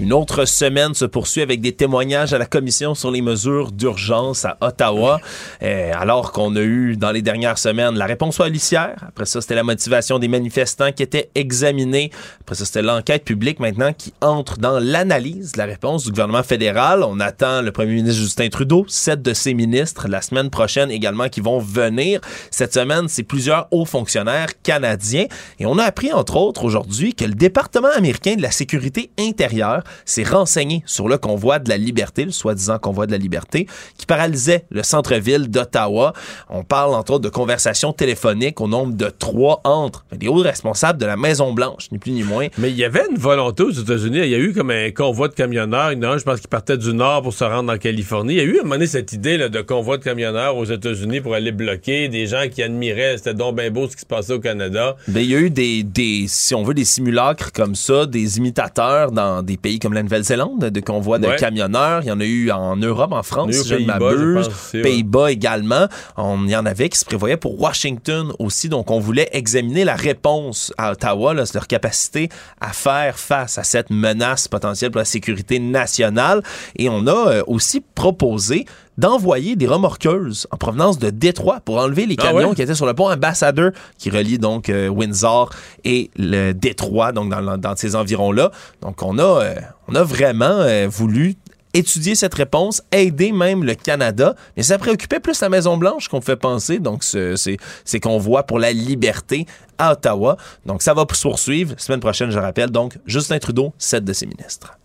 Une 0.00 0.14
autre 0.14 0.46
semaine 0.46 0.94
se 0.94 1.04
poursuit 1.04 1.42
avec 1.42 1.60
des 1.60 1.72
témoignages 1.72 2.32
à 2.32 2.38
la 2.38 2.46
commission 2.46 2.94
sur 2.94 3.10
les 3.10 3.20
mesures 3.20 3.70
d'urgence 3.70 4.46
à 4.46 4.56
Ottawa, 4.62 5.20
Euh, 5.62 5.92
alors 5.94 6.32
qu'on 6.32 6.56
a 6.56 6.60
eu 6.60 6.96
dans 6.96 7.10
les 7.10 7.20
dernières 7.20 7.58
semaines 7.58 7.96
la 7.96 8.06
réponse 8.06 8.38
policière. 8.38 9.04
Après 9.06 9.26
ça, 9.26 9.42
c'était 9.42 9.54
la 9.54 9.62
motivation 9.62 10.18
des 10.18 10.28
manifestants 10.28 10.90
qui 10.90 11.02
était 11.02 11.28
examinée. 11.34 12.10
Après 12.40 12.54
ça, 12.54 12.64
c'était 12.64 12.80
l'enquête 12.80 13.24
publique 13.24 13.60
maintenant 13.60 13.92
qui 13.92 14.14
entre 14.22 14.56
dans 14.56 14.78
l'analyse 14.78 15.52
de 15.52 15.58
la 15.58 15.66
réponse 15.66 16.04
du 16.04 16.10
gouvernement 16.10 16.42
fédéral. 16.42 17.02
On 17.02 17.20
attend 17.20 17.60
le 17.60 17.70
premier 17.70 17.92
ministre 17.96 18.22
Justin 18.22 18.48
Trudeau, 18.48 18.86
sept 18.88 19.20
de 19.20 19.34
ses 19.34 19.52
ministres 19.52 20.08
la 20.08 20.22
semaine 20.22 20.48
prochaine 20.48 20.90
également 20.90 21.28
qui 21.28 21.42
vont 21.42 21.58
venir. 21.58 22.22
Cette 22.50 22.72
semaine, 22.72 23.06
c'est 23.08 23.22
plusieurs 23.22 23.68
hauts 23.70 23.84
fonctionnaires 23.84 24.48
canadiens. 24.62 25.26
Et 25.58 25.66
on 25.66 25.76
a 25.76 25.84
appris, 25.84 26.10
entre 26.10 26.36
autres, 26.36 26.64
aujourd'hui 26.64 27.12
que 27.14 27.26
le 27.26 27.34
département 27.34 27.90
américain 27.94 28.36
de 28.36 28.42
la 28.42 28.50
sécurité 28.50 29.10
intérieure 29.18 29.82
s'est 30.04 30.24
renseigné 30.24 30.82
sur 30.86 31.08
le 31.08 31.18
convoi 31.18 31.58
de 31.58 31.68
la 31.68 31.76
liberté, 31.76 32.24
le 32.24 32.30
soi-disant 32.30 32.78
convoi 32.78 33.06
de 33.06 33.12
la 33.12 33.18
liberté, 33.18 33.66
qui 33.96 34.06
paralysait 34.06 34.64
le 34.70 34.82
centre-ville 34.82 35.48
d'Ottawa. 35.48 36.12
On 36.48 36.64
parle, 36.64 36.94
entre 36.94 37.14
autres, 37.14 37.24
de 37.24 37.28
conversations 37.28 37.92
téléphoniques 37.92 38.60
au 38.60 38.68
nombre 38.68 38.94
de 38.94 39.08
trois 39.08 39.60
entre 39.64 40.04
les 40.18 40.28
hauts 40.28 40.34
responsables 40.34 40.98
de 40.98 41.06
la 41.06 41.16
Maison-Blanche, 41.16 41.88
ni 41.92 41.98
plus 41.98 42.12
ni 42.12 42.22
moins. 42.22 42.48
Mais 42.58 42.70
il 42.70 42.76
y 42.76 42.84
avait 42.84 43.04
une 43.10 43.18
volonté 43.18 43.62
aux 43.62 43.70
États-Unis. 43.70 44.20
Il 44.22 44.30
y 44.30 44.34
a 44.34 44.38
eu 44.38 44.52
comme 44.52 44.70
un 44.70 44.90
convoi 44.90 45.28
de 45.28 45.34
camionneurs. 45.34 45.92
Il 45.92 46.02
y 46.02 46.06
en 46.06 46.10
a 46.10 46.14
un, 46.14 46.18
je 46.18 46.24
pense, 46.24 46.40
qui 46.40 46.48
partait 46.48 46.78
du 46.78 46.94
nord 46.94 47.22
pour 47.22 47.32
se 47.32 47.44
rendre 47.44 47.72
en 47.72 47.78
Californie. 47.78 48.34
Il 48.34 48.38
y 48.38 48.40
a 48.40 48.44
eu 48.44 48.58
à 48.58 48.60
un 48.60 48.62
moment 48.62 48.74
donné 48.76 48.86
cette 48.86 49.12
idée 49.12 49.36
là, 49.36 49.48
de 49.48 49.60
convoi 49.60 49.98
de 49.98 50.04
camionneurs 50.04 50.56
aux 50.56 50.64
États-Unis 50.64 51.20
pour 51.20 51.34
aller 51.34 51.52
bloquer 51.52 52.08
des 52.08 52.26
gens 52.26 52.44
qui 52.50 52.62
admiraient. 52.62 53.16
C'était 53.16 53.34
donc 53.34 53.56
bien 53.56 53.70
beau 53.70 53.88
ce 53.88 53.96
qui 53.96 54.02
se 54.02 54.06
passait 54.06 54.32
au 54.32 54.40
Canada. 54.40 54.96
Ben, 55.08 55.20
il 55.20 55.30
y 55.30 55.34
a 55.34 55.40
eu 55.40 55.50
des, 55.50 55.82
des, 55.82 56.26
si 56.28 56.54
on 56.54 56.62
veut, 56.62 56.74
des 56.74 56.84
simulacres 56.84 57.50
comme 57.52 57.74
ça, 57.74 58.06
des 58.06 58.38
imitateurs 58.38 59.10
dans 59.10 59.42
des 59.42 59.56
pays 59.56 59.78
comme 59.80 59.92
la 59.94 60.02
Nouvelle-Zélande, 60.02 60.60
de 60.66 60.80
convois 60.80 61.18
de 61.18 61.26
Ouais. 61.26 61.36
camionneurs. 61.36 62.02
Il 62.02 62.08
y 62.08 62.12
en 62.12 62.20
a 62.20 62.24
eu 62.24 62.50
en 62.50 62.76
Europe, 62.76 63.12
en 63.12 63.22
France, 63.22 63.52
si 63.52 63.68
je 63.68 63.74
ne 63.76 63.86
m'abuse. 63.86 64.48
Pays-Bas 64.72 65.32
également. 65.32 65.86
On, 66.16 66.44
il 66.44 66.50
y 66.50 66.56
en 66.56 66.66
avait 66.66 66.88
qui 66.88 66.98
se 66.98 67.04
prévoyaient 67.04 67.36
pour 67.36 67.60
Washington 67.60 68.32
aussi. 68.38 68.68
Donc, 68.68 68.90
on 68.90 69.00
voulait 69.00 69.28
examiner 69.32 69.84
la 69.84 69.94
réponse 69.96 70.72
à 70.78 70.92
Ottawa, 70.92 71.34
là, 71.34 71.44
leur 71.54 71.66
capacité 71.66 72.28
à 72.60 72.72
faire 72.72 73.18
face 73.18 73.58
à 73.58 73.64
cette 73.64 73.90
menace 73.90 74.46
potentielle 74.48 74.90
pour 74.90 74.98
la 75.00 75.04
sécurité 75.04 75.58
nationale. 75.58 76.42
Et 76.76 76.88
on 76.88 77.06
a 77.06 77.12
euh, 77.32 77.42
aussi 77.46 77.80
proposé 77.94 78.66
d'envoyer 79.00 79.56
des 79.56 79.66
remorqueuses 79.66 80.46
en 80.50 80.56
provenance 80.56 80.98
de 80.98 81.10
Détroit 81.10 81.60
pour 81.64 81.78
enlever 81.78 82.06
les 82.06 82.16
Ah 82.18 82.22
camions 82.28 82.50
ouais? 82.50 82.54
qui 82.54 82.62
étaient 82.62 82.74
sur 82.74 82.86
le 82.86 82.94
pont 82.94 83.10
Ambassador 83.10 83.70
qui 83.98 84.10
relie 84.10 84.38
donc 84.38 84.68
euh, 84.68 84.88
Windsor 84.88 85.50
et 85.84 86.10
le 86.16 86.52
Détroit, 86.52 87.12
donc 87.12 87.30
dans, 87.30 87.56
dans 87.58 87.74
ces 87.76 87.96
environs-là. 87.96 88.50
Donc 88.82 89.02
on 89.02 89.18
a, 89.18 89.22
euh, 89.22 89.54
on 89.88 89.94
a 89.94 90.02
vraiment 90.04 90.44
euh, 90.60 90.86
voulu 90.88 91.34
étudier 91.72 92.16
cette 92.16 92.34
réponse, 92.34 92.82
aider 92.90 93.30
même 93.30 93.62
le 93.62 93.74
Canada, 93.74 94.34
mais 94.56 94.64
ça 94.64 94.76
préoccupait 94.76 95.20
plus 95.20 95.40
la 95.40 95.48
Maison-Blanche 95.48 96.08
qu'on 96.08 96.20
fait 96.20 96.34
penser, 96.36 96.80
donc 96.80 97.04
ce- 97.04 97.36
c'est 97.36 97.58
ces 97.84 98.00
convois 98.00 98.42
pour 98.42 98.58
la 98.58 98.72
liberté 98.72 99.46
à 99.78 99.92
Ottawa. 99.92 100.36
Donc 100.66 100.82
ça 100.82 100.94
va 100.94 101.04
se 101.12 101.22
poursuivre. 101.22 101.74
Semaine 101.78 102.00
prochaine, 102.00 102.30
je 102.32 102.38
rappelle, 102.40 102.70
donc 102.70 102.98
Justin 103.06 103.38
Trudeau, 103.38 103.72
sept 103.78 104.04
de 104.04 104.12
ses 104.12 104.26
ministres. 104.26 104.76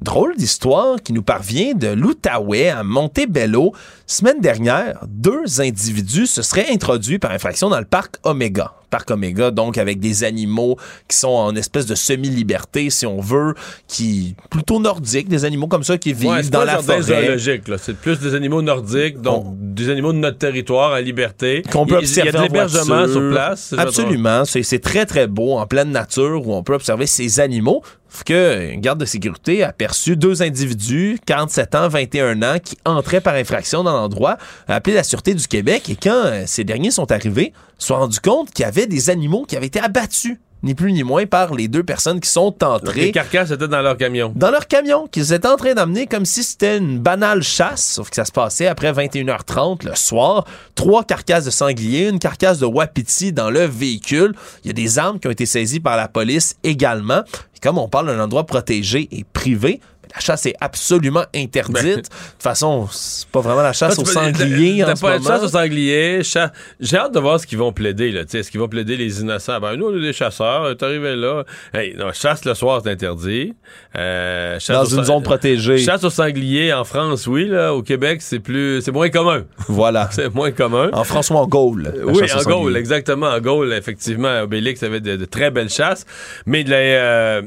Drôle 0.00 0.36
d'histoire 0.36 1.02
qui 1.02 1.12
nous 1.12 1.24
parvient 1.24 1.74
de 1.74 1.88
l'Outaouais 1.88 2.68
à 2.68 2.84
Montebello. 2.84 3.72
Semaine 4.06 4.40
dernière, 4.40 5.00
deux 5.08 5.60
individus 5.60 6.28
se 6.28 6.40
seraient 6.40 6.70
introduits 6.70 7.18
par 7.18 7.32
infraction 7.32 7.68
dans 7.68 7.80
le 7.80 7.84
parc 7.84 8.14
Omega. 8.22 8.74
Parc 8.90 9.10
Omega, 9.10 9.50
donc 9.50 9.76
avec 9.76 9.98
des 10.00 10.24
animaux 10.24 10.78
qui 11.08 11.18
sont 11.18 11.28
en 11.28 11.54
espèce 11.56 11.84
de 11.84 11.94
semi-liberté, 11.94 12.88
si 12.88 13.04
on 13.04 13.20
veut, 13.20 13.54
qui 13.86 14.34
plutôt 14.50 14.80
nordiques, 14.80 15.28
des 15.28 15.44
animaux 15.44 15.66
comme 15.66 15.82
ça 15.82 15.98
qui 15.98 16.14
vivent 16.14 16.30
Ouais, 16.30 16.42
c'est 16.42 16.48
dans 16.50 16.60
pas 16.60 16.64
la 16.64 16.78
forêt. 16.78 17.02
zoologique, 17.02 17.68
là. 17.68 17.76
C'est 17.76 17.94
plus 17.94 18.18
des 18.20 18.34
animaux 18.34 18.62
nordiques, 18.62 19.20
donc 19.20 19.46
des 19.58 19.90
animaux 19.90 20.12
de 20.14 20.18
notre 20.18 20.38
territoire 20.38 20.92
à 20.92 21.02
liberté. 21.02 21.62
qu'on 21.70 21.84
peut 21.84 21.96
Il- 21.96 21.98
observer 21.98 22.30
Il 22.30 22.32
y 22.32 22.36
a 22.36 22.38
de 22.40 22.44
l'hébergement 22.46 23.06
sur 23.08 23.30
place. 23.30 23.74
Absolument. 23.76 24.44
C'est 24.46 24.62
c'est 24.62 24.78
très, 24.78 25.04
très 25.04 25.26
beau 25.26 25.58
en 25.58 25.66
pleine 25.66 25.90
nature 25.90 26.46
où 26.46 26.54
on 26.54 26.62
peut 26.62 26.74
observer 26.74 27.06
ces 27.06 27.40
animaux. 27.40 27.82
Que 28.24 28.72
une 28.72 28.80
garde 28.80 29.00
de 29.00 29.04
sécurité 29.04 29.62
a 29.62 29.68
aperçu 29.68 30.16
deux 30.16 30.42
individus, 30.42 31.18
47 31.24 31.74
ans, 31.74 31.88
21 31.88 32.42
ans, 32.42 32.58
qui 32.62 32.76
entraient 32.84 33.20
par 33.20 33.34
infraction 33.34 33.82
dans 33.84 33.92
l'endroit, 33.92 34.36
appelé 34.66 34.94
la 34.94 35.02
Sûreté 35.02 35.34
du 35.34 35.46
Québec 35.46 35.88
et 35.88 35.96
quand 35.96 36.24
euh, 36.26 36.42
ces 36.46 36.64
derniers 36.64 36.90
sont 36.90 37.10
arrivés, 37.10 37.52
se 37.78 37.88
sont 37.88 37.96
rendus 37.96 38.20
compte 38.20 38.50
qu'il 38.50 38.64
y 38.64 38.68
avait 38.68 38.86
des 38.86 39.08
animaux 39.08 39.44
qui 39.46 39.56
avaient 39.56 39.66
été 39.66 39.80
abattus, 39.80 40.36
ni 40.62 40.74
plus 40.74 40.92
ni 40.92 41.02
moins, 41.02 41.26
par 41.26 41.54
les 41.54 41.68
deux 41.68 41.82
personnes 41.82 42.20
qui 42.20 42.28
sont 42.28 42.54
Les 42.60 42.66
entrées 42.66 43.12
carcasses 43.12 43.50
étaient 43.50 43.68
dans 43.68 43.82
leur 43.82 43.96
camion. 43.96 44.32
dans 44.34 44.50
leur 44.50 44.66
camion 44.66 45.06
qu'ils 45.06 45.32
étaient 45.32 45.48
en 45.48 45.56
train 45.56 45.74
d'amener 45.74 46.06
comme 46.06 46.24
si 46.24 46.42
c'était 46.42 46.78
une 46.78 46.98
banale 46.98 47.42
chasse, 47.42 47.84
sauf 47.84 48.10
que 48.10 48.16
ça 48.16 48.24
se 48.24 48.32
passait 48.32 48.66
après 48.66 48.92
21h30 48.92 49.84
le 49.86 49.94
soir. 49.94 50.44
Trois 50.74 51.04
carcasses 51.04 51.44
de 51.44 51.50
sanglier, 51.50 52.08
une 52.08 52.18
carcasse 52.18 52.58
de 52.58 52.66
wapiti 52.66 53.32
dans 53.32 53.50
le 53.50 53.64
véhicule. 53.64 54.34
Il 54.64 54.68
y 54.68 54.70
a 54.70 54.74
des 54.74 54.98
armes 54.98 55.18
qui 55.18 55.28
ont 55.28 55.32
été 55.32 55.46
saisies 55.46 55.80
par 55.80 55.96
la 55.96 56.08
police 56.08 56.56
également. 56.64 57.22
Et 57.56 57.60
comme 57.60 57.78
on 57.78 57.88
parle 57.88 58.06
d'un 58.06 58.20
endroit 58.20 58.46
protégé 58.46 59.08
et 59.12 59.24
privé, 59.24 59.80
la 60.14 60.20
chasse 60.20 60.46
est 60.46 60.54
absolument 60.60 61.24
interdite. 61.34 61.74
Ben- 61.74 61.96
de 61.96 62.00
toute 62.02 62.10
façon, 62.42 62.88
c'est 62.90 63.26
pas 63.28 63.40
vraiment 63.40 63.62
la 63.62 63.72
chasse 63.72 63.94
Ah, 63.96 64.00
au 64.00 64.04
tu 64.04 64.08
peux- 64.08 64.12
sanglier 64.14 64.82
t'as 64.84 64.92
en 64.92 64.96
ce 64.96 65.00
pas 65.00 65.18
moment. 65.18 65.28
chasse 65.30 65.42
au 65.42 65.48
sanglier. 65.48 66.22
cha- 66.22 66.52
J'ai 66.80 66.96
hâte 66.96 67.14
de 67.14 67.20
voir 67.20 67.40
ce 67.40 67.46
qu'ils 67.46 67.58
vont 67.58 67.72
plaider. 67.72 68.10
Là. 68.12 68.22
Est-ce 68.32 68.50
qu'ils 68.50 68.60
vont 68.60 68.68
plaider 68.68 68.96
les 68.96 69.20
innocents? 69.20 69.60
Ben, 69.60 69.76
nous, 69.76 69.86
on 69.86 69.96
est 69.96 70.00
des 70.00 70.12
chasseurs. 70.12 70.76
T'es 70.76 70.84
arrivé 70.84 71.14
là. 71.16 71.44
Hey, 71.74 71.94
non, 71.96 72.12
chasse 72.12 72.44
le 72.44 72.54
soir, 72.54 72.80
c'est 72.84 72.90
interdit. 72.90 73.54
Euh, 73.96 74.58
Dans 74.68 74.84
une 74.84 74.96
sang- 74.98 75.04
zone 75.04 75.22
protégée. 75.22 75.78
Chasse 75.78 76.04
au 76.04 76.10
sanglier 76.10 76.72
en 76.72 76.84
France, 76.84 77.26
oui. 77.26 77.48
Là. 77.48 77.74
Au 77.74 77.82
Québec, 77.82 78.20
c'est 78.22 78.38
plus, 78.38 78.80
c'est 78.82 78.92
moins 78.92 79.08
commun. 79.10 79.44
Voilà. 79.68 80.08
C'est 80.12 80.34
moins 80.34 80.50
commun. 80.52 80.90
En 80.92 81.04
France 81.04 81.30
ou 81.30 81.34
en 81.34 81.46
Gaule. 81.46 81.92
Oui, 82.04 82.22
en. 82.32 82.42
Gaule, 82.42 82.76
exactement. 82.76 83.26
En 83.28 83.40
Gaule, 83.40 83.72
effectivement, 83.72 84.40
Obélix 84.42 84.82
avait 84.82 85.00
de, 85.00 85.16
de 85.16 85.24
très 85.24 85.50
belles 85.50 85.68
chasses. 85.70 86.04
Mais 86.46 86.64
de 86.64 86.70
la, 86.70 86.76
euh, 86.76 87.42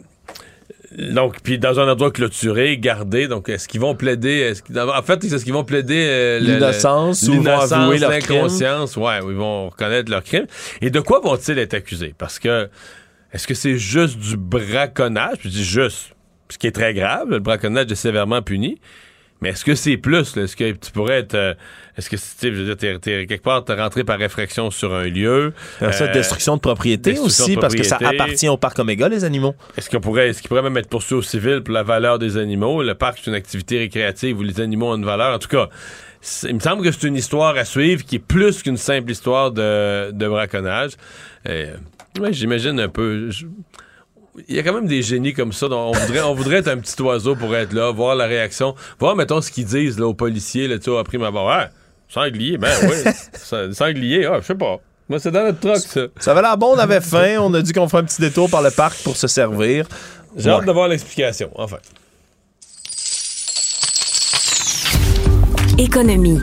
donc, 0.97 1.37
puis 1.43 1.57
dans 1.59 1.79
un 1.79 1.87
endroit 1.91 2.11
clôturé, 2.11 2.77
gardé. 2.77 3.27
Donc, 3.27 3.49
est-ce 3.49 3.67
qu'ils 3.67 3.79
vont 3.81 3.95
plaider 3.95 4.39
est-ce 4.39 4.61
qu'ils- 4.63 4.79
En 4.79 5.01
fait, 5.01 5.23
est-ce 5.23 5.43
qu'ils 5.43 5.53
vont 5.53 5.63
plaider 5.63 6.05
euh, 6.09 6.39
L'innocence 6.39 7.23
ou 7.39 7.43
avouer 7.83 7.97
leur 7.99 8.11
l'inconscience, 8.11 8.97
ouais, 8.97 9.21
ou 9.23 9.31
ils 9.31 9.37
vont 9.37 9.69
reconnaître 9.69 10.11
leur 10.11 10.23
crime. 10.23 10.45
Et 10.81 10.89
de 10.89 10.99
quoi 10.99 11.19
vont-ils 11.21 11.57
être 11.59 11.73
accusés? 11.73 12.13
Parce 12.17 12.39
que 12.39 12.69
est-ce 13.33 13.47
que 13.47 13.53
c'est 13.53 13.77
juste 13.77 14.17
du 14.19 14.35
braconnage? 14.37 15.37
Je 15.43 15.49
dis 15.49 15.63
juste, 15.63 16.13
ce 16.49 16.57
qui 16.57 16.67
est 16.67 16.71
très 16.71 16.93
grave. 16.93 17.29
Le 17.29 17.39
braconnage 17.39 17.91
est 17.91 17.95
sévèrement 17.95 18.41
puni. 18.41 18.79
Mais 19.41 19.49
est-ce 19.49 19.65
que 19.65 19.73
c'est 19.73 19.97
plus? 19.97 20.35
là? 20.35 20.43
Est-ce 20.43 20.55
que 20.55 20.71
tu 20.71 20.91
pourrais 20.91 21.17
être. 21.19 21.33
euh, 21.33 21.53
est-ce 21.97 22.09
que, 22.09 22.15
tu 22.15 22.21
sais, 22.21 22.53
je 22.53 22.61
veux 22.61 22.65
dire, 22.65 22.77
t'es, 22.77 22.99
t'es- 22.99 23.25
quelque 23.25 23.41
part, 23.43 23.65
t'es 23.65 23.73
rentré 23.73 24.03
par 24.03 24.21
effraction 24.21 24.69
sur 24.69 24.93
un 24.93 25.05
lieu? 25.05 25.53
Après 25.79 25.91
ça, 25.93 26.03
euh, 26.05 26.11
destruction 26.13 26.55
de 26.57 26.61
propriété 26.61 27.11
destruction 27.13 27.45
aussi, 27.45 27.55
de 27.55 27.59
parce 27.61 27.73
que 27.75 27.83
ça 27.83 27.97
appartient 28.07 28.47
au 28.49 28.57
parc 28.57 28.77
Omega, 28.79 29.09
les 29.09 29.23
animaux. 29.23 29.55
Est-ce 29.77 29.89
qu'on 29.89 29.99
pourrait, 29.99 30.29
est-ce 30.29 30.41
qu'il 30.41 30.49
pourrait 30.49 30.61
même 30.61 30.77
être 30.77 30.89
poursuivi 30.89 31.19
au 31.19 31.21
civil 31.23 31.61
pour 31.63 31.73
la 31.73 31.81
valeur 31.83 32.19
des 32.19 32.37
animaux? 32.37 32.83
Le 32.83 32.93
parc, 32.93 33.19
c'est 33.23 33.31
une 33.31 33.35
activité 33.35 33.79
récréative 33.79 34.37
où 34.39 34.43
les 34.43 34.61
animaux 34.61 34.91
ont 34.91 34.95
une 34.97 35.05
valeur. 35.05 35.33
En 35.35 35.39
tout 35.39 35.49
cas, 35.49 35.69
il 36.43 36.53
me 36.55 36.59
semble 36.59 36.83
que 36.83 36.91
c'est 36.91 37.07
une 37.07 37.15
histoire 37.15 37.57
à 37.57 37.65
suivre 37.65 38.03
qui 38.05 38.17
est 38.17 38.19
plus 38.19 38.61
qu'une 38.61 38.77
simple 38.77 39.09
histoire 39.11 39.51
de, 39.51 40.11
de 40.11 40.27
braconnage. 40.27 40.91
Euh, 41.49 41.73
ouais, 42.19 42.31
j'imagine 42.31 42.79
un 42.79 42.89
peu. 42.89 43.31
je- 43.31 43.47
il 44.47 44.55
y 44.55 44.59
a 44.59 44.63
quand 44.63 44.73
même 44.73 44.87
des 44.87 45.01
génies 45.01 45.33
comme 45.33 45.51
ça. 45.53 45.67
dont 45.67 45.89
on, 45.89 45.91
voudrait, 45.91 46.21
on 46.21 46.33
voudrait 46.33 46.57
être 46.57 46.67
un 46.69 46.77
petit 46.77 46.99
oiseau 47.01 47.35
pour 47.35 47.55
être 47.55 47.73
là, 47.73 47.91
voir 47.91 48.15
la 48.15 48.25
réaction, 48.25 48.75
voir, 48.99 49.15
mettons, 49.15 49.41
ce 49.41 49.51
qu'ils 49.51 49.65
disent 49.65 49.99
là, 49.99 50.07
aux 50.07 50.13
policiers, 50.13 50.67
là, 50.67 50.77
tu 50.77 50.91
sais, 50.91 50.97
après 50.97 51.17
ma 51.17 51.31
barre. 51.31 51.49
Ah, 51.49 51.69
sanglier, 52.07 52.57
ben 52.57 52.69
oui. 52.83 53.11
Sa- 53.33 53.73
sanglier, 53.73 54.25
ah, 54.25 54.39
je 54.41 54.45
sais 54.47 54.55
pas. 54.55 54.77
Moi, 55.09 55.19
c'est 55.19 55.31
dans 55.31 55.43
notre 55.43 55.59
truck, 55.59 55.77
ça. 55.77 56.01
Ça 56.19 56.31
avait 56.31 56.41
l'air 56.41 56.57
bon, 56.57 56.73
on 56.75 56.79
avait 56.79 57.01
faim, 57.01 57.37
on 57.41 57.53
a 57.53 57.61
dit 57.61 57.73
qu'on 57.73 57.89
ferait 57.89 58.01
un 58.01 58.05
petit 58.05 58.21
détour 58.21 58.49
par 58.49 58.61
le 58.61 58.71
parc 58.71 58.97
pour 59.03 59.17
se 59.17 59.27
servir. 59.27 59.85
J'ai 60.37 60.49
Ouais. 60.49 60.55
hâte 60.55 60.65
de 60.65 60.71
voir 60.71 60.87
l'explication, 60.87 61.51
enfin. 61.55 61.77
Économie. 65.77 66.39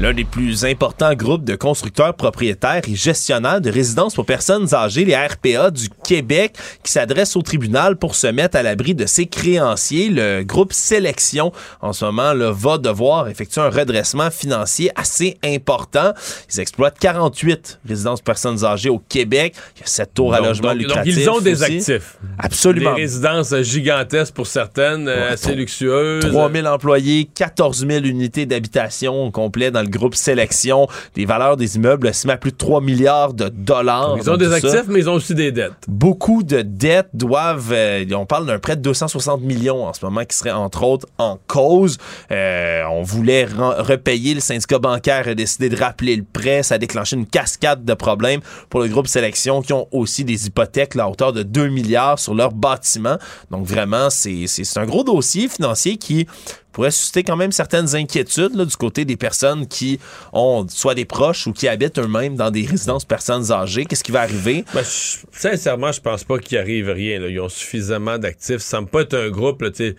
L'un 0.00 0.14
des 0.14 0.24
plus 0.24 0.64
importants 0.64 1.12
groupes 1.12 1.44
de 1.44 1.56
constructeurs 1.56 2.14
propriétaires 2.14 2.80
et 2.88 2.94
gestionnaires 2.94 3.60
de 3.60 3.68
résidences 3.68 4.14
pour 4.14 4.24
personnes 4.24 4.74
âgées, 4.74 5.04
les 5.04 5.14
RPA 5.14 5.70
du 5.70 5.90
Québec, 5.90 6.56
qui 6.82 6.90
s'adresse 6.90 7.36
au 7.36 7.42
tribunal 7.42 7.96
pour 7.96 8.14
se 8.14 8.26
mettre 8.26 8.56
à 8.56 8.62
l'abri 8.62 8.94
de 8.94 9.04
ses 9.04 9.26
créanciers. 9.26 10.08
Le 10.08 10.42
groupe 10.42 10.72
Sélection, 10.72 11.52
en 11.82 11.92
ce 11.92 12.06
moment, 12.06 12.32
là, 12.32 12.50
va 12.50 12.78
devoir 12.78 13.28
effectuer 13.28 13.60
un 13.60 13.68
redressement 13.68 14.30
financier 14.30 14.90
assez 14.96 15.36
important. 15.44 16.14
Ils 16.50 16.60
exploitent 16.60 16.98
48 16.98 17.80
résidences 17.86 18.20
pour 18.20 18.24
personnes 18.24 18.64
âgées 18.64 18.88
au 18.88 19.02
Québec. 19.06 19.54
Il 19.76 19.80
y 19.80 19.84
a 19.84 19.86
7 19.86 20.14
tours 20.14 20.32
à 20.32 20.40
logement 20.40 20.68
donc, 20.68 20.78
lucratif. 20.78 21.14
Donc, 21.14 21.24
ils 21.24 21.28
ont 21.28 21.40
des 21.42 21.62
aussi. 21.62 21.76
actifs. 21.76 22.16
Absolument. 22.38 22.94
Des 22.94 23.02
résidences 23.02 23.54
gigantesques 23.60 24.32
pour 24.32 24.46
certaines, 24.46 25.10
assez 25.10 25.54
luxueuses. 25.54 26.26
3000 26.26 26.66
employés, 26.66 27.28
14 27.34 27.86
000 27.86 28.06
unités 28.06 28.46
d'habitation 28.46 29.30
complet 29.30 29.70
dans 29.70 29.82
le 29.82 29.89
groupe 29.90 30.14
Sélection. 30.14 30.88
Des 31.14 31.24
valeurs 31.26 31.56
des 31.56 31.76
immeubles 31.76 32.06
estimées 32.08 32.34
à 32.34 32.36
plus 32.36 32.52
de 32.52 32.56
3 32.56 32.80
milliards 32.80 33.34
de 33.34 33.48
dollars. 33.48 34.16
Ils 34.18 34.30
ont 34.30 34.36
des 34.36 34.48
ça. 34.48 34.54
actifs, 34.54 34.84
mais 34.88 35.00
ils 35.00 35.10
ont 35.10 35.14
aussi 35.14 35.34
des 35.34 35.52
dettes. 35.52 35.72
Beaucoup 35.88 36.42
de 36.42 36.62
dettes 36.62 37.10
doivent. 37.14 37.72
euh, 37.72 38.04
on 38.14 38.26
parle 38.26 38.46
d'un 38.46 38.58
prêt 38.58 38.76
de 38.76 38.82
260 38.82 39.42
millions 39.42 39.86
en 39.86 39.92
ce 39.92 40.04
moment 40.04 40.24
qui 40.24 40.36
serait 40.36 40.50
entre 40.50 40.82
autres 40.84 41.06
en 41.18 41.38
cause. 41.46 41.98
Euh, 42.30 42.82
on 42.90 43.02
voulait 43.02 43.44
repayer. 43.46 44.34
Le 44.34 44.40
syndicat 44.40 44.78
bancaire 44.78 45.28
a 45.28 45.34
décidé 45.34 45.68
de 45.68 45.76
rappeler 45.76 46.16
le 46.16 46.24
prêt. 46.24 46.62
Ça 46.62 46.76
a 46.76 46.78
déclenché 46.78 47.16
une 47.16 47.26
cascade 47.26 47.84
de 47.84 47.94
problèmes 47.94 48.40
pour 48.68 48.80
le 48.80 48.88
groupe 48.88 49.06
Sélection 49.06 49.62
qui 49.62 49.72
ont 49.72 49.88
aussi 49.92 50.24
des 50.24 50.46
hypothèques 50.46 50.96
à 50.96 51.08
hauteur 51.08 51.32
de 51.32 51.42
2 51.42 51.68
milliards 51.68 52.18
sur 52.18 52.34
leur 52.34 52.52
bâtiment. 52.52 53.16
Donc 53.50 53.66
vraiment, 53.66 54.08
c'est 54.10 54.46
un 54.76 54.86
gros 54.86 55.04
dossier 55.04 55.48
financier 55.48 55.96
qui 55.96 56.26
pourrait 56.72 56.90
susciter 56.90 57.22
quand 57.24 57.36
même 57.36 57.52
certaines 57.52 57.94
inquiétudes 57.96 58.54
là, 58.54 58.64
du 58.64 58.76
côté 58.76 59.04
des 59.04 59.16
personnes 59.16 59.66
qui 59.66 59.98
ont 60.32 60.66
soit 60.68 60.94
des 60.94 61.04
proches 61.04 61.46
ou 61.46 61.52
qui 61.52 61.66
habitent 61.68 61.98
eux-mêmes 61.98 62.36
dans 62.36 62.50
des 62.50 62.64
résidences 62.66 63.04
personnes 63.04 63.50
âgées. 63.52 63.84
Qu'est-ce 63.84 64.04
qui 64.04 64.12
va 64.12 64.20
arriver? 64.22 64.64
Ben, 64.74 64.82
je- 64.82 65.18
sincèrement, 65.32 65.92
je 65.92 66.00
pense 66.00 66.24
pas 66.24 66.38
qu'il 66.38 66.58
arrive 66.58 66.88
rien. 66.90 67.18
là. 67.20 67.28
Ils 67.28 67.40
ont 67.40 67.48
suffisamment 67.48 68.18
d'actifs. 68.18 68.58
Ça 68.58 68.76
semble 68.78 68.88
pas 68.88 69.02
être 69.02 69.14
un 69.14 69.28
groupe. 69.30 69.64
C'est 69.74 69.96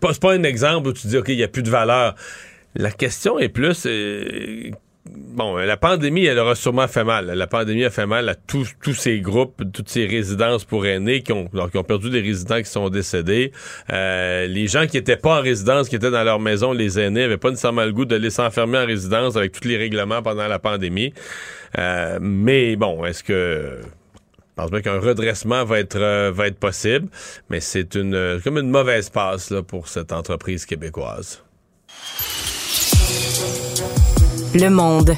pas, 0.00 0.12
pas 0.14 0.32
un 0.34 0.42
exemple 0.44 0.88
où 0.88 0.92
tu 0.92 1.06
dis, 1.08 1.16
OK, 1.18 1.28
il 1.28 1.36
n'y 1.36 1.42
a 1.42 1.48
plus 1.48 1.62
de 1.62 1.70
valeur. 1.70 2.14
La 2.74 2.90
question 2.90 3.38
est 3.38 3.48
plus. 3.48 3.84
euh, 3.86 4.70
bon, 5.06 5.56
la 5.56 5.76
pandémie, 5.76 6.24
elle 6.24 6.38
aura 6.38 6.54
sûrement 6.54 6.88
fait 6.88 7.04
mal. 7.04 7.26
La 7.26 7.46
pandémie 7.46 7.84
a 7.84 7.90
fait 7.90 8.06
mal 8.06 8.28
à 8.28 8.34
tous, 8.34 8.74
tous 8.82 8.94
ces 8.94 9.20
groupes, 9.20 9.62
toutes 9.72 9.88
ces 9.88 10.06
résidences 10.06 10.64
pour 10.64 10.86
aînés 10.86 11.22
qui 11.22 11.32
ont, 11.32 11.48
qui 11.48 11.76
ont 11.76 11.84
perdu 11.84 12.10
des 12.10 12.20
résidents 12.20 12.58
qui 12.58 12.70
sont 12.70 12.88
décédés. 12.88 13.52
Euh, 13.92 14.46
les 14.46 14.66
gens 14.66 14.86
qui 14.86 14.96
étaient 14.96 15.16
pas 15.16 15.38
en 15.38 15.42
résidence, 15.42 15.88
qui 15.88 15.96
étaient 15.96 16.10
dans 16.10 16.24
leur 16.24 16.40
maison, 16.40 16.72
les 16.72 16.98
aînés, 16.98 17.22
n'avaient 17.22 17.36
pas 17.36 17.50
nécessairement 17.50 17.84
le 17.84 17.92
goût 17.92 18.04
de 18.04 18.16
les 18.16 18.30
s'enfermer 18.30 18.78
en 18.78 18.86
résidence 18.86 19.36
avec 19.36 19.52
tous 19.52 19.68
les 19.68 19.76
règlements 19.76 20.22
pendant 20.22 20.46
la 20.46 20.58
pandémie. 20.58 21.12
Euh, 21.78 22.18
mais 22.20 22.76
bon, 22.76 23.04
est-ce 23.04 23.22
que 23.24 23.80
pense 24.54 24.70
bien 24.70 24.82
qu'un 24.82 25.00
redressement 25.00 25.64
va 25.64 25.80
être, 25.80 25.96
euh, 25.96 26.30
va 26.32 26.46
être 26.46 26.58
possible, 26.58 27.08
mais 27.50 27.60
c'est 27.60 27.94
une 27.94 28.14
euh, 28.14 28.40
comme 28.42 28.58
une 28.58 28.70
mauvaise 28.70 29.10
passe 29.10 29.50
là, 29.50 29.62
pour 29.62 29.88
cette 29.88 30.12
entreprise 30.12 30.66
québécoise. 30.66 31.42
Le 34.54 34.70
monde. 34.70 35.16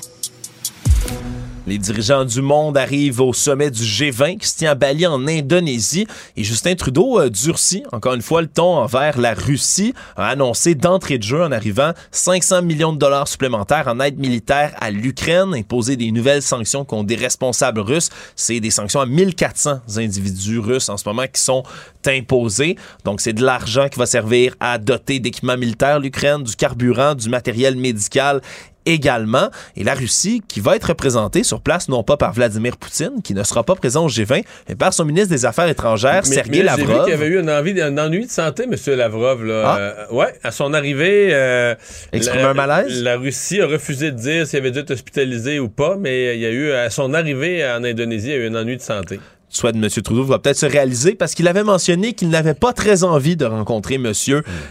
Les 1.66 1.76
dirigeants 1.76 2.24
du 2.24 2.40
monde 2.40 2.78
arrivent 2.78 3.20
au 3.20 3.34
sommet 3.34 3.70
du 3.70 3.82
G20 3.82 4.38
qui 4.38 4.48
se 4.48 4.56
tient 4.56 4.70
à 4.70 4.74
Bali 4.74 5.06
en 5.06 5.26
Indonésie 5.26 6.06
et 6.38 6.42
Justin 6.42 6.74
Trudeau 6.74 7.18
a 7.18 7.28
durci 7.28 7.82
encore 7.92 8.14
une 8.14 8.22
fois 8.22 8.40
le 8.40 8.46
ton 8.46 8.78
envers 8.78 9.20
la 9.20 9.34
Russie, 9.34 9.92
a 10.16 10.28
annoncé 10.28 10.74
d'entrée 10.74 11.18
de 11.18 11.22
jeu 11.22 11.42
en 11.42 11.52
arrivant 11.52 11.92
500 12.12 12.62
millions 12.62 12.94
de 12.94 12.98
dollars 12.98 13.28
supplémentaires 13.28 13.88
en 13.88 14.00
aide 14.00 14.18
militaire 14.18 14.74
à 14.80 14.90
l'Ukraine, 14.90 15.54
imposer 15.54 15.96
des 15.96 16.12
nouvelles 16.12 16.40
sanctions 16.40 16.86
contre 16.86 17.04
des 17.04 17.16
responsables 17.16 17.80
russes. 17.80 18.08
C'est 18.36 18.60
des 18.60 18.70
sanctions 18.70 19.00
à 19.00 19.06
1400 19.06 19.80
individus 19.98 20.60
russes 20.60 20.88
en 20.88 20.96
ce 20.96 21.06
moment 21.06 21.26
qui 21.30 21.42
sont 21.42 21.62
imposées. 22.06 22.76
Donc 23.04 23.20
c'est 23.20 23.34
de 23.34 23.44
l'argent 23.44 23.88
qui 23.90 23.98
va 23.98 24.06
servir 24.06 24.54
à 24.60 24.78
doter 24.78 25.18
d'équipements 25.18 25.58
militaires 25.58 26.00
l'Ukraine, 26.00 26.42
du 26.42 26.56
carburant, 26.56 27.14
du 27.14 27.28
matériel 27.28 27.76
médical 27.76 28.40
également. 28.86 29.50
Et 29.76 29.84
la 29.84 29.94
Russie, 29.94 30.42
qui 30.48 30.60
va 30.60 30.76
être 30.76 30.84
représentée 30.88 31.42
sur 31.44 31.60
place, 31.60 31.88
non 31.88 32.02
pas 32.02 32.16
par 32.16 32.32
Vladimir 32.32 32.76
Poutine, 32.76 33.20
qui 33.22 33.34
ne 33.34 33.42
sera 33.42 33.62
pas 33.64 33.74
présent 33.74 34.04
au 34.06 34.08
G20, 34.08 34.44
mais 34.68 34.74
par 34.74 34.92
son 34.94 35.04
ministre 35.04 35.30
des 35.30 35.44
Affaires 35.44 35.68
étrangères, 35.68 36.22
Mais- 36.26 36.34
Sergei 36.34 36.50
mais 36.50 36.62
là, 36.62 36.74
J'ai 36.76 36.82
vu 36.82 36.88
Lavrov. 36.88 37.04
qu'il 37.04 37.14
avait 37.14 37.26
eu 37.26 37.38
un, 37.40 37.48
envie, 37.48 37.80
un 37.80 37.98
ennui 37.98 38.26
de 38.26 38.30
santé, 38.30 38.64
M. 38.64 38.74
Lavrov. 38.96 39.44
Là. 39.44 39.62
Ah. 39.66 39.78
Euh, 39.78 39.94
ouais, 40.12 40.32
à 40.42 40.50
son 40.50 40.72
arrivée, 40.72 41.28
euh, 41.32 41.74
la, 42.12 42.48
un 42.48 42.54
malaise? 42.54 43.02
La 43.02 43.16
Russie 43.16 43.60
a 43.60 43.66
refusé 43.66 44.10
de 44.12 44.16
dire 44.16 44.46
s'il 44.46 44.58
avait 44.58 44.70
dû 44.70 44.78
être 44.78 44.90
hospitalisé 44.92 45.58
ou 45.58 45.68
pas, 45.68 45.96
mais 45.98 46.36
il 46.36 46.40
y 46.40 46.46
a 46.46 46.50
eu, 46.50 46.70
à 46.72 46.88
son 46.90 47.12
arrivée 47.14 47.64
en 47.68 47.82
Indonésie, 47.84 48.28
il 48.28 48.32
y 48.32 48.34
a 48.34 48.38
eu 48.38 48.48
un 48.48 48.54
ennui 48.54 48.76
de 48.76 48.82
santé. 48.82 49.18
Soit 49.56 49.72
de 49.72 49.78
M. 49.78 49.88
Trudeau 49.88 50.22
va 50.24 50.38
peut-être 50.38 50.58
se 50.58 50.66
réaliser 50.66 51.14
parce 51.14 51.34
qu'il 51.34 51.48
avait 51.48 51.64
mentionné 51.64 52.12
qu'il 52.12 52.28
n'avait 52.28 52.52
pas 52.54 52.74
très 52.74 53.04
envie 53.04 53.36
de 53.36 53.46
rencontrer 53.46 53.94
M. 53.94 54.12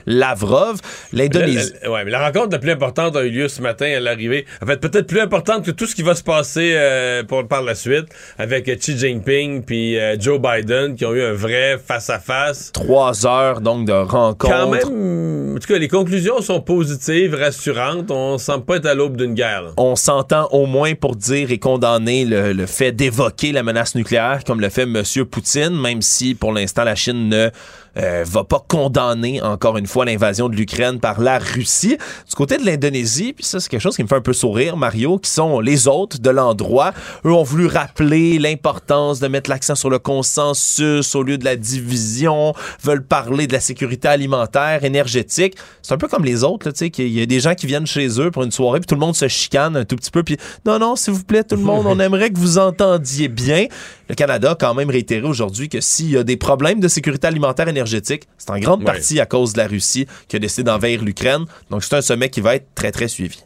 Lavrov. 0.05 0.79
L'Indonésie. 1.11 1.73
Ouais, 1.87 2.05
mais 2.05 2.11
la 2.11 2.23
rencontre 2.23 2.49
la 2.51 2.59
plus 2.59 2.71
importante 2.71 3.15
a 3.15 3.23
eu 3.23 3.29
lieu 3.31 3.47
ce 3.47 3.61
matin 3.61 3.87
à 3.97 3.99
l'arrivée. 3.99 4.45
En 4.61 4.67
fait, 4.67 4.77
peut-être 4.77 5.07
plus 5.07 5.19
importante 5.19 5.65
que 5.65 5.71
tout 5.71 5.87
ce 5.87 5.95
qui 5.95 6.03
va 6.03 6.13
se 6.13 6.21
passer 6.21 6.73
euh, 6.75 7.23
pour, 7.23 7.47
par 7.47 7.63
la 7.63 7.73
suite 7.73 8.05
avec 8.37 8.65
Xi 8.65 8.97
Jinping 8.97 9.63
puis 9.63 9.97
euh, 9.97 10.15
Joe 10.19 10.39
Biden 10.39 10.95
qui 10.95 11.05
ont 11.05 11.13
eu 11.13 11.23
un 11.23 11.33
vrai 11.33 11.79
face-à-face. 11.83 12.71
Trois 12.71 13.25
heures 13.25 13.61
donc 13.61 13.87
de 13.87 13.93
rencontre. 13.93 14.37
Quand 14.37 14.69
même, 14.69 15.55
en 15.55 15.59
tout 15.59 15.67
cas, 15.67 15.79
les 15.79 15.87
conclusions 15.87 16.41
sont 16.41 16.61
positives, 16.61 17.33
rassurantes. 17.33 18.11
On 18.11 18.37
semble 18.37 18.65
pas 18.65 18.75
être 18.77 18.85
à 18.85 18.93
l'aube 18.93 19.17
d'une 19.17 19.33
guerre. 19.33 19.63
là. 19.63 19.69
on 19.77 19.95
s'entend 19.95 20.47
au 20.51 20.67
moins 20.67 20.93
pour 20.93 21.15
dire 21.15 21.51
et 21.51 21.57
condamner 21.57 22.25
le, 22.25 22.53
le 22.53 22.65
fait 22.67 22.91
d'évoquer 22.91 23.51
la 23.51 23.63
menace 23.63 23.95
nucléaire 23.95 24.43
comme 24.45 24.61
le 24.61 24.69
fait 24.75 24.83
M. 24.83 25.25
Poutine, 25.25 25.69
même 25.69 26.01
si 26.01 26.35
pour 26.35 26.51
l'instant 26.51 26.83
la 26.83 26.95
Chine 26.95 27.29
ne 27.29 27.49
euh, 27.97 28.23
va 28.27 28.43
pas 28.43 28.63
condamner 28.67 29.41
encore 29.41 29.77
une 29.77 29.87
fois 29.87 30.05
l'invasion 30.05 30.49
de 30.49 30.55
l'Ukraine 30.55 30.99
par 30.99 31.21
la 31.21 31.39
Russie. 31.39 31.97
Du 32.27 32.35
côté 32.35 32.57
de 32.57 32.65
l'Indonésie, 32.65 33.33
puis 33.33 33.45
ça 33.45 33.59
c'est 33.59 33.69
quelque 33.69 33.81
chose 33.81 33.95
qui 33.95 34.03
me 34.03 34.07
fait 34.07 34.15
un 34.15 34.21
peu 34.21 34.33
sourire, 34.33 34.77
Mario, 34.77 35.17
qui 35.17 35.29
sont 35.29 35.59
les 35.59 35.87
hôtes 35.87 36.19
de 36.19 36.29
l'endroit. 36.29 36.93
Eux 37.25 37.31
ont 37.31 37.43
voulu 37.43 37.67
rappeler 37.67 38.37
l'importance 38.39 39.19
de 39.19 39.27
mettre 39.27 39.49
l'accent 39.49 39.75
sur 39.75 39.89
le 39.89 39.99
consensus 39.99 41.15
au 41.15 41.23
lieu 41.23 41.37
de 41.37 41.45
la 41.45 41.55
division, 41.55 42.53
veulent 42.83 43.05
parler 43.05 43.47
de 43.47 43.53
la 43.53 43.59
sécurité 43.59 44.07
alimentaire, 44.07 44.83
énergétique. 44.83 45.55
C'est 45.81 45.93
un 45.93 45.97
peu 45.97 46.07
comme 46.07 46.25
les 46.25 46.43
autres, 46.43 46.71
tu 46.71 46.77
sais, 46.77 46.89
qu'il 46.89 47.07
y 47.07 47.21
a 47.21 47.25
des 47.25 47.39
gens 47.39 47.55
qui 47.55 47.65
viennent 47.67 47.87
chez 47.87 48.19
eux 48.19 48.31
pour 48.31 48.43
une 48.43 48.51
soirée, 48.51 48.79
puis 48.79 48.87
tout 48.87 48.95
le 48.95 49.01
monde 49.01 49.15
se 49.15 49.27
chicane 49.27 49.77
un 49.77 49.85
tout 49.85 49.95
petit 49.95 50.11
peu, 50.11 50.23
puis 50.23 50.37
non, 50.65 50.79
non, 50.79 50.95
s'il 50.95 51.13
vous 51.13 51.23
plaît, 51.23 51.43
tout 51.43 51.55
le 51.55 51.61
monde, 51.61 51.85
on 51.87 51.99
aimerait 51.99 52.29
que 52.29 52.37
vous 52.37 52.57
entendiez 52.57 53.27
bien. 53.27 53.67
Le 54.09 54.15
Canada 54.15 54.51
a 54.51 54.55
quand 54.55 54.73
même 54.73 54.89
réitéré 54.89 55.25
aujourd'hui 55.25 55.69
que 55.69 55.81
s'il 55.81 56.11
y 56.11 56.17
a 56.17 56.23
des 56.23 56.37
problèmes 56.37 56.79
de 56.79 56.87
sécurité 56.87 57.27
alimentaire 57.27 57.67
énergétique, 57.67 57.84
c'est 57.85 58.49
en 58.49 58.59
grande 58.59 58.79
Ouais. 58.79 58.85
partie 58.85 59.19
à 59.19 59.25
cause 59.25 59.53
de 59.53 59.57
la 59.59 59.67
Russie 59.67 60.05
qui 60.27 60.35
a 60.35 60.39
décidé 60.39 60.63
d'envahir 60.63 61.03
l'Ukraine. 61.03 61.45
Donc 61.69 61.83
c'est 61.83 61.95
un 61.95 62.01
sommet 62.01 62.29
qui 62.29 62.41
va 62.41 62.55
être 62.55 62.67
très, 62.75 62.91
très 62.91 63.07
suivi. 63.07 63.43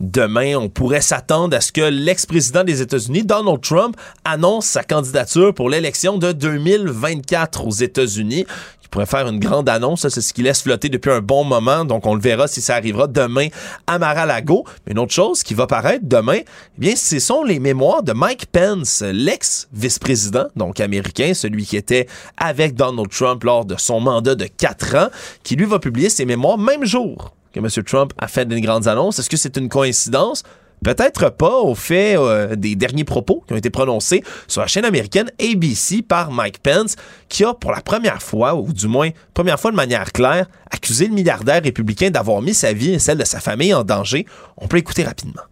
Demain, 0.00 0.56
on 0.56 0.68
pourrait 0.68 1.00
s'attendre 1.00 1.56
à 1.56 1.60
ce 1.60 1.70
que 1.70 1.80
l'ex-président 1.82 2.64
des 2.64 2.82
États-Unis, 2.82 3.22
Donald 3.24 3.60
Trump, 3.60 3.96
annonce 4.24 4.66
sa 4.66 4.82
candidature 4.82 5.54
pour 5.54 5.70
l'élection 5.70 6.18
de 6.18 6.32
2024 6.32 7.64
aux 7.64 7.70
États-Unis. 7.70 8.44
Pourrait 8.92 9.06
faire 9.06 9.26
une 9.26 9.40
grande 9.40 9.70
annonce, 9.70 10.06
c'est 10.06 10.20
ce 10.20 10.34
qu'il 10.34 10.44
laisse 10.44 10.60
flotter 10.60 10.90
depuis 10.90 11.10
un 11.10 11.22
bon 11.22 11.44
moment, 11.44 11.86
donc 11.86 12.06
on 12.06 12.14
le 12.14 12.20
verra 12.20 12.46
si 12.46 12.60
ça 12.60 12.74
arrivera 12.74 13.06
demain 13.06 13.48
à 13.86 13.98
Mar-a-Lago. 13.98 14.66
Mais 14.86 14.92
une 14.92 14.98
autre 14.98 15.14
chose 15.14 15.42
qui 15.42 15.54
va 15.54 15.66
paraître 15.66 16.04
demain, 16.06 16.40
eh 16.40 16.44
bien, 16.76 16.94
ce 16.94 17.18
sont 17.18 17.42
les 17.42 17.58
mémoires 17.58 18.02
de 18.02 18.12
Mike 18.12 18.48
Pence, 18.52 19.02
l'ex-vice-président, 19.02 20.44
donc 20.56 20.78
américain, 20.78 21.32
celui 21.32 21.64
qui 21.64 21.78
était 21.78 22.06
avec 22.36 22.74
Donald 22.74 23.08
Trump 23.08 23.42
lors 23.44 23.64
de 23.64 23.76
son 23.78 23.98
mandat 23.98 24.34
de 24.34 24.44
quatre 24.44 24.94
ans, 24.94 25.08
qui 25.42 25.56
lui 25.56 25.64
va 25.64 25.78
publier 25.78 26.10
ses 26.10 26.26
mémoires 26.26 26.58
même 26.58 26.84
jour 26.84 27.34
que 27.54 27.60
M. 27.60 27.68
Trump 27.86 28.12
a 28.18 28.28
fait 28.28 28.44
des 28.44 28.60
grandes 28.60 28.88
annonces. 28.88 29.18
Est-ce 29.18 29.30
que 29.30 29.38
c'est 29.38 29.56
une 29.56 29.70
coïncidence? 29.70 30.42
Peut-être 30.82 31.30
pas 31.30 31.58
au 31.60 31.74
fait 31.74 32.16
euh, 32.16 32.56
des 32.56 32.74
derniers 32.74 33.04
propos 33.04 33.44
qui 33.46 33.52
ont 33.52 33.56
été 33.56 33.70
prononcés 33.70 34.24
sur 34.48 34.60
la 34.60 34.66
chaîne 34.66 34.84
américaine 34.84 35.30
ABC 35.40 36.02
par 36.02 36.30
Mike 36.30 36.58
Pence, 36.58 36.96
qui 37.28 37.44
a 37.44 37.54
pour 37.54 37.70
la 37.70 37.80
première 37.80 38.22
fois, 38.22 38.54
ou 38.54 38.72
du 38.72 38.88
moins 38.88 39.10
première 39.34 39.60
fois 39.60 39.70
de 39.70 39.76
manière 39.76 40.12
claire, 40.12 40.46
accusé 40.70 41.06
le 41.06 41.14
milliardaire 41.14 41.62
républicain 41.62 42.10
d'avoir 42.10 42.42
mis 42.42 42.54
sa 42.54 42.72
vie 42.72 42.94
et 42.94 42.98
celle 42.98 43.18
de 43.18 43.24
sa 43.24 43.40
famille 43.40 43.74
en 43.74 43.84
danger. 43.84 44.26
On 44.56 44.66
peut 44.66 44.78
écouter 44.78 45.04
rapidement. 45.04 45.42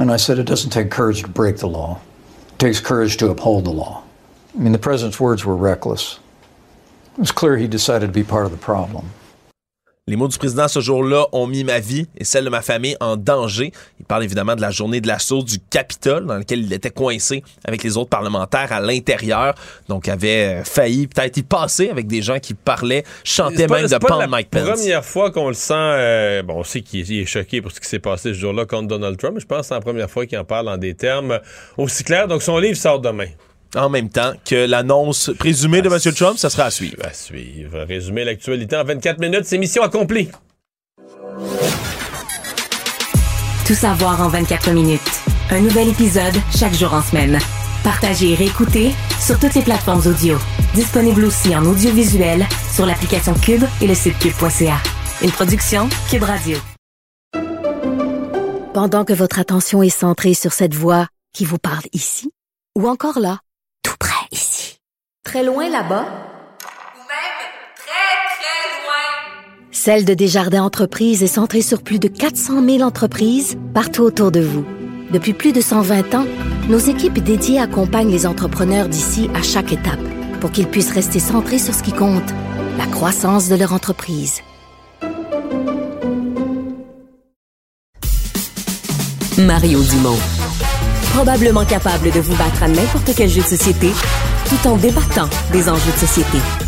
And 0.00 0.12
I 0.12 0.16
said 0.16 0.38
it 0.38 0.46
doesn't 0.46 0.70
take 0.70 0.90
courage 0.90 1.22
to 1.22 1.28
break 1.28 1.56
the 1.56 1.66
law. 1.66 2.00
It 2.52 2.58
takes 2.58 2.80
courage 2.80 3.16
to 3.16 3.30
uphold 3.30 3.64
the 3.64 3.72
law. 3.72 4.04
I 4.56 4.62
mean, 4.62 4.72
the 4.72 4.78
president's 4.78 5.18
words 5.18 5.44
were 5.44 5.56
reckless. 5.56 6.20
It 7.14 7.20
was 7.20 7.32
clear 7.32 7.56
he 7.56 7.66
decided 7.66 8.06
to 8.06 8.12
be 8.12 8.22
part 8.22 8.46
of 8.46 8.52
the 8.52 8.58
problem. 8.58 9.10
Les 10.08 10.16
mots 10.16 10.26
du 10.26 10.38
président 10.38 10.68
ce 10.68 10.80
jour-là 10.80 11.26
ont 11.32 11.46
mis 11.46 11.64
ma 11.64 11.80
vie 11.80 12.06
et 12.16 12.24
celle 12.24 12.46
de 12.46 12.48
ma 12.48 12.62
famille 12.62 12.96
en 12.98 13.18
danger. 13.18 13.72
Il 14.00 14.06
parle 14.06 14.24
évidemment 14.24 14.56
de 14.56 14.62
la 14.62 14.70
journée 14.70 15.02
de 15.02 15.06
l'assaut 15.06 15.42
du 15.42 15.58
Capitole 15.58 16.24
dans 16.24 16.38
laquelle 16.38 16.60
il 16.60 16.72
était 16.72 16.88
coincé 16.88 17.44
avec 17.66 17.82
les 17.82 17.98
autres 17.98 18.08
parlementaires 18.08 18.72
à 18.72 18.80
l'intérieur. 18.80 19.54
Donc 19.90 20.08
avait 20.08 20.62
failli 20.64 21.08
peut-être 21.08 21.36
y 21.36 21.42
passer 21.42 21.90
avec 21.90 22.06
des 22.06 22.22
gens 22.22 22.38
qui 22.38 22.54
parlaient, 22.54 23.04
chantaient 23.22 23.66
même 23.66 23.86
de 23.86 23.98
Paul 23.98 24.26
Mike 24.30 24.48
Pence. 24.48 24.62
C'est 24.62 24.68
la 24.68 24.74
première 24.76 25.04
fois 25.04 25.30
qu'on 25.30 25.48
le 25.48 25.52
sent. 25.54 25.74
Euh, 25.74 26.42
bon, 26.42 26.54
on 26.60 26.64
sait 26.64 26.80
qu'il 26.80 27.12
est 27.12 27.26
choqué 27.26 27.60
pour 27.60 27.70
ce 27.70 27.78
qui 27.78 27.86
s'est 27.86 27.98
passé 27.98 28.32
ce 28.32 28.38
jour-là 28.38 28.64
contre 28.64 28.88
Donald 28.88 29.18
Trump. 29.18 29.36
Je 29.38 29.44
pense 29.44 29.60
que 29.60 29.66
c'est 29.66 29.74
la 29.74 29.82
première 29.82 30.08
fois 30.08 30.24
qu'il 30.24 30.38
en 30.38 30.44
parle 30.44 30.70
en 30.70 30.78
des 30.78 30.94
termes 30.94 31.38
aussi 31.76 32.02
clairs. 32.02 32.28
Donc 32.28 32.42
son 32.42 32.56
livre 32.56 32.78
sort 32.78 33.00
demain 33.00 33.28
en 33.76 33.88
même 33.88 34.08
temps 34.08 34.32
que 34.44 34.66
l'annonce 34.66 35.30
présumée 35.38 35.82
de 35.82 35.88
M. 35.88 36.14
Trump, 36.14 36.38
ça 36.38 36.50
sera 36.50 36.64
à 36.64 36.70
suivre. 36.70 36.96
À 37.04 37.12
suivre. 37.12 37.80
Résumer 37.86 38.24
l'actualité 38.24 38.76
en 38.76 38.84
24 38.84 39.18
minutes, 39.20 39.44
c'est 39.44 39.58
mission 39.58 39.82
accomplie. 39.82 40.28
Tout 43.66 43.74
savoir 43.74 44.20
en 44.22 44.28
24 44.28 44.70
minutes. 44.70 45.00
Un 45.50 45.60
nouvel 45.60 45.88
épisode 45.88 46.34
chaque 46.56 46.74
jour 46.74 46.94
en 46.94 47.02
semaine. 47.02 47.38
Partagez 47.84 48.32
et 48.32 48.34
réécoutez 48.34 48.92
sur 49.20 49.38
toutes 49.38 49.54
les 49.54 49.62
plateformes 49.62 50.06
audio. 50.06 50.36
Disponible 50.74 51.24
aussi 51.24 51.54
en 51.54 51.64
audiovisuel 51.64 52.46
sur 52.74 52.86
l'application 52.86 53.34
Cube 53.34 53.64
et 53.80 53.86
le 53.86 53.94
site 53.94 54.18
cube.ca. 54.18 54.76
Une 55.22 55.30
production 55.30 55.88
Cube 56.10 56.22
Radio. 56.22 56.56
Pendant 58.74 59.04
que 59.04 59.12
votre 59.12 59.38
attention 59.38 59.82
est 59.82 59.88
centrée 59.88 60.34
sur 60.34 60.52
cette 60.52 60.74
voix 60.74 61.08
qui 61.34 61.44
vous 61.44 61.58
parle 61.58 61.84
ici, 61.92 62.30
ou 62.78 62.88
encore 62.88 63.18
là. 63.18 63.40
Très 65.28 65.44
loin 65.44 65.68
là-bas? 65.68 66.06
Ou 66.06 67.04
même 67.04 67.38
très, 67.76 68.16
très 68.32 68.64
loin. 68.80 69.04
Celle 69.70 70.06
de 70.06 70.14
Desjardins 70.14 70.62
Entreprises 70.62 71.22
est 71.22 71.26
centrée 71.26 71.60
sur 71.60 71.82
plus 71.82 71.98
de 71.98 72.08
400 72.08 72.64
000 72.64 72.80
entreprises 72.80 73.58
partout 73.74 74.04
autour 74.04 74.32
de 74.32 74.40
vous. 74.40 74.64
Depuis 75.10 75.34
plus 75.34 75.52
de 75.52 75.60
120 75.60 76.14
ans, 76.14 76.24
nos 76.70 76.78
équipes 76.78 77.18
dédiées 77.18 77.60
accompagnent 77.60 78.10
les 78.10 78.26
entrepreneurs 78.26 78.88
d'ici 78.88 79.28
à 79.34 79.42
chaque 79.42 79.70
étape 79.70 80.00
pour 80.40 80.50
qu'ils 80.50 80.66
puissent 80.66 80.94
rester 80.94 81.20
centrés 81.20 81.58
sur 81.58 81.74
ce 81.74 81.82
qui 81.82 81.92
compte, 81.92 82.30
la 82.78 82.86
croissance 82.86 83.50
de 83.50 83.56
leur 83.56 83.74
entreprise. 83.74 84.40
Mario 89.36 89.82
Dumont. 89.82 90.18
Probablement 91.12 91.66
capable 91.66 92.12
de 92.12 92.20
vous 92.20 92.36
battre 92.36 92.62
à 92.62 92.68
n'importe 92.68 93.10
quel 93.14 93.28
jeu 93.28 93.42
de 93.42 93.46
société 93.46 93.90
tout 94.48 94.68
en 94.68 94.76
débattant 94.76 95.28
des 95.52 95.68
enjeux 95.68 95.92
de 95.92 95.98
société. 95.98 96.67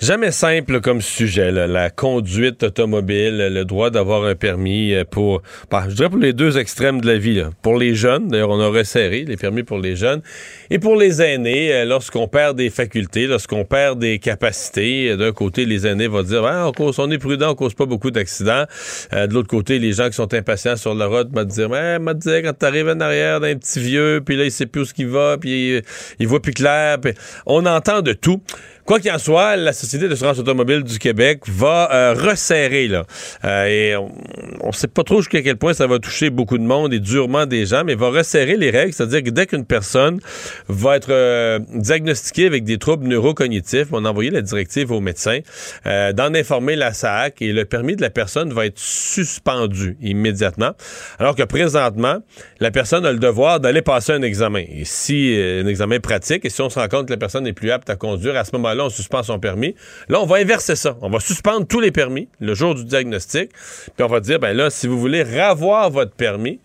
Jamais 0.00 0.32
simple 0.32 0.80
comme 0.80 1.00
sujet, 1.00 1.52
la 1.52 1.88
conduite 1.88 2.64
automobile, 2.64 3.50
le 3.52 3.64
droit 3.64 3.90
d'avoir 3.90 4.24
un 4.24 4.34
permis 4.34 4.92
euh, 4.92 5.04
pour, 5.08 5.40
bah, 5.70 5.84
je 5.88 5.94
dirais 5.94 6.10
pour 6.10 6.18
les 6.18 6.32
deux 6.32 6.58
extrêmes 6.58 7.00
de 7.00 7.06
la 7.06 7.16
vie. 7.16 7.44
Pour 7.62 7.78
les 7.78 7.94
jeunes, 7.94 8.26
d'ailleurs, 8.26 8.50
on 8.50 8.60
a 8.60 8.66
resserré 8.66 9.24
les 9.24 9.36
permis 9.36 9.62
pour 9.62 9.78
les 9.78 9.94
jeunes, 9.94 10.20
et 10.68 10.80
pour 10.80 10.96
les 10.96 11.22
aînés, 11.22 11.72
euh, 11.72 11.84
lorsqu'on 11.84 12.26
perd 12.26 12.56
des 12.56 12.70
facultés, 12.70 13.28
lorsqu'on 13.28 13.64
perd 13.64 14.00
des 14.00 14.18
capacités, 14.18 15.10
euh, 15.10 15.16
d'un 15.16 15.30
côté, 15.30 15.64
les 15.64 15.86
aînés 15.86 16.08
vont 16.08 16.24
dire, 16.24 16.44
ah, 16.44 16.68
on, 16.68 16.72
cause, 16.72 16.98
on 16.98 17.08
est 17.12 17.18
prudent, 17.18 17.52
on 17.52 17.54
cause 17.54 17.74
pas 17.74 17.86
beaucoup 17.86 18.10
d'accidents. 18.10 18.64
de 19.12 19.32
l'autre 19.32 19.48
côté, 19.48 19.78
les 19.78 19.92
gens 19.92 20.08
qui 20.08 20.14
sont 20.14 20.34
impatients 20.34 20.76
sur 20.76 20.94
la 20.96 21.06
route 21.06 21.28
vont 21.32 21.44
dire, 21.44 21.70
eh, 21.72 22.00
m'a 22.00 22.14
dit, 22.14 22.30
quand 22.42 22.52
t'arrives 22.52 22.88
en 22.88 22.98
arrière 22.98 23.38
d'un 23.38 23.54
petit 23.54 23.78
vieux, 23.78 24.20
puis 24.26 24.36
là, 24.36 24.44
il 24.44 24.50
sait 24.50 24.66
plus 24.66 24.82
où 24.82 24.84
ce 24.86 24.92
qu'il 24.92 25.06
va, 25.06 25.38
puis 25.38 25.76
il, 25.76 25.82
il 26.18 26.26
voit 26.26 26.42
plus 26.42 26.52
clair, 26.52 27.00
puis 27.00 27.12
on 27.46 27.64
entend 27.64 28.02
de 28.02 28.12
tout. 28.12 28.42
Quoi 28.84 29.00
qu'il 29.00 29.10
en 29.10 29.18
soit, 29.18 29.56
la 29.56 29.72
Société 29.72 30.08
d'assurance 30.08 30.38
automobile 30.38 30.82
du 30.82 30.98
Québec 30.98 31.40
va 31.46 31.90
euh, 31.90 32.12
resserrer, 32.12 32.86
là. 32.86 33.04
Euh, 33.44 33.64
et 33.64 33.96
on 33.96 34.66
ne 34.66 34.72
sait 34.72 34.88
pas 34.88 35.02
trop 35.04 35.22
jusqu'à 35.22 35.40
quel 35.40 35.56
point 35.56 35.72
ça 35.72 35.86
va 35.86 35.98
toucher 35.98 36.28
beaucoup 36.28 36.58
de 36.58 36.64
monde 36.64 36.92
et 36.92 36.98
durement 36.98 37.46
des 37.46 37.64
gens, 37.64 37.82
mais 37.84 37.94
va 37.94 38.10
resserrer 38.10 38.58
les 38.58 38.68
règles, 38.68 38.92
c'est-à-dire 38.92 39.22
que 39.22 39.30
dès 39.30 39.46
qu'une 39.46 39.64
personne 39.64 40.20
va 40.68 40.96
être 40.96 41.10
euh, 41.10 41.60
diagnostiquée 41.72 42.46
avec 42.46 42.64
des 42.64 42.76
troubles 42.76 43.06
neurocognitifs, 43.06 43.86
on 43.92 44.04
a 44.04 44.10
envoyé 44.10 44.28
la 44.30 44.42
directive 44.42 44.92
au 44.92 45.00
médecin 45.00 45.40
d'en 45.84 46.34
informer 46.34 46.76
la 46.76 46.92
SAC 46.92 47.40
et 47.40 47.52
le 47.52 47.64
permis 47.64 47.96
de 47.96 48.02
la 48.02 48.10
personne 48.10 48.52
va 48.52 48.66
être 48.66 48.78
suspendu 48.78 49.96
immédiatement. 50.00 50.72
Alors 51.18 51.36
que 51.36 51.42
présentement, 51.42 52.18
la 52.60 52.70
personne 52.70 53.06
a 53.06 53.12
le 53.12 53.18
devoir 53.18 53.60
d'aller 53.60 53.82
passer 53.82 54.12
un 54.12 54.22
examen. 54.22 54.64
Et 54.68 54.84
si 54.84 55.36
un 55.38 55.66
examen 55.66 56.00
pratique, 56.00 56.44
et 56.44 56.50
si 56.50 56.60
on 56.62 56.70
se 56.70 56.78
rend 56.78 56.88
compte 56.88 57.06
que 57.06 57.12
la 57.12 57.18
personne 57.18 57.44
n'est 57.44 57.52
plus 57.52 57.70
apte 57.70 57.88
à 57.90 57.96
conduire, 57.96 58.36
à 58.36 58.44
ce 58.44 58.54
là, 58.74 58.86
on 58.86 58.90
suspend 58.90 59.22
son 59.22 59.38
permis. 59.38 59.74
Là, 60.08 60.20
on 60.20 60.26
va 60.26 60.36
inverser 60.36 60.76
ça. 60.76 60.96
On 61.00 61.10
va 61.10 61.20
suspendre 61.20 61.66
tous 61.66 61.80
les 61.80 61.90
permis 61.90 62.28
le 62.40 62.54
jour 62.54 62.74
du 62.74 62.84
diagnostic. 62.84 63.50
Puis 63.52 64.04
on 64.04 64.08
va 64.08 64.20
dire, 64.20 64.38
ben 64.38 64.52
là, 64.52 64.70
si 64.70 64.86
vous 64.86 64.98
voulez 64.98 65.22
ravoir 65.22 65.90
votre 65.90 66.12
permis, 66.12 66.60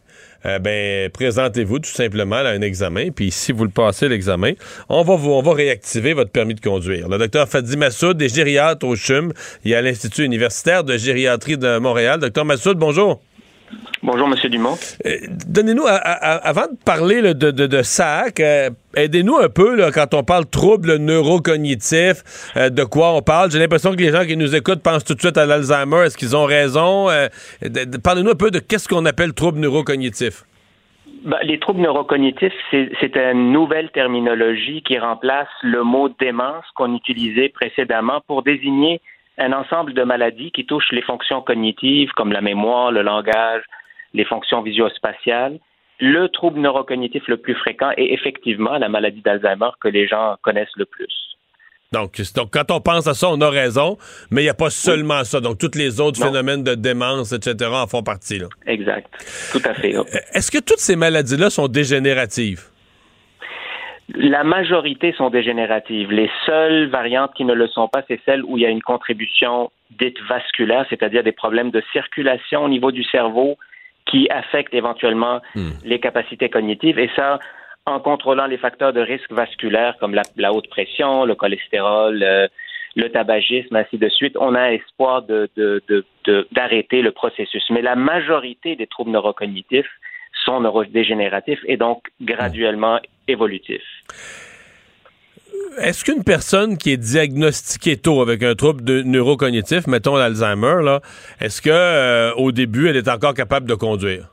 euh, 0.46 0.60
ben, 0.60 1.10
présentez-vous 1.10 1.80
tout 1.80 1.90
simplement 1.90 2.38
à 2.38 2.50
un 2.50 2.62
examen. 2.62 3.10
Puis 3.12 3.32
si 3.32 3.52
vous 3.52 3.66
le 3.66 3.70
passez 3.70 4.08
l'examen, 4.08 4.54
on 4.88 5.04
va 5.04 5.54
réactiver 5.54 6.14
votre 6.14 6.32
permis 6.32 6.56
de 6.56 6.62
conduire. 6.62 7.10
Le 7.10 7.18
docteur 7.18 7.48
Fadi 7.48 7.76
Massoud 7.76 8.22
est 8.22 8.34
gériatre 8.34 8.86
au 8.86 8.96
CHUM 8.96 9.34
et 9.66 9.76
à 9.76 9.82
l'Institut 9.82 10.24
universitaire 10.24 10.84
de 10.84 10.98
gériatrie 10.98 11.58
de 11.58 11.78
Montréal. 11.80 12.20
Docteur 12.20 12.46
Massoud, 12.46 12.78
bonjour. 12.78 13.22
Bonjour, 14.02 14.28
M. 14.28 14.50
Dumont. 14.50 14.76
Euh, 15.06 15.18
donnez-nous, 15.48 15.84
avant 15.86 16.68
de 16.72 16.78
parler 16.84 17.22
de, 17.22 17.52
de, 17.52 17.82
SAC, 17.82 18.40
euh, 18.40 18.70
aidez-nous 18.96 19.38
un 19.38 19.50
peu 19.50 19.92
quand 19.92 20.14
on 20.14 20.24
parle 20.24 20.46
troubles 20.46 20.96
neurocognitifs, 20.98 22.52
euh, 22.56 22.70
de 22.70 22.84
quoi 22.84 23.14
on 23.14 23.22
parle? 23.22 23.52
J'ai 23.52 23.60
l'impression 23.60 23.92
que 23.92 23.98
les 23.98 24.12
gens 24.12 24.26
qui 24.26 24.38
nous 24.38 24.56
écoutent 24.56 24.82
pensent 24.82 25.04
tout 25.04 25.16
de 25.16 25.20
suite 25.20 25.38
à 25.38 25.46
l'Alzheimer. 25.46 26.06
Est-ce 26.06 26.18
qu'ils 26.18 26.36
ont 26.36 26.46
raison? 26.46 27.08
Parlez-nous 28.04 28.32
un 28.32 28.36
peu 28.36 28.52
de 28.52 28.60
qu'est-ce 28.60 28.88
qu'on 28.88 29.06
appelle 29.06 29.34
troubles 29.34 29.60
neurocognitifs. 29.60 30.44
Ben, 31.26 31.38
les 31.44 31.60
troubles 31.60 31.82
neurocognitifs, 31.82 32.54
c'est 32.72 33.18
une 33.18 33.52
nouvelle 33.52 33.90
terminologie 33.92 34.82
qui 34.82 34.98
remplace 34.98 35.50
le 35.64 35.84
mot 35.84 36.08
démence 36.08 36.64
qu'on 36.76 36.96
utilisait 36.96 37.50
précédemment 37.50 38.22
pour 38.26 38.44
désigner 38.44 39.02
un 39.40 39.54
ensemble 39.54 39.94
de 39.94 40.04
maladies 40.04 40.52
qui 40.52 40.66
touchent 40.66 40.92
les 40.92 41.02
fonctions 41.02 41.42
cognitives 41.42 42.12
comme 42.12 42.32
la 42.32 42.42
mémoire, 42.42 42.92
le 42.92 43.02
langage, 43.02 43.64
les 44.14 44.26
fonctions 44.26 44.62
visuospatiales. 44.62 45.60
Le 46.00 46.28
trouble 46.28 46.60
neurocognitif 46.60 47.28
le 47.28 47.38
plus 47.38 47.56
fréquent 47.56 47.92
est 47.98 48.14
effectivement 48.14 48.78
la 48.78 48.90
maladie 48.90 49.22
d'Alzheimer 49.22 49.70
que 49.82 49.88
les 49.88 50.08
gens 50.08 50.38
connaissent 50.42 50.76
le 50.76 50.86
plus. 50.86 51.30
Donc, 51.92 52.22
donc, 52.36 52.52
quand 52.52 52.70
on 52.70 52.82
pense 52.82 53.08
à 53.08 53.16
ça, 53.16 53.30
on 53.30 53.42
a 53.42 53.50
raison, 53.50 53.98
mais 54.30 54.42
il 54.42 54.46
n'y 54.46 54.50
a 54.50 54.54
pas 54.54 54.70
seulement 54.70 55.24
ça. 55.24 55.40
Donc, 55.42 55.58
tous 55.58 55.76
les 55.76 56.00
autres 56.00 56.24
phénomènes 56.24 56.64
de 56.64 56.76
démence, 56.76 57.32
etc., 57.32 57.72
en 57.74 57.88
font 57.88 58.04
partie. 58.04 58.38
Là. 58.38 58.48
Exact. 58.68 59.08
Tout 59.52 59.62
à 59.66 59.74
fait. 59.74 59.96
Est-ce 60.34 60.52
que 60.52 60.60
toutes 60.60 60.80
ces 60.80 60.96
maladies-là 60.96 61.50
sont 61.50 61.68
dégénératives? 61.68 62.66
La 64.16 64.44
majorité 64.44 65.14
sont 65.14 65.30
dégénératives. 65.30 66.12
Les 66.12 66.30
seules 66.46 66.88
variantes 66.88 67.34
qui 67.36 67.46
ne 67.46 67.54
le 67.54 67.68
sont 67.68 67.88
pas, 67.88 68.04
c'est 68.08 68.20
celles 68.26 68.44
où 68.44 68.58
il 68.58 68.64
y 68.64 68.66
a 68.66 68.70
une 68.70 68.82
contribution 68.82 69.72
dite 69.92 70.20
vasculaire, 70.28 70.86
c'est-à-dire 70.90 71.24
des 71.24 71.32
problèmes 71.32 71.72
de 71.72 71.84
circulation 71.92 72.64
au 72.64 72.70
niveau 72.70 72.92
du 72.92 73.04
cerveau 73.04 73.58
qui 74.06 74.28
affectent 74.30 74.74
éventuellement 74.74 75.42
hmm. 75.56 75.70
les 75.84 76.00
capacités 76.00 76.50
cognitives. 76.50 76.98
Et 76.98 77.10
ça, 77.16 77.40
en 77.86 78.00
contrôlant 78.00 78.48
les 78.48 78.58
facteurs 78.58 78.94
de 78.94 79.02
risque 79.02 79.32
vasculaire 79.32 79.96
comme 80.00 80.16
la, 80.16 80.54
haute 80.54 80.70
pression, 80.70 81.26
le 81.26 81.36
cholestérol, 81.36 82.24
euh, 82.24 82.48
le 82.96 83.10
tabagisme, 83.10 83.76
ainsi 83.76 83.98
de 83.98 84.10
suite, 84.10 84.36
on 84.40 84.56
a 84.56 84.72
espoir 84.72 85.24
d'arrêter 86.52 87.02
le 87.02 87.12
processus. 87.12 87.64
Mais 87.70 87.82
la 87.82 87.96
majorité 87.96 88.76
des 88.76 88.88
troubles 88.88 89.12
neurocognitifs 89.12 89.90
sont 90.50 90.62
neurodégénératifs 90.62 91.60
et 91.66 91.78
donc 91.78 92.04
graduellement 92.22 93.00
évolutifs. 93.28 93.90
Est-ce 95.82 96.04
qu'une 96.04 96.24
personne 96.24 96.78
qui 96.78 96.92
est 96.92 96.98
diagnostiquée 96.98 97.98
tôt 97.98 98.22
avec 98.22 98.44
un 98.44 98.56
trouble 98.56 98.84
de 98.84 99.02
neurocognitif, 99.04 99.88
mettons 99.88 100.16
l'Alzheimer, 100.16 100.98
est-ce 101.40 101.62
que 101.62 101.70
euh, 101.70 102.34
au 102.36 102.52
début 102.52 102.90
elle 102.90 102.98
est 102.98 103.08
encore 103.08 103.34
capable 103.34 103.68
de 103.68 103.76
conduire? 103.76 104.26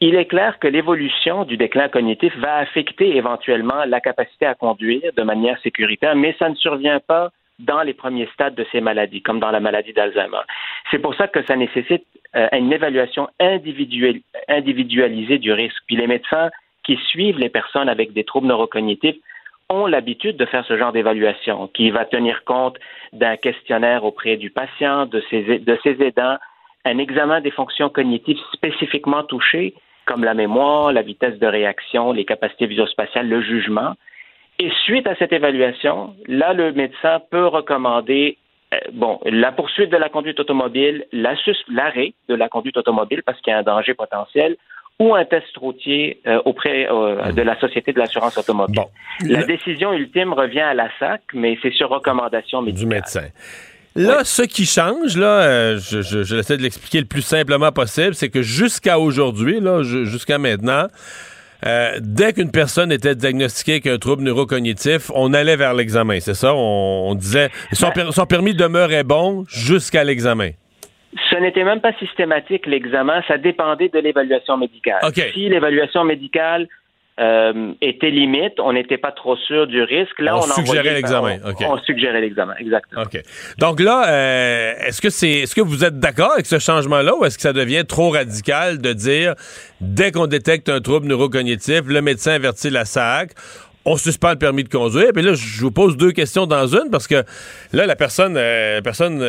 Il 0.00 0.16
est 0.16 0.26
clair 0.26 0.58
que 0.58 0.66
l'évolution 0.66 1.44
du 1.44 1.56
déclin 1.56 1.88
cognitif 1.88 2.36
va 2.38 2.56
affecter 2.56 3.16
éventuellement 3.16 3.84
la 3.86 4.00
capacité 4.00 4.46
à 4.46 4.54
conduire 4.54 5.12
de 5.16 5.22
manière 5.22 5.58
sécuritaire, 5.62 6.16
mais 6.16 6.34
ça 6.40 6.48
ne 6.48 6.56
survient 6.56 6.98
pas 6.98 7.30
dans 7.62 7.82
les 7.82 7.94
premiers 7.94 8.28
stades 8.34 8.54
de 8.54 8.66
ces 8.72 8.80
maladies, 8.80 9.22
comme 9.22 9.40
dans 9.40 9.50
la 9.50 9.60
maladie 9.60 9.92
d'Alzheimer. 9.92 10.42
C'est 10.90 10.98
pour 10.98 11.14
ça 11.14 11.28
que 11.28 11.42
ça 11.44 11.56
nécessite 11.56 12.04
euh, 12.36 12.48
une 12.52 12.72
évaluation 12.72 13.28
individualisée 13.40 15.38
du 15.38 15.52
risque. 15.52 15.82
Puis 15.86 15.96
les 15.96 16.06
médecins 16.06 16.50
qui 16.84 16.96
suivent 17.08 17.38
les 17.38 17.48
personnes 17.48 17.88
avec 17.88 18.12
des 18.12 18.24
troubles 18.24 18.48
neurocognitifs 18.48 19.16
ont 19.68 19.86
l'habitude 19.86 20.36
de 20.36 20.44
faire 20.44 20.64
ce 20.66 20.76
genre 20.76 20.92
d'évaluation, 20.92 21.68
qui 21.68 21.90
va 21.90 22.04
tenir 22.04 22.44
compte 22.44 22.78
d'un 23.12 23.36
questionnaire 23.36 24.04
auprès 24.04 24.36
du 24.36 24.50
patient, 24.50 25.06
de 25.06 25.22
ses, 25.30 25.58
de 25.58 25.78
ses 25.82 26.02
aidants, 26.02 26.36
un 26.84 26.98
examen 26.98 27.40
des 27.40 27.50
fonctions 27.50 27.88
cognitives 27.88 28.40
spécifiquement 28.52 29.22
touchées, 29.22 29.74
comme 30.04 30.24
la 30.24 30.34
mémoire, 30.34 30.92
la 30.92 31.02
vitesse 31.02 31.38
de 31.38 31.46
réaction, 31.46 32.12
les 32.12 32.24
capacités 32.24 32.66
visuospatiales, 32.66 33.28
le 33.28 33.40
jugement. 33.40 33.94
Et 34.64 34.70
suite 34.84 35.06
à 35.12 35.14
cette 35.16 35.32
évaluation, 35.32 36.14
là, 36.26 36.52
le 36.52 36.72
médecin 36.72 37.14
peut 37.32 37.46
recommander 37.46 38.38
euh, 38.74 38.78
bon, 38.92 39.18
la 39.26 39.50
poursuite 39.52 39.90
de 39.90 39.96
la 39.96 40.08
conduite 40.08 40.38
automobile, 40.44 41.04
l'arrêt 41.12 42.12
de 42.28 42.34
la 42.42 42.48
conduite 42.48 42.76
automobile 42.76 43.22
parce 43.26 43.38
qu'il 43.40 43.50
y 43.52 43.54
a 43.54 43.58
un 43.58 43.62
danger 43.72 43.94
potentiel, 43.94 44.56
ou 45.00 45.14
un 45.14 45.24
test 45.24 45.56
routier 45.56 46.20
euh, 46.26 46.40
auprès 46.44 46.86
euh, 46.88 47.32
de 47.32 47.42
la 47.42 47.58
Société 47.58 47.92
de 47.92 47.98
l'assurance 47.98 48.36
automobile. 48.38 48.82
la 49.26 49.40
le- 49.40 49.46
décision 49.46 49.92
ultime 49.92 50.32
revient 50.32 50.60
à 50.60 50.74
la 50.74 50.88
SAC, 51.00 51.22
mais 51.34 51.58
c'est 51.62 51.72
sur 51.72 51.88
recommandation 51.88 52.62
médicale. 52.62 52.88
Du 52.88 52.94
médecin. 52.94 53.26
Là, 53.96 54.18
ce 54.24 54.42
qui 54.42 54.64
change, 54.64 55.16
là, 55.18 55.42
euh, 55.42 55.78
je, 55.78 56.00
je, 56.02 56.22
je 56.22 56.36
essaie 56.36 56.56
de 56.56 56.62
l'expliquer 56.62 57.00
le 57.00 57.06
plus 57.06 57.22
simplement 57.22 57.72
possible, 57.72 58.14
c'est 58.14 58.30
que 58.30 58.42
jusqu'à 58.42 58.98
aujourd'hui, 58.98 59.60
là, 59.60 59.82
ju- 59.82 60.06
jusqu'à 60.06 60.38
maintenant, 60.38 60.86
euh, 61.66 61.92
dès 62.00 62.32
qu'une 62.32 62.50
personne 62.50 62.90
était 62.92 63.14
diagnostiquée 63.14 63.72
avec 63.72 63.86
un 63.86 63.98
trouble 63.98 64.22
neurocognitif, 64.22 65.10
on 65.14 65.32
allait 65.34 65.56
vers 65.56 65.74
l'examen, 65.74 66.18
c'est 66.20 66.34
ça? 66.34 66.54
On, 66.54 67.10
on 67.10 67.14
disait, 67.14 67.50
son, 67.72 67.88
Ben- 67.88 68.06
per- 68.06 68.12
son 68.12 68.26
permis 68.26 68.54
demeurait 68.54 69.04
bon 69.04 69.44
jusqu'à 69.48 70.04
l'examen. 70.04 70.50
Ce 71.30 71.36
n'était 71.36 71.64
même 71.64 71.80
pas 71.80 71.92
systématique, 71.98 72.66
l'examen. 72.66 73.22
Ça 73.28 73.36
dépendait 73.36 73.88
de 73.90 73.98
l'évaluation 73.98 74.56
médicale. 74.56 75.00
OK. 75.06 75.20
Si 75.34 75.48
l'évaluation 75.48 76.04
médicale 76.04 76.68
euh, 77.20 77.72
était 77.82 78.10
limite, 78.10 78.54
on 78.58 78.72
n'était 78.72 78.96
pas 78.96 79.12
trop 79.12 79.36
sûr 79.36 79.66
du 79.66 79.82
risque. 79.82 80.18
Là, 80.18 80.34
On 80.36 80.38
on, 80.38 80.42
suggérait 80.42 80.78
envoyait- 80.78 80.94
l'examen. 80.94 81.36
On, 81.44 81.50
OK. 81.50 81.56
on 81.68 81.78
suggérait 81.78 82.20
l'examen, 82.22 82.54
exactement. 82.58 83.02
OK. 83.02 83.20
Donc 83.58 83.80
là, 83.80 84.08
euh, 84.08 84.72
est-ce 84.86 85.00
que 85.02 85.10
c'est 85.10 85.28
est-ce 85.30 85.54
que 85.54 85.60
vous 85.60 85.84
êtes 85.84 85.98
d'accord 86.00 86.32
avec 86.32 86.46
ce 86.46 86.58
changement-là 86.58 87.14
ou 87.16 87.24
est-ce 87.24 87.36
que 87.36 87.42
ça 87.42 87.52
devient 87.52 87.84
trop 87.86 88.10
radical 88.10 88.80
de 88.80 88.92
dire 88.94 89.34
dès 89.80 90.10
qu'on 90.10 90.26
détecte 90.26 90.68
un 90.70 90.80
trouble 90.80 91.06
neurocognitif, 91.06 91.82
le 91.86 92.00
médecin 92.00 92.32
avertit 92.32 92.70
la 92.70 92.84
SAC, 92.86 93.32
on 93.84 93.96
suspend 93.96 94.30
le 94.30 94.36
permis 94.36 94.64
de 94.64 94.68
conduire. 94.68 95.10
Puis 95.12 95.22
là, 95.22 95.34
je 95.34 95.60
vous 95.60 95.70
pose 95.70 95.96
deux 95.96 96.12
questions 96.12 96.46
dans 96.46 96.66
une 96.66 96.90
parce 96.90 97.06
que 97.06 97.24
là, 97.72 97.86
la 97.86 97.96
personne, 97.96 98.36
euh, 98.36 98.80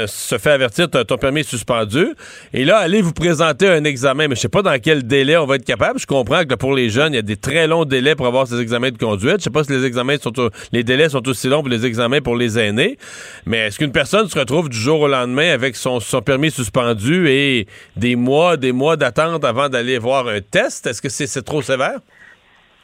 se 0.07 0.37
fait 0.37 0.51
avertir 0.51 0.89
ton 0.89 1.17
permis 1.17 1.41
est 1.41 1.49
suspendu. 1.49 2.07
Et 2.53 2.65
là, 2.65 2.77
allez 2.77 3.01
vous 3.01 3.13
présenter 3.13 3.67
un 3.67 3.83
examen. 3.83 4.27
Mais 4.27 4.35
je 4.35 4.41
sais 4.41 4.49
pas 4.49 4.61
dans 4.61 4.77
quel 4.79 5.05
délai 5.07 5.37
on 5.37 5.45
va 5.45 5.55
être 5.55 5.65
capable. 5.65 5.99
Je 5.99 6.05
comprends 6.05 6.43
que 6.45 6.55
pour 6.55 6.73
les 6.73 6.89
jeunes, 6.89 7.13
il 7.13 7.15
y 7.15 7.19
a 7.19 7.23
des 7.23 7.37
très 7.37 7.67
longs 7.67 7.85
délais 7.85 8.15
pour 8.15 8.27
avoir 8.27 8.47
ces 8.47 8.59
examens 8.59 8.91
de 8.91 8.97
conduite. 8.97 9.37
Je 9.39 9.43
sais 9.43 9.49
pas 9.49 9.63
si 9.63 9.71
les 9.71 9.85
examens 9.85 10.17
sont 10.17 10.33
les 10.71 10.83
délais 10.83 11.09
sont 11.09 11.27
aussi 11.27 11.47
longs 11.47 11.61
pour 11.61 11.69
les 11.69 11.85
examens 11.85 12.21
pour 12.21 12.35
les 12.35 12.59
aînés. 12.59 12.97
Mais 13.45 13.67
est-ce 13.67 13.77
qu'une 13.77 13.91
personne 13.91 14.27
se 14.27 14.37
retrouve 14.37 14.69
du 14.69 14.77
jour 14.77 15.01
au 15.01 15.07
lendemain 15.07 15.51
avec 15.51 15.75
son, 15.75 15.99
permis 16.25 16.51
suspendu 16.51 17.29
et 17.29 17.67
des 17.95 18.15
mois, 18.15 18.57
des 18.57 18.71
mois 18.71 18.97
d'attente 18.97 19.43
avant 19.45 19.69
d'aller 19.69 19.97
voir 19.97 20.27
un 20.27 20.41
test? 20.41 20.87
Est-ce 20.87 21.01
que 21.01 21.09
c'est 21.09 21.41
trop 21.43 21.61
sévère? 21.61 21.99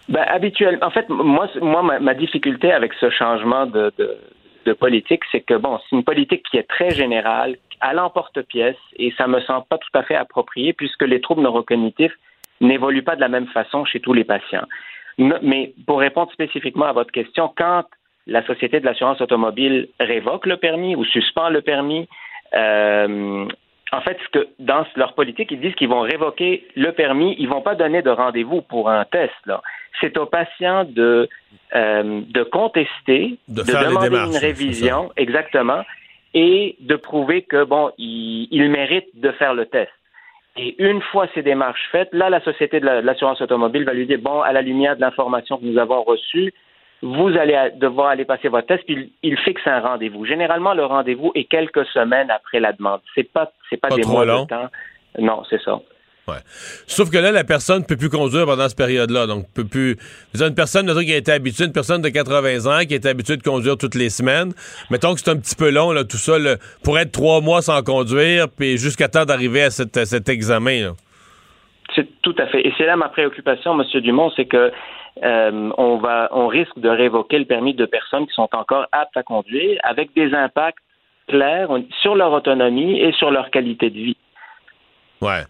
Ben, 0.10 0.26
habituellement, 0.28 0.88
en 0.88 0.90
fait, 0.90 1.08
moi, 1.08 1.48
moi 1.62 2.00
ma, 2.00 2.14
difficulté 2.16 2.72
avec 2.72 2.94
ce 2.96 3.12
changement 3.12 3.68
de, 3.68 3.94
de, 4.66 4.74
politique, 4.74 5.22
c'est 5.32 5.42
que, 5.42 5.56
bon, 5.56 5.80
c'est 5.80 5.96
une 5.96 6.04
politique 6.04 6.44
qui 6.50 6.58
est 6.58 6.68
très 6.68 6.92
générale, 6.92 7.58
à 7.80 7.94
l'emporte-pièce, 7.94 8.78
et 8.98 9.12
ça 9.18 9.28
me 9.28 9.40
semble 9.42 9.66
pas 9.68 9.78
tout 9.78 9.98
à 9.98 10.04
fait 10.04 10.16
approprié 10.16 10.74
puisque 10.74 11.04
les 11.04 11.22
troubles 11.22 11.42
neurocognitifs 11.42 12.14
n'évoluent 12.62 13.04
pas 13.04 13.16
de 13.16 13.22
la 13.22 13.30
même 13.30 13.48
façon 13.48 13.86
chez 13.86 14.00
tous 14.00 14.14
les 14.14 14.24
patients. 14.24 14.68
Mais 15.18 15.74
pour 15.86 16.00
répondre 16.00 16.32
spécifiquement 16.32 16.86
à 16.86 16.94
votre 16.94 17.12
question, 17.12 17.52
quand 17.56 17.84
la 18.28 18.46
Société 18.46 18.80
de 18.80 18.86
l'assurance 18.86 19.22
automobile 19.22 19.88
révoque 20.00 20.46
le 20.46 20.58
permis 20.58 20.96
ou 20.96 21.04
suspend 21.06 21.50
le 21.50 21.62
permis, 21.62 22.08
euh, 22.54 23.46
en 23.92 24.02
fait, 24.02 24.18
ce 24.24 24.30
que 24.40 24.48
dans 24.60 24.86
leur 24.96 25.14
politique, 25.14 25.52
ils 25.52 25.60
disent 25.60 25.76
qu'ils 25.76 25.90
vont 25.90 26.02
révoquer 26.02 26.68
le 26.76 26.92
permis, 26.92 27.36
ils 27.40 27.50
vont 27.50 27.62
pas 27.62 27.76
donner 27.76 28.02
de 28.02 28.10
rendez-vous 28.10 28.62
pour 28.62 28.90
un 28.90 29.04
test. 29.06 29.34
Là, 29.46 29.62
c'est 30.00 30.18
au 30.18 30.26
patient 30.26 30.84
de 30.86 31.28
euh, 31.76 32.22
de 32.28 32.44
contester, 32.44 33.38
De 33.48 33.62
demander 33.90 34.08
une 34.32 34.38
révision, 34.38 35.12
exactement, 35.18 35.84
et 36.34 36.76
de 36.80 36.96
prouver 36.96 37.42
que 37.44 37.64
bon, 37.64 37.92
il, 37.98 38.48
il 38.52 38.70
mérite 38.70 39.08
de 39.16 39.32
faire 39.32 39.54
le 39.54 39.66
test. 39.66 39.92
Et 40.58 40.76
une 40.84 41.02
fois 41.02 41.28
ces 41.34 41.42
démarches 41.44 41.88
faites, 41.92 42.10
là, 42.14 42.30
la 42.30 42.42
Société 42.42 42.80
de 42.80 42.86
la- 42.86 43.02
de 43.02 43.06
l'assurance 43.06 43.40
automobile 43.42 43.86
va 43.86 43.94
lui 43.94 44.06
dire, 44.08 44.20
bon, 44.20 44.42
à 44.42 44.52
la 44.52 44.62
lumière 44.62 44.96
de 44.96 45.02
l'information 45.02 45.58
que 45.58 45.66
nous 45.66 45.78
avons 45.78 46.04
reçue, 46.04 46.54
vous 47.02 47.30
allez 47.40 47.58
devoir 47.78 48.10
aller 48.10 48.26
passer 48.26 48.50
votre 48.50 48.68
test, 48.68 48.84
puis 48.86 49.12
il, 49.24 49.32
il 49.32 49.38
fixe 49.40 49.62
un 49.66 49.80
rendez-vous. 49.80 50.26
Généralement, 50.26 50.74
le 50.74 50.86
rendez-vous 50.86 51.32
est 51.36 51.46
quelques 51.46 51.86
semaines 51.88 52.30
après 52.30 52.60
la 52.60 52.74
demande. 52.74 53.02
C'est 53.16 53.24
pas, 53.32 53.52
c'est 53.70 53.78
pas, 53.78 53.88
Pas 53.90 53.96
des 53.96 54.04
mois 54.04 54.26
long. 54.26 54.44
de 54.44 54.48
temps. 54.50 54.68
Non, 55.18 55.44
c'est 55.50 55.62
ça. 55.62 55.80
Ouais. 56.28 56.36
Sauf 56.86 57.10
que 57.10 57.18
là, 57.18 57.32
la 57.32 57.44
personne 57.44 57.80
ne 57.80 57.86
peut 57.86 57.98
plus 57.98 58.10
conduire 58.10 58.46
pendant 58.46 58.68
cette 58.70 58.78
période-là. 58.78 59.26
Donc, 59.26 59.46
peut 59.56 59.66
plus. 59.66 59.96
Vous 60.34 60.42
avez 60.44 60.50
une 60.50 60.56
personne 60.56 60.86
mettons, 60.86 61.00
qui 61.00 61.12
a 61.14 61.18
été 61.18 61.32
habituée, 61.32 61.66
une 61.66 61.72
personne 61.74 62.04
de 62.04 62.10
80 62.10 62.68
ans 62.68 62.86
qui 62.86 62.94
est 62.94 63.06
habituée 63.08 63.38
de 63.38 63.42
conduire 63.42 63.78
toutes 63.78 63.96
les 63.96 64.10
semaines. 64.12 64.52
Mettons 64.92 65.16
que 65.16 65.22
c'est 65.22 65.32
un 65.32 65.38
petit 65.38 65.56
peu 65.56 65.72
long, 65.72 65.92
là, 65.92 66.04
tout 66.04 66.18
ça, 66.18 66.38
là, 66.38 66.58
pour 66.84 67.00
être 67.00 67.12
trois 67.12 67.42
mois 67.42 67.64
sans 67.64 67.82
conduire, 67.82 68.46
puis 68.56 68.78
jusqu'à 68.78 69.08
temps 69.08 69.26
d'arriver 69.26 69.64
à, 69.64 69.70
cette- 69.72 69.98
à 69.98 70.06
cet 70.06 70.30
examen. 70.30 70.82
Là. 70.84 70.92
C'est 71.96 72.08
tout 72.22 72.36
à 72.38 72.46
fait. 72.46 72.62
Et 72.68 72.72
c'est 72.78 72.86
là 72.86 72.96
ma 72.96 73.10
préoccupation, 73.10 73.74
Monsieur 73.74 74.00
Dumont, 74.02 74.32
c'est 74.36 74.46
que 74.46 74.72
euh, 75.24 75.72
on 75.78 75.98
va, 75.98 76.30
on 76.32 76.48
risque 76.48 76.78
de 76.78 76.90
révoquer 76.90 77.40
le 77.40 77.46
permis 77.46 77.74
de 77.74 77.86
personnes 77.86 78.28
qui 78.28 78.34
sont 78.34 78.50
encore 78.52 78.88
aptes 78.92 79.16
à 79.18 79.24
conduire, 79.24 79.80
avec 79.84 80.14
des 80.16 80.34
impacts 80.34 80.80
clairs 81.28 81.70
sur 82.02 82.16
leur 82.16 82.32
autonomie 82.32 83.00
et 83.00 83.12
sur 83.14 83.32
leur 83.32 83.52
qualité 83.52 83.90
de 83.90 83.96
vie. 83.96 84.18
Ouais. 85.22 85.44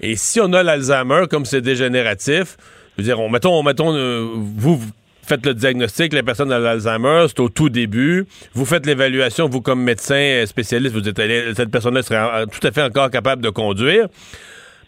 Et 0.00 0.16
si 0.16 0.40
on 0.40 0.52
a 0.52 0.62
l'Alzheimer, 0.62 1.24
comme 1.30 1.44
c'est 1.44 1.60
dégénératif, 1.60 2.56
je 2.96 3.02
veux 3.02 3.04
dire, 3.04 3.20
on, 3.20 3.28
mettons, 3.28 3.62
mettons 3.62 3.94
euh, 3.94 4.26
vous, 4.34 4.80
faites 5.22 5.44
le 5.44 5.54
diagnostic, 5.54 6.12
la 6.12 6.22
personne 6.22 6.50
a 6.50 6.58
l'Alzheimer, 6.58 7.26
c'est 7.28 7.40
au 7.40 7.48
tout 7.48 7.68
début. 7.68 8.26
Vous 8.54 8.64
faites 8.64 8.86
l'évaluation, 8.86 9.48
vous, 9.48 9.60
comme 9.60 9.82
médecin 9.82 10.44
spécialiste, 10.46 10.94
vous 10.94 11.00
dites, 11.00 11.18
allez, 11.18 11.54
cette 11.54 11.70
personne-là 11.70 12.02
serait 12.02 12.46
tout 12.46 12.66
à 12.66 12.70
fait 12.70 12.82
encore 12.82 13.10
capable 13.10 13.42
de 13.42 13.50
conduire. 13.50 14.08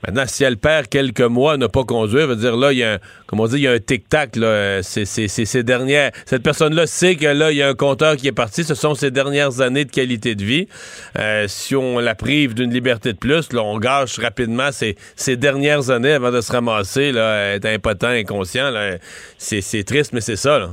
Maintenant, 0.06 0.24
si 0.26 0.44
elle 0.44 0.56
perd 0.56 0.88
quelques 0.88 1.20
mois 1.20 1.54
à 1.54 1.56
ne 1.56 1.66
pas 1.66 1.84
conduire, 1.84 2.26
veut 2.26 2.36
dire 2.36 2.56
là, 2.56 2.72
il 2.72 2.78
y 2.78 2.84
a 2.84 2.94
un, 2.94 2.98
comme 3.26 3.40
on 3.40 3.46
dit, 3.46 3.56
il 3.56 3.62
y 3.62 3.68
a 3.68 3.72
un 3.72 3.78
tic-tac, 3.78 4.36
C'est, 4.82 5.04
ces 5.04 5.62
dernières. 5.62 6.12
Cette 6.26 6.42
personne-là 6.42 6.86
sait 6.86 7.16
que 7.16 7.26
là, 7.26 7.52
il 7.52 7.58
y 7.58 7.62
a 7.62 7.68
un 7.68 7.74
compteur 7.74 8.16
qui 8.16 8.28
est 8.28 8.32
parti. 8.32 8.64
Ce 8.64 8.74
sont 8.74 8.94
ses 8.94 9.10
dernières 9.10 9.60
années 9.60 9.84
de 9.84 9.90
qualité 9.90 10.34
de 10.34 10.44
vie. 10.44 10.68
Euh, 11.18 11.46
si 11.48 11.76
on 11.76 11.98
la 11.98 12.14
prive 12.14 12.54
d'une 12.54 12.72
liberté 12.72 13.12
de 13.12 13.18
plus, 13.18 13.52
là, 13.52 13.62
on 13.62 13.78
gâche 13.78 14.18
rapidement 14.18 14.72
ses, 14.72 14.96
ses 15.16 15.36
dernières 15.36 15.90
années 15.90 16.12
avant 16.12 16.30
de 16.30 16.40
se 16.40 16.52
ramasser, 16.52 17.12
là, 17.12 17.54
être 17.54 17.66
impotent, 17.66 18.08
inconscient. 18.08 18.72
C'est, 19.38 19.60
c'est 19.60 19.84
triste, 19.84 20.12
mais 20.12 20.20
c'est 20.20 20.36
ça. 20.36 20.70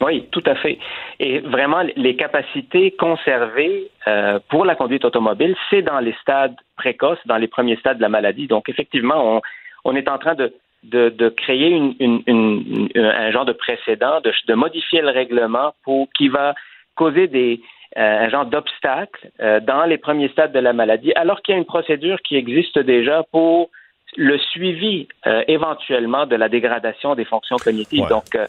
Oui, 0.00 0.26
tout 0.30 0.42
à 0.46 0.54
fait. 0.54 0.78
Et 1.18 1.40
vraiment, 1.40 1.82
les 1.96 2.14
capacités 2.14 2.92
conservées 2.92 3.90
euh, 4.06 4.38
pour 4.48 4.64
la 4.64 4.74
conduite 4.76 5.04
automobile, 5.04 5.56
c'est 5.70 5.82
dans 5.82 5.98
les 5.98 6.14
stades 6.22 6.54
précoces, 6.76 7.18
dans 7.26 7.36
les 7.36 7.48
premiers 7.48 7.76
stades 7.76 7.96
de 7.98 8.02
la 8.02 8.08
maladie. 8.08 8.46
Donc, 8.46 8.68
effectivement, 8.68 9.36
on, 9.36 9.40
on 9.84 9.96
est 9.96 10.08
en 10.08 10.18
train 10.18 10.34
de, 10.36 10.52
de, 10.84 11.08
de 11.08 11.28
créer 11.30 11.70
une, 11.70 11.94
une, 11.98 12.22
une- 12.26 12.88
un 12.94 13.30
genre 13.32 13.44
de 13.44 13.52
précédent, 13.52 14.20
de, 14.20 14.32
de 14.46 14.54
modifier 14.54 15.00
le 15.02 15.10
règlement 15.10 15.74
pour 15.82 16.06
qui 16.16 16.28
va 16.28 16.54
causer 16.94 17.26
des 17.26 17.60
euh, 17.96 18.26
un 18.26 18.28
genre 18.28 18.44
d'obstacle 18.46 19.30
euh, 19.40 19.60
dans 19.60 19.84
les 19.84 19.98
premiers 19.98 20.28
stades 20.28 20.52
de 20.52 20.58
la 20.60 20.74
maladie, 20.74 21.12
alors 21.14 21.40
qu'il 21.42 21.54
y 21.54 21.56
a 21.56 21.58
une 21.58 21.64
procédure 21.64 22.20
qui 22.22 22.36
existe 22.36 22.78
déjà 22.78 23.24
pour 23.32 23.70
le 24.16 24.38
suivi 24.38 25.08
euh, 25.26 25.42
éventuellement 25.48 26.26
de 26.26 26.36
la 26.36 26.48
dégradation 26.48 27.14
des 27.14 27.24
fonctions 27.24 27.56
cognitives. 27.56 28.02
Ouais. 28.02 28.08
Donc, 28.08 28.34
euh, 28.34 28.46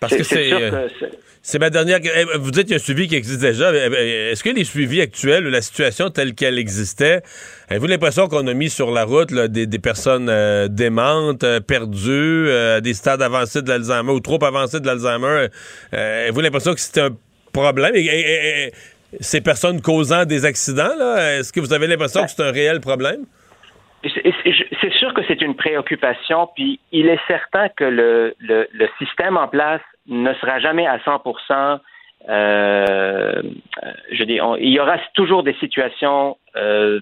Parce 0.00 0.14
que 0.16 0.22
c'est. 0.22 0.48
sûr 0.48 0.58
euh, 0.60 0.70
que 0.88 0.92
c'est- 1.00 1.10
C'est 1.40 1.58
ma 1.58 1.70
dernière. 1.70 2.00
eh, 2.02 2.24
Vous 2.38 2.50
dites 2.50 2.64
qu'il 2.64 2.72
y 2.72 2.74
a 2.74 2.76
un 2.76 2.78
suivi 2.78 3.08
qui 3.08 3.14
existe 3.16 3.40
déjà. 3.40 3.72
Eh, 3.72 3.88
eh, 3.96 4.30
Est-ce 4.32 4.42
que 4.44 4.50
les 4.50 4.64
suivis 4.64 5.00
actuels 5.00 5.46
ou 5.46 5.50
la 5.50 5.62
situation 5.62 6.10
telle 6.10 6.34
qu'elle 6.34 6.58
existait, 6.58 7.22
avez-vous 7.68 7.86
l'impression 7.86 8.28
qu'on 8.28 8.46
a 8.48 8.54
mis 8.54 8.68
sur 8.70 8.90
la 8.90 9.04
route 9.04 9.30
là, 9.30 9.48
des, 9.48 9.66
des 9.66 9.78
personnes 9.78 10.28
euh, 10.28 10.68
démentes, 10.68 11.44
euh, 11.44 11.60
perdues, 11.60 12.48
euh, 12.48 12.76
à 12.78 12.80
des 12.80 12.92
stades 12.92 13.22
avancés 13.22 13.62
de 13.62 13.68
l'Alzheimer 13.68 14.10
ou 14.12 14.20
trop 14.20 14.42
avancés 14.44 14.80
de 14.80 14.86
l'Alzheimer? 14.86 15.46
Euh, 15.94 16.22
avez-vous 16.22 16.40
l'impression 16.40 16.74
que 16.74 16.80
c'était 16.80 17.02
un 17.02 17.16
problème? 17.52 17.92
Et, 17.94 18.00
et- 18.00 18.20
et- 18.20 18.66
et 18.66 18.72
ces 19.20 19.40
personnes 19.40 19.80
causant 19.80 20.26
des 20.26 20.44
accidents, 20.44 20.94
là, 20.98 21.38
est-ce 21.38 21.50
que 21.52 21.60
vous 21.60 21.72
avez 21.72 21.86
l'impression 21.86 22.24
que 22.24 22.30
c'est 22.30 22.42
un 22.42 22.50
réel 22.52 22.80
problème? 22.80 23.24
C'est- 24.02 24.92
sûr 24.92 25.12
que 25.12 25.22
c'est 25.26 25.42
une 25.42 25.54
préoccupation, 25.56 26.48
puis 26.54 26.78
il 26.92 27.08
est 27.08 27.20
certain 27.26 27.68
que 27.68 27.84
le, 27.84 28.34
système 28.98 29.36
en 29.36 29.48
place 29.48 29.80
ne 30.06 30.32
sera 30.34 30.60
jamais 30.60 30.86
à 30.86 30.98
100 31.00 31.22
euh, 32.28 33.42
je 34.10 34.24
dis, 34.24 34.38
il 34.60 34.68
y 34.70 34.80
aura 34.80 34.98
toujours 35.14 35.42
des 35.42 35.54
situations 35.54 36.36
euh, 36.56 37.00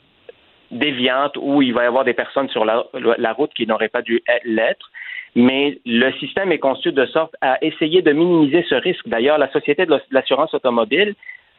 déviantes 0.70 1.36
où 1.40 1.62
il 1.62 1.73
va 1.73 1.85
y 1.85 1.86
avoir 1.86 2.05
des 2.05 2.12
personnes 2.12 2.48
sur 2.48 2.64
la, 2.64 2.85
la 2.94 3.32
route 3.32 3.52
qui 3.55 3.66
n'auraient 3.66 3.89
pas 3.89 4.02
dû 4.02 4.23
être- 4.28 4.44
l'être, 4.44 4.90
mais 5.35 5.78
le 5.85 6.12
système 6.12 6.52
est 6.52 6.59
conçu 6.59 6.93
de 6.93 7.06
sorte 7.06 7.35
à 7.40 7.62
essayer 7.62 8.02
de 8.02 8.12
minimiser 8.12 8.64
ce 8.68 8.74
risque. 8.74 9.06
D'ailleurs, 9.09 9.39
la 9.39 9.51
Société 9.52 9.86
de 9.86 10.01
l'assurance 10.10 10.52
automobile 10.55 11.14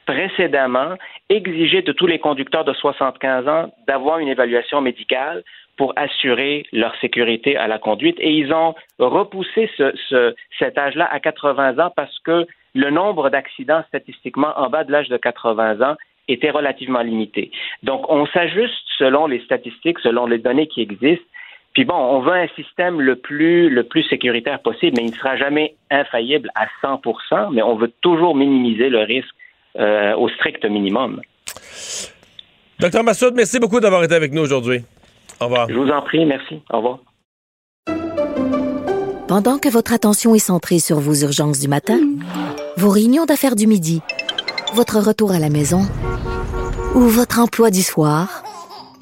précédemment 0.08 0.96
exigeait 1.30 1.84
de 1.84 1.92
tous 1.92 2.08
les 2.08 2.18
conducteurs 2.18 2.66
de 2.66 2.74
75 2.74 3.48
ans 3.48 3.72
d'avoir 3.88 4.18
une 4.20 4.30
évaluation 4.30 4.82
médicale 4.82 5.44
pour 5.78 5.94
assurer 5.96 6.66
leur 6.74 6.96
sécurité 7.00 7.56
à 7.56 7.68
la 7.68 7.78
conduite. 7.78 8.18
Et 8.20 8.32
ils 8.32 8.52
ont 8.52 8.74
repoussé 8.98 9.70
ce, 9.78 9.94
ce- 10.10 10.34
cet 10.58 10.78
âge-là 10.80 11.08
à 11.12 11.20
80 11.20 11.78
ans 11.78 11.92
parce 11.96 12.18
que 12.20 12.48
le 12.74 12.90
nombre 12.90 13.30
d'accidents 13.30 13.84
statistiquement 13.90 14.54
en 14.58 14.70
bas 14.70 14.84
de 14.84 14.92
l'âge 14.92 15.10
de 15.10 15.18
80 15.18 15.82
ans 15.88 15.96
était 16.28 16.50
relativement 16.50 17.02
limité. 17.02 17.52
Donc, 17.84 18.10
on 18.10 18.26
s'ajuste 18.28 18.74
selon 18.98 19.28
les 19.28 19.40
statistiques, 19.42 20.00
selon 20.00 20.26
les 20.26 20.40
données 20.40 20.68
qui 20.68 20.82
existent. 20.82 21.26
Puis 21.74 21.86
bon, 21.86 21.96
on 21.96 22.20
veut 22.22 22.34
un 22.34 22.48
système 22.50 23.00
le 23.00 23.16
plus, 23.16 23.70
le 23.70 23.84
plus 23.84 24.04
sécuritaire 24.04 24.60
possible, 24.62 24.98
mais 24.98 25.06
il 25.06 25.12
ne 25.12 25.16
sera 25.16 25.38
jamais 25.38 25.76
infaillible 25.92 26.50
à 26.56 26.66
100 26.82 27.02
mais 27.52 27.62
on 27.62 27.76
veut 27.76 27.92
toujours 28.02 28.36
minimiser 28.36 28.90
le 28.90 29.00
risque 29.00 29.36
euh, 29.78 30.16
au 30.16 30.30
strict 30.30 30.66
minimum. 30.66 31.22
Docteur 32.80 33.04
Massoud, 33.04 33.34
merci 33.36 33.60
beaucoup 33.60 33.80
d'avoir 33.80 34.04
été 34.04 34.16
avec 34.16 34.32
nous 34.34 34.42
aujourd'hui. 34.42 34.84
Au 35.40 35.46
revoir. 35.46 35.68
Je 35.70 35.74
vous 35.74 35.90
en 35.90 36.02
prie, 36.02 36.26
merci. 36.26 36.62
Au 36.72 36.78
revoir. 36.78 37.00
Pendant 39.28 39.58
que 39.58 39.68
votre 39.68 39.94
attention 39.94 40.36
est 40.36 40.40
centrée 40.40 40.80
sur 40.80 41.00
vos 41.00 41.14
urgences 41.14 41.60
du 41.60 41.68
matin, 41.68 42.00
vos 42.78 42.90
réunions 42.90 43.26
d'affaires 43.26 43.56
du 43.56 43.68
midi, 43.68 44.02
votre 44.74 45.00
retour 45.00 45.32
à 45.32 45.40
la 45.40 45.50
maison 45.50 45.82
ou 46.96 47.02
votre 47.02 47.40
emploi 47.40 47.70
du 47.70 47.82
soir, 47.82 48.44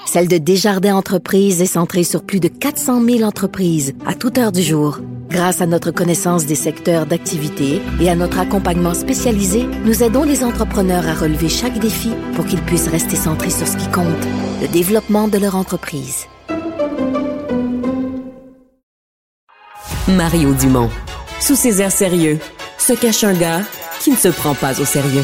celle 0.06 0.28
de 0.28 0.38
Desjardins 0.38 0.96
Entreprises 0.96 1.62
est 1.62 1.66
centrée 1.66 2.04
sur 2.04 2.24
plus 2.24 2.40
de 2.40 2.48
400 2.48 3.04
000 3.04 3.22
entreprises 3.24 3.94
à 4.06 4.14
toute 4.14 4.38
heure 4.38 4.52
du 4.52 4.62
jour. 4.62 5.00
Grâce 5.30 5.62
à 5.62 5.66
notre 5.66 5.92
connaissance 5.92 6.46
des 6.46 6.56
secteurs 6.56 7.06
d'activité 7.06 7.82
et 8.00 8.10
à 8.10 8.16
notre 8.16 8.40
accompagnement 8.40 8.94
spécialisé, 8.94 9.66
nous 9.84 10.04
aidons 10.04 10.24
les 10.24 10.44
entrepreneurs 10.44 11.08
à 11.08 11.16
relever 11.16 11.50
chaque 11.50 11.80
défi 11.80 12.12
pour 12.36 12.46
qu'ils 12.46 12.62
puissent 12.62 12.88
rester 12.88 13.16
centrés 13.16 13.50
sur 13.50 13.68
ce 13.68 13.78
qui 13.78 13.90
compte, 13.90 14.06
le 14.62 14.68
développement 14.68 15.28
de 15.28 15.38
leur 15.38 15.56
entreprise. 15.56 16.28
Mario 20.08 20.54
Dumont. 20.54 20.90
Sous 21.42 21.56
ses 21.56 21.82
airs 21.82 21.92
sérieux, 21.92 22.40
se 22.78 22.94
cache 22.94 23.24
un 23.24 23.34
gars 23.34 23.62
qui 24.00 24.12
ne 24.12 24.16
se 24.16 24.28
prend 24.28 24.54
pas 24.54 24.80
au 24.80 24.86
sérieux. 24.86 25.24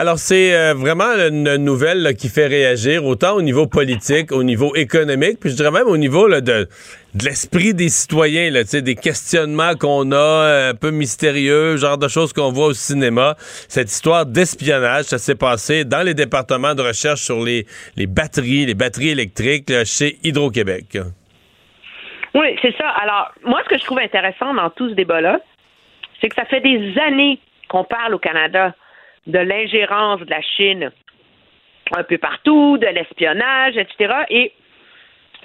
Alors, 0.00 0.16
c'est 0.16 0.54
euh, 0.54 0.72
vraiment 0.72 1.12
une 1.28 1.56
nouvelle 1.56 2.16
qui 2.16 2.30
fait 2.30 2.46
réagir, 2.46 3.04
autant 3.04 3.34
au 3.34 3.42
niveau 3.42 3.66
politique, 3.66 4.32
au 4.32 4.42
niveau 4.42 4.74
économique, 4.74 5.38
puis 5.38 5.50
je 5.50 5.56
dirais 5.56 5.70
même 5.70 5.88
au 5.88 5.98
niveau 5.98 6.26
de, 6.26 6.66
l'esprit 7.22 7.74
des 7.74 7.90
citoyens, 7.90 8.50
des 8.50 8.94
questionnements 8.94 9.74
qu'on 9.74 10.10
a 10.12 10.16
euh, 10.16 10.70
un 10.70 10.74
peu 10.74 10.90
mystérieux, 10.90 11.76
genre 11.76 11.98
de 11.98 12.08
choses 12.08 12.32
qu'on 12.32 12.50
voit 12.50 12.68
au 12.68 12.72
cinéma. 12.72 13.34
Cette 13.68 13.90
histoire 13.90 14.24
d'espionnage, 14.24 15.04
ça 15.04 15.18
s'est 15.18 15.34
passé 15.34 15.84
dans 15.84 16.02
les 16.02 16.14
départements 16.14 16.74
de 16.74 16.80
recherche 16.80 17.20
sur 17.20 17.44
les, 17.44 17.66
batteries, 17.98 18.64
les 18.64 18.74
batteries 18.74 19.10
électriques 19.10 19.70
chez 19.84 20.16
Hydro-Québec. 20.24 20.96
Oui, 22.34 22.56
c'est 22.62 22.74
ça. 22.78 22.88
Alors, 23.02 23.32
moi, 23.44 23.60
ce 23.64 23.68
que 23.68 23.78
je 23.78 23.84
trouve 23.84 23.98
intéressant 23.98 24.54
dans 24.54 24.70
tout 24.70 24.88
ce 24.88 24.94
débat-là, 24.94 25.40
c'est 26.22 26.30
que 26.30 26.36
ça 26.36 26.46
fait 26.46 26.62
des 26.62 26.94
années 27.06 27.38
qu'on 27.68 27.84
parle 27.84 28.14
au 28.14 28.18
Canada 28.18 28.72
de 29.26 29.38
l'ingérence 29.38 30.20
de 30.20 30.30
la 30.30 30.42
Chine 30.42 30.90
un 31.96 32.02
peu 32.04 32.18
partout, 32.18 32.78
de 32.78 32.86
l'espionnage, 32.86 33.76
etc. 33.76 34.14
Et 34.30 34.52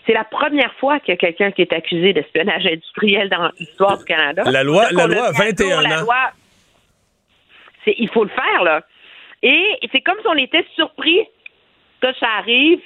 c'est 0.05 0.13
la 0.13 0.23
première 0.23 0.73
fois 0.75 0.99
qu'il 0.99 1.09
y 1.09 1.13
a 1.13 1.17
quelqu'un 1.17 1.51
qui 1.51 1.61
est 1.63 1.73
accusé 1.73 2.13
d'espionnage 2.13 2.65
industriel 2.67 3.29
dans 3.29 3.49
l'histoire 3.59 3.97
du 3.97 4.05
Canada. 4.05 4.43
La 4.45 4.63
loi, 4.63 4.85
la 4.91 5.07
loi 5.07 5.25
a 5.25 5.29
a 5.29 5.31
21 5.31 5.81
la 5.81 5.97
ans. 5.97 6.01
loi- 6.03 6.31
c'est- 7.83 7.95
il 7.97 8.09
faut 8.09 8.23
le 8.23 8.29
faire, 8.29 8.63
là. 8.63 8.81
Et 9.41 9.77
c'est 9.91 10.01
comme 10.01 10.17
si 10.21 10.27
on 10.27 10.35
était 10.37 10.65
surpris 10.75 11.21
que 12.01 12.13
ça 12.19 12.27
arrive 12.37 12.79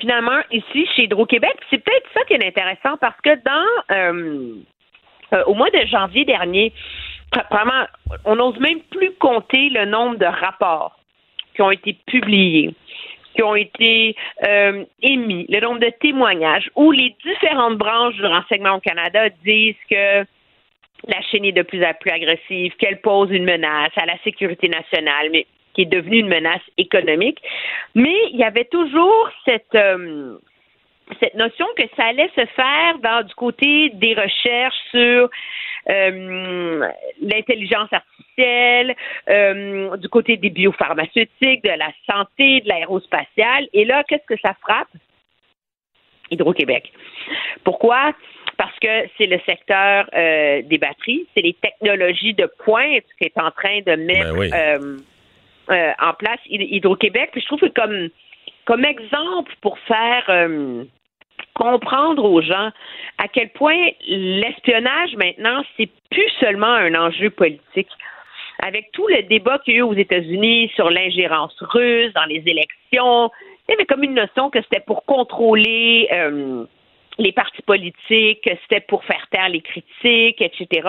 finalement 0.00 0.40
ici 0.50 0.86
chez 0.96 1.04
Hydro-Québec. 1.04 1.54
C'est 1.70 1.78
peut-être 1.78 2.08
ça 2.14 2.24
qui 2.24 2.34
est 2.34 2.44
intéressant 2.44 2.96
parce 3.00 3.20
que 3.22 3.30
dans 3.44 3.94
euh, 3.94 4.54
euh, 5.34 5.44
au 5.44 5.54
mois 5.54 5.70
de 5.70 5.86
janvier 5.86 6.24
dernier, 6.24 6.72
on 8.24 8.36
n'ose 8.36 8.58
même 8.58 8.80
plus 8.90 9.12
compter 9.18 9.70
le 9.70 9.84
nombre 9.84 10.16
de 10.16 10.26
rapports 10.26 10.98
qui 11.54 11.62
ont 11.62 11.70
été 11.70 11.96
publiés, 12.06 12.74
qui 13.34 13.42
ont 13.42 13.54
été 13.54 14.14
euh, 14.46 14.84
émis, 15.02 15.46
le 15.48 15.60
nombre 15.60 15.80
de 15.80 15.92
témoignages 16.00 16.70
où 16.76 16.90
les 16.92 17.14
différentes 17.24 17.76
branches 17.76 18.14
du 18.14 18.26
renseignement 18.26 18.76
au 18.76 18.80
Canada 18.80 19.28
disent 19.44 19.76
que 19.90 20.24
la 21.08 21.20
Chine 21.30 21.44
est 21.44 21.52
de 21.52 21.62
plus 21.62 21.84
en 21.84 21.92
plus 21.94 22.10
agressive, 22.10 22.74
qu'elle 22.76 23.00
pose 23.00 23.30
une 23.30 23.44
menace 23.44 23.92
à 23.96 24.06
la 24.06 24.16
sécurité 24.22 24.68
nationale, 24.68 25.28
mais 25.32 25.46
qui 25.74 25.82
est 25.82 25.86
devenue 25.86 26.18
une 26.18 26.28
menace 26.28 26.62
économique. 26.78 27.38
Mais 27.94 28.14
il 28.30 28.36
y 28.36 28.44
avait 28.44 28.66
toujours 28.66 29.28
cette 29.44 29.74
euh, 29.74 30.36
cette 31.20 31.34
notion 31.34 31.66
que 31.76 31.82
ça 31.96 32.04
allait 32.04 32.30
se 32.34 32.46
faire 32.46 32.98
dans 33.02 33.26
du 33.26 33.34
côté 33.34 33.90
des 33.90 34.14
recherches 34.14 34.78
sur 34.90 35.28
euh, 35.88 36.88
l'intelligence 37.20 37.92
artificielle, 37.92 38.94
euh, 39.28 39.96
du 39.96 40.08
côté 40.08 40.36
des 40.36 40.50
biopharmaceutiques, 40.50 41.62
de 41.64 41.70
la 41.76 41.92
santé, 42.10 42.60
de 42.60 42.68
l'aérospatiale. 42.68 43.68
Et 43.72 43.84
là, 43.84 44.04
qu'est-ce 44.04 44.26
que 44.26 44.40
ça 44.40 44.54
frappe? 44.60 44.88
Hydro-Québec. 46.30 46.92
Pourquoi? 47.64 48.12
Parce 48.56 48.78
que 48.78 49.06
c'est 49.18 49.26
le 49.26 49.38
secteur 49.46 50.08
euh, 50.14 50.62
des 50.62 50.78
batteries, 50.78 51.26
c'est 51.34 51.42
les 51.42 51.54
technologies 51.54 52.34
de 52.34 52.50
pointe 52.64 53.04
qui 53.18 53.24
est 53.24 53.38
en 53.38 53.50
train 53.50 53.80
de 53.80 53.96
mettre 53.96 54.34
Ben 54.34 54.38
oui. 54.38 54.50
en 56.00 56.14
place 56.14 56.40
Hyd- 56.46 56.68
Hydro-Québec. 56.70 57.30
Puis 57.32 57.42
je 57.42 57.46
trouve 57.46 57.60
que 57.60 57.66
comme, 57.68 58.08
comme 58.64 58.84
exemple 58.84 59.52
pour 59.60 59.78
faire 59.80 60.24
comprendre 61.54 62.24
aux 62.24 62.40
gens 62.40 62.70
à 63.18 63.28
quel 63.28 63.50
point 63.50 63.90
l'espionnage 64.06 65.14
maintenant, 65.16 65.62
c'est 65.76 65.88
plus 66.10 66.30
seulement 66.40 66.66
un 66.72 66.94
enjeu 66.94 67.30
politique. 67.30 67.88
Avec 68.60 68.92
tout 68.92 69.08
le 69.08 69.22
débat 69.24 69.58
qu'il 69.58 69.74
y 69.74 69.76
a 69.76 69.80
eu 69.80 69.82
aux 69.82 69.94
États-Unis 69.94 70.70
sur 70.74 70.90
l'ingérence 70.90 71.56
russe 71.60 72.12
dans 72.14 72.24
les 72.26 72.42
élections, 72.46 73.30
il 73.68 73.72
y 73.72 73.74
avait 73.74 73.86
comme 73.86 74.02
une 74.02 74.14
notion 74.14 74.50
que 74.50 74.60
c'était 74.62 74.84
pour 74.84 75.04
contrôler 75.04 76.08
euh, 76.12 76.64
les 77.18 77.32
partis 77.32 77.62
politiques, 77.62 78.42
que 78.42 78.50
c'était 78.62 78.80
pour 78.80 79.04
faire 79.04 79.26
taire 79.30 79.48
les 79.48 79.60
critiques, 79.60 80.40
etc. 80.40 80.88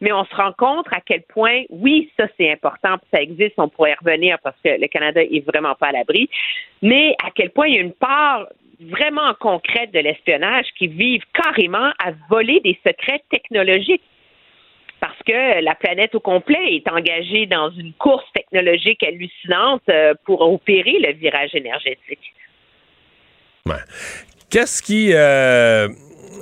Mais 0.00 0.12
on 0.12 0.24
se 0.24 0.34
rend 0.34 0.52
compte 0.52 0.86
à 0.92 1.00
quel 1.00 1.22
point, 1.22 1.62
oui, 1.70 2.10
ça 2.18 2.26
c'est 2.36 2.50
important, 2.50 2.96
ça 3.12 3.20
existe, 3.22 3.54
on 3.58 3.68
pourrait 3.68 3.92
y 3.92 4.04
revenir 4.04 4.38
parce 4.42 4.56
que 4.64 4.80
le 4.80 4.86
Canada 4.88 5.22
est 5.22 5.46
vraiment 5.46 5.74
pas 5.74 5.88
à 5.88 5.92
l'abri, 5.92 6.28
mais 6.82 7.14
à 7.24 7.30
quel 7.34 7.50
point 7.50 7.68
il 7.68 7.74
y 7.74 7.78
a 7.78 7.82
une 7.82 7.92
part 7.92 8.46
vraiment 8.80 9.34
concrète 9.38 9.92
de 9.92 9.98
l'espionnage 10.00 10.66
qui 10.78 10.86
vivent 10.86 11.24
carrément 11.34 11.90
à 11.98 12.12
voler 12.30 12.60
des 12.60 12.78
secrets 12.86 13.22
technologiques. 13.30 14.02
Parce 15.00 15.18
que 15.26 15.62
la 15.62 15.74
planète 15.74 16.14
au 16.14 16.20
complet 16.20 16.74
est 16.74 16.88
engagée 16.90 17.46
dans 17.46 17.70
une 17.70 17.92
course 17.94 18.24
technologique 18.34 19.02
hallucinante 19.02 19.82
euh, 19.88 20.12
pour 20.26 20.42
opérer 20.42 20.98
le 20.98 21.12
virage 21.14 21.54
énergétique. 21.54 22.34
Qu'est-ce 24.50 24.82
qui. 24.82 25.10
euh, 25.14 25.88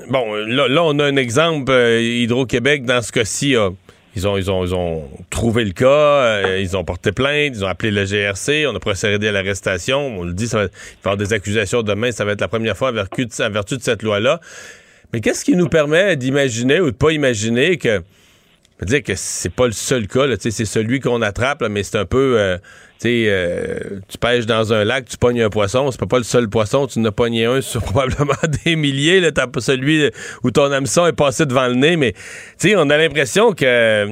bon, 0.09 0.35
là, 0.35 0.66
là, 0.66 0.82
on 0.85 0.98
a 0.98 1.05
un 1.05 1.16
exemple. 1.16 1.70
euh, 1.70 2.01
Hydro-Québec, 2.01 2.85
dans 2.85 3.02
ce 3.02 3.12
cas-ci, 3.12 3.55
a- 3.55 3.70
ils, 4.16 4.26
ont, 4.26 4.36
ils, 4.36 4.51
ont, 4.51 4.64
ils 4.64 4.74
ont 4.74 5.09
trouvé 5.30 5.64
le 5.64 5.72
cas, 5.72 5.86
euh, 5.86 6.60
ils 6.60 6.76
ont 6.76 6.85
porté 6.85 7.12
plainte, 7.12 7.52
ils 7.55 7.64
ont 7.64 7.68
appelé 7.68 7.90
le 7.90 8.05
GRC, 8.05 8.66
on 8.66 8.74
a 8.74 8.80
procédé 8.80 9.28
à 9.28 9.32
l'arrestation. 9.32 10.18
On 10.18 10.24
le 10.24 10.32
dit, 10.32 10.48
ça 10.48 10.59
va, 10.59 10.64
il 10.64 10.68
va 10.68 10.70
y 10.70 10.98
avoir 11.05 11.16
des 11.16 11.32
accusations 11.32 11.82
demain, 11.82 12.10
ça 12.10 12.24
va 12.24 12.32
être 12.32 12.40
la 12.40 12.48
première 12.48 12.76
fois 12.76 12.90
en 12.90 12.93
vertu 12.93 13.26
de, 13.26 13.43
en 13.43 13.51
vertu 13.51 13.76
de 13.76 13.82
cette 13.82 14.02
loi-là. 14.02 14.40
Mais 15.12 15.20
qu'est-ce 15.20 15.44
qui 15.44 15.56
nous 15.56 15.68
permet 15.68 16.16
d'imaginer 16.16 16.80
ou 16.80 16.90
de 16.90 16.97
pas 16.97 17.12
imaginer 17.12 17.76
que. 17.76 18.02
Je 18.78 18.84
veux 18.84 18.86
dire 18.86 19.02
que 19.02 19.14
c'est 19.16 19.52
pas 19.52 19.66
le 19.66 19.72
seul 19.72 20.06
cas, 20.06 20.24
c'est 20.38 20.64
celui 20.64 21.00
qu'on 21.00 21.20
attrape, 21.20 21.62
là, 21.62 21.68
mais 21.68 21.82
c'est 21.82 21.98
un 21.98 22.05
peu. 22.05 22.38
euh, 22.38 22.59
euh, 23.05 23.78
tu 24.09 24.18
pêches 24.18 24.46
dans 24.46 24.72
un 24.72 24.84
lac, 24.84 25.05
tu 25.06 25.16
pognes 25.16 25.42
un 25.42 25.50
poisson, 25.50 25.90
c'est 25.90 26.05
pas 26.06 26.18
le 26.18 26.24
seul 26.24 26.48
poisson, 26.48 26.86
tu 26.86 27.00
en 27.00 27.05
as 27.05 27.12
pogné 27.12 27.44
un 27.44 27.60
sur 27.60 27.82
probablement 27.84 28.34
des 28.64 28.76
milliers, 28.76 29.20
là, 29.20 29.32
t'as 29.32 29.46
pas 29.48 29.60
celui 29.60 30.10
où 30.44 30.50
ton 30.50 30.70
hameçon 30.70 31.06
est 31.06 31.12
passé 31.12 31.44
devant 31.46 31.66
le 31.66 31.74
nez, 31.74 31.96
mais 31.96 32.14
on 32.76 32.90
a 32.90 32.96
l'impression 32.96 33.52
que 33.52 34.06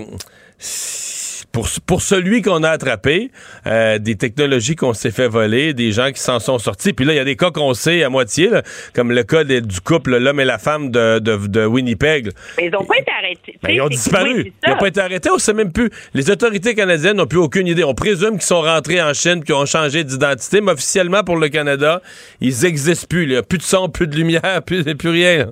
pour, 1.57 1.69
pour 1.87 2.03
celui 2.03 2.43
qu'on 2.43 2.63
a 2.65 2.69
attrapé, 2.69 3.31
euh, 3.67 3.99
des 3.99 4.15
technologies 4.17 4.77
qu'on 4.77 4.93
s'est 4.93 5.11
fait 5.11 5.27
voler, 5.27 5.73
des 5.73 5.91
gens 5.91 6.13
qui 6.13 6.21
s'en 6.21 6.39
sont 6.39 6.59
sortis, 6.59 6.93
puis 6.93 7.07
là, 7.07 7.15
il 7.15 7.17
y 7.17 7.19
a 7.19 7.25
des 7.25 7.35
cas 7.35 7.51
qu'on 7.51 7.73
sait 7.73 8.03
à 8.03 8.11
moitié, 8.11 8.51
là, 8.51 8.63
comme 8.95 9.11
le 9.11 9.23
cas 9.23 9.43
du 9.43 9.81
couple, 9.81 10.19
l'homme 10.19 10.39
et 10.39 10.45
la 10.45 10.59
femme 10.59 10.91
de, 10.91 11.19
de, 11.19 11.47
de 11.47 11.65
Winnipeg. 11.65 12.29
Mais 12.59 12.67
ils 12.67 12.71
n'ont 12.71 12.85
pas 12.85 12.99
été 12.99 13.11
arrêtés. 13.11 13.59
Ben, 13.63 13.71
ils 13.71 13.81
ont 13.81 13.89
disparu. 13.89 14.35
oui, 14.37 14.53
ils 14.67 14.71
n'ont 14.71 14.77
pas 14.77 14.89
été 14.89 15.01
arrêtés. 15.01 15.31
On 15.31 15.39
sait 15.39 15.55
même 15.55 15.73
plus. 15.73 15.89
Les 16.13 16.31
autorités 16.31 16.75
canadiennes 16.75 17.17
n'ont 17.17 17.27
plus 17.27 17.39
aucune 17.39 17.67
idée. 17.67 17.85
On 17.85 17.95
présume 17.95 18.33
qu'ils 18.33 18.43
sont 18.43 18.61
rentrés 18.61 19.01
en 19.01 19.15
Chine 19.15 19.43
qu'ils 19.43 19.55
ont 19.55 19.65
changé 19.65 20.05
d'identité, 20.05 20.61
mais 20.61 20.73
officiellement 20.73 21.25
pour 21.25 21.39
le 21.39 21.49
Canada, 21.49 22.03
ils 22.43 22.65
n'existent 22.65 23.07
plus. 23.09 23.23
Il 23.23 23.31
n'y 23.31 23.37
a 23.37 23.43
plus 23.43 23.57
de 23.57 23.63
son, 23.63 23.89
plus 23.89 24.07
de 24.09 24.15
lumière, 24.15 24.61
plus, 24.67 24.85
plus 24.95 25.09
rien. 25.09 25.39
là. 25.39 25.47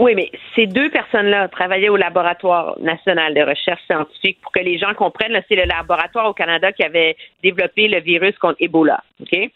Oui, 0.00 0.14
mais 0.14 0.32
ces 0.56 0.66
deux 0.66 0.88
personnes-là 0.88 1.48
travaillaient 1.48 1.90
au 1.90 1.98
laboratoire 1.98 2.80
national 2.80 3.34
de 3.34 3.42
recherche 3.42 3.82
scientifique 3.84 4.40
pour 4.40 4.50
que 4.50 4.60
les 4.60 4.78
gens 4.78 4.94
comprennent. 4.94 5.38
C'est 5.46 5.56
le 5.56 5.64
laboratoire 5.64 6.26
au 6.26 6.32
Canada 6.32 6.72
qui 6.72 6.82
avait 6.82 7.18
développé 7.42 7.86
le 7.86 8.00
virus 8.00 8.36
contre 8.38 8.56
Ebola. 8.60 9.04
OK? 9.20 9.50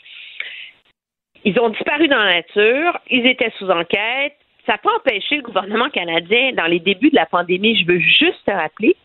Ils 1.45 1.59
ont 1.59 1.71
disparu 1.71 2.09
dans 2.09 2.19
la 2.19 2.35
nature. 2.35 3.01
Ils 3.11 3.27
étaient 3.27 3.53
sous 3.59 3.71
enquête. 3.71 4.37
Ça 4.67 4.73
n'a 4.73 4.79
pas 4.79 4.95
empêché 4.97 5.37
le 5.37 5.43
gouvernement 5.43 5.89
canadien, 5.89 6.53
dans 6.53 6.67
les 6.67 6.81
débuts 6.81 7.11
de 7.11 7.17
la 7.17 7.27
pandémie, 7.27 7.79
je 7.81 7.87
veux 7.87 7.99
juste 7.99 8.45
te 8.47 8.51
rappeler, 8.51 8.97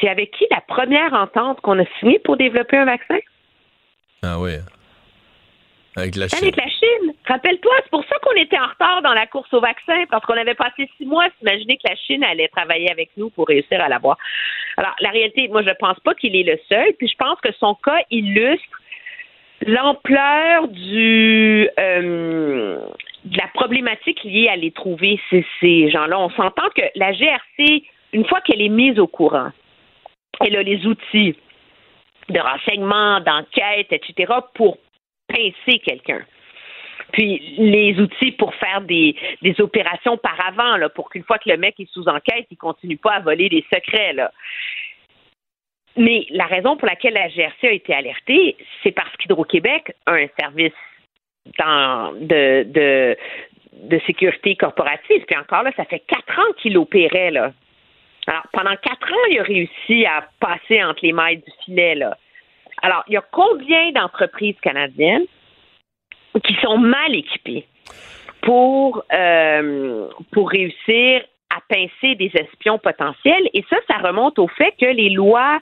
c'est 0.00 0.08
avec 0.08 0.32
qui 0.32 0.46
la 0.50 0.60
première 0.60 1.14
entente 1.14 1.60
qu'on 1.60 1.78
a 1.80 1.84
signée 1.98 2.18
pour 2.20 2.36
développer 2.36 2.76
un 2.76 2.84
vaccin? 2.84 3.18
Ah 4.22 4.38
oui. 4.38 4.52
Avec 5.98 6.16
la 6.16 6.28
Chine. 6.28 6.38
Avec 6.42 6.56
la 6.56 6.68
Chine. 6.68 7.12
Rappelle-toi, 7.26 7.72
c'est 7.82 7.90
pour 7.90 8.04
ça 8.04 8.16
qu'on 8.22 8.40
était 8.40 8.58
en 8.58 8.66
retard 8.66 9.02
dans 9.02 9.12
la 9.12 9.26
course 9.26 9.52
au 9.52 9.60
vaccin, 9.60 10.04
parce 10.10 10.24
qu'on 10.24 10.36
avait 10.36 10.54
passé 10.54 10.88
six 10.96 11.06
mois 11.06 11.24
à 11.24 11.28
s'imaginer 11.38 11.76
que 11.76 11.88
la 11.88 11.96
Chine 11.96 12.24
allait 12.24 12.48
travailler 12.48 12.90
avec 12.90 13.10
nous 13.16 13.30
pour 13.30 13.48
réussir 13.48 13.80
à 13.80 13.88
l'avoir. 13.88 14.16
Alors, 14.76 14.94
la 15.00 15.10
réalité, 15.10 15.48
moi, 15.48 15.62
je 15.62 15.72
pense 15.78 15.98
pas 16.00 16.14
qu'il 16.14 16.36
est 16.36 16.44
le 16.44 16.58
seul, 16.68 16.92
puis 16.98 17.08
je 17.08 17.16
pense 17.16 17.40
que 17.40 17.52
son 17.58 17.74
cas 17.74 17.98
illustre 18.10 18.64
l'ampleur 19.66 20.68
du 20.68 21.68
euh, 21.78 22.78
de 23.24 23.36
la 23.36 23.48
problématique 23.48 24.22
liée 24.22 24.48
à 24.48 24.56
les 24.56 24.70
trouver, 24.70 25.20
ces, 25.28 25.44
ces 25.60 25.90
gens-là. 25.90 26.18
On 26.18 26.30
s'entend 26.30 26.68
que 26.74 26.82
la 26.94 27.12
GRC, 27.12 27.82
une 28.12 28.24
fois 28.24 28.40
qu'elle 28.40 28.62
est 28.62 28.68
mise 28.68 28.98
au 28.98 29.08
courant, 29.08 29.50
elle 30.40 30.56
a 30.56 30.62
les 30.62 30.86
outils 30.86 31.34
de 32.28 32.40
renseignement, 32.40 33.20
d'enquête, 33.20 33.88
etc., 33.90 34.32
pour 34.54 34.78
pincer 35.28 35.78
quelqu'un. 35.80 36.24
Puis 37.12 37.54
les 37.56 37.98
outils 38.00 38.32
pour 38.32 38.54
faire 38.54 38.82
des, 38.82 39.16
des 39.42 39.60
opérations 39.60 40.18
par 40.18 40.38
avant, 40.46 40.76
là, 40.76 40.88
pour 40.88 41.08
qu'une 41.10 41.24
fois 41.24 41.38
que 41.38 41.48
le 41.48 41.56
mec 41.56 41.78
est 41.78 41.90
sous 41.90 42.06
enquête, 42.08 42.46
il 42.50 42.56
continue 42.56 42.96
pas 42.98 43.12
à 43.12 43.20
voler 43.20 43.48
des 43.48 43.64
secrets. 43.72 44.12
Là. 44.12 44.30
Mais 45.96 46.26
la 46.30 46.46
raison 46.46 46.76
pour 46.76 46.86
laquelle 46.86 47.14
la 47.14 47.28
GRC 47.28 47.66
a 47.66 47.72
été 47.72 47.94
alertée, 47.94 48.56
c'est 48.82 48.92
parce 48.92 49.14
qu'Hydro-Québec 49.16 49.92
a 50.06 50.12
un 50.12 50.26
service 50.38 50.72
de, 51.46 52.62
de, 52.64 53.16
de 53.72 53.98
sécurité 54.06 54.54
corporative. 54.56 55.24
Puis 55.26 55.36
encore 55.36 55.62
là, 55.62 55.72
ça 55.76 55.84
fait 55.86 56.00
quatre 56.00 56.38
ans 56.38 56.52
qu'il 56.58 56.76
opérait 56.76 57.30
là. 57.30 57.52
Alors, 58.26 58.42
pendant 58.52 58.76
quatre 58.76 59.10
ans, 59.10 59.26
il 59.30 59.38
a 59.38 59.42
réussi 59.42 60.04
à 60.04 60.28
passer 60.38 60.84
entre 60.84 61.00
les 61.02 61.12
mailles 61.12 61.38
du 61.38 61.50
filet, 61.64 61.94
là. 61.94 62.18
Alors, 62.82 63.04
il 63.08 63.14
y 63.14 63.16
a 63.16 63.24
combien 63.30 63.90
d'entreprises 63.92 64.56
canadiennes 64.62 65.24
qui 66.44 66.54
sont 66.62 66.78
mal 66.78 67.14
équipées 67.14 67.66
pour, 68.42 69.02
euh, 69.12 70.08
pour 70.32 70.50
réussir 70.50 71.22
à 71.50 71.60
pincer 71.68 72.14
des 72.14 72.30
espions 72.34 72.78
potentiels? 72.78 73.48
Et 73.54 73.64
ça, 73.68 73.76
ça 73.88 73.98
remonte 73.98 74.38
au 74.38 74.48
fait 74.48 74.74
que 74.80 74.86
les 74.86 75.10
lois 75.10 75.60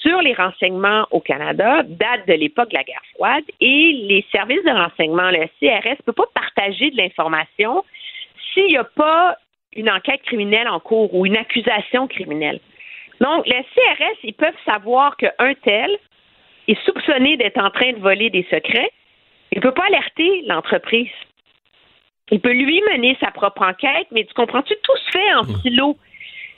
sur 0.00 0.20
les 0.22 0.32
renseignements 0.32 1.06
au 1.10 1.20
Canada 1.20 1.82
datent 1.82 2.26
de 2.26 2.32
l'époque 2.32 2.70
de 2.70 2.76
la 2.76 2.84
guerre 2.84 3.02
froide 3.14 3.44
et 3.60 3.92
les 4.08 4.24
services 4.32 4.64
de 4.64 4.70
renseignement, 4.70 5.30
le 5.30 5.46
CRS, 5.60 5.98
ne 5.98 6.04
peut 6.04 6.12
pas 6.12 6.30
partager 6.32 6.90
de 6.90 6.96
l'information 6.96 7.84
s'il 8.52 8.68
n'y 8.68 8.78
a 8.78 8.84
pas 8.84 9.36
une 9.74 9.90
enquête 9.90 10.22
criminelle 10.22 10.68
en 10.68 10.80
cours 10.80 11.14
ou 11.14 11.26
une 11.26 11.36
accusation 11.36 12.08
criminelle. 12.08 12.60
Donc, 13.20 13.46
le 13.46 13.62
CRS, 13.74 14.18
ils 14.24 14.34
peuvent 14.34 14.54
savoir 14.64 15.16
qu'un 15.16 15.54
tel 15.62 15.90
est 16.72 16.84
soupçonné 16.84 17.36
d'être 17.36 17.58
en 17.58 17.70
train 17.70 17.92
de 17.92 17.98
voler 17.98 18.30
des 18.30 18.44
secrets. 18.50 18.90
Il 19.52 19.58
ne 19.58 19.62
peut 19.62 19.72
pas 19.74 19.86
alerter 19.86 20.42
l'entreprise. 20.46 21.10
Il 22.30 22.40
peut 22.40 22.52
lui 22.52 22.80
mener 22.92 23.16
sa 23.20 23.30
propre 23.32 23.62
enquête, 23.62 24.06
mais 24.12 24.24
tu 24.24 24.32
comprends-tu, 24.34 24.74
tout 24.82 24.96
se 25.06 25.10
fait 25.10 25.34
en 25.34 25.44
silo. 25.60 25.96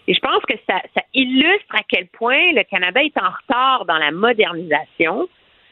Et 0.07 0.15
je 0.15 0.21
pense 0.21 0.43
que 0.49 0.55
ça, 0.69 0.83
ça 0.95 1.03
illustre 1.15 1.75
à 1.75 1.83
quel 1.89 2.09
point 2.09 2.53
le 2.53 2.63
Canada 2.65 3.03
est 3.03 3.17
en 3.19 3.31
retard 3.31 3.85
dans 3.87 3.97
la 3.97 4.11
modernisation 4.11 5.29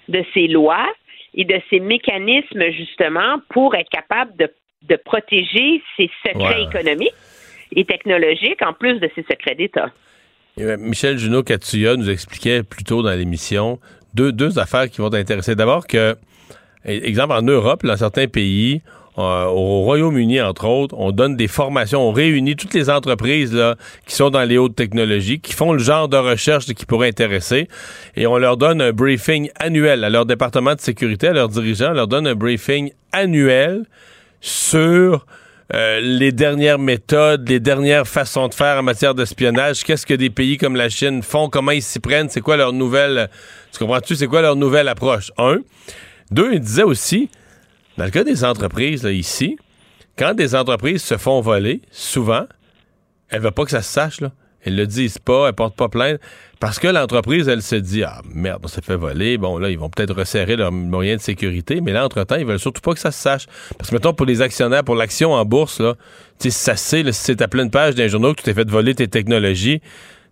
de 0.09 0.25
ses 0.33 0.47
lois 0.47 0.87
et 1.35 1.45
de 1.45 1.61
ses 1.69 1.81
mécanismes, 1.81 2.71
justement, 2.71 3.41
pour 3.51 3.75
être 3.75 3.91
capable 3.91 4.35
de, 4.37 4.49
de 4.89 4.97
protéger 4.97 5.83
ses 5.97 6.11
secrets 6.25 6.61
Ouais. 6.61 6.63
économiques 6.65 7.13
et 7.77 7.85
technologiques, 7.85 8.63
en 8.63 8.73
plus 8.73 8.99
de 9.01 9.11
ses 9.15 9.23
secrets 9.31 9.55
d'État. 9.55 9.91
Euh, 10.59 10.77
Michel 10.79 11.19
Junot 11.19 11.43
Katsuya 11.45 11.97
nous 11.97 12.11
expliquait 12.11 12.63
plus 12.63 12.85
tôt 12.85 13.03
dans 13.03 13.17
l'émission 13.17 13.79
deux, 14.15 14.33
deux 14.33 14.59
affaires 14.59 14.89
qui 14.91 15.01
vont 15.01 15.11
t'intéresser. 15.11 15.55
D'abord 15.55 15.87
que, 15.87 16.13
e- 16.13 16.17
exemple, 16.85 17.33
en 17.33 17.43
Europe, 17.43 17.85
dans 17.85 17.97
certains 17.97 18.27
pays, 18.27 18.83
euh, 19.19 19.47
au 19.47 19.83
Royaume-Uni, 19.83 20.41
entre 20.41 20.67
autres, 20.67 20.95
on 20.97 21.11
donne 21.11 21.37
des 21.37 21.49
formations, 21.49 22.09
on 22.09 22.13
réunit 22.13 22.57
toutes 22.57 22.75
les 22.75 22.89
entreprises 22.89 23.53
là, 23.53 23.77
qui 24.07 24.15
sont 24.15 24.31
dans 24.31 24.45
les 24.45 24.57
hautes 24.57 24.77
technologies, 24.77 25.41
qui 25.41 25.53
font 25.53 25.73
le 25.73 25.81
genre 25.81 26.09
de 26.09 26.17
recherche 26.17 26.67
qui 26.67 26.87
pourrait 26.87 27.09
intéresser, 27.09 27.69
et 28.17 28.27
on 28.27 28.39
leur 28.39 28.57
donne 28.57 28.81
un 28.81 28.93
briefing 28.93 29.51
annuel 29.59 30.05
à 30.05 30.11
leur 30.11 30.27
département 30.27 30.75
de 30.75 30.81
sécurité, 30.81 31.27
à 31.29 31.33
leurs 31.33 31.49
dirigeants, 31.49 31.91
on 31.91 31.95
leur 31.95 32.09
donne 32.09 32.27
un 32.29 32.37
briefing 32.37 32.93
annuel 33.13 33.85
sur 34.41 35.27
euh, 35.73 36.01
les 36.01 36.33
dernières 36.33 36.79
méthodes, 36.79 37.49
les 37.49 37.61
dernières 37.61 38.09
façons 38.09 38.49
de 38.49 38.55
faire 38.55 38.79
en 38.79 38.83
matière 38.83 39.15
d'espionnage, 39.15 39.85
qu'est-ce 39.85 40.05
que 40.05 40.15
des 40.15 40.31
pays 40.31 40.57
comme 40.57 40.75
la 40.75 40.89
Chine 40.89 41.23
font, 41.23 41.49
comment 41.49 41.71
ils 41.71 41.83
s'y 41.83 42.01
prennent, 42.01 42.29
c'est 42.29 42.41
quoi 42.41 42.57
leur 42.57 42.73
nouvelle, 42.73 43.31
tu 43.73 43.79
comprends-tu, 43.79 44.17
c'est 44.17 44.27
quoi 44.27 44.43
leur 44.43 44.57
nouvelle 44.57 44.89
approche, 44.89 45.31
un. 45.39 45.59
Deux, 46.31 46.55
il 46.55 46.61
disait 46.61 46.83
aussi, 46.83 47.29
dans 47.97 48.05
le 48.05 48.11
cas 48.11 48.25
des 48.25 48.45
entreprises, 48.45 49.03
là, 49.05 49.13
ici, 49.13 49.59
quand 50.19 50.35
des 50.35 50.55
entreprises 50.55 51.03
se 51.03 51.17
font 51.17 51.41
voler, 51.41 51.83
souvent, 51.91 52.47
elles 53.29 53.41
veulent 53.41 53.53
pas 53.53 53.65
que 53.65 53.71
ça 53.71 53.83
se 53.83 53.93
sache, 53.93 54.21
là. 54.21 54.33
Elles 54.65 54.77
le 54.77 54.87
disent 54.87 55.19
pas, 55.19 55.49
elles 55.49 55.55
portent 55.55 55.77
pas 55.77 55.89
plainte, 55.89 56.21
parce 56.59 56.79
que 56.79 56.89
l'entreprise, 56.89 57.49
elle 57.49 57.63
se 57.63 57.77
dit, 57.77 58.03
ah 58.05 58.21
merde, 58.35 58.61
on 58.65 58.69
s'est 58.69 58.83
fait 58.83 58.97
voler, 58.97 59.39
bon 59.39 59.57
là, 59.59 59.71
ils 59.71 59.79
vont 59.79 59.89
peut-être 59.89 60.15
resserrer 60.15 60.57
leurs 60.57 60.73
moyens 60.73 61.21
de 61.21 61.25
sécurité, 61.25 61.81
mais 61.81 61.93
là, 61.93 62.05
entre-temps, 62.05 62.37
ils 62.37 62.45
veulent 62.47 62.59
surtout 62.59 62.83
pas 62.83 62.93
que 62.93 63.01
ça 63.01 63.11
se 63.11 63.21
sache. 63.21 63.47
Parce 63.79 63.91
que, 63.91 63.95
mettons, 63.95 64.13
pour 64.13 64.27
les 64.27 64.43
actionnaires, 64.43 64.85
pour 64.85 64.95
l'action 64.97 65.33
en 65.33 65.45
bourse, 65.45 65.81
là, 65.81 65.95
tu 66.39 66.51
sais, 66.51 66.59
ça 66.59 66.77
sait, 66.77 67.03
si 67.13 67.21
c'est 67.23 67.43
à 67.43 67.49
pleine 67.49 67.71
page 67.71 67.95
d'un 67.95 68.09
journal 68.09 68.33
que 68.33 68.39
tu 68.39 68.45
t'es 68.45 68.55
fait 68.55 68.69
voler 68.69 68.95
tes 68.95 69.09
technologies, 69.09 69.81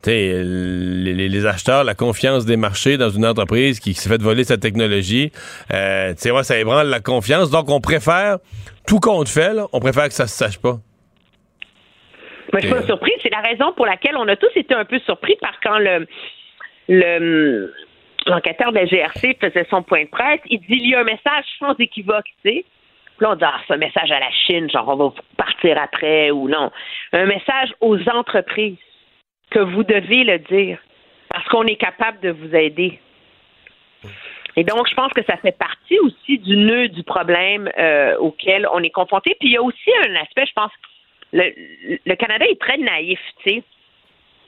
les, 0.06 1.28
les- 1.28 1.46
acheteurs, 1.46 1.84
la 1.84 1.94
confiance 1.94 2.44
des 2.44 2.56
marchés 2.56 2.96
dans 2.98 3.10
une 3.10 3.26
entreprise 3.26 3.80
qui 3.80 3.94
s'est 3.94 4.09
fait 4.09 4.22
voler 4.22 4.44
sa 4.44 4.56
technologie, 4.56 5.32
euh, 5.72 6.14
ouais, 6.24 6.44
ça 6.44 6.59
ébranle 6.59 6.88
la 6.88 7.00
confiance. 7.00 7.50
Donc, 7.50 7.68
on 7.68 7.80
préfère, 7.80 8.38
tout 8.86 9.00
compte 9.00 9.28
fait, 9.28 9.52
on 9.72 9.80
préfère 9.80 10.09
que 10.09 10.14
ça 10.14 10.26
se 10.26 10.36
sache 10.36 10.59
pas. 10.59 10.80
Moi, 12.52 12.60
je 12.60 12.66
suis 12.66 12.74
pas 12.74 12.82
surprise. 12.82 13.14
C'est 13.22 13.30
la 13.30 13.40
raison 13.40 13.72
pour 13.72 13.86
laquelle 13.86 14.16
on 14.16 14.26
a 14.28 14.36
tous 14.36 14.50
été 14.56 14.74
un 14.74 14.84
peu 14.84 14.98
surpris 15.00 15.36
par 15.40 15.58
quand 15.60 15.78
le 15.78 16.06
le 16.88 17.74
l'enquêteur 18.26 18.72
de 18.72 18.78
la 18.78 18.86
GRC 18.86 19.36
faisait 19.40 19.66
son 19.70 19.82
point 19.82 20.04
de 20.04 20.08
presse. 20.08 20.40
Il 20.46 20.60
dit 20.60 20.78
il 20.80 20.90
y 20.90 20.94
a 20.94 21.00
un 21.00 21.04
message 21.04 21.44
sans 21.58 21.74
équivoque, 21.78 22.26
tu 22.42 22.50
sais. 22.50 22.64
Puis 23.16 23.24
là, 23.24 23.32
on 23.32 23.36
dit 23.36 23.44
ah, 23.44 23.60
c'est 23.66 23.74
un 23.74 23.78
message 23.78 24.10
à 24.10 24.20
la 24.20 24.30
Chine, 24.30 24.70
genre 24.70 24.88
on 24.88 24.96
va 24.96 25.14
partir 25.36 25.78
après 25.78 26.30
ou 26.30 26.48
non. 26.48 26.70
Un 27.12 27.26
message 27.26 27.74
aux 27.80 27.98
entreprises 28.08 28.78
que 29.50 29.60
vous 29.60 29.84
devez 29.84 30.24
le 30.24 30.38
dire 30.38 30.78
parce 31.28 31.46
qu'on 31.48 31.64
est 31.64 31.76
capable 31.76 32.20
de 32.20 32.30
vous 32.30 32.54
aider. 32.54 32.98
Et 34.56 34.64
donc, 34.64 34.88
je 34.88 34.94
pense 34.94 35.12
que 35.12 35.22
ça 35.24 35.36
fait 35.36 35.56
partie 35.56 35.98
aussi 36.00 36.38
du 36.38 36.56
nœud 36.56 36.88
du 36.88 37.04
problème 37.04 37.70
euh, 37.78 38.16
auquel 38.18 38.66
on 38.72 38.82
est 38.82 38.90
confronté. 38.90 39.36
Puis 39.38 39.50
il 39.50 39.52
y 39.52 39.56
a 39.56 39.62
aussi 39.62 39.90
un 40.06 40.16
aspect, 40.16 40.46
je 40.46 40.52
pense, 40.52 40.72
le, 41.32 42.14
Canada 42.14 42.46
est 42.46 42.60
très 42.60 42.78
naïf, 42.78 43.20
tu 43.44 43.50
sais. 43.50 43.62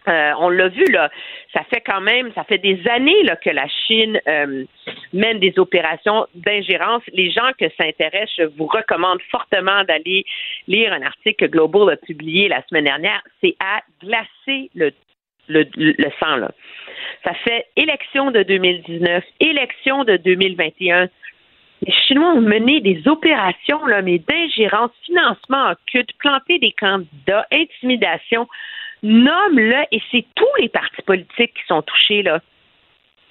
Euh, 0.08 0.32
on 0.38 0.48
l'a 0.48 0.68
vu 0.68 0.84
là, 0.90 1.10
ça 1.52 1.62
fait 1.64 1.82
quand 1.82 2.00
même, 2.00 2.32
ça 2.32 2.42
fait 2.44 2.56
des 2.56 2.80
années 2.88 3.22
là, 3.24 3.36
que 3.36 3.50
la 3.50 3.68
Chine 3.68 4.18
euh, 4.26 4.64
mène 5.12 5.38
des 5.40 5.58
opérations 5.58 6.26
d'ingérence. 6.34 7.02
Les 7.12 7.30
gens 7.30 7.50
que 7.58 7.66
ça 7.78 7.84
intéresse, 7.84 8.30
je 8.38 8.44
vous 8.44 8.64
recommande 8.64 9.20
fortement 9.30 9.84
d'aller 9.84 10.24
lire 10.68 10.94
un 10.94 11.02
article 11.02 11.46
que 11.46 11.50
Global 11.50 11.90
a 11.92 11.96
publié 11.96 12.48
la 12.48 12.64
semaine 12.66 12.84
dernière. 12.84 13.22
C'est 13.42 13.56
à 13.60 13.82
glacer 14.00 14.70
le, 14.74 14.90
le, 15.48 15.66
le 15.76 16.10
sang 16.18 16.36
là. 16.36 16.50
Ça 17.24 17.34
fait 17.34 17.66
élection 17.76 18.30
de 18.30 18.42
2019, 18.42 19.22
élection 19.40 20.04
de 20.04 20.16
2021. 20.16 21.08
Les 21.82 21.92
Chinois 21.92 22.32
ont 22.34 22.40
mené 22.40 22.80
des 22.80 23.08
opérations, 23.08 23.84
là, 23.86 24.02
mais 24.02 24.18
d'ingérence, 24.18 24.90
financement 25.04 25.70
occulte, 25.70 26.12
planter 26.18 26.58
des 26.58 26.72
candidats, 26.72 27.46
intimidation. 27.50 28.46
Nomme-le, 29.02 29.84
et 29.90 30.02
c'est 30.10 30.26
tous 30.34 30.54
les 30.58 30.68
partis 30.68 31.02
politiques 31.02 31.54
qui 31.54 31.66
sont 31.66 31.82
touchés, 31.82 32.22
là. 32.22 32.40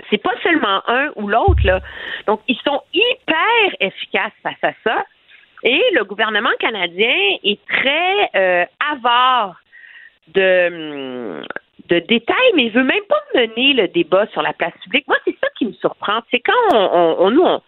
C'est 0.10 0.18
pas 0.18 0.34
seulement 0.42 0.82
un 0.88 1.12
ou 1.16 1.28
l'autre, 1.28 1.64
là. 1.64 1.80
Donc, 2.26 2.42
ils 2.48 2.58
sont 2.66 2.82
hyper 2.94 3.76
efficaces 3.80 4.34
face 4.42 4.64
à 4.64 4.72
ça. 4.84 5.06
Et 5.64 5.84
le 5.94 6.04
gouvernement 6.06 6.50
canadien 6.60 7.16
est 7.44 7.60
très 7.68 8.30
euh, 8.36 8.66
avare 8.94 9.62
de, 10.34 11.44
détails, 11.88 12.52
mais 12.56 12.66
il 12.66 12.72
veut 12.72 12.84
même 12.84 13.04
pas 13.10 13.22
mener 13.36 13.74
le 13.74 13.88
débat 13.90 14.26
sur 14.28 14.42
la 14.42 14.54
place 14.54 14.74
publique. 14.84 15.08
Moi, 15.08 15.18
c'est 15.26 15.38
ça 15.42 15.48
qui 15.58 15.66
me 15.66 15.74
surprend. 15.74 16.22
C'est 16.32 16.40
quand 16.40 16.54
on, 16.74 16.78
on, 16.78 17.26
on- 17.26 17.32
nous, 17.32 17.44
on, 17.44 17.62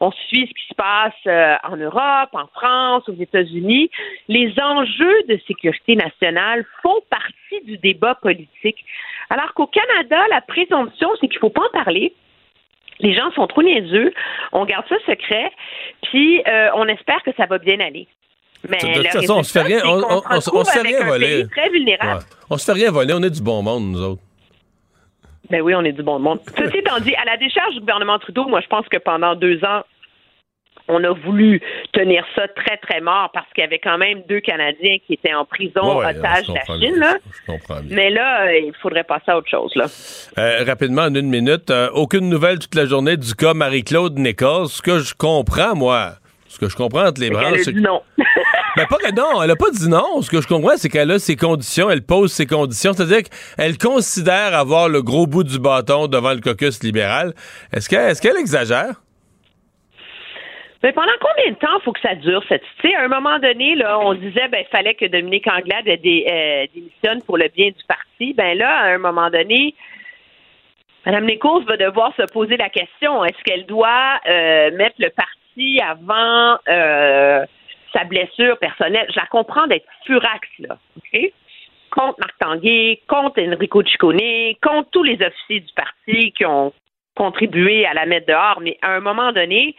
on 0.00 0.10
suit 0.12 0.46
ce 0.48 0.52
qui 0.54 0.68
se 0.68 0.74
passe 0.74 1.12
euh, 1.26 1.54
en 1.64 1.76
Europe, 1.76 2.30
en 2.32 2.46
France, 2.48 3.08
aux 3.08 3.14
États-Unis. 3.20 3.90
Les 4.28 4.52
enjeux 4.60 5.22
de 5.28 5.38
sécurité 5.46 5.96
nationale 5.96 6.64
font 6.82 7.00
partie 7.10 7.64
du 7.64 7.78
débat 7.78 8.14
politique. 8.16 8.84
Alors 9.30 9.54
qu'au 9.54 9.66
Canada, 9.66 10.18
la 10.30 10.40
présomption, 10.40 11.08
c'est 11.20 11.28
qu'il 11.28 11.36
ne 11.36 11.40
faut 11.40 11.50
pas 11.50 11.62
en 11.62 11.84
parler. 11.84 12.12
Les 13.00 13.14
gens 13.14 13.30
sont 13.32 13.46
trop 13.46 13.62
niaiseux. 13.62 14.12
On 14.52 14.64
garde 14.64 14.84
ça 14.88 14.96
secret, 15.06 15.50
puis 16.02 16.42
euh, 16.46 16.68
on 16.74 16.86
espère 16.86 17.22
que 17.24 17.30
ça 17.36 17.46
va 17.46 17.58
bien 17.58 17.80
aller. 17.80 18.06
Mais 18.68 18.78
De 18.78 19.02
toute 19.02 19.06
façon, 19.12 19.34
on 19.38 19.42
se 19.42 19.52
fait 19.52 19.62
rien, 19.62 19.80
résultat, 19.80 20.06
on, 20.08 20.20
c'est 20.20 20.24
qu'on 20.28 20.36
on- 20.36 20.40
se 20.40 20.40
on 20.40 20.40
se- 20.40 20.50
on 20.50 20.58
retrouve 20.58 20.64
se 20.64 20.72
fait 20.72 20.78
avec 20.80 20.92
rien 20.96 21.00
un 21.02 21.08
voler. 21.08 21.26
pays 21.42 21.48
très 21.50 21.68
vulnérable. 21.70 22.20
Ouais. 22.20 22.26
On 22.50 22.56
se 22.58 22.64
fait 22.64 22.72
rien 22.72 22.90
voler, 22.90 23.14
on 23.14 23.22
est 23.22 23.30
du 23.30 23.42
bon 23.42 23.62
monde, 23.62 23.84
nous 23.92 24.00
autres. 24.02 24.22
Ben 25.50 25.60
oui, 25.60 25.74
on 25.74 25.84
est 25.84 25.92
du 25.92 26.02
bon 26.02 26.18
monde. 26.18 26.40
Ceci 26.56 26.78
étant 26.78 26.98
dit, 27.00 27.14
à 27.14 27.24
la 27.24 27.36
décharge 27.36 27.74
du 27.74 27.80
gouvernement 27.80 28.18
Trudeau, 28.18 28.46
moi, 28.46 28.60
je 28.60 28.66
pense 28.66 28.86
que 28.88 28.98
pendant 28.98 29.34
deux 29.34 29.62
ans, 29.64 29.82
on 30.88 31.02
a 31.02 31.12
voulu 31.12 31.60
tenir 31.92 32.24
ça 32.34 32.46
très, 32.48 32.76
très 32.76 33.00
mort 33.00 33.30
parce 33.32 33.46
qu'il 33.54 33.62
y 33.62 33.66
avait 33.66 33.78
quand 33.78 33.96
même 33.96 34.22
deux 34.28 34.40
Canadiens 34.40 34.96
qui 35.06 35.14
étaient 35.14 35.32
en 35.32 35.44
prison, 35.44 35.98
Ouais, 35.98 36.06
otages 36.06 36.46
de 36.46 36.54
la 36.54 36.78
Chine. 36.78 36.96
Là. 36.96 37.16
Mais 37.88 38.10
là, 38.10 38.46
euh, 38.46 38.58
il 38.58 38.72
faudrait 38.82 39.04
passer 39.04 39.30
à 39.30 39.38
autre 39.38 39.48
chose. 39.48 39.72
Là. 39.76 39.86
Euh, 40.38 40.64
rapidement, 40.64 41.02
en 41.02 41.14
une 41.14 41.28
minute, 41.28 41.70
euh, 41.70 41.88
aucune 41.94 42.28
nouvelle 42.28 42.58
toute 42.58 42.74
la 42.74 42.86
journée 42.86 43.16
du 43.16 43.34
cas 43.34 43.54
Marie-Claude 43.54 44.18
Nichols. 44.18 44.68
Ce 44.68 44.82
que 44.82 44.98
je 44.98 45.14
comprends, 45.14 45.74
moi, 45.74 46.14
ce 46.48 46.58
que 46.58 46.68
je 46.68 46.76
comprends 46.76 47.06
entre 47.06 47.20
les 47.20 47.34
a 47.34 47.58
c'est 47.58 47.72
dit 47.72 47.80
non. 47.80 48.02
Ben 48.76 48.86
pas 48.86 48.96
que 48.96 49.14
non, 49.14 49.40
elle 49.40 49.50
a 49.52 49.56
pas 49.56 49.70
dit 49.70 49.88
non. 49.88 50.20
Ce 50.20 50.28
que 50.28 50.40
je 50.40 50.48
comprends, 50.48 50.76
c'est 50.76 50.88
qu'elle 50.88 51.10
a 51.12 51.20
ses 51.20 51.36
conditions, 51.36 51.90
elle 51.90 52.02
pose 52.02 52.32
ses 52.32 52.46
conditions. 52.46 52.92
C'est-à-dire 52.92 53.22
qu'elle 53.22 53.78
considère 53.78 54.52
avoir 54.54 54.88
le 54.88 55.00
gros 55.00 55.28
bout 55.28 55.44
du 55.44 55.60
bâton 55.60 56.08
devant 56.08 56.32
le 56.32 56.40
caucus 56.40 56.82
libéral. 56.82 57.34
Est-ce 57.72 57.88
qu'elle 57.88 58.36
exagère? 58.36 59.00
Mais 60.82 60.92
pendant 60.92 61.12
combien 61.18 61.52
de 61.52 61.56
temps 61.56 61.80
faut 61.82 61.92
que 61.92 62.00
ça 62.00 62.14
dure 62.14 62.42
cette 62.46 62.62
tu 62.82 62.94
à 62.94 63.04
un 63.04 63.08
moment 63.08 63.38
donné 63.38 63.74
là, 63.74 63.98
on 64.00 64.12
disait 64.12 64.48
ben 64.48 64.66
fallait 64.70 64.94
que 64.94 65.06
Dominique 65.06 65.46
Anglade 65.46 65.88
euh, 65.88 66.66
démissionne 66.74 67.22
pour 67.24 67.38
le 67.38 67.48
bien 67.48 67.68
du 67.68 67.82
parti. 67.88 68.34
Ben 68.34 68.58
là, 68.58 68.80
à 68.80 68.86
un 68.88 68.98
moment 68.98 69.30
donné, 69.30 69.74
Mme 71.06 71.24
Nichols 71.24 71.64
va 71.64 71.78
devoir 71.78 72.12
se 72.16 72.30
poser 72.30 72.58
la 72.58 72.68
question 72.68 73.24
est-ce 73.24 73.42
qu'elle 73.44 73.64
doit 73.64 74.20
euh, 74.28 74.76
mettre 74.76 74.96
le 74.98 75.08
parti 75.08 75.80
avant 75.80 76.58
euh, 76.68 77.46
sa 77.94 78.04
blessure 78.04 78.58
personnelle. 78.58 79.06
Je 79.10 79.16
la 79.16 79.26
comprends 79.26 79.66
d'être 79.66 79.86
furax 80.06 80.46
là, 80.58 80.78
ok? 80.96 81.32
Contre 81.90 82.18
Marc 82.18 82.38
Tanguay, 82.40 83.00
contre 83.06 83.40
Enrico 83.40 83.82
Ciccone, 83.82 84.54
contre 84.60 84.90
tous 84.90 85.04
les 85.04 85.18
officiers 85.24 85.60
du 85.60 85.72
parti 85.74 86.32
qui 86.32 86.44
ont 86.44 86.72
contribué 87.14 87.86
à 87.86 87.94
la 87.94 88.04
mettre 88.04 88.26
dehors. 88.26 88.60
Mais 88.60 88.76
à 88.82 88.96
un 88.96 89.00
moment 89.00 89.32
donné, 89.32 89.76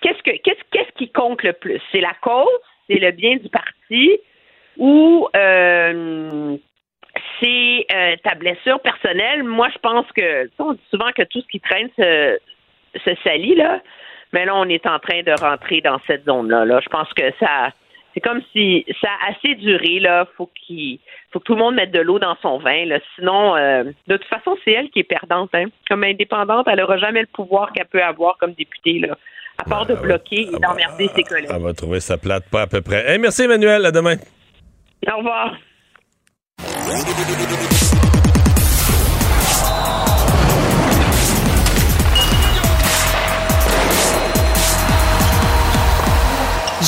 qu'est-ce 0.00 0.22
que 0.22 0.36
qu'est-ce 0.38 0.92
qui 0.96 1.10
compte 1.12 1.42
le 1.42 1.52
plus? 1.52 1.80
C'est 1.92 2.00
la 2.00 2.14
cause, 2.22 2.48
c'est 2.88 2.98
le 2.98 3.10
bien 3.10 3.36
du 3.36 3.48
parti? 3.50 4.18
Ou 4.78 5.28
euh, 5.34 6.56
c'est 7.40 7.86
euh, 7.92 8.16
ta 8.22 8.34
blessure 8.34 8.80
personnelle? 8.80 9.42
Moi, 9.42 9.68
je 9.72 9.78
pense 9.78 10.06
que 10.12 10.50
on 10.58 10.72
dit 10.72 10.80
souvent 10.90 11.12
que 11.12 11.22
tout 11.22 11.40
ce 11.40 11.48
qui 11.48 11.60
traîne 11.60 11.90
se 11.98 13.14
salit 13.24 13.54
là, 13.54 13.80
mais 14.32 14.44
là, 14.44 14.54
on 14.54 14.68
est 14.68 14.86
en 14.86 14.98
train 14.98 15.22
de 15.22 15.32
rentrer 15.40 15.80
dans 15.80 15.98
cette 16.06 16.24
zone-là. 16.24 16.64
Là, 16.64 16.80
je 16.82 16.88
pense 16.88 17.12
que 17.14 17.22
ça. 17.40 17.70
C'est 18.14 18.20
comme 18.20 18.40
si 18.52 18.86
ça 19.02 19.08
a 19.08 19.30
assez 19.30 19.54
duré, 19.56 20.00
là. 20.00 20.26
Faut 20.36 20.50
qu'il 20.66 20.98
faut 21.32 21.38
que 21.38 21.44
tout 21.44 21.54
le 21.54 21.60
monde 21.60 21.74
mette 21.74 21.90
de 21.90 22.00
l'eau 22.00 22.18
dans 22.18 22.36
son 22.40 22.58
vin. 22.58 22.86
Là. 22.86 22.98
Sinon, 23.14 23.56
euh, 23.56 23.84
de 24.06 24.16
toute 24.16 24.28
façon, 24.28 24.56
c'est 24.64 24.72
elle 24.72 24.88
qui 24.88 25.00
est 25.00 25.04
perdante. 25.04 25.50
Hein. 25.54 25.66
Comme 25.88 26.02
indépendante, 26.02 26.66
elle 26.66 26.78
n'aura 26.78 26.96
jamais 26.96 27.20
le 27.20 27.26
pouvoir 27.26 27.72
qu'elle 27.72 27.86
peut 27.86 28.02
avoir 28.02 28.38
comme 28.38 28.54
députée, 28.54 29.00
là. 29.00 29.16
À 29.58 29.64
part 29.64 29.86
de 29.86 29.94
bloquer 29.94 30.42
et 30.42 30.58
d'emmerder 30.58 31.08
ses 31.14 31.22
collègues. 31.22 31.48
Elle 31.50 31.62
va 31.62 31.72
trouver 31.72 32.00
sa 32.00 32.18
plate 32.18 32.44
pas 32.50 32.62
à 32.62 32.66
peu 32.66 32.82
près. 32.82 33.10
Hey, 33.10 33.18
merci 33.18 33.44
Emmanuel, 33.44 33.86
à 33.86 33.90
demain. 33.90 34.16
Au 35.10 35.16
revoir. 35.18 35.56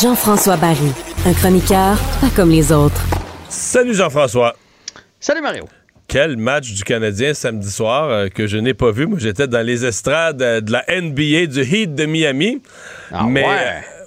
Jean-François 0.00 0.56
Barry, 0.56 0.92
un 1.26 1.32
chroniqueur 1.32 1.98
pas 2.20 2.28
comme 2.36 2.50
les 2.50 2.70
autres. 2.72 3.00
Salut 3.48 3.94
Jean-François. 3.94 4.54
Salut 5.18 5.40
Mario. 5.42 5.64
Quel 6.06 6.36
match 6.36 6.72
du 6.72 6.84
Canadien 6.84 7.34
samedi 7.34 7.70
soir 7.70 8.08
euh, 8.08 8.28
que 8.28 8.46
je 8.46 8.56
n'ai 8.58 8.74
pas 8.74 8.92
vu. 8.92 9.06
Moi, 9.06 9.18
j'étais 9.18 9.46
dans 9.48 9.64
les 9.66 9.84
estrades 9.84 10.40
euh, 10.40 10.60
de 10.60 10.72
la 10.72 10.84
NBA 10.88 11.46
du 11.46 11.62
Heat 11.62 11.94
de 11.94 12.06
Miami. 12.06 12.62
mais 13.28 13.44
ouais? 13.44 13.56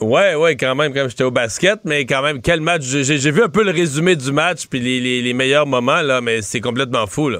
euh, 0.02 0.06
ouais, 0.06 0.36
ouais, 0.36 0.56
quand 0.56 0.74
même, 0.76 0.94
quand 0.94 1.08
j'étais 1.10 1.24
au 1.24 1.32
basket, 1.32 1.80
mais 1.84 2.06
quand 2.06 2.22
même, 2.24 2.42
quel 2.42 2.62
match. 2.62 2.84
J'ai 2.84 3.04
j'ai 3.04 3.32
vu 3.32 3.44
un 3.44 3.50
peu 3.50 3.64
le 3.64 3.72
résumé 3.72 4.16
du 4.16 4.32
match 4.32 4.68
puis 4.68 4.80
les, 4.80 5.00
les- 5.00 5.22
les 5.22 5.34
meilleurs 5.34 5.68
moments, 5.68 6.02
là, 6.02 6.22
mais 6.22 6.42
c'est 6.42 6.62
complètement 6.62 7.06
fou, 7.06 7.30
là. 7.30 7.40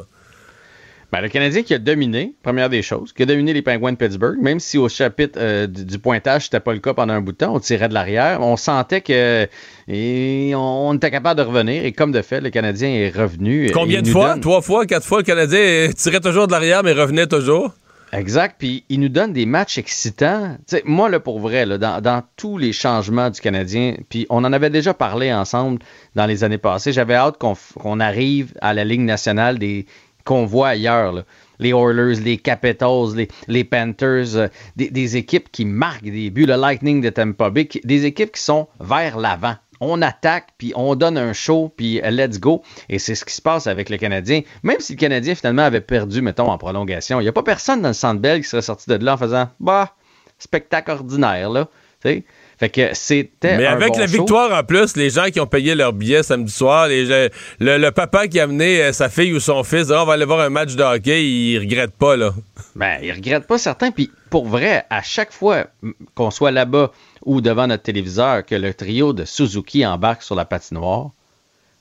Ben, 1.12 1.20
le 1.20 1.28
Canadien 1.28 1.62
qui 1.64 1.74
a 1.74 1.78
dominé, 1.78 2.34
première 2.42 2.70
des 2.70 2.82
choses, 2.82 3.12
qui 3.12 3.24
a 3.24 3.26
dominé 3.26 3.52
les 3.52 3.62
Penguins 3.62 3.92
de 3.92 3.98
Pittsburgh, 3.98 4.38
même 4.40 4.62
si 4.62 4.78
au 4.78 4.88
chapitre 4.88 5.38
euh, 5.42 5.68
du, 5.68 5.84
du 5.84 6.00
pointage, 6.00 6.46
c'était 6.46 6.62
pas 6.62 6.72
le 6.72 6.80
cas 6.80 6.94
pendant 6.94 7.14
un 7.14 7.20
bout 7.20 7.34
de 7.34 7.38
temps, 7.38 7.54
on 7.54 7.60
tirait 7.60 7.90
de 7.90 7.94
l'arrière, 7.94 8.40
on 8.42 8.56
sentait 8.56 9.02
que 9.02 9.46
et 9.90 10.54
on, 10.56 10.94
était 10.94 11.12
capable 11.12 11.38
de 11.42 11.46
revenir, 11.46 11.84
et 11.84 11.92
comme 11.92 12.14
de 12.14 12.22
fait, 12.22 12.40
le 12.40 12.50
Canadien 12.50 12.88
est 12.90 13.10
revenu. 13.10 13.70
Combien 13.74 14.02
de 14.02 14.08
fois? 14.08 14.30
donne- 14.34 14.42
Trois 14.42 14.62
fois, 14.62 14.86
quatre 14.86 15.06
fois, 15.06 15.18
le 15.18 15.24
Canadien 15.26 15.90
tirait 15.96 16.22
toujours 16.22 16.48
de 16.48 16.54
l'arrière, 16.54 16.82
mais 16.82 16.94
revenait 16.94 17.28
toujours? 17.28 17.74
Exact, 18.14 18.56
puis 18.60 18.84
il 18.90 19.00
nous 19.00 19.08
donne 19.10 19.32
des 19.32 19.46
matchs 19.46 19.78
excitants. 19.78 20.58
Tu 20.68 20.78
sais, 20.78 20.84
moi, 20.86 21.10
là, 21.10 21.20
pour 21.22 21.40
vrai, 21.40 21.66
là, 21.66 21.78
dans, 21.78 22.02
dans 22.02 22.24
tous 22.36 22.58
les 22.58 22.74
changements 22.74 23.30
du 23.30 23.40
Canadien, 23.40 23.96
puis 24.10 24.26
on 24.30 24.44
en 24.44 24.52
avait 24.52 24.70
déjà 24.70 24.94
parlé 24.94 25.34
ensemble 25.34 25.80
dans 26.16 26.26
les 26.26 26.44
années 26.44 26.58
passées, 26.58 26.92
j'avais 26.92 27.16
hâte 27.16 27.36
qu'on 27.38 28.00
arrive 28.02 28.54
à 28.62 28.74
la 28.74 28.84
Ligue 28.84 29.00
nationale 29.02 29.60
des 29.60 29.86
qu'on 30.26 30.46
voit 30.46 30.70
ailleurs. 30.70 31.24
Les 31.60 31.70
Oilers, 31.70 32.20
les 32.20 32.38
Capitals, 32.38 33.28
les, 33.48 33.64
Panthers, 33.64 34.36
euh, 34.36 34.48
des, 34.76 35.18
équipes 35.18 35.52
qui 35.52 35.66
marquent 35.66 36.04
des 36.04 36.30
buts, 36.32 36.46
le 36.46 36.56
Lightning 36.56 37.02
de 37.02 37.10
Tampa 37.10 37.50
Bay, 37.50 37.70
des 37.84 38.06
équipes 38.06 38.32
qui 38.32 38.42
sont 38.42 38.68
vers 38.80 39.18
l'avant. 39.18 39.56
On 39.80 40.02
attaque, 40.02 40.50
puis 40.58 40.74
on 40.76 40.96
donne 40.96 41.18
un 41.18 41.34
show, 41.34 41.74
puis 41.76 42.02
euh, 42.02 42.12
let's 42.12 42.40
go. 42.40 42.64
Et 42.90 43.00
c'est 43.00 43.16
ce 43.16 43.26
qui 43.26 43.34
se 43.34 43.42
passe 43.42 43.68
avec 43.68 43.90
le 43.90 43.98
Canadien. 43.98 44.42
Même 44.64 44.80
si 44.80 44.94
le 44.94 44.98
Canadien, 44.98 45.36
finalement, 45.36 45.64
avait 45.64 45.82
perdu, 45.82 46.22
mettons, 46.22 46.50
en 46.50 46.58
prolongation, 46.58 47.20
il 47.20 47.24
n'y 47.24 47.30
a 47.30 47.34
pas 47.34 47.44
personne 47.44 47.82
dans 47.82 47.90
le 47.90 47.94
centre 47.94 48.22
belle 48.22 48.42
qui 48.42 48.48
serait 48.48 48.62
sorti 48.62 48.90
de 48.90 49.04
là 49.04 49.14
en 49.14 49.18
faisant 49.18 49.50
Bah, 49.60 49.96
spectacle 50.38 50.92
ordinaire, 50.92 51.50
là. 51.50 51.68
Tu 52.02 52.10
sais? 52.10 52.24
Fait 52.62 52.70
que 52.70 52.90
c'était. 52.94 53.58
Mais 53.58 53.66
un 53.66 53.72
avec 53.74 53.94
bon 53.94 53.98
la 53.98 54.06
show. 54.06 54.14
victoire 54.20 54.52
en 54.56 54.64
plus, 54.64 54.96
les 54.96 55.10
gens 55.10 55.26
qui 55.34 55.40
ont 55.40 55.48
payé 55.48 55.74
leur 55.74 55.94
billet 55.94 56.22
samedi 56.22 56.52
soir, 56.54 56.88
les 56.88 57.08
gens- 57.08 57.28
le, 57.60 57.78
le 57.80 57.92
papa 57.92 58.28
qui 58.28 58.40
a 58.40 58.44
amené 58.44 58.84
euh, 58.84 58.94
sa 58.94 59.10
fille 59.10 59.34
ou 59.34 59.40
son 59.40 59.64
fils, 59.64 59.90
Ah, 59.90 60.04
on 60.04 60.06
va 60.06 60.14
aller 60.14 60.26
voir 60.26 60.42
un 60.42 60.52
match 60.52 60.76
de 60.76 60.84
hockey, 60.84 61.26
il 61.26 61.58
regrette 61.58 61.94
pas, 61.96 62.16
là. 62.16 62.36
Ben, 62.76 63.00
il 63.02 63.12
regrette 63.14 63.48
pas 63.48 63.58
certains. 63.58 63.90
Puis 63.90 64.12
pour 64.30 64.46
vrai, 64.46 64.86
à 64.92 65.02
chaque 65.02 65.32
fois 65.34 65.66
qu'on 66.14 66.30
soit 66.30 66.52
là-bas 66.52 66.92
ou 67.26 67.42
devant 67.42 67.66
notre 67.66 67.82
téléviseur, 67.82 68.46
que 68.46 68.54
le 68.54 68.76
trio 68.76 69.12
de 69.14 69.26
Suzuki 69.26 69.84
embarque 69.84 70.22
sur 70.22 70.36
la 70.36 70.46
patinoire, 70.46 71.10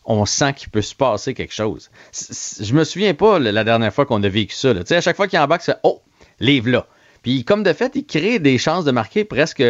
on 0.07 0.24
sent 0.24 0.55
qu'il 0.55 0.70
peut 0.70 0.81
se 0.81 0.94
passer 0.94 1.35
quelque 1.35 1.52
chose. 1.55 1.90
C- 2.11 2.65
Je 2.65 2.73
me 2.73 2.85
souviens 2.85 3.12
pas 3.12 3.39
la 3.39 3.65
dernière 3.65 3.93
fois 3.93 4.07
qu'on 4.07 4.23
a 4.23 4.28
vécu 4.31 4.55
ça. 4.55 4.73
là. 4.73 4.81
À 4.89 5.01
chaque 5.02 5.16
fois 5.16 5.28
qu'il 5.28 5.39
embarque, 5.39 5.61
c'est 5.62 5.77
Oh, 5.82 6.01
livre 6.40 6.70
là. 6.70 6.86
Puis 7.23 7.45
comme 7.45 7.63
de 7.63 7.73
fait, 7.73 7.93
il 7.95 8.05
crée 8.07 8.39
des 8.39 8.57
chances 8.59 8.85
de 8.85 8.91
marquer 8.93 9.25
presque, 9.25 9.63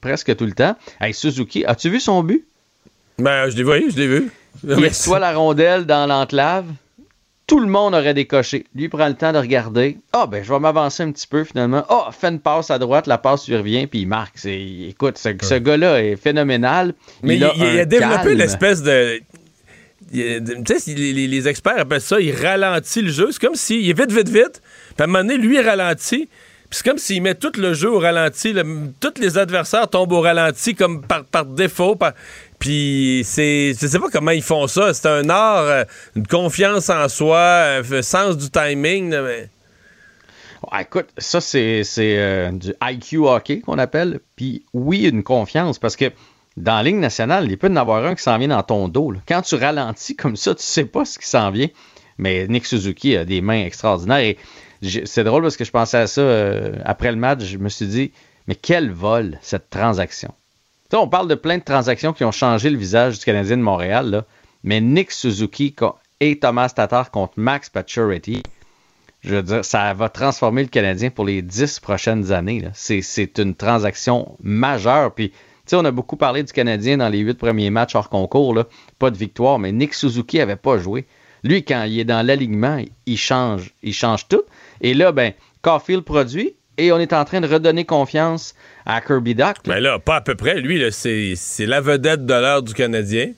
presque 0.00 0.36
tout 0.36 0.44
le 0.44 0.52
temps. 0.52 0.76
Hey, 1.00 1.14
Suzuki, 1.14 1.64
as-tu 1.64 1.90
vu 1.90 2.00
son 2.00 2.22
but? 2.22 2.46
Ben, 3.18 3.48
je 3.50 3.56
l'ai 3.56 3.64
vu, 3.64 3.90
je 3.90 3.96
l'ai 3.96 4.06
vu. 4.06 4.30
Il 4.64 4.74
reçoit 4.74 5.18
la 5.18 5.32
rondelle 5.32 5.86
dans 5.86 6.06
l'enclave. 6.06 6.66
Tout 7.46 7.60
le 7.60 7.66
monde 7.66 7.94
aurait 7.94 8.12
décoché. 8.12 8.66
Lui 8.74 8.84
il 8.84 8.90
prend 8.90 9.08
le 9.08 9.14
temps 9.14 9.32
de 9.32 9.38
regarder. 9.38 9.96
Ah, 10.12 10.26
ben, 10.26 10.44
je 10.44 10.52
vais 10.52 10.58
m'avancer 10.58 11.02
un 11.02 11.10
petit 11.12 11.26
peu 11.26 11.44
finalement. 11.44 11.82
Ah, 11.88 12.10
fait 12.12 12.28
une 12.28 12.40
passe 12.40 12.70
à 12.70 12.78
droite, 12.78 13.06
la 13.06 13.16
passe 13.16 13.48
lui 13.48 13.56
revient, 13.56 13.86
puis 13.86 14.00
il 14.00 14.06
marque. 14.06 14.36
C'est- 14.36 14.60
Écoute, 14.90 15.16
ce, 15.16 15.30
ce 15.40 15.54
gars-là 15.54 16.02
est 16.04 16.16
phénoménal. 16.16 16.92
Mais 17.22 17.36
il, 17.36 17.44
a 17.44 17.52
il- 17.56 17.62
il 17.62 17.66
un 17.78 17.78
a 17.80 17.84
développé 17.86 18.34
l'espèce 18.34 18.82
de. 18.82 19.20
Tu 20.12 20.78
sais, 20.78 20.94
les, 20.94 21.26
les- 21.26 21.48
experts 21.48 21.78
appellent 21.78 22.00
ça, 22.00 22.20
il 22.20 22.34
ralentit 22.34 23.02
le 23.02 23.10
jeu. 23.10 23.28
C'est 23.30 23.40
comme 23.40 23.54
s'il 23.54 23.88
est 23.88 23.98
vite, 23.98 24.12
vite, 24.12 24.28
vite. 24.28 24.62
Puis 24.62 25.00
à 25.00 25.04
un 25.04 25.06
moment 25.06 25.20
donné, 25.20 25.36
lui, 25.36 25.56
il 25.56 25.60
ralentit. 25.60 26.28
C'est 26.70 26.84
comme 26.84 26.98
s'il 26.98 27.22
met 27.22 27.34
tout 27.34 27.52
le 27.56 27.72
jeu 27.72 27.90
au 27.90 27.98
ralenti. 27.98 28.54
Tous 29.00 29.20
les 29.20 29.38
adversaires 29.38 29.88
tombent 29.88 30.12
au 30.12 30.20
ralenti 30.20 30.74
comme 30.74 31.02
par, 31.02 31.46
défaut. 31.46 31.96
par- 31.96 32.12
Puis 32.58 33.22
c'est. 33.24 33.72
Je 33.80 33.86
sais 33.86 33.98
pas 33.98 34.10
comment 34.12 34.32
ils 34.32 34.42
font 34.42 34.66
ça. 34.66 34.92
C'est 34.92 35.08
un 35.08 35.30
art, 35.30 35.62
euh, 35.64 35.84
une 36.14 36.26
confiance 36.26 36.90
en 36.90 37.08
soi, 37.08 37.78
un 37.90 38.02
sens 38.02 38.36
du 38.36 38.50
timing. 38.50 39.14
écoute, 40.78 41.06
ça, 41.16 41.40
c'est 41.40 41.84
c'est, 41.84 42.18
euh, 42.18 42.50
du 42.52 42.74
IQ 42.82 43.18
hockey 43.26 43.60
qu'on 43.60 43.78
appelle. 43.78 44.20
Puis 44.36 44.64
oui, 44.74 45.04
une 45.08 45.22
confiance, 45.22 45.78
parce 45.78 45.96
que 45.96 46.12
dans 46.58 46.76
la 46.76 46.82
Ligue 46.82 46.96
nationale, 46.96 47.50
il 47.50 47.56
peut 47.56 47.68
y 47.68 47.72
en 47.72 47.76
avoir 47.76 48.04
un 48.04 48.14
qui 48.14 48.22
s'en 48.22 48.36
vient 48.36 48.48
dans 48.48 48.62
ton 48.62 48.88
dos. 48.88 49.14
Quand 49.26 49.40
tu 49.42 49.54
ralentis 49.54 50.16
comme 50.16 50.36
ça, 50.36 50.54
tu 50.54 50.62
sais 50.62 50.84
pas 50.84 51.04
ce 51.06 51.18
qui 51.18 51.26
s'en 51.26 51.50
vient. 51.50 51.68
Mais 52.18 52.46
Nick 52.48 52.66
Suzuki 52.66 53.16
a 53.16 53.24
des 53.24 53.40
mains 53.40 53.64
extraordinaires. 53.64 54.18
Et 54.18 54.36
c'est 54.82 55.24
drôle 55.24 55.42
parce 55.42 55.56
que 55.56 55.64
je 55.64 55.70
pensais 55.70 55.98
à 55.98 56.06
ça 56.06 56.20
euh, 56.20 56.76
après 56.84 57.10
le 57.10 57.18
match. 57.18 57.44
Je 57.44 57.58
me 57.58 57.68
suis 57.68 57.86
dit, 57.86 58.12
Mais 58.46 58.54
quel 58.54 58.90
vol, 58.90 59.38
cette 59.42 59.70
transaction? 59.70 60.32
On 60.92 61.08
parle 61.08 61.28
de 61.28 61.34
plein 61.34 61.58
de 61.58 61.62
transactions 61.62 62.12
qui 62.12 62.24
ont 62.24 62.32
changé 62.32 62.70
le 62.70 62.78
visage 62.78 63.18
du 63.18 63.24
Canadien 63.24 63.58
de 63.58 63.62
Montréal, 63.62 64.24
mais 64.64 64.80
Nick 64.80 65.10
Suzuki 65.10 65.74
et 66.20 66.38
Thomas 66.38 66.70
Tatar 66.70 67.10
contre 67.10 67.34
Max 67.36 67.68
Pacioretty, 67.68 68.42
je 69.20 69.34
veux 69.34 69.42
dire, 69.42 69.64
ça 69.64 69.92
va 69.94 70.08
transformer 70.08 70.62
le 70.62 70.68
Canadien 70.68 71.10
pour 71.10 71.24
les 71.24 71.42
dix 71.42 71.80
prochaines 71.80 72.32
années. 72.32 72.64
C'est, 72.72 73.38
une 73.38 73.54
transaction 73.54 74.36
majeure. 74.42 75.12
Puis, 75.12 75.32
tu 75.66 75.74
on 75.74 75.84
a 75.84 75.90
beaucoup 75.90 76.16
parlé 76.16 76.42
du 76.42 76.52
Canadien 76.52 76.96
dans 76.96 77.08
les 77.08 77.18
huit 77.18 77.34
premiers 77.36 77.70
matchs 77.70 77.94
hors 77.94 78.08
concours. 78.08 78.64
Pas 78.98 79.10
de 79.10 79.18
victoire, 79.18 79.58
mais 79.58 79.72
Nick 79.72 79.92
Suzuki 79.92 80.40
avait 80.40 80.56
pas 80.56 80.78
joué. 80.78 81.06
Lui, 81.44 81.64
quand 81.64 81.84
il 81.84 82.00
est 82.00 82.04
dans 82.04 82.24
l'alignement, 82.24 82.82
il 83.06 83.18
change. 83.18 83.74
Il 83.82 83.92
change 83.92 84.28
tout. 84.28 84.42
Et 84.80 84.94
là, 84.94 85.12
ben, 85.12 85.32
Caulfield 85.62 86.02
produit 86.02 86.54
et 86.78 86.92
on 86.92 86.98
est 86.98 87.12
en 87.12 87.24
train 87.24 87.40
de 87.40 87.48
redonner 87.48 87.84
confiance 87.84 88.54
à 88.86 89.00
Kirby 89.00 89.34
Doc. 89.34 89.56
Mais 89.66 89.80
là, 89.80 89.98
pas 89.98 90.16
à 90.16 90.20
peu 90.20 90.34
près. 90.34 90.60
Lui, 90.60 90.82
c'est 90.90 91.34
c'est 91.36 91.66
la 91.66 91.80
vedette 91.80 92.24
de 92.24 92.34
l'heure 92.34 92.62
du 92.62 92.74
Canadien. 92.74 93.32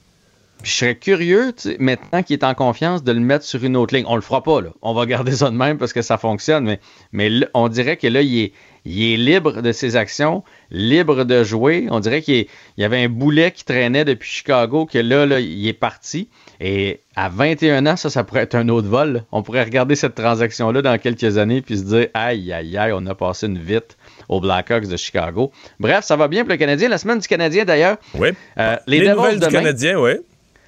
Puis 0.62 0.73
je 0.73 0.77
serais 0.77 0.95
curieux, 0.95 1.55
maintenant 1.79 2.23
qu'il 2.23 2.35
est 2.35 2.45
en 2.45 2.53
confiance, 2.55 3.03
de 3.03 3.12
le 3.12 3.21
mettre 3.21 3.47
sur 3.47 3.65
une 3.65 3.77
autre 3.77 3.95
ligne. 3.95 4.05
On 4.07 4.17
le 4.17 4.21
fera 4.21 4.43
pas, 4.43 4.61
là. 4.61 4.71
On 4.83 4.93
va 4.93 5.07
garder 5.07 5.33
ça 5.33 5.51
de 5.51 5.57
même 5.57 5.79
parce 5.79 5.95
que 5.95 6.03
ça 6.03 6.19
fonctionne, 6.19 6.65
mais, 6.65 6.81
mais 7.12 7.31
là, 7.31 7.47
on 7.55 7.69
dirait 7.69 7.97
que 7.97 8.07
là, 8.07 8.21
il 8.21 8.39
est, 8.39 8.53
il 8.85 9.03
est 9.03 9.17
libre 9.17 9.62
de 9.62 9.73
ses 9.73 9.97
actions, 9.97 10.45
libre 10.71 11.25
de 11.25 11.45
jouer. 11.45 11.87
On 11.91 12.01
dirait 12.01 12.21
qu'il 12.21 12.47
y 12.77 12.85
avait 12.85 13.03
un 13.03 13.09
boulet 13.09 13.53
qui 13.53 13.65
traînait 13.65 14.05
depuis 14.05 14.29
Chicago, 14.31 14.85
que 14.85 14.99
là, 14.99 15.25
là, 15.25 15.41
il 15.41 15.67
est 15.67 15.73
parti. 15.73 16.29
Et 16.62 17.01
à 17.16 17.31
21 17.31 17.87
ans, 17.87 17.97
ça, 17.97 18.11
ça 18.11 18.23
pourrait 18.23 18.43
être 18.43 18.55
un 18.55 18.69
autre 18.69 18.87
vol. 18.89 19.24
On 19.32 19.43
pourrait 19.43 19.65
regarder 19.65 19.95
cette 19.97 20.15
transaction-là 20.15 20.82
dans 20.82 20.99
quelques 20.99 21.39
années 21.39 21.62
puis 21.62 21.78
se 21.78 21.85
dire, 21.85 22.09
aïe, 22.12 22.53
aïe, 22.53 22.77
aïe, 22.77 22.93
on 22.95 23.07
a 23.07 23.15
passé 23.15 23.47
une 23.47 23.59
vite 23.59 23.97
aux 24.28 24.41
Blackhawks 24.41 24.87
de 24.87 24.97
Chicago. 24.99 25.53
Bref, 25.78 26.05
ça 26.05 26.16
va 26.16 26.28
bien 26.28 26.43
pour 26.43 26.51
le 26.51 26.59
Canadien. 26.59 26.91
La 26.91 26.99
semaine 26.99 27.19
du 27.19 27.27
Canadien, 27.27 27.65
d'ailleurs. 27.65 27.97
Oui. 28.15 28.28
Euh, 28.59 28.77
Les, 28.87 28.99
Devils 29.01 29.11
nouvelles 29.15 29.41
du 29.41 29.49
Canadien, 29.49 29.99
oui. 29.99 30.12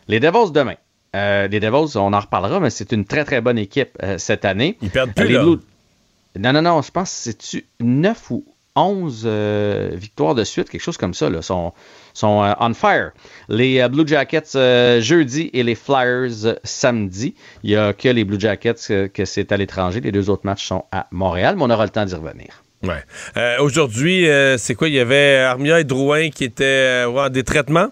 les 0.09 0.19
Devils 0.19 0.51
demain. 0.53 0.77
Euh, 1.15 1.47
les 1.49 1.61
Devils, 1.61 1.99
on 1.99 2.13
en 2.15 2.21
reparlera, 2.21 2.59
mais 2.59 2.71
c'est 2.71 2.91
une 2.93 3.05
très 3.05 3.25
très 3.27 3.43
bonne 3.43 3.59
équipe 3.59 3.91
euh, 4.03 4.17
cette 4.17 4.47
année. 4.47 4.79
Ils 4.81 4.89
perdent 4.89 5.13
plus, 5.13 5.29
les 5.29 5.35
là. 5.35 5.43
Blue- 5.45 5.59
Non, 6.39 6.55
non, 6.55 6.63
non, 6.63 6.81
je 6.81 6.91
pense 6.91 7.25
que 7.27 7.33
c'est 7.39 7.65
9 7.81 8.31
ou 8.31 8.47
11 8.77 9.25
euh, 9.27 9.91
victoires 9.95 10.35
de 10.35 10.45
suite, 10.45 10.71
quelque 10.71 10.81
chose 10.81 10.97
comme 10.97 11.15
ça. 11.15 11.29
Là, 11.29 11.43
sont, 11.43 11.73
sont 12.15 12.43
euh, 12.43 12.53
on 12.61 12.75
fire. 12.75 13.13
Les 13.49 13.81
euh, 13.81 13.89
Blue 13.89 14.07
Jackets 14.07 15.01
jeudi 15.01 15.51
et 15.53 15.63
les 15.63 15.75
Flyers 15.75 16.57
samedi. 16.65 17.35
Il 17.63 17.71
n'y 17.71 17.77
a 17.77 17.93
que 17.93 18.09
les 18.09 18.25
Blue 18.25 18.41
Jackets 18.41 19.09
que 19.13 19.25
c'est 19.25 19.53
à 19.53 19.57
l'étranger. 19.57 20.01
Les 20.01 20.13
deux 20.13 20.31
autres 20.31 20.47
matchs 20.47 20.67
sont 20.67 20.85
à 20.93 21.07
Montréal, 21.11 21.57
mais 21.57 21.65
on 21.65 21.71
aura 21.71 21.85
le 21.85 21.91
temps 21.91 22.05
d'y 22.05 22.15
revenir. 22.15 22.63
Ouais. 22.83 23.59
Aujourd'hui, 23.61 24.27
c'est 24.59 24.75
quoi? 24.75 24.89
Il 24.89 24.95
y 24.95 25.01
avait 25.01 25.37
Armia 25.37 25.79
et 25.81 25.85
Drouin 25.85 26.31
qui 26.31 26.45
étaient 26.45 27.05
des 27.31 27.45
traitements. 27.45 27.91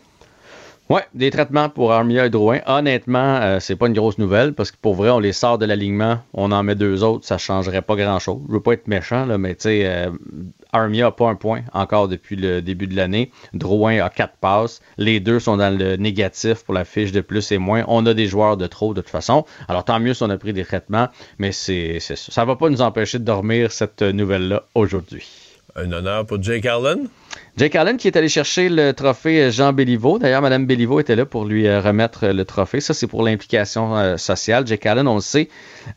Ouais, 0.90 1.04
des 1.14 1.30
traitements 1.30 1.68
pour 1.68 1.92
Armia 1.92 2.26
et 2.26 2.30
Drouin. 2.30 2.58
Honnêtement, 2.66 3.36
euh, 3.36 3.60
c'est 3.60 3.76
pas 3.76 3.86
une 3.86 3.92
grosse 3.92 4.18
nouvelle 4.18 4.54
parce 4.54 4.72
que 4.72 4.76
pour 4.82 4.96
vrai, 4.96 5.10
on 5.10 5.20
les 5.20 5.32
sort 5.32 5.56
de 5.56 5.64
l'alignement, 5.64 6.18
on 6.34 6.50
en 6.50 6.64
met 6.64 6.74
deux 6.74 7.04
autres, 7.04 7.24
ça 7.24 7.38
changerait 7.38 7.80
pas 7.80 7.94
grand-chose. 7.94 8.40
Je 8.48 8.54
veux 8.54 8.60
pas 8.60 8.72
être 8.72 8.88
méchant, 8.88 9.24
là, 9.24 9.38
mais 9.38 9.54
tu 9.54 9.62
sais, 9.62 9.82
euh, 9.84 10.10
Armia 10.72 11.06
a 11.06 11.10
pas 11.12 11.28
un 11.28 11.36
point 11.36 11.62
encore 11.74 12.08
depuis 12.08 12.34
le 12.34 12.60
début 12.60 12.88
de 12.88 12.96
l'année. 12.96 13.30
Drouin 13.54 14.04
a 14.04 14.10
quatre 14.10 14.34
passes. 14.40 14.80
Les 14.98 15.20
deux 15.20 15.38
sont 15.38 15.58
dans 15.58 15.72
le 15.72 15.94
négatif 15.94 16.64
pour 16.64 16.74
la 16.74 16.84
fiche 16.84 17.12
de 17.12 17.20
plus 17.20 17.52
et 17.52 17.58
moins. 17.58 17.84
On 17.86 18.04
a 18.06 18.12
des 18.12 18.26
joueurs 18.26 18.56
de 18.56 18.66
trop 18.66 18.92
de 18.92 19.00
toute 19.00 19.10
façon. 19.10 19.44
Alors 19.68 19.84
tant 19.84 20.00
mieux 20.00 20.14
si 20.14 20.24
on 20.24 20.30
a 20.30 20.38
pris 20.38 20.52
des 20.52 20.64
traitements, 20.64 21.06
mais 21.38 21.52
c'est 21.52 22.00
ça. 22.00 22.16
Ça 22.16 22.44
va 22.44 22.56
pas 22.56 22.68
nous 22.68 22.82
empêcher 22.82 23.20
de 23.20 23.24
dormir 23.24 23.70
cette 23.70 24.02
nouvelle-là 24.02 24.64
aujourd'hui. 24.74 25.24
Un 25.76 25.92
honneur 25.92 26.26
pour 26.26 26.42
Jake 26.42 26.66
Allen. 26.66 27.08
Jake 27.56 27.74
Allen 27.76 27.96
qui 27.96 28.08
est 28.08 28.16
allé 28.16 28.28
chercher 28.28 28.68
le 28.68 28.92
trophée 28.92 29.50
Jean 29.50 29.72
Béliveau. 29.72 30.18
D'ailleurs, 30.18 30.42
Mme 30.42 30.66
Béliveau 30.66 30.98
était 30.98 31.14
là 31.14 31.26
pour 31.26 31.44
lui 31.44 31.66
euh, 31.66 31.80
remettre 31.80 32.24
euh, 32.24 32.32
le 32.32 32.44
trophée. 32.44 32.80
Ça, 32.80 32.94
c'est 32.94 33.06
pour 33.06 33.22
l'implication 33.22 33.96
euh, 33.96 34.16
sociale. 34.16 34.66
Jake 34.66 34.86
Allen, 34.86 35.06
on 35.06 35.16
le 35.16 35.20
sait, 35.20 35.48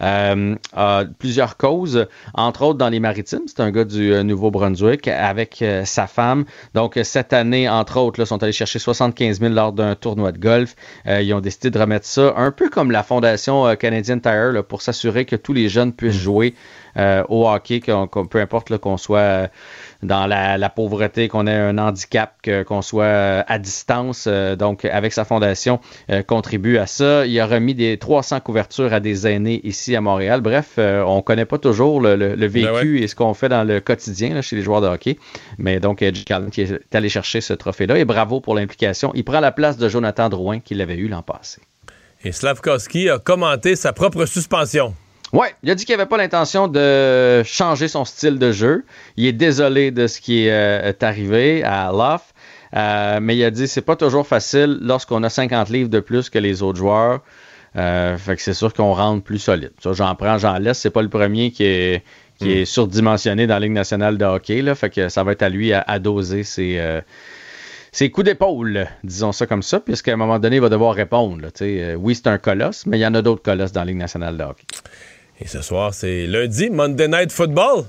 euh, 0.02 0.56
a 0.76 1.04
plusieurs 1.18 1.58
causes, 1.58 2.08
entre 2.34 2.64
autres 2.64 2.78
dans 2.78 2.90
les 2.90 3.00
maritimes. 3.00 3.44
C'est 3.48 3.62
un 3.62 3.72
gars 3.72 3.86
du 3.86 4.14
euh, 4.14 4.24
Nouveau-Brunswick 4.24 5.08
avec 5.08 5.62
euh, 5.62 5.86
sa 5.86 6.08
femme. 6.08 6.46
Donc, 6.74 6.98
euh, 6.98 7.04
cette 7.04 7.34
année, 7.34 7.70
entre 7.70 7.98
autres, 8.00 8.20
là, 8.20 8.26
sont 8.26 8.42
allés 8.44 8.52
chercher 8.52 8.80
75 8.80 9.40
000 9.40 9.54
lors 9.54 9.74
d'un 9.74 9.96
tournoi 9.96 10.32
de 10.32 10.40
golf. 10.40 10.76
Euh, 11.08 11.22
ils 11.22 11.34
ont 11.34 11.42
décidé 11.42 11.70
de 11.72 11.80
remettre 11.80 12.06
ça 12.06 12.34
un 12.36 12.52
peu 12.52 12.70
comme 12.70 12.92
la 12.92 13.04
Fondation 13.04 13.66
euh, 13.68 13.76
Canadian 13.76 14.20
Tire 14.20 14.64
pour 14.68 14.82
s'assurer 14.82 15.26
que 15.26 15.36
tous 15.36 15.54
les 15.54 15.70
jeunes 15.70 15.94
puissent 15.94 16.14
jouer 16.20 16.54
euh, 16.98 17.24
au 17.30 17.48
hockey, 17.48 17.80
qu'on- 17.80 18.08
qu'on- 18.08 18.26
peu 18.26 18.40
importe 18.40 18.70
là, 18.70 18.78
qu'on 18.78 18.98
soit 18.98 19.20
euh, 19.20 19.48
dans 20.04 20.28
la, 20.28 20.58
la 20.58 20.70
pauvreté, 20.70 21.28
qu'on 21.28 21.48
ait 21.48 21.56
un 21.56 21.78
handicap, 21.78 22.34
que- 22.42 22.64
qu'on 22.64 22.82
soit 22.82 23.04
euh, 23.06 23.44
à 23.48 23.60
distance. 23.60 24.26
euh, 24.28 24.56
donc, 24.56 24.86
avec 24.86 25.14
sa 25.14 25.26
fondation, 25.26 25.80
euh, 26.10 26.22
contribue 26.24 26.78
à 26.78 26.86
ça. 26.88 27.26
Il 27.26 27.40
a 27.40 27.46
remis 27.46 27.74
des 27.76 27.98
300 27.98 28.40
couvertures 28.42 28.94
à 28.94 29.00
des 29.00 29.28
aînés 29.28 29.62
ici 29.64 29.96
à 29.96 30.02
Montréal. 30.02 30.42
Bref, 30.42 30.78
on 30.78 31.22
connaît 31.22 31.46
pas 31.46 31.58
toujours 31.58 32.02
le, 32.02 32.16
le- 32.16 32.36
le 32.36 32.46
vécu 32.48 32.66
Ben 32.66 32.74
ouais. 32.74 33.02
et 33.04 33.08
ce 33.08 33.16
qu'on 33.16 33.34
fait 33.34 33.50
dans 33.50 33.64
le 33.64 33.80
quotidien 33.80 34.34
là, 34.34 34.42
chez 34.42 34.56
les 34.56 34.62
joueurs 34.62 34.82
de 34.82 34.88
hockey. 34.88 35.18
Mais 35.58 35.80
donc, 35.80 36.02
Allen 36.04 36.50
qui 36.52 36.62
est 36.62 36.96
allé 36.96 37.10
chercher 37.10 37.42
ce 37.42 37.54
trophée-là. 37.54 37.98
Et 37.98 38.06
bravo 38.06 38.40
pour 38.42 38.56
l'implication. 38.56 39.12
Il 39.16 39.24
prend 39.24 39.40
la 39.40 39.52
place 39.52 39.78
de 39.78 39.88
Jonathan 39.90 40.30
Drouin 40.30 40.60
qui 40.60 40.76
l'avait 40.76 40.96
eu 40.98 41.08
l'an 41.08 41.22
passé. 41.22 41.62
Et 42.24 42.32
Slavkowski 42.32 43.10
a 43.10 43.20
commenté 43.20 43.76
sa 43.76 43.92
propre 43.94 44.26
suspension. 44.26 44.94
Ouais, 45.34 45.54
il 45.64 45.72
a 45.72 45.76
dit 45.76 45.84
qu'il 45.84 45.98
n'avait 45.98 46.08
pas 46.08 46.18
l'intention 46.18 46.68
de 46.68 47.42
changer 47.44 47.88
son 47.88 48.06
style 48.06 48.38
de 48.38 48.52
jeu. 48.52 48.86
Il 49.18 49.26
est 49.26 49.34
désolé 49.34 49.90
de 49.90 50.06
ce 50.06 50.22
qui 50.22 50.46
est, 50.46 50.52
euh, 50.52 50.94
arrivé 51.02 51.64
à 51.64 51.92
Loff, 51.92 52.34
euh, 52.76 53.20
mais 53.20 53.36
il 53.36 53.44
a 53.44 53.50
dit 53.50 53.68
c'est 53.68 53.82
pas 53.82 53.96
toujours 53.96 54.28
facile 54.28 54.78
lorsqu'on 54.82 55.24
a 55.24 55.30
50 55.30 55.70
livres 55.70 55.90
de 55.90 56.00
plus 56.00 56.30
que 56.30 56.38
les 56.38 56.62
autres 56.62 56.78
joueurs. 56.78 57.22
Euh, 57.76 58.16
fait 58.18 58.36
que 58.36 58.42
c'est 58.44 58.54
sûr 58.54 58.72
qu'on 58.74 58.94
rentre 58.94 59.24
plus 59.24 59.40
solide. 59.40 59.72
Ça, 59.82 59.94
j'en 59.94 60.14
prends, 60.14 60.38
j'en 60.38 60.60
laisse. 60.60 60.78
C'est 60.78 60.92
pas 60.92 61.02
le 61.02 61.10
premier 61.10 61.50
qui 61.50 61.64
est, 61.64 62.04
qui 62.38 62.52
est 62.52 62.66
surdimensionné 62.66 63.48
dans 63.48 63.56
la 63.56 63.62
Ligue 63.62 63.72
nationale 63.72 64.20
de 64.20 64.26
hockey. 64.26 64.62
Là, 64.62 64.76
fait 64.76 64.92
que 64.92 65.10
ça 65.10 65.24
va 65.24 65.32
être 65.32 65.42
à 65.42 65.50
lui 65.50 65.74
à, 65.74 65.82
à 65.82 65.98
doser 65.98 66.44
ses, 66.44 66.78
euh, 66.78 67.02
ses 67.92 68.10
coups 68.12 68.26
d'épaule, 68.26 68.88
disons 69.04 69.32
ça 69.32 69.46
comme 69.46 69.64
ça, 69.64 69.80
puisqu'à 69.80 70.14
un 70.14 70.18
moment 70.18 70.40
donné, 70.40 70.58
il 70.58 70.62
va 70.62 70.70
devoir 70.70 70.94
répondre. 70.94 71.42
là. 71.42 71.50
Euh, 71.62 71.96
oui, 71.96 72.16
c'est 72.16 72.28
un 72.28 72.38
colosse, 72.38 72.86
mais 72.86 72.98
il 72.98 73.02
y 73.02 73.08
en 73.08 73.14
a 73.14 73.22
d'autres 73.22 73.44
colosses 73.44 73.72
dans 73.72 73.82
la 73.82 73.86
Ligue 73.86 73.98
nationale 73.98 74.38
de 74.38 74.44
hockey. 74.44 74.66
Et 75.40 75.48
ce 75.48 75.62
soir, 75.62 75.94
c'est 75.94 76.28
lundi, 76.28 76.70
Monday 76.70 77.08
Night 77.08 77.32
Football. 77.32 77.86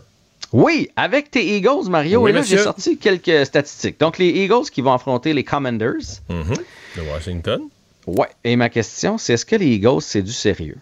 Oui, 0.52 0.90
avec 0.96 1.30
tes 1.30 1.56
Eagles, 1.56 1.88
Mario. 1.88 2.22
Oui, 2.22 2.30
et 2.30 2.34
là, 2.34 2.42
j'ai 2.42 2.58
sorti 2.58 2.96
quelques 2.96 3.44
statistiques. 3.46 3.98
Donc, 3.98 4.18
les 4.18 4.28
Eagles 4.28 4.70
qui 4.70 4.82
vont 4.82 4.92
affronter 4.92 5.32
les 5.32 5.44
Commanders. 5.44 6.20
De 6.28 7.02
Washington. 7.12 7.62
Ouais. 8.06 8.28
Et 8.44 8.54
ma 8.56 8.68
question, 8.68 9.18
c'est 9.18 9.34
est-ce 9.34 9.46
que 9.46 9.56
les 9.56 9.66
Eagles, 9.66 10.00
c'est 10.00 10.22
du 10.22 10.32
sérieux? 10.32 10.76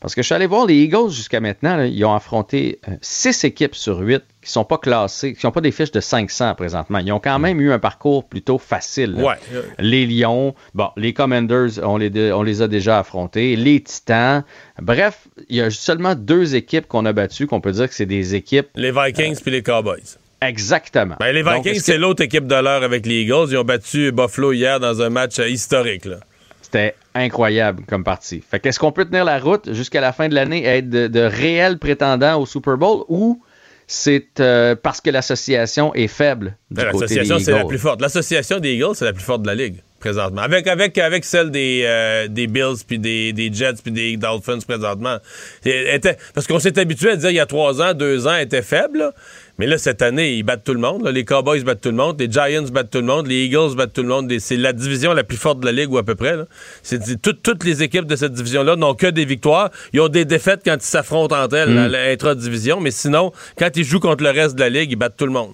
Parce 0.00 0.14
que 0.14 0.22
je 0.22 0.26
suis 0.26 0.34
allé 0.34 0.46
voir 0.46 0.66
les 0.66 0.76
Eagles 0.76 1.10
jusqu'à 1.10 1.40
maintenant, 1.40 1.76
là, 1.76 1.86
ils 1.86 2.04
ont 2.04 2.14
affronté 2.14 2.78
euh, 2.88 2.92
six 3.00 3.44
équipes 3.44 3.74
sur 3.74 3.98
huit 3.98 4.22
qui 4.46 4.52
sont 4.52 4.64
pas 4.64 4.78
classées, 4.78 5.34
qui 5.34 5.44
n'ont 5.44 5.52
pas 5.52 5.60
des 5.60 5.72
fiches 5.72 5.90
de 5.90 6.00
500 6.00 6.54
présentement. 6.54 6.98
Ils 7.00 7.12
ont 7.12 7.18
quand 7.20 7.38
même 7.38 7.60
eu 7.60 7.72
un 7.72 7.78
parcours 7.78 8.24
plutôt 8.28 8.58
facile. 8.58 9.14
Ouais. 9.16 9.34
Les 9.78 10.06
Lions, 10.06 10.54
bon, 10.74 10.88
les 10.96 11.12
Commanders, 11.12 11.70
on 11.82 11.96
les, 11.96 12.10
dé- 12.10 12.32
on 12.32 12.42
les 12.42 12.62
a 12.62 12.68
déjà 12.68 12.98
affrontés. 13.00 13.56
Les 13.56 13.80
Titans. 13.80 14.44
Bref, 14.80 15.26
il 15.48 15.56
y 15.56 15.60
a 15.60 15.70
seulement 15.70 16.14
deux 16.14 16.54
équipes 16.54 16.86
qu'on 16.86 17.04
a 17.06 17.12
battues, 17.12 17.46
qu'on 17.46 17.60
peut 17.60 17.72
dire 17.72 17.88
que 17.88 17.94
c'est 17.94 18.06
des 18.06 18.34
équipes. 18.34 18.68
Les 18.76 18.92
Vikings 18.92 19.40
puis 19.42 19.50
les 19.50 19.62
Cowboys. 19.62 20.16
Exactement. 20.40 21.16
Ben, 21.18 21.32
les 21.34 21.42
Vikings, 21.42 21.74
que- 21.74 21.80
c'est 21.80 21.98
l'autre 21.98 22.22
équipe 22.22 22.46
de 22.46 22.54
l'heure 22.54 22.82
avec 22.82 23.04
les 23.06 23.22
Eagles. 23.22 23.46
Ils 23.50 23.56
ont 23.56 23.64
battu 23.64 24.12
Buffalo 24.12 24.52
hier 24.52 24.78
dans 24.80 25.02
un 25.02 25.10
match 25.10 25.38
euh, 25.38 25.48
historique. 25.48 26.04
Là. 26.04 26.16
C'était 26.62 26.94
incroyable 27.14 27.84
comme 27.88 28.04
partie. 28.04 28.42
Fait 28.48 28.60
qu'est-ce 28.60 28.78
qu'on 28.78 28.92
peut 28.92 29.04
tenir 29.04 29.24
la 29.24 29.38
route 29.38 29.72
jusqu'à 29.72 30.00
la 30.00 30.12
fin 30.12 30.28
de 30.28 30.34
l'année 30.34 30.62
et 30.64 30.66
être 30.78 30.90
de, 30.90 31.06
de 31.06 31.20
réels 31.20 31.78
prétendants 31.78 32.40
au 32.40 32.46
Super 32.46 32.76
Bowl 32.76 33.04
ou 33.08 33.40
c'est 33.86 34.40
euh, 34.40 34.74
parce 34.80 35.00
que 35.00 35.10
l'association 35.10 35.94
est 35.94 36.08
faible 36.08 36.56
Ben, 36.70 36.86
L'association, 36.86 37.38
c'est 37.38 37.52
la 37.52 37.64
plus 37.64 37.78
forte. 37.78 38.00
L'association 38.00 38.58
des 38.58 38.72
Eagles, 38.74 38.94
c'est 38.94 39.04
la 39.04 39.12
plus 39.12 39.22
forte 39.24 39.42
de 39.42 39.46
la 39.46 39.54
ligue, 39.54 39.76
présentement. 40.00 40.42
Avec, 40.42 40.66
avec, 40.66 40.98
avec 40.98 41.24
celle 41.24 41.50
des, 41.52 41.82
euh, 41.84 42.26
des 42.28 42.46
Bills, 42.48 42.82
puis 42.86 42.98
des, 42.98 43.32
des 43.32 43.52
Jets, 43.52 43.74
puis 43.82 43.92
des 43.92 44.16
Dolphins, 44.16 44.58
présentement. 44.66 45.18
Elle 45.64 45.94
était- 45.94 46.16
parce 46.34 46.46
qu'on 46.48 46.58
s'est 46.58 46.78
habitué 46.78 47.10
à 47.10 47.16
dire 47.16 47.30
il 47.30 47.36
y 47.36 47.40
a 47.40 47.46
trois 47.46 47.80
ans, 47.80 47.94
deux 47.94 48.26
ans, 48.26 48.34
elle 48.34 48.44
était 48.46 48.62
faible. 48.62 48.98
là. 48.98 49.12
Mais 49.58 49.66
là, 49.66 49.78
cette 49.78 50.02
année, 50.02 50.34
ils 50.34 50.42
battent 50.42 50.64
tout 50.64 50.74
le 50.74 50.80
monde. 50.80 51.02
là. 51.04 51.12
Les 51.12 51.24
Cowboys 51.24 51.62
battent 51.64 51.80
tout 51.80 51.88
le 51.90 51.94
monde. 51.96 52.20
Les 52.20 52.30
Giants 52.30 52.62
battent 52.70 52.90
tout 52.90 52.98
le 52.98 53.04
monde. 53.06 53.26
Les 53.26 53.44
Eagles 53.46 53.74
battent 53.74 53.94
tout 53.94 54.02
le 54.02 54.08
monde. 54.08 54.30
C'est 54.38 54.56
la 54.58 54.74
division 54.74 55.14
la 55.14 55.24
plus 55.24 55.38
forte 55.38 55.60
de 55.60 55.64
la 55.66 55.72
ligue, 55.72 55.90
ou 55.90 55.96
à 55.98 56.02
peu 56.04 56.14
près. 56.14 56.34
C'est 56.82 56.98
dit- 56.98 57.16
toutes- 57.18 57.64
les 57.64 57.82
équipes 57.82 58.04
de 58.04 58.16
cette 58.16 58.32
division-là 58.34 58.76
n'ont 58.76 58.94
que 58.94 59.06
des 59.06 59.24
victoires. 59.24 59.70
Ils 59.94 60.00
ont 60.02 60.08
des 60.08 60.26
défaites 60.26 60.60
quand 60.64 60.76
ils 60.76 60.82
s'affrontent 60.82 61.34
entre 61.34 61.56
elles, 61.56 61.70
Mm. 61.70 61.78
à 61.78 61.88
l'intra-division. 61.88 62.80
Mais 62.80 62.90
sinon, 62.90 63.32
quand 63.58 63.70
ils 63.76 63.84
jouent 63.84 64.00
contre 64.00 64.22
le 64.24 64.30
reste 64.30 64.56
de 64.56 64.60
la 64.60 64.68
ligue, 64.68 64.92
ils 64.92 64.96
battent 64.96 65.16
tout 65.16 65.24
le 65.26 65.32
monde. 65.32 65.52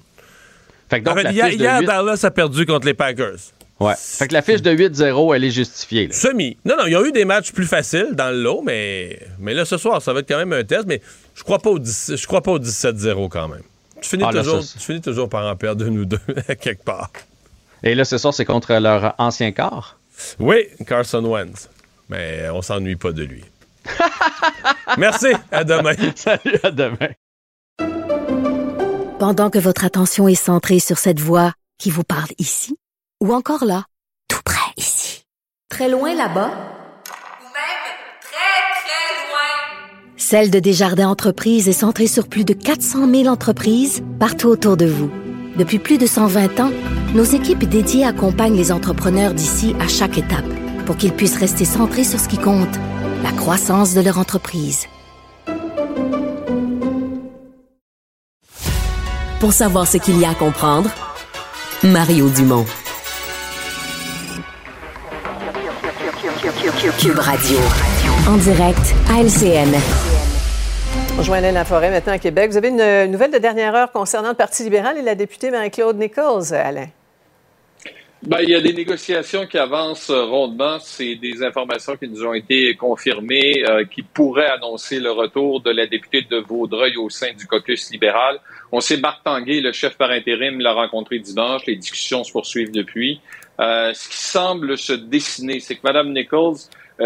Fait 0.90 1.00
que 1.00 1.04
donc, 1.04 1.14
En 1.14 1.16
fait, 1.18 1.22
la 1.24 1.32
hier, 1.32 1.48
hier, 1.52 1.82
Dallas 1.84 2.20
a 2.24 2.30
perdu 2.32 2.66
contre 2.66 2.86
les 2.86 2.94
Packers. 2.94 3.36
Ouais. 3.80 3.94
Fait 3.96 4.28
que 4.28 4.34
la 4.34 4.42
fiche 4.42 4.62
de 4.62 4.70
8-0, 4.72 5.32
elle 5.34 5.44
est 5.44 5.50
justifiée. 5.50 6.08
là. 6.08 6.12
Semi. 6.12 6.56
Non, 6.64 6.74
non, 6.78 6.86
ils 6.86 6.96
ont 6.96 7.04
eu 7.04 7.12
des 7.12 7.24
matchs 7.24 7.52
plus 7.52 7.66
faciles 7.66 8.10
dans 8.12 8.30
le 8.30 8.40
lot, 8.42 8.62
mais, 8.64 9.18
mais 9.40 9.54
là, 9.54 9.64
ce 9.64 9.76
soir, 9.76 10.02
ça 10.02 10.12
va 10.12 10.20
être 10.20 10.28
quand 10.28 10.38
même 10.38 10.52
un 10.52 10.62
test. 10.64 10.84
Mais 10.86 11.00
je 11.34 11.42
crois 11.42 11.58
pas 11.60 11.70
au 11.70 11.78
10 11.78 12.12
je 12.16 12.26
crois 12.26 12.42
pas 12.42 12.50
au 12.52 12.58
17-0 12.58 13.28
quand 13.28 13.48
même. 13.48 13.62
Tu 14.02 14.10
finis, 14.10 14.24
Ah, 14.26 14.32
là, 14.32 14.42
toujours, 14.42 14.62
ça, 14.62 14.78
tu 14.78 14.84
finis 14.84 15.00
toujours 15.00 15.28
par 15.28 15.46
en 15.50 15.56
perdre 15.56 15.86
une 15.86 15.98
ou 16.00 16.04
deux, 16.04 16.20
quelque 16.60 16.84
part. 16.84 17.10
Et 17.82 17.94
là, 17.94 18.04
ce 18.04 18.18
soir, 18.18 18.34
c'est 18.34 18.44
contre 18.44 18.74
leur 18.74 19.14
ancien 19.18 19.52
corps? 19.52 19.96
Oui, 20.38 20.66
Carson 20.86 21.24
Wentz. 21.24 21.68
Mais 22.08 22.48
on 22.50 22.60
s'ennuie 22.62 22.96
pas 22.96 23.12
de 23.12 23.22
lui. 23.24 23.44
Merci, 24.98 25.28
à 25.50 25.64
demain. 25.64 25.94
Salut, 26.14 26.58
à 26.62 26.70
demain. 26.70 27.08
Pendant 29.18 29.50
que 29.50 29.58
votre 29.58 29.84
attention 29.84 30.28
est 30.28 30.34
centrée 30.34 30.80
sur 30.80 30.98
cette 30.98 31.20
voix 31.20 31.52
qui 31.78 31.90
vous 31.90 32.04
parle 32.04 32.30
ici, 32.38 32.76
ou 33.20 33.32
encore 33.32 33.64
là, 33.64 33.84
tout 34.28 34.42
près 34.44 34.58
ici, 34.76 35.24
très 35.68 35.88
loin 35.88 36.14
là-bas, 36.14 36.50
Ou 36.50 37.44
même 37.44 37.82
très, 38.20 38.62
très 38.82 39.28
loin. 39.28 40.10
Celle 40.24 40.50
de 40.50 40.60
Desjardins 40.60 41.08
Entreprises 41.08 41.68
est 41.68 41.72
centrée 41.72 42.06
sur 42.06 42.28
plus 42.28 42.44
de 42.44 42.54
400 42.54 43.10
000 43.10 43.26
entreprises 43.26 44.04
partout 44.20 44.46
autour 44.46 44.76
de 44.76 44.86
vous. 44.86 45.10
Depuis 45.58 45.80
plus 45.80 45.98
de 45.98 46.06
120 46.06 46.60
ans, 46.60 46.70
nos 47.12 47.24
équipes 47.24 47.64
dédiées 47.64 48.04
accompagnent 48.04 48.56
les 48.56 48.70
entrepreneurs 48.70 49.34
d'ici 49.34 49.74
à 49.80 49.88
chaque 49.88 50.18
étape 50.18 50.46
pour 50.86 50.96
qu'ils 50.96 51.12
puissent 51.12 51.36
rester 51.36 51.64
centrés 51.64 52.04
sur 52.04 52.20
ce 52.20 52.28
qui 52.28 52.38
compte, 52.38 52.72
la 53.24 53.32
croissance 53.32 53.94
de 53.94 54.00
leur 54.00 54.16
entreprise. 54.16 54.86
Pour 59.40 59.52
savoir 59.52 59.88
ce 59.88 59.96
qu'il 59.96 60.20
y 60.20 60.24
a 60.24 60.30
à 60.30 60.34
comprendre, 60.34 60.88
Mario 61.82 62.28
Dumont. 62.30 62.64
Cube 66.98 67.18
Radio. 67.18 67.58
En 68.28 68.36
direct 68.36 68.94
à 69.10 69.20
LCN. 69.20 70.11
On 71.14 71.18
rejoint 71.18 71.38
Alain 71.38 71.52
Laforêt 71.52 71.90
maintenant 71.90 72.14
à 72.14 72.18
Québec. 72.18 72.50
Vous 72.50 72.56
avez 72.56 72.68
une 72.68 73.10
nouvelle 73.10 73.30
de 73.30 73.38
dernière 73.38 73.74
heure 73.74 73.92
concernant 73.92 74.30
le 74.30 74.34
Parti 74.34 74.64
libéral 74.64 74.96
et 74.96 75.02
la 75.02 75.14
députée 75.14 75.50
Marie-Claude 75.50 75.98
Nichols, 75.98 76.54
Alain. 76.54 76.88
Ben, 78.22 78.38
il 78.40 78.50
y 78.50 78.54
a 78.54 78.60
des 78.60 78.72
négociations 78.72 79.46
qui 79.46 79.58
avancent 79.58 80.10
rondement. 80.10 80.78
C'est 80.78 81.16
des 81.16 81.42
informations 81.42 81.96
qui 81.96 82.08
nous 82.08 82.24
ont 82.24 82.32
été 82.32 82.74
confirmées, 82.76 83.64
euh, 83.68 83.84
qui 83.84 84.02
pourraient 84.02 84.48
annoncer 84.48 85.00
le 85.00 85.10
retour 85.10 85.60
de 85.60 85.70
la 85.70 85.86
députée 85.86 86.22
de 86.22 86.38
Vaudreuil 86.38 86.96
au 86.96 87.10
sein 87.10 87.32
du 87.36 87.46
caucus 87.46 87.90
libéral. 87.90 88.38
On 88.70 88.80
sait 88.80 88.96
Marc 88.96 89.24
Tanguay, 89.24 89.60
le 89.60 89.72
chef 89.72 89.98
par 89.98 90.10
intérim, 90.10 90.60
l'a 90.60 90.72
rencontré 90.72 91.18
dimanche. 91.18 91.66
Les 91.66 91.76
discussions 91.76 92.24
se 92.24 92.32
poursuivent 92.32 92.72
depuis. 92.72 93.20
Euh, 93.60 93.92
ce 93.92 94.08
qui 94.08 94.16
semble 94.16 94.78
se 94.78 94.92
dessiner, 94.92 95.60
c'est 95.60 95.74
que 95.74 95.80
Mme 95.84 96.12
Nichols 96.12 96.56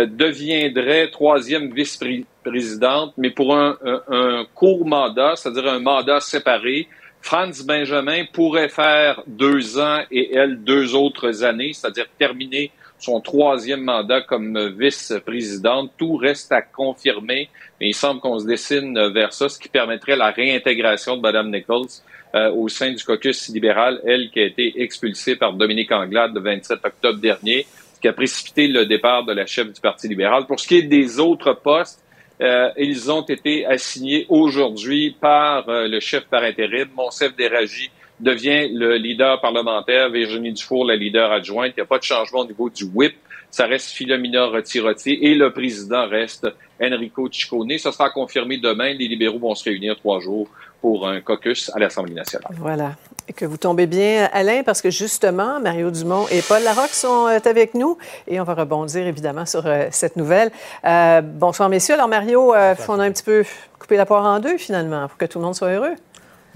deviendrait 0.04 1.10
troisième 1.10 1.72
vice-présidente, 1.72 3.14
mais 3.16 3.30
pour 3.30 3.56
un, 3.56 3.78
un, 4.08 4.44
court 4.54 4.86
mandat, 4.86 5.34
c'est-à-dire 5.36 5.68
un 5.68 5.78
mandat 5.78 6.20
séparé. 6.20 6.88
Franz 7.22 7.64
Benjamin 7.64 8.24
pourrait 8.32 8.68
faire 8.68 9.22
deux 9.26 9.78
ans 9.80 10.00
et 10.10 10.34
elle 10.34 10.62
deux 10.62 10.94
autres 10.94 11.42
années, 11.42 11.72
c'est-à-dire 11.72 12.06
terminer 12.18 12.70
son 12.98 13.20
troisième 13.20 13.82
mandat 13.82 14.20
comme 14.20 14.74
vice-présidente. 14.78 15.92
Tout 15.98 16.16
reste 16.16 16.52
à 16.52 16.62
confirmer, 16.62 17.48
mais 17.80 17.88
il 17.88 17.94
semble 17.94 18.20
qu'on 18.20 18.38
se 18.38 18.46
dessine 18.46 19.12
vers 19.12 19.32
ça, 19.32 19.48
ce 19.48 19.58
qui 19.58 19.68
permettrait 19.68 20.16
la 20.16 20.30
réintégration 20.30 21.16
de 21.16 21.22
Mme 21.22 21.50
Nichols 21.50 21.88
euh, 22.34 22.52
au 22.52 22.68
sein 22.68 22.92
du 22.92 23.02
caucus 23.02 23.48
libéral, 23.48 24.00
elle 24.04 24.30
qui 24.30 24.40
a 24.40 24.44
été 24.44 24.82
expulsée 24.82 25.36
par 25.36 25.52
Dominique 25.54 25.92
Anglade 25.92 26.34
le 26.34 26.40
27 26.40 26.80
octobre 26.84 27.18
dernier, 27.18 27.66
qui 28.06 28.10
a 28.10 28.12
précipité 28.12 28.68
le 28.68 28.86
départ 28.86 29.24
de 29.24 29.32
la 29.32 29.46
chef 29.46 29.72
du 29.72 29.80
Parti 29.80 30.06
libéral. 30.06 30.46
Pour 30.46 30.60
ce 30.60 30.68
qui 30.68 30.76
est 30.76 30.82
des 30.82 31.18
autres 31.18 31.54
postes, 31.54 32.04
euh, 32.40 32.70
ils 32.76 33.10
ont 33.10 33.22
été 33.22 33.66
assignés 33.66 34.26
aujourd'hui 34.28 35.16
par 35.20 35.68
euh, 35.68 35.88
le 35.88 35.98
chef 35.98 36.24
par 36.26 36.44
intérim. 36.44 36.86
Monsef 36.94 37.34
Déragi 37.34 37.90
devient 38.20 38.68
le 38.72 38.96
leader 38.96 39.40
parlementaire, 39.40 40.08
Virginie 40.08 40.52
Dufour, 40.52 40.84
la 40.84 40.94
leader 40.94 41.32
adjointe. 41.32 41.72
Il 41.76 41.80
n'y 41.80 41.82
a 41.82 41.86
pas 41.86 41.98
de 41.98 42.04
changement 42.04 42.40
au 42.40 42.46
niveau 42.46 42.70
du 42.70 42.84
whip. 42.84 43.16
Ça 43.50 43.66
reste 43.66 43.90
Philomena 43.90 44.46
Rotirotier 44.46 45.26
et 45.26 45.34
le 45.34 45.50
président 45.52 46.06
reste 46.08 46.46
Enrico 46.80 47.28
Ciccone. 47.28 47.76
Ce 47.78 47.90
sera 47.90 48.10
confirmé 48.10 48.58
demain. 48.58 48.92
Les 48.92 49.08
libéraux 49.08 49.40
vont 49.40 49.54
se 49.56 49.64
réunir 49.64 49.96
trois 49.96 50.20
jours 50.20 50.48
pour 50.80 51.08
un 51.08 51.20
caucus 51.20 51.70
à 51.74 51.78
l'Assemblée 51.78 52.14
nationale. 52.14 52.52
Voilà. 52.58 52.92
Et 53.28 53.32
que 53.32 53.44
vous 53.44 53.56
tombez 53.56 53.86
bien, 53.86 54.28
Alain, 54.32 54.62
parce 54.62 54.80
que 54.80 54.90
justement, 54.90 55.58
Mario 55.60 55.90
Dumont 55.90 56.26
et 56.30 56.42
Paul 56.42 56.62
Larocque 56.62 56.94
sont 56.94 57.26
euh, 57.26 57.38
avec 57.44 57.74
nous 57.74 57.98
et 58.28 58.40
on 58.40 58.44
va 58.44 58.54
rebondir 58.54 59.06
évidemment 59.06 59.46
sur 59.46 59.66
euh, 59.66 59.88
cette 59.90 60.16
nouvelle. 60.16 60.50
Euh, 60.84 61.20
bonsoir, 61.22 61.68
messieurs. 61.68 61.94
Alors, 61.94 62.08
Mario, 62.08 62.54
euh, 62.54 62.74
on 62.88 63.00
a 63.00 63.04
un 63.04 63.10
petit 63.10 63.24
peu 63.24 63.44
coupé 63.78 63.96
la 63.96 64.06
poire 64.06 64.24
en 64.24 64.38
deux 64.40 64.58
finalement 64.58 65.08
pour 65.08 65.16
que 65.16 65.26
tout 65.26 65.38
le 65.38 65.44
monde 65.44 65.54
soit 65.54 65.70
heureux. 65.70 65.94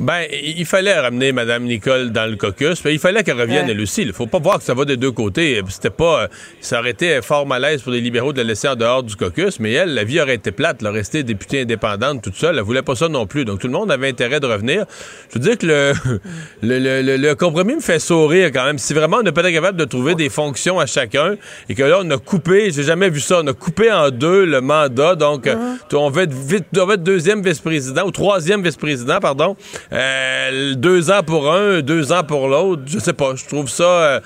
Ben, 0.02 0.24
il 0.32 0.64
fallait 0.64 0.98
ramener 0.98 1.30
Mme 1.30 1.64
Nicole 1.64 2.10
dans 2.10 2.24
le 2.24 2.36
caucus. 2.36 2.82
mais 2.86 2.94
il 2.94 2.98
fallait 2.98 3.22
qu'elle 3.22 3.38
revienne 3.38 3.66
Ouais. 3.66 3.72
elle 3.72 3.80
aussi. 3.82 4.00
Il 4.00 4.14
faut 4.14 4.26
pas 4.26 4.38
voir 4.38 4.56
que 4.56 4.64
ça 4.64 4.72
va 4.72 4.86
des 4.86 4.96
deux 4.96 5.10
côtés. 5.12 5.60
C'était 5.68 5.90
pas, 5.90 6.28
ça 6.62 6.80
aurait 6.80 6.92
été 6.92 7.20
fort 7.20 7.46
malaise 7.46 7.82
pour 7.82 7.92
les 7.92 8.00
libéraux 8.00 8.32
de 8.32 8.38
la 8.38 8.44
laisser 8.44 8.66
en 8.66 8.76
dehors 8.76 9.02
du 9.02 9.14
caucus, 9.14 9.60
mais 9.60 9.72
elle, 9.72 9.92
la 9.92 10.04
vie 10.04 10.18
aurait 10.18 10.36
été 10.36 10.52
plate, 10.52 10.78
elle 10.80 10.86
aurait 10.86 11.00
resté 11.00 11.22
députée 11.22 11.60
indépendante 11.60 12.22
toute 12.22 12.34
seule. 12.36 12.56
Elle 12.56 12.64
voulait 12.64 12.80
pas 12.80 12.94
ça 12.96 13.08
non 13.10 13.26
plus. 13.26 13.44
Donc 13.44 13.58
tout 13.60 13.66
le 13.66 13.74
monde 13.74 13.92
avait 13.92 14.08
intérêt 14.08 14.40
de 14.40 14.46
revenir. 14.46 14.86
Je 15.28 15.38
veux 15.38 15.44
dire 15.44 15.58
que 15.58 15.66
le, 15.66 15.92
le, 16.62 16.78
le- 16.78 17.02
le- 17.02 17.16
le 17.18 17.34
compromis 17.34 17.74
me 17.74 17.80
fait 17.82 17.98
sourire 17.98 18.50
quand 18.54 18.64
même. 18.64 18.78
Si 18.78 18.94
vraiment 18.94 19.18
on 19.18 19.22
n'est 19.22 19.32
pas 19.32 19.42
capable 19.52 19.76
de 19.78 19.84
trouver 19.84 20.14
des 20.14 20.30
fonctions 20.30 20.80
à 20.80 20.86
chacun 20.86 21.34
et 21.68 21.74
que 21.74 21.82
là 21.82 21.98
on 22.02 22.10
a 22.10 22.16
coupé, 22.16 22.70
j'ai 22.70 22.84
jamais 22.84 23.10
vu 23.10 23.20
ça, 23.20 23.40
on 23.44 23.46
a 23.48 23.52
coupé 23.52 23.92
en 23.92 24.08
deux 24.10 24.46
le 24.46 24.62
mandat. 24.62 25.14
Donc 25.14 25.46
euh, 25.46 25.56
on 25.92 26.08
va 26.08 26.22
être 26.22 26.32
vite, 26.32 26.64
on 26.78 26.86
va 26.86 26.94
être 26.94 27.02
deuxième 27.02 27.42
vice-président 27.42 28.06
ou 28.06 28.10
troisième 28.12 28.62
vice-président, 28.62 29.18
pardon. 29.20 29.56
Euh, 29.92 30.74
deux 30.74 31.10
ans 31.10 31.22
pour 31.24 31.52
un, 31.52 31.80
deux 31.80 32.12
ans 32.12 32.22
pour 32.24 32.48
l'autre. 32.48 32.82
Je 32.86 32.98
sais 32.98 33.12
pas. 33.12 33.34
Je 33.34 33.44
trouve 33.46 33.68
ça. 33.68 33.84
euh, 33.84 34.20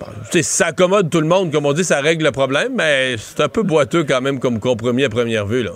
bon, 0.00 0.06
tu 0.30 0.38
sais, 0.38 0.42
ça 0.42 0.66
accommode 0.66 1.10
tout 1.10 1.20
le 1.20 1.28
monde, 1.28 1.52
comme 1.52 1.66
on 1.66 1.72
dit, 1.72 1.84
ça 1.84 2.00
règle 2.00 2.24
le 2.24 2.32
problème, 2.32 2.72
mais 2.74 3.16
c'est 3.18 3.40
un 3.40 3.48
peu 3.48 3.62
boiteux 3.62 4.04
quand 4.04 4.20
même 4.20 4.40
comme 4.40 4.58
compromis 4.58 5.04
à 5.04 5.08
première 5.08 5.46
vue. 5.46 5.62
Là. 5.62 5.72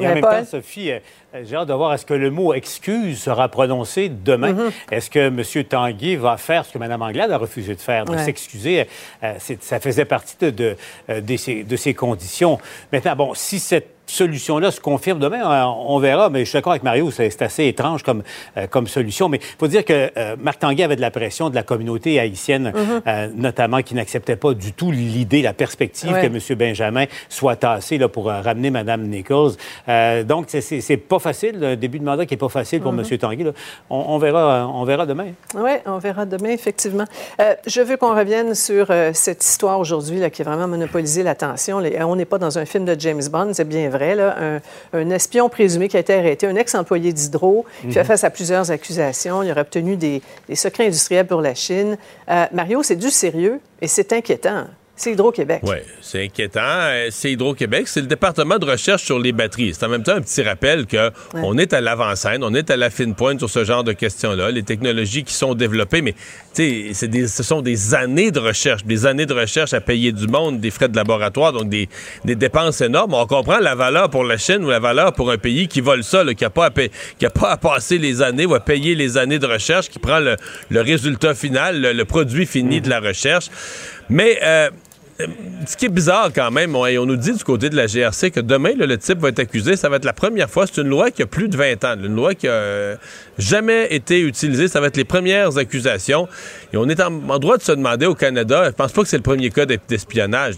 Et 0.00 0.06
en 0.06 0.14
Mais 0.14 0.20
même 0.20 0.22
temps, 0.22 0.44
Sophie, 0.44 0.92
euh, 0.92 1.00
j'ai 1.44 1.56
hâte 1.56 1.66
de 1.68 1.72
voir 1.74 1.92
est-ce 1.92 2.06
que 2.06 2.14
le 2.14 2.30
mot 2.30 2.54
excuse 2.54 3.20
sera 3.20 3.48
prononcé 3.48 4.08
demain. 4.08 4.70
Est-ce 4.92 5.10
que 5.10 5.18
M. 5.18 5.42
Tanguy 5.64 6.14
va 6.14 6.36
faire 6.36 6.64
ce 6.64 6.72
que 6.72 6.78
Mme 6.78 7.02
Anglade 7.02 7.32
a 7.32 7.36
refusé 7.36 7.74
de 7.74 7.80
faire, 7.80 8.04
de 8.04 8.16
s'excuser? 8.16 8.86
Euh, 9.24 9.34
ça 9.60 9.80
faisait 9.80 10.04
partie 10.04 10.36
de, 10.40 10.50
de, 10.50 10.76
de 11.20 11.36
ces, 11.36 11.64
de 11.64 11.76
ces 11.76 11.94
conditions. 11.94 12.60
Maintenant, 12.92 13.16
bon, 13.16 13.34
si 13.34 13.58
cette 13.58 13.97
solution-là 14.10 14.70
se 14.70 14.80
confirme 14.80 15.18
demain, 15.18 15.40
euh, 15.50 15.64
on 15.86 15.98
verra, 15.98 16.30
mais 16.30 16.40
je 16.40 16.50
suis 16.50 16.56
d'accord 16.56 16.72
avec 16.72 16.82
Mario, 16.82 17.10
c'est 17.10 17.40
assez 17.42 17.66
étrange 17.66 18.02
comme, 18.02 18.22
euh, 18.56 18.66
comme 18.66 18.86
solution. 18.86 19.28
Mais 19.28 19.38
il 19.38 19.56
faut 19.58 19.68
dire 19.68 19.84
que 19.84 20.10
euh, 20.16 20.36
Marc 20.40 20.58
Tanguay 20.60 20.82
avait 20.84 20.96
de 20.96 21.00
la 21.00 21.10
pression 21.10 21.50
de 21.50 21.54
la 21.54 21.62
communauté 21.62 22.18
haïtienne, 22.18 22.72
Mhm. 22.74 23.02
euh, 23.06 23.28
notamment, 23.34 23.82
qui 23.82 23.94
n'acceptait 23.94 24.36
pas 24.36 24.54
du 24.54 24.72
tout 24.72 24.90
l'idée, 24.90 25.42
la 25.42 25.52
perspective 25.52 26.12
Ouais. 26.12 26.22
que 26.22 26.26
M. 26.52 26.56
Benjamin 26.58 27.04
soit 27.28 27.56
tassé 27.56 27.98
là, 27.98 28.08
pour 28.08 28.26
ramener 28.26 28.70
Mme 28.70 29.02
Nichols. 29.08 29.52
Donc, 30.26 30.46
c'est- 30.48 30.96
pas 30.96 31.18
facile, 31.18 31.58
le 31.60 31.76
début 31.76 31.98
de 31.98 32.04
mandat 32.04 32.26
qui 32.26 32.34
n'est 32.34 32.38
pas 32.38 32.48
facile 32.48 32.80
pour 32.80 32.92
Mhm. 32.92 33.04
M. 33.10 33.18
Tanguy. 33.18 33.44
là. 33.44 33.50
On, 33.90 34.04
on 34.08 34.18
verra, 34.18 34.66
on 34.72 34.84
verra 34.84 35.06
demain. 35.06 35.28
Oui, 35.54 35.70
on 35.86 35.98
verra 35.98 36.24
demain, 36.26 36.50
effectivement. 36.50 37.04
Je 37.66 37.80
veux 37.80 37.96
qu'on 37.96 38.14
revienne 38.16 38.54
sur 38.54 38.88
cette 39.12 39.44
histoire 39.44 39.78
aujourd'hui 39.78 40.20
qui 40.30 40.42
a 40.42 40.44
vraiment 40.44 40.68
monopolisé 40.68 41.22
l'attention. 41.22 41.78
On 42.00 42.16
n'est 42.16 42.24
pas 42.24 42.38
dans 42.38 42.58
un 42.58 42.64
film 42.64 42.84
de 42.84 42.96
James 42.98 43.22
Bond, 43.30 43.50
c'est 43.52 43.68
bien 43.68 43.88
vrai. 43.88 43.97
Là. 43.98 44.36
Un, 44.40 44.60
un 44.92 45.10
espion 45.10 45.48
présumé 45.48 45.88
qui 45.88 45.96
a 45.96 46.00
été 46.00 46.14
arrêté, 46.14 46.46
un 46.46 46.56
ex-employé 46.56 47.12
d'Hydro, 47.12 47.64
qui 47.82 47.92
fait 47.92 48.00
Mhm. 48.00 48.06
face 48.06 48.24
à 48.24 48.30
plusieurs 48.30 48.70
accusations. 48.70 49.42
Il 49.42 49.50
aurait 49.50 49.60
obtenu 49.62 49.96
des, 49.96 50.22
des 50.48 50.54
secrets 50.56 50.86
industriels 50.86 51.26
pour 51.26 51.40
la 51.42 51.54
Chine. 51.54 51.96
Euh, 52.30 52.46
Mario, 52.52 52.82
c'est 52.82 52.96
du 52.96 53.10
sérieux 53.10 53.60
et 53.82 53.86
c'est 53.88 54.12
inquiétant. 54.12 54.64
C'est 55.00 55.12
Hydro-Québec. 55.12 55.60
Oui, 55.62 55.76
c'est 56.02 56.24
inquiétant. 56.24 56.60
Euh, 56.64 57.06
C'est 57.10 57.30
Hydro-Québec, 57.32 57.86
c'est 57.86 58.00
le 58.00 58.08
département 58.08 58.58
de 58.58 58.64
recherche 58.66 59.04
sur 59.04 59.18
les 59.20 59.30
batteries. 59.32 59.72
C'est 59.74 59.86
en 59.86 59.88
même 59.88 60.02
temps 60.02 60.16
un 60.16 60.20
petit 60.20 60.42
rappel 60.42 60.86
que 60.86 61.10
on 61.34 61.56
est 61.56 61.72
à 61.72 61.80
l'avant-scène, 61.80 62.42
on 62.42 62.52
est 62.52 62.68
à 62.70 62.76
la 62.76 62.90
fine 62.90 63.14
pointe 63.14 63.38
sur 63.38 63.48
ce 63.48 63.64
genre 63.64 63.84
de 63.84 63.92
questions-là. 63.92 64.50
Les 64.50 64.64
technologies 64.64 65.22
qui 65.22 65.32
sont 65.34 65.54
développées, 65.54 66.02
mais 66.02 66.12
tu 66.12 66.18
sais, 66.52 66.86
c'est 66.94 67.06
des- 67.08 67.28
ce 67.28 67.42
sont 67.44 67.62
des 67.62 67.94
années 67.94 68.32
de 68.32 68.40
recherche, 68.40 68.84
des 68.84 69.06
années 69.06 69.26
de 69.26 69.34
recherche 69.34 69.72
à 69.72 69.80
payer 69.80 70.10
du 70.10 70.26
monde, 70.26 70.58
des 70.60 70.70
frais 70.72 70.88
de 70.88 70.96
laboratoire, 70.96 71.52
donc 71.52 71.68
des, 71.68 71.88
des 72.24 72.34
dépenses 72.34 72.80
énormes. 72.80 73.14
On 73.14 73.26
comprend 73.26 73.60
la 73.60 73.76
valeur 73.76 74.10
pour 74.10 74.24
la 74.24 74.36
Chine 74.36 74.64
ou 74.64 74.68
la 74.70 74.80
valeur 74.80 75.12
pour 75.12 75.30
un 75.30 75.38
pays 75.38 75.68
qui 75.68 75.80
vole 75.80 76.02
ça, 76.02 76.24
là, 76.24 76.34
qui 76.34 76.42
n'a 76.42 76.50
pas, 76.50 76.66
à 76.66 76.70
pa- 76.70 76.88
qui 77.18 77.24
a 77.24 77.30
pas 77.30 77.50
à 77.52 77.56
passer 77.56 77.98
les 77.98 78.20
années 78.20 78.46
ou 78.46 78.54
à 78.56 78.60
payer 78.60 78.96
les 78.96 79.16
années 79.16 79.38
de 79.38 79.46
recherche, 79.46 79.88
qui 79.90 80.00
prend 80.00 80.18
le, 80.18 80.34
le 80.70 80.80
résultat 80.80 81.34
final, 81.36 81.80
le, 81.80 81.92
le 81.92 82.04
produit 82.04 82.46
fini 82.46 82.80
de 82.80 82.90
la 82.90 82.98
recherche. 82.98 83.46
Mais 84.10 84.38
euh, 84.42 84.70
ce 85.66 85.76
qui 85.76 85.86
est 85.86 85.90
bizarre 85.90 86.30
quand 86.34 86.50
même, 86.50 86.76
on, 86.76 86.84
on 86.84 87.06
nous 87.06 87.16
dit 87.16 87.32
du 87.32 87.42
côté 87.42 87.70
de 87.70 87.76
la 87.76 87.86
GRC 87.86 88.30
que 88.30 88.40
demain, 88.40 88.74
là, 88.76 88.86
le 88.86 88.98
type 88.98 89.18
va 89.18 89.30
être 89.30 89.40
accusé. 89.40 89.74
Ça 89.76 89.88
va 89.88 89.96
être 89.96 90.04
la 90.04 90.12
première 90.12 90.48
fois. 90.48 90.66
C'est 90.66 90.80
une 90.80 90.88
loi 90.88 91.10
qui 91.10 91.22
a 91.22 91.26
plus 91.26 91.48
de 91.48 91.56
20 91.56 91.84
ans. 91.84 91.94
Une 91.96 92.14
loi 92.14 92.34
qui 92.34 92.46
a 92.46 92.52
euh, 92.52 92.96
jamais 93.36 93.88
été 93.92 94.20
utilisée. 94.20 94.68
Ça 94.68 94.80
va 94.80 94.86
être 94.86 94.96
les 94.96 95.04
premières 95.04 95.58
accusations. 95.58 96.28
Et 96.72 96.76
on 96.76 96.88
est 96.88 97.00
en, 97.00 97.10
droit 97.38 97.56
de 97.56 97.62
se 97.62 97.72
demander 97.72 98.06
au 98.06 98.14
Canada, 98.14 98.64
je 98.66 98.70
pense 98.70 98.92
pas 98.92 99.02
que 99.02 99.08
c'est 99.08 99.16
le 99.16 99.22
premier 99.22 99.50
cas 99.50 99.66
d'espionnage. 99.66 100.54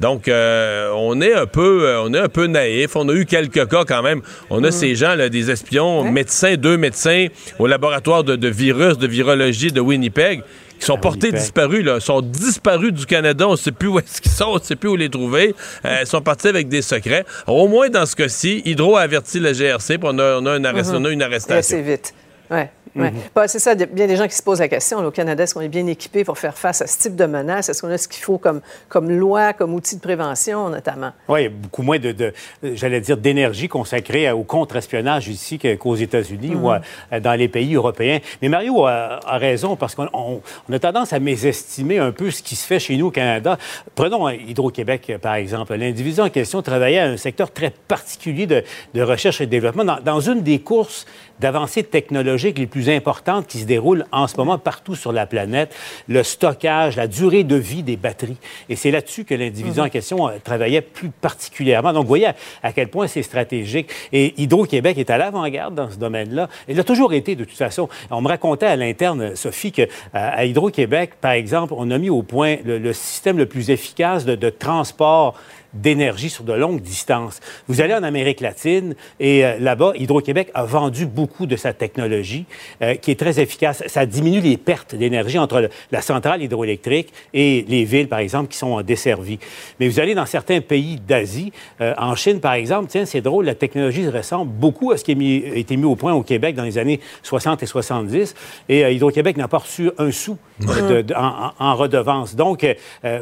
Donc, 0.00 0.26
euh, 0.26 0.90
on 0.96 1.20
est 1.20 1.34
un 1.34 1.46
peu 1.46 1.84
euh, 1.84 2.02
on 2.02 2.12
est 2.12 2.18
un 2.18 2.28
peu 2.28 2.46
naïf. 2.46 2.96
On 2.96 3.08
a 3.08 3.12
eu 3.12 3.26
quelques 3.26 3.68
cas 3.68 3.84
quand 3.84 4.02
même. 4.02 4.22
On 4.48 4.64
a 4.64 4.68
Mm. 4.68 4.72
ces 4.72 4.94
gens, 4.94 5.14
là, 5.14 5.28
des 5.28 5.50
espions, 5.50 6.10
médecins, 6.10 6.54
deux 6.56 6.76
médecins 6.76 7.26
au 7.58 7.66
laboratoire 7.66 8.24
de, 8.24 8.36
de 8.36 8.48
virus, 8.48 8.98
de 8.98 9.06
virologie 9.06 9.72
de 9.72 9.80
Winnipeg 9.80 10.42
qui 10.80 10.86
sont 10.86 10.96
portés 10.98 11.26
Winnipeg. 11.28 11.40
disparus, 11.40 11.84
là, 11.84 12.00
sont 12.00 12.20
disparus 12.22 12.92
du 12.92 13.06
Canada. 13.06 13.46
On 13.46 13.52
ne 13.52 13.56
sait 13.56 13.70
plus 13.72 13.88
où 13.88 13.98
est-ce 13.98 14.20
qu'ils 14.20 14.32
sont, 14.32 14.46
on 14.46 14.54
ne 14.56 14.60
sait 14.62 14.76
plus 14.76 14.88
où 14.88 14.96
les 14.96 15.08
trouver. 15.10 15.54
Euh, 15.84 15.98
ils 16.00 16.06
sont 16.06 16.20
partis 16.22 16.48
avec 16.48 16.68
des 16.68 16.82
secrets. 16.82 17.24
Alors, 17.46 17.60
au 17.60 17.68
moins, 17.68 17.88
dans 17.88 18.06
ce 18.06 18.16
cas-ci, 18.16 18.62
Hydro 18.64 18.96
a 18.96 19.02
averti 19.02 19.38
la 19.38 19.52
GRC, 19.52 19.98
puis 19.98 20.08
on 20.10 20.18
a, 20.18 20.38
on 20.40 20.46
a 20.46 20.56
une 20.56 20.64
arrest- 20.66 20.90
Mhm. 20.92 20.96
on 20.96 21.04
a 21.04 21.10
une 21.10 21.22
arrestation. 21.22 21.76
assez 21.76 21.82
vite. 21.82 22.14
Ouais. 22.50 22.70
Ouais. 22.96 23.10
Mhm. 23.10 23.18
Bah, 23.34 23.48
c'est 23.48 23.58
ça, 23.58 23.72
il 23.74 23.80
y 23.80 23.82
a 23.82 23.86
bien 23.86 24.06
des 24.06 24.16
gens 24.16 24.26
qui 24.28 24.34
se 24.36 24.42
posent 24.42 24.60
la 24.60 24.68
question 24.68 25.00
là, 25.00 25.08
au 25.08 25.10
Canada, 25.10 25.42
est-ce 25.44 25.54
qu'on 25.54 25.60
est 25.60 25.68
bien 25.68 25.86
équipé 25.86 26.24
pour 26.24 26.38
faire 26.38 26.56
face 26.56 26.82
à 26.82 26.86
ce 26.86 26.98
type 26.98 27.16
de 27.16 27.26
menace? 27.26 27.68
Est-ce 27.68 27.82
qu'on 27.82 27.90
a 27.90 27.98
ce 27.98 28.08
qu'il 28.08 28.22
faut 28.22 28.38
comme, 28.38 28.60
comme 28.88 29.10
loi, 29.10 29.52
comme 29.52 29.74
outil 29.74 29.96
de 29.96 30.00
prévention, 30.00 30.68
notamment? 30.70 31.12
Oui, 31.28 31.48
beaucoup 31.48 31.82
moins 31.82 31.98
de, 31.98 32.12
de- 32.12 32.32
j'allais 32.74 33.00
dire, 33.00 33.16
d'énergie 33.16 33.68
consacrée 33.68 34.30
au 34.30 34.42
contre-espionnage 34.42 35.28
ici 35.28 35.58
qu'aux 35.58 35.96
États-Unis 35.96 36.54
ou 36.54 36.70
Mhm. 36.70 36.80
à- 37.12 37.20
dans 37.20 37.34
les 37.34 37.48
pays 37.48 37.74
européens. 37.74 38.18
Mais 38.42 38.48
Mario 38.48 38.84
a, 38.86 39.20
a 39.26 39.38
raison 39.38 39.76
parce 39.76 39.94
qu'on 39.94 40.08
on- 40.12 40.40
on 40.68 40.72
a 40.72 40.78
tendance 40.78 41.12
à 41.12 41.18
mésestimer 41.20 41.98
un 41.98 42.12
peu 42.12 42.30
ce 42.30 42.42
qui 42.42 42.56
se 42.56 42.66
fait 42.66 42.78
chez 42.78 42.96
nous 42.96 43.06
au 43.06 43.10
Canada. 43.10 43.58
Prenons 43.94 44.28
euh, 44.28 44.34
Hydro-Québec, 44.34 45.12
par 45.20 45.34
exemple. 45.34 45.74
L'individu 45.74 46.20
en 46.20 46.30
question 46.30 46.62
travaillait 46.62 46.98
à 46.98 47.06
un 47.06 47.16
secteur 47.16 47.52
très 47.52 47.70
particulier 47.70 48.46
de, 48.46 48.62
de 48.94 49.02
recherche 49.02 49.40
et 49.40 49.46
de 49.46 49.50
développement 49.50 49.84
dans, 49.84 50.00
dans 50.00 50.20
une 50.20 50.42
des 50.42 50.60
courses 50.60 51.06
d'avancées 51.40 51.82
technologiques 51.82 52.58
les 52.58 52.66
plus 52.66 52.88
importantes 52.90 53.46
qui 53.46 53.58
se 53.58 53.64
déroulent 53.64 54.04
en 54.12 54.26
ce 54.26 54.36
moment 54.36 54.58
partout 54.58 54.94
sur 54.94 55.12
la 55.12 55.26
planète, 55.26 55.74
le 56.08 56.22
stockage, 56.22 56.96
la 56.96 57.06
durée 57.06 57.44
de 57.44 57.56
vie 57.56 57.82
des 57.82 57.96
batteries. 57.96 58.36
Et 58.68 58.76
c'est 58.76 58.90
là-dessus 58.90 59.24
que 59.24 59.34
l'individu 59.34 59.80
Mhm. 59.80 59.86
en 59.86 59.88
question 59.88 60.28
euh, 60.28 60.32
travaillait 60.42 60.80
plus 60.82 61.08
particulièrement. 61.10 61.92
Donc, 61.92 62.02
vous 62.02 62.08
voyez 62.08 62.26
à, 62.26 62.34
à 62.62 62.72
quel 62.72 62.88
point 62.88 63.06
c'est 63.06 63.22
stratégique. 63.22 63.88
Et 64.12 64.34
Hydro-Québec 64.42 64.98
est 64.98 65.10
à 65.10 65.18
l'avant-garde 65.18 65.74
dans 65.74 65.90
ce 65.90 65.96
domaine-là. 65.96 66.48
Il 66.68 66.78
a 66.78 66.84
toujours 66.84 67.12
été, 67.12 67.34
de 67.36 67.44
toute 67.44 67.56
façon. 67.56 67.88
On 68.10 68.20
me 68.20 68.28
racontait 68.28 68.66
à 68.66 68.76
l'interne, 68.76 69.34
Sophie, 69.36 69.72
que 69.72 69.82
euh, 69.82 69.86
à 70.12 70.44
Hydro-Québec, 70.44 71.12
par 71.20 71.32
exemple, 71.32 71.72
on 71.76 71.90
a 71.90 71.98
mis 71.98 72.10
au 72.10 72.22
point 72.22 72.56
le, 72.64 72.78
le 72.78 72.92
système 72.92 73.38
le 73.38 73.46
plus 73.46 73.70
efficace 73.70 74.24
de, 74.24 74.34
de 74.34 74.50
transport 74.50 75.34
d'énergie 75.72 76.30
sur 76.30 76.44
de 76.44 76.52
longues 76.52 76.80
distances. 76.80 77.40
Vous 77.68 77.80
allez 77.80 77.94
en 77.94 78.02
Amérique 78.02 78.40
latine 78.40 78.94
et 79.20 79.44
euh, 79.44 79.58
là-bas, 79.60 79.92
Hydro-Québec 79.96 80.50
a 80.54 80.64
vendu 80.64 81.06
beaucoup 81.06 81.46
de 81.46 81.54
sa 81.56 81.72
technologie 81.72 82.44
euh, 82.82 82.94
qui 82.96 83.12
est 83.12 83.18
très 83.18 83.38
efficace. 83.40 83.82
Ça 83.86 84.04
diminue 84.06 84.40
les 84.40 84.56
pertes 84.56 84.94
d'énergie 84.96 85.38
entre 85.38 85.60
le- 85.60 85.70
la 85.92 86.02
centrale 86.02 86.42
hydroélectrique 86.42 87.12
et 87.32 87.64
les 87.68 87.84
villes, 87.84 88.08
par 88.08 88.18
exemple, 88.18 88.50
qui 88.50 88.58
sont 88.58 88.80
desservies. 88.80 89.38
Mais 89.78 89.86
vous 89.88 90.00
allez 90.00 90.14
dans 90.16 90.26
certains 90.26 90.60
pays 90.60 90.98
d'Asie, 91.06 91.52
euh, 91.80 91.94
en 91.98 92.16
Chine, 92.16 92.40
par 92.40 92.54
exemple, 92.54 92.88
tiens, 92.88 93.04
c'est 93.04 93.20
drôle, 93.20 93.44
la 93.44 93.54
technologie 93.54 94.08
ressemble 94.08 94.50
beaucoup 94.50 94.90
à 94.90 94.96
ce 94.96 95.04
qui 95.04 95.12
a, 95.12 95.14
mis- 95.14 95.44
a 95.44 95.54
été 95.54 95.76
mis 95.76 95.84
au 95.84 95.94
point 95.94 96.12
au 96.14 96.22
Québec 96.22 96.56
dans 96.56 96.64
les 96.64 96.78
années 96.78 96.98
60 97.22 97.62
et 97.62 97.66
70 97.66 98.34
et 98.68 98.92
Hydro-Québec 98.92 99.36
n'a 99.36 99.46
pas 99.46 99.58
reçu 99.58 99.90
un 99.98 100.10
sou 100.10 100.36
de- 100.58 101.02
de- 101.02 101.14
en, 101.14 101.74
redevance. 101.76 102.34
Donc, 102.34 102.66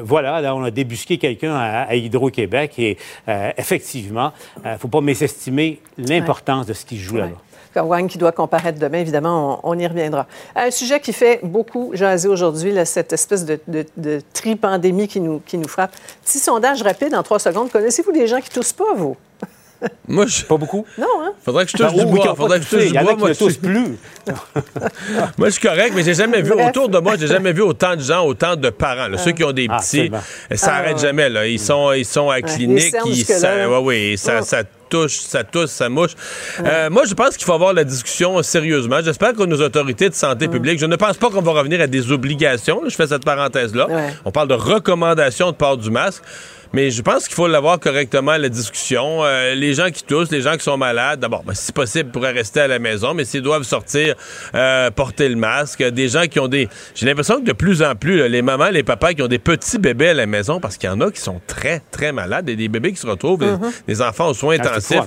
voilà, 0.02 0.40
là, 0.40 0.54
on 0.56 0.62
a 0.64 0.70
débusqué 0.70 1.18
quelqu'un 1.18 1.54
à, 1.54 1.82
à 1.82 1.94
Hydro-Québec 1.94 2.38
et 2.39 2.97
euh, 3.28 3.51
effectivement, 3.56 4.32
il 4.65 4.70
ne 4.70 4.77
faut 4.78 4.89
pas 4.89 5.01
mésestimer 5.01 5.81
l'importance 5.97 6.66
de 6.66 6.73
ce 6.73 6.85
qui 6.85 6.97
se 6.97 7.02
joue 7.02 7.16
là-bas. 7.16 7.36
Wang 7.77 8.09
qui 8.09 8.19
doit 8.19 8.32
comparaître 8.32 8.78
demain, 8.78 8.98
évidemment, 8.98 9.60
on, 9.62 9.73
on 9.73 9.78
y 9.78 9.86
reviendra. 9.86 10.27
Un 10.56 10.70
sujet 10.70 10.98
qui 10.98 11.12
fait 11.12 11.39
beaucoup 11.44 11.90
jaser 11.94 12.28
aujourd'hui, 12.28 12.74
cette 12.85 13.12
espèce 13.12 13.44
de, 13.44 13.60
de, 13.69 13.86
de 13.97 14.20
tri-pandémie 14.32 15.06
qui 15.06 15.20
nous, 15.20 15.40
qui 15.47 15.59
nous 15.59 15.69
frappe. 15.69 15.93
Petit 16.24 16.39
sondage 16.39 16.82
rapide 16.82 17.15
en 17.15 17.23
trois 17.23 17.39
secondes. 17.39 17.70
Connaissez-vous 17.70 18.10
des 18.10 18.27
gens 18.27 18.40
qui 18.40 18.51
toussent 18.51 18.73
pas, 18.73 18.94
vous? 18.97 19.16
Moi, 20.09 20.26
je... 20.26 20.42
Pas 20.44 20.56
beaucoup? 20.56 20.84
Non, 20.98 21.06
hein? 21.22 21.32
Faudrait 21.44 21.64
que 21.64 21.70
je 21.70 21.76
touche 21.76 21.92
Ben, 21.94 22.05
du 22.05 22.12
bois. 22.12 22.34
Faudrait 22.34 22.59
que 22.59 22.64
je 22.64 22.70
touche 22.70 22.84
du 22.86 22.94
y 22.94 22.98
en 22.98 23.02
Moi, 23.16 23.28
ne 23.28 23.34
suis- 23.34 23.55
plus. 23.59 23.98
Moi, 25.38 25.48
je 25.48 25.50
suis 25.50 25.60
correct, 25.62 25.92
mais 25.94 26.02
j'ai 26.02 26.14
jamais 26.14 26.42
vu 26.42 26.50
Bref. 26.50 26.68
autour 26.70 26.88
de 26.88 26.98
moi, 26.98 27.14
j'ai 27.18 27.26
jamais 27.28 27.52
vu 27.52 27.62
autant 27.62 27.94
de 27.96 28.00
gens, 28.00 28.24
autant 28.26 28.56
de 28.56 28.70
parents. 28.70 29.09
là. 29.09 29.18
Ceux 29.18 29.32
qui 29.32 29.44
ont 29.44 29.52
des 29.52 29.66
Ah, 29.70 29.78
petits, 29.78 30.10
ça 30.55 30.72
Ah, 30.74 30.78
arrête 30.78 30.96
ouais. 30.96 31.02
jamais. 31.02 31.28
Là. 31.28 31.46
Ils 31.46 31.59
sont, 31.60 31.92
ils 31.92 32.05
sont 32.05 32.28
à 32.30 32.40
clinique, 32.42 32.94
ils, 33.06 33.24
ça, 33.24 33.55
là. 33.56 33.70
ouais, 33.70 33.78
ouais, 34.10 34.14
ça, 34.16 34.40
Oh. 34.40 34.44
ça 34.44 35.44
touche, 35.44 35.66
ça 35.68 35.88
mouche. 35.90 36.12
Euh, 36.64 36.88
moi, 36.90 37.02
je 37.06 37.12
pense 37.14 37.36
qu'il 37.36 37.44
faut 37.44 37.52
avoir 37.52 37.72
la 37.74 37.84
discussion 37.84 38.42
sérieusement. 38.42 39.00
J'espère 39.05 39.34
que 39.34 39.42
nos 39.44 39.60
autorités 39.60 40.09
de 40.09 40.14
santé 40.14 40.48
publique, 40.48 40.78
je 40.78 40.86
ne 40.86 40.96
pense 40.96 41.18
pas 41.18 41.28
qu'on 41.30 41.42
va 41.42 41.52
revenir 41.52 41.80
à 41.82 41.86
des 41.86 42.10
obligations. 42.10 42.82
là. 42.82 42.88
je 42.88 42.96
fais 42.96 43.06
cette 43.06 43.24
parenthèse-là. 43.24 43.86
Ouais. 43.88 44.09
On 44.24 44.30
parle 44.30 44.48
de 44.48 44.55
recommandations 44.55 45.50
de 45.50 45.56
port 45.56 45.76
du 45.76 45.90
masque. 45.90 46.22
Mais 46.73 46.90
je 46.90 47.01
pense 47.03 47.27
qu'il 47.27 47.35
faut 47.35 47.49
l'avoir 47.49 47.81
correctement, 47.81 48.36
la 48.36 48.49
discussion. 48.49 49.24
Euh, 49.24 49.55
les 49.55 49.74
gens 49.74 49.90
qui 49.90 50.03
toussent, 50.05 50.31
les 50.31 50.43
gens 50.43 50.53
qui 50.57 50.65
sont 50.65 50.77
malades, 50.77 51.20
d'abord, 51.20 51.43
ben, 51.45 51.55
si 51.55 51.73
possible, 51.73 52.11
pourraient 52.11 52.32
rester 52.32 52.61
à 52.61 52.69
la 52.69 52.78
maison, 52.78 53.15
mais 53.15 53.24
s'ils 53.24 53.43
doivent 53.43 53.62
sortir, 53.62 54.15
euh, 54.55 54.90
porter 54.90 55.28
le 55.28 55.36
masque. 55.36 55.82
Des 55.82 56.09
gens 56.09 56.27
qui 56.27 56.39
ont 56.40 56.49
des... 56.49 56.69
J'ai 56.95 57.07
l'impression 57.07 57.40
que 57.40 57.45
de 57.47 57.53
plus 57.53 57.82
en 57.82 57.95
plus, 57.95 58.19
là, 58.19 58.28
les 58.28 58.43
mamans, 58.43 58.69
les 58.70 58.82
papas 58.82 59.15
qui 59.15 59.23
ont 59.23 59.28
des 59.28 59.39
petits 59.39 59.78
bébés 59.78 60.09
à 60.11 60.15
la 60.15 60.27
maison, 60.27 60.61
parce 60.61 60.77
qu'il 60.77 60.89
y 60.89 60.93
en 60.93 61.01
a 61.01 61.11
qui 61.11 61.20
sont 61.20 61.40
très, 61.47 61.82
très 61.90 62.12
malades, 62.12 62.49
et 62.49 62.57
des 62.57 62.69
bébés 62.69 62.93
qui 62.93 63.01
se 63.01 63.07
retrouvent, 63.07 63.39
des- 63.39 63.55
des, 63.86 64.03
enfants 64.03 64.28
aux 64.28 64.35
soins 64.35 64.57
Ah, 64.61 64.69
intensifs. 64.69 64.99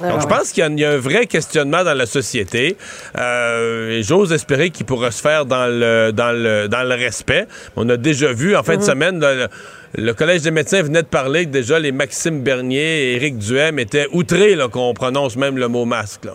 Donc, 0.00 0.20
je 0.20 0.26
pense 0.26 0.50
qu'il 0.52 0.62
y 0.62 0.66
a- 0.66 0.68
il 0.70 0.80
y, 0.80 0.84
a 0.84 0.90
un 0.90 0.98
vrai 0.98 1.26
questionnement 1.26 1.82
dans 1.82 1.94
la 1.96 2.06
société. 2.06 2.76
Euh, 3.18 4.02
J'ose 4.02 4.32
espérer 4.32 4.70
qu'il 4.70 4.84
pourra 4.86 5.10
se 5.10 5.20
faire 5.22 5.46
dans 5.46 5.66
le, 5.66 6.12
dans 6.12 6.32
le, 6.32 6.68
dans 6.68 6.82
le 6.82 6.94
respect. 6.94 7.46
On 7.76 7.88
a 7.88 7.96
déjà 7.96 8.32
vu, 8.32 8.54
en 8.56 8.62
fin 8.62 8.76
de 8.76 8.82
semaine, 8.82 9.18
là, 9.20 9.48
le, 9.96 10.12
Collège 10.12 10.42
des 10.42 10.50
médecins 10.50 10.82
venait 10.82 11.02
de 11.02 11.08
parler 11.08 11.44
que 11.44 11.50
déjà 11.50 11.78
les 11.78 11.92
Maxime 11.92 12.42
Bernier 12.42 13.12
et 13.12 13.16
Éric 13.16 13.38
Duhem 13.38 13.78
étaient 13.78 14.06
outrés 14.12 14.56
qu'on 14.70 14.94
prononce 14.94 15.36
même 15.36 15.56
le 15.58 15.68
mot 15.68 15.84
masque. 15.84 16.24
Là. 16.26 16.32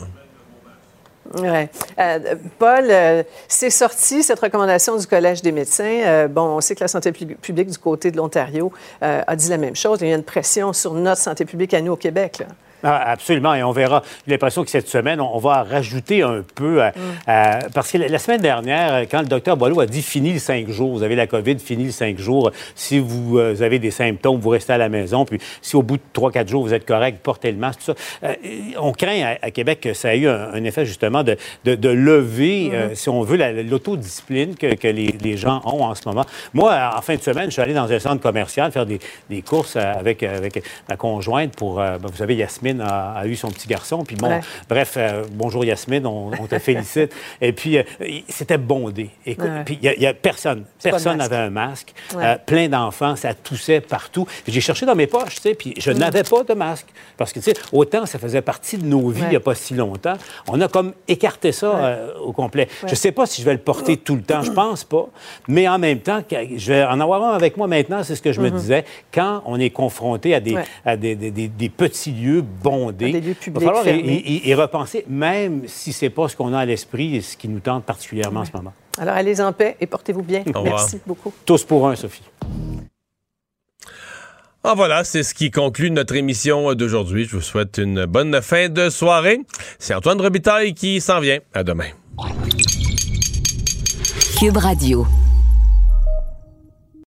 Ouais. 1.37 1.69
Euh, 1.97 2.35
Paul, 2.59 2.87
euh, 2.89 3.23
c'est 3.47 3.69
sorti, 3.69 4.21
cette 4.21 4.39
recommandation 4.39 4.97
du 4.97 5.07
Collège 5.07 5.41
des 5.41 5.51
médecins. 5.53 6.01
Euh, 6.05 6.27
bon, 6.27 6.41
on 6.41 6.61
sait 6.61 6.75
que 6.75 6.81
la 6.83 6.89
santé 6.89 7.11
pu- 7.13 7.25
publique 7.25 7.69
du 7.69 7.77
côté 7.77 8.11
de 8.11 8.17
l'Ontario 8.17 8.71
euh, 9.01 9.21
a 9.25 9.35
dit 9.35 9.49
la 9.49 9.57
même 9.57 9.75
chose. 9.75 9.99
Il 10.01 10.09
y 10.09 10.11
a 10.11 10.15
une 10.15 10.23
pression 10.23 10.73
sur 10.73 10.93
notre 10.93 11.21
santé 11.21 11.45
publique 11.45 11.73
à 11.73 11.79
nous 11.81 11.93
au 11.93 11.97
Québec. 11.97 12.43
Ah, 12.83 13.11
absolument, 13.11 13.53
et 13.53 13.63
on 13.63 13.71
verra. 13.71 14.01
J'ai 14.25 14.33
l'impression 14.33 14.63
que 14.63 14.69
cette 14.69 14.87
semaine, 14.87 15.21
on, 15.21 15.37
va 15.37 15.63
rajouter 15.63 16.23
un 16.23 16.43
peu, 16.55 16.81
à- 16.81 16.93
à- 17.27 17.59
parce 17.73 17.91
que 17.91 17.97
la, 17.97 18.19
semaine 18.19 18.41
dernière, 18.41 19.01
quand 19.09 19.21
le 19.21 19.27
docteur 19.27 19.57
Boileau 19.57 19.79
a 19.81 19.85
dit 19.85 20.01
fini 20.01 20.33
le 20.33 20.39
cinq 20.39 20.69
jours, 20.69 20.91
vous 20.91 21.03
avez 21.03 21.15
la 21.15 21.27
COVID, 21.27 21.59
fini 21.59 21.85
le 21.85 21.91
cinq 21.91 22.17
jours, 22.17 22.51
si 22.75 22.99
vous 22.99 23.37
euh, 23.37 23.61
avez 23.61 23.79
des 23.79 23.91
symptômes, 23.91 24.39
vous 24.39 24.49
restez 24.49 24.73
à 24.73 24.77
la 24.77 24.89
maison, 24.89 25.25
puis 25.25 25.39
si 25.61 25.75
au 25.75 25.83
bout 25.83 25.97
de 25.97 26.01
trois, 26.13 26.31
quatre 26.31 26.47
jours, 26.49 26.63
vous 26.63 26.73
êtes 26.73 26.85
correct, 26.85 27.19
portez 27.23 27.51
le 27.51 27.57
masque, 27.57 27.79
tout 27.79 27.85
ça. 27.85 27.93
Euh, 28.23 28.33
on 28.79 28.91
craint 28.91 29.35
à, 29.41 29.45
à 29.45 29.51
Québec 29.51 29.79
que 29.81 29.93
ça 29.93 30.09
a 30.09 30.15
eu 30.15 30.27
un, 30.27 30.53
un 30.53 30.63
effet 30.63 30.85
justement 30.85 31.23
de, 31.23 31.37
de, 31.65 31.75
de 31.75 31.89
lever, 31.89 32.71
euh, 32.73 32.89
si 32.95 33.09
on 33.09 33.21
veut, 33.21 33.37
la- 33.37 33.51
l'autodiscipline 33.63 34.55
que, 34.55 34.73
que 34.75 34.87
les, 34.87 35.07
les 35.21 35.37
gens 35.37 35.61
ont 35.65 35.83
en 35.83 35.95
ce 35.95 36.01
moment. 36.07 36.25
Moi, 36.53 36.77
en 36.95 37.01
fin 37.01 37.15
de 37.15 37.21
semaine, 37.21 37.45
je 37.45 37.51
suis 37.51 37.61
allé 37.61 37.73
dans 37.73 37.91
un 37.91 37.99
centre 37.99 38.21
commercial 38.21 38.71
faire 38.71 38.85
des, 38.85 38.99
des 39.29 39.41
courses 39.41 39.75
euh, 39.75 39.93
avec, 39.99 40.23
avec 40.23 40.63
ma 40.89 40.95
conjointe 40.95 41.55
pour, 41.55 41.79
euh, 41.79 41.97
ben, 41.97 42.09
vous 42.09 42.17
savez, 42.17 42.35
Yasmine 42.35 42.70
a, 42.79 43.13
a 43.17 43.25
eu 43.27 43.35
son 43.35 43.49
petit 43.49 43.67
garçon, 43.67 44.03
puis 44.03 44.15
bon, 44.15 44.29
Ouais. 44.29 44.39
bref, 44.69 44.93
euh, 44.97 45.23
bonjour 45.31 45.65
Yasmine, 45.65 46.05
on, 46.07 46.31
on 46.39 46.47
te 46.47 46.57
félicite. 46.59 47.13
Et 47.41 47.51
puis, 47.51 47.77
euh, 47.77 47.83
c'était 48.29 48.57
bondé. 48.57 49.09
Écoute, 49.25 49.45
Ouais. 49.49 49.63
puis 49.65 49.77
il 49.81 50.01
y 50.01 50.05
a- 50.07 50.13
personne, 50.13 50.63
personne 50.81 51.17
n'avait 51.17 51.35
un 51.35 51.49
masque. 51.49 51.93
Ouais. 52.15 52.23
Euh, 52.25 52.35
plein 52.45 52.69
d'enfants, 52.69 53.15
ça 53.15 53.33
toussait 53.33 53.81
partout. 53.81 54.25
J'ai 54.47 54.61
cherché 54.61 54.85
dans 54.85 54.95
mes 54.95 55.07
poches, 55.07 55.35
tu 55.35 55.41
sais, 55.41 55.55
puis 55.55 55.73
je 55.77 55.91
n'avais 55.91 56.23
pas 56.23 56.43
de 56.43 56.53
masque. 56.53 56.87
Parce 57.17 57.33
que, 57.33 57.39
tu 57.39 57.51
sais, 57.51 57.57
autant 57.73 58.05
ça 58.05 58.19
faisait 58.19 58.41
partie 58.41 58.77
de 58.77 58.85
nos 58.85 59.09
vies 59.09 59.23
il 59.23 59.29
n'y 59.29 59.35
a 59.35 59.39
pas 59.39 59.55
si 59.55 59.73
longtemps, 59.73 60.13
on 60.47 60.59
a 60.61 60.67
comme 60.67 60.93
écarté 61.07 61.51
ça 61.51 61.75
euh, 61.75 62.13
au 62.23 62.31
complet. 62.31 62.67
Je 62.85 62.91
ne 62.91 62.95
sais 62.95 63.11
pas 63.11 63.25
si 63.25 63.41
je 63.41 63.45
vais 63.45 63.53
le 63.53 63.59
porter 63.59 63.97
tout 63.97 64.15
le 64.15 64.21
temps, 64.21 64.41
je 64.43 64.51
pense 64.51 64.83
pas, 64.83 65.07
mais 65.47 65.67
en 65.67 65.79
même 65.79 65.99
temps, 65.99 66.21
je 66.29 66.71
vais 66.73 66.83
en 66.83 66.99
avoir 66.99 67.23
un 67.23 67.33
avec 67.35 67.57
moi 67.57 67.67
maintenant, 67.67 68.03
c'est 68.03 68.15
ce 68.15 68.21
que 68.21 68.31
je 68.31 68.41
me 68.41 68.49
disais, 68.51 68.85
quand 69.13 69.41
on 69.45 69.59
est 69.59 69.69
confronté 69.69 70.33
à 70.35 70.39
des, 70.39 70.55
Ouais. 70.55 70.63
à 70.85 70.97
des, 70.97 71.15
des- 71.15 71.31
des- 71.31 71.47
des 71.47 71.69
petits 71.69 72.11
lieux 72.11 72.41
bondés, 72.63 73.09
À 73.09 73.11
des 73.11 73.21
lieux 73.21 73.27
il 73.29 73.33
va 73.33 73.35
publics 73.35 73.63
falloir 73.63 73.83
y, 73.83 73.89
fermés. 73.89 74.23
y- 74.25 74.47
y 74.49 74.53
repenser, 74.53 75.05
même 75.07 75.63
si 75.67 75.93
c'est 75.93 76.09
pas 76.09 76.27
ce 76.27 76.35
qu'on 76.35 76.53
a 76.53 76.59
à 76.59 76.65
l'esprit 76.65 77.15
et 77.15 77.21
ce 77.21 77.35
qui 77.37 77.47
nous 77.47 77.59
tente 77.59 77.83
particulièrement 77.85 78.41
en 78.41 78.45
ce 78.45 78.51
moment. 78.53 78.73
Alors, 78.97 79.15
allez 79.15 79.39
en 79.41 79.53
paix 79.53 79.77
et 79.79 79.87
portez-vous 79.87 80.23
bien. 80.23 80.43
Merci 80.63 80.99
beaucoup. 81.07 81.33
Tous 81.45 81.63
pour 81.63 81.87
un, 81.87 81.95
Sophie. 81.95 82.23
Ah 84.63 84.73
voilà, 84.75 85.03
c'est 85.03 85.23
ce 85.23 85.33
qui 85.33 85.49
conclut 85.49 85.89
notre 85.89 86.15
émission 86.15 86.73
d'aujourd'hui. 86.75 87.25
Je 87.25 87.35
vous 87.35 87.41
souhaite 87.41 87.79
une 87.79 88.05
bonne 88.05 88.39
fin 88.43 88.69
de 88.69 88.89
soirée. 88.91 89.39
C'est 89.79 89.95
Antoine 89.95 90.21
Robitaille 90.21 90.73
qui 90.75 91.01
s'en 91.01 91.19
vient. 91.19 91.39
À 91.53 91.63
demain. 91.63 91.87
Cube 94.39 94.57
Radio. 94.57 95.07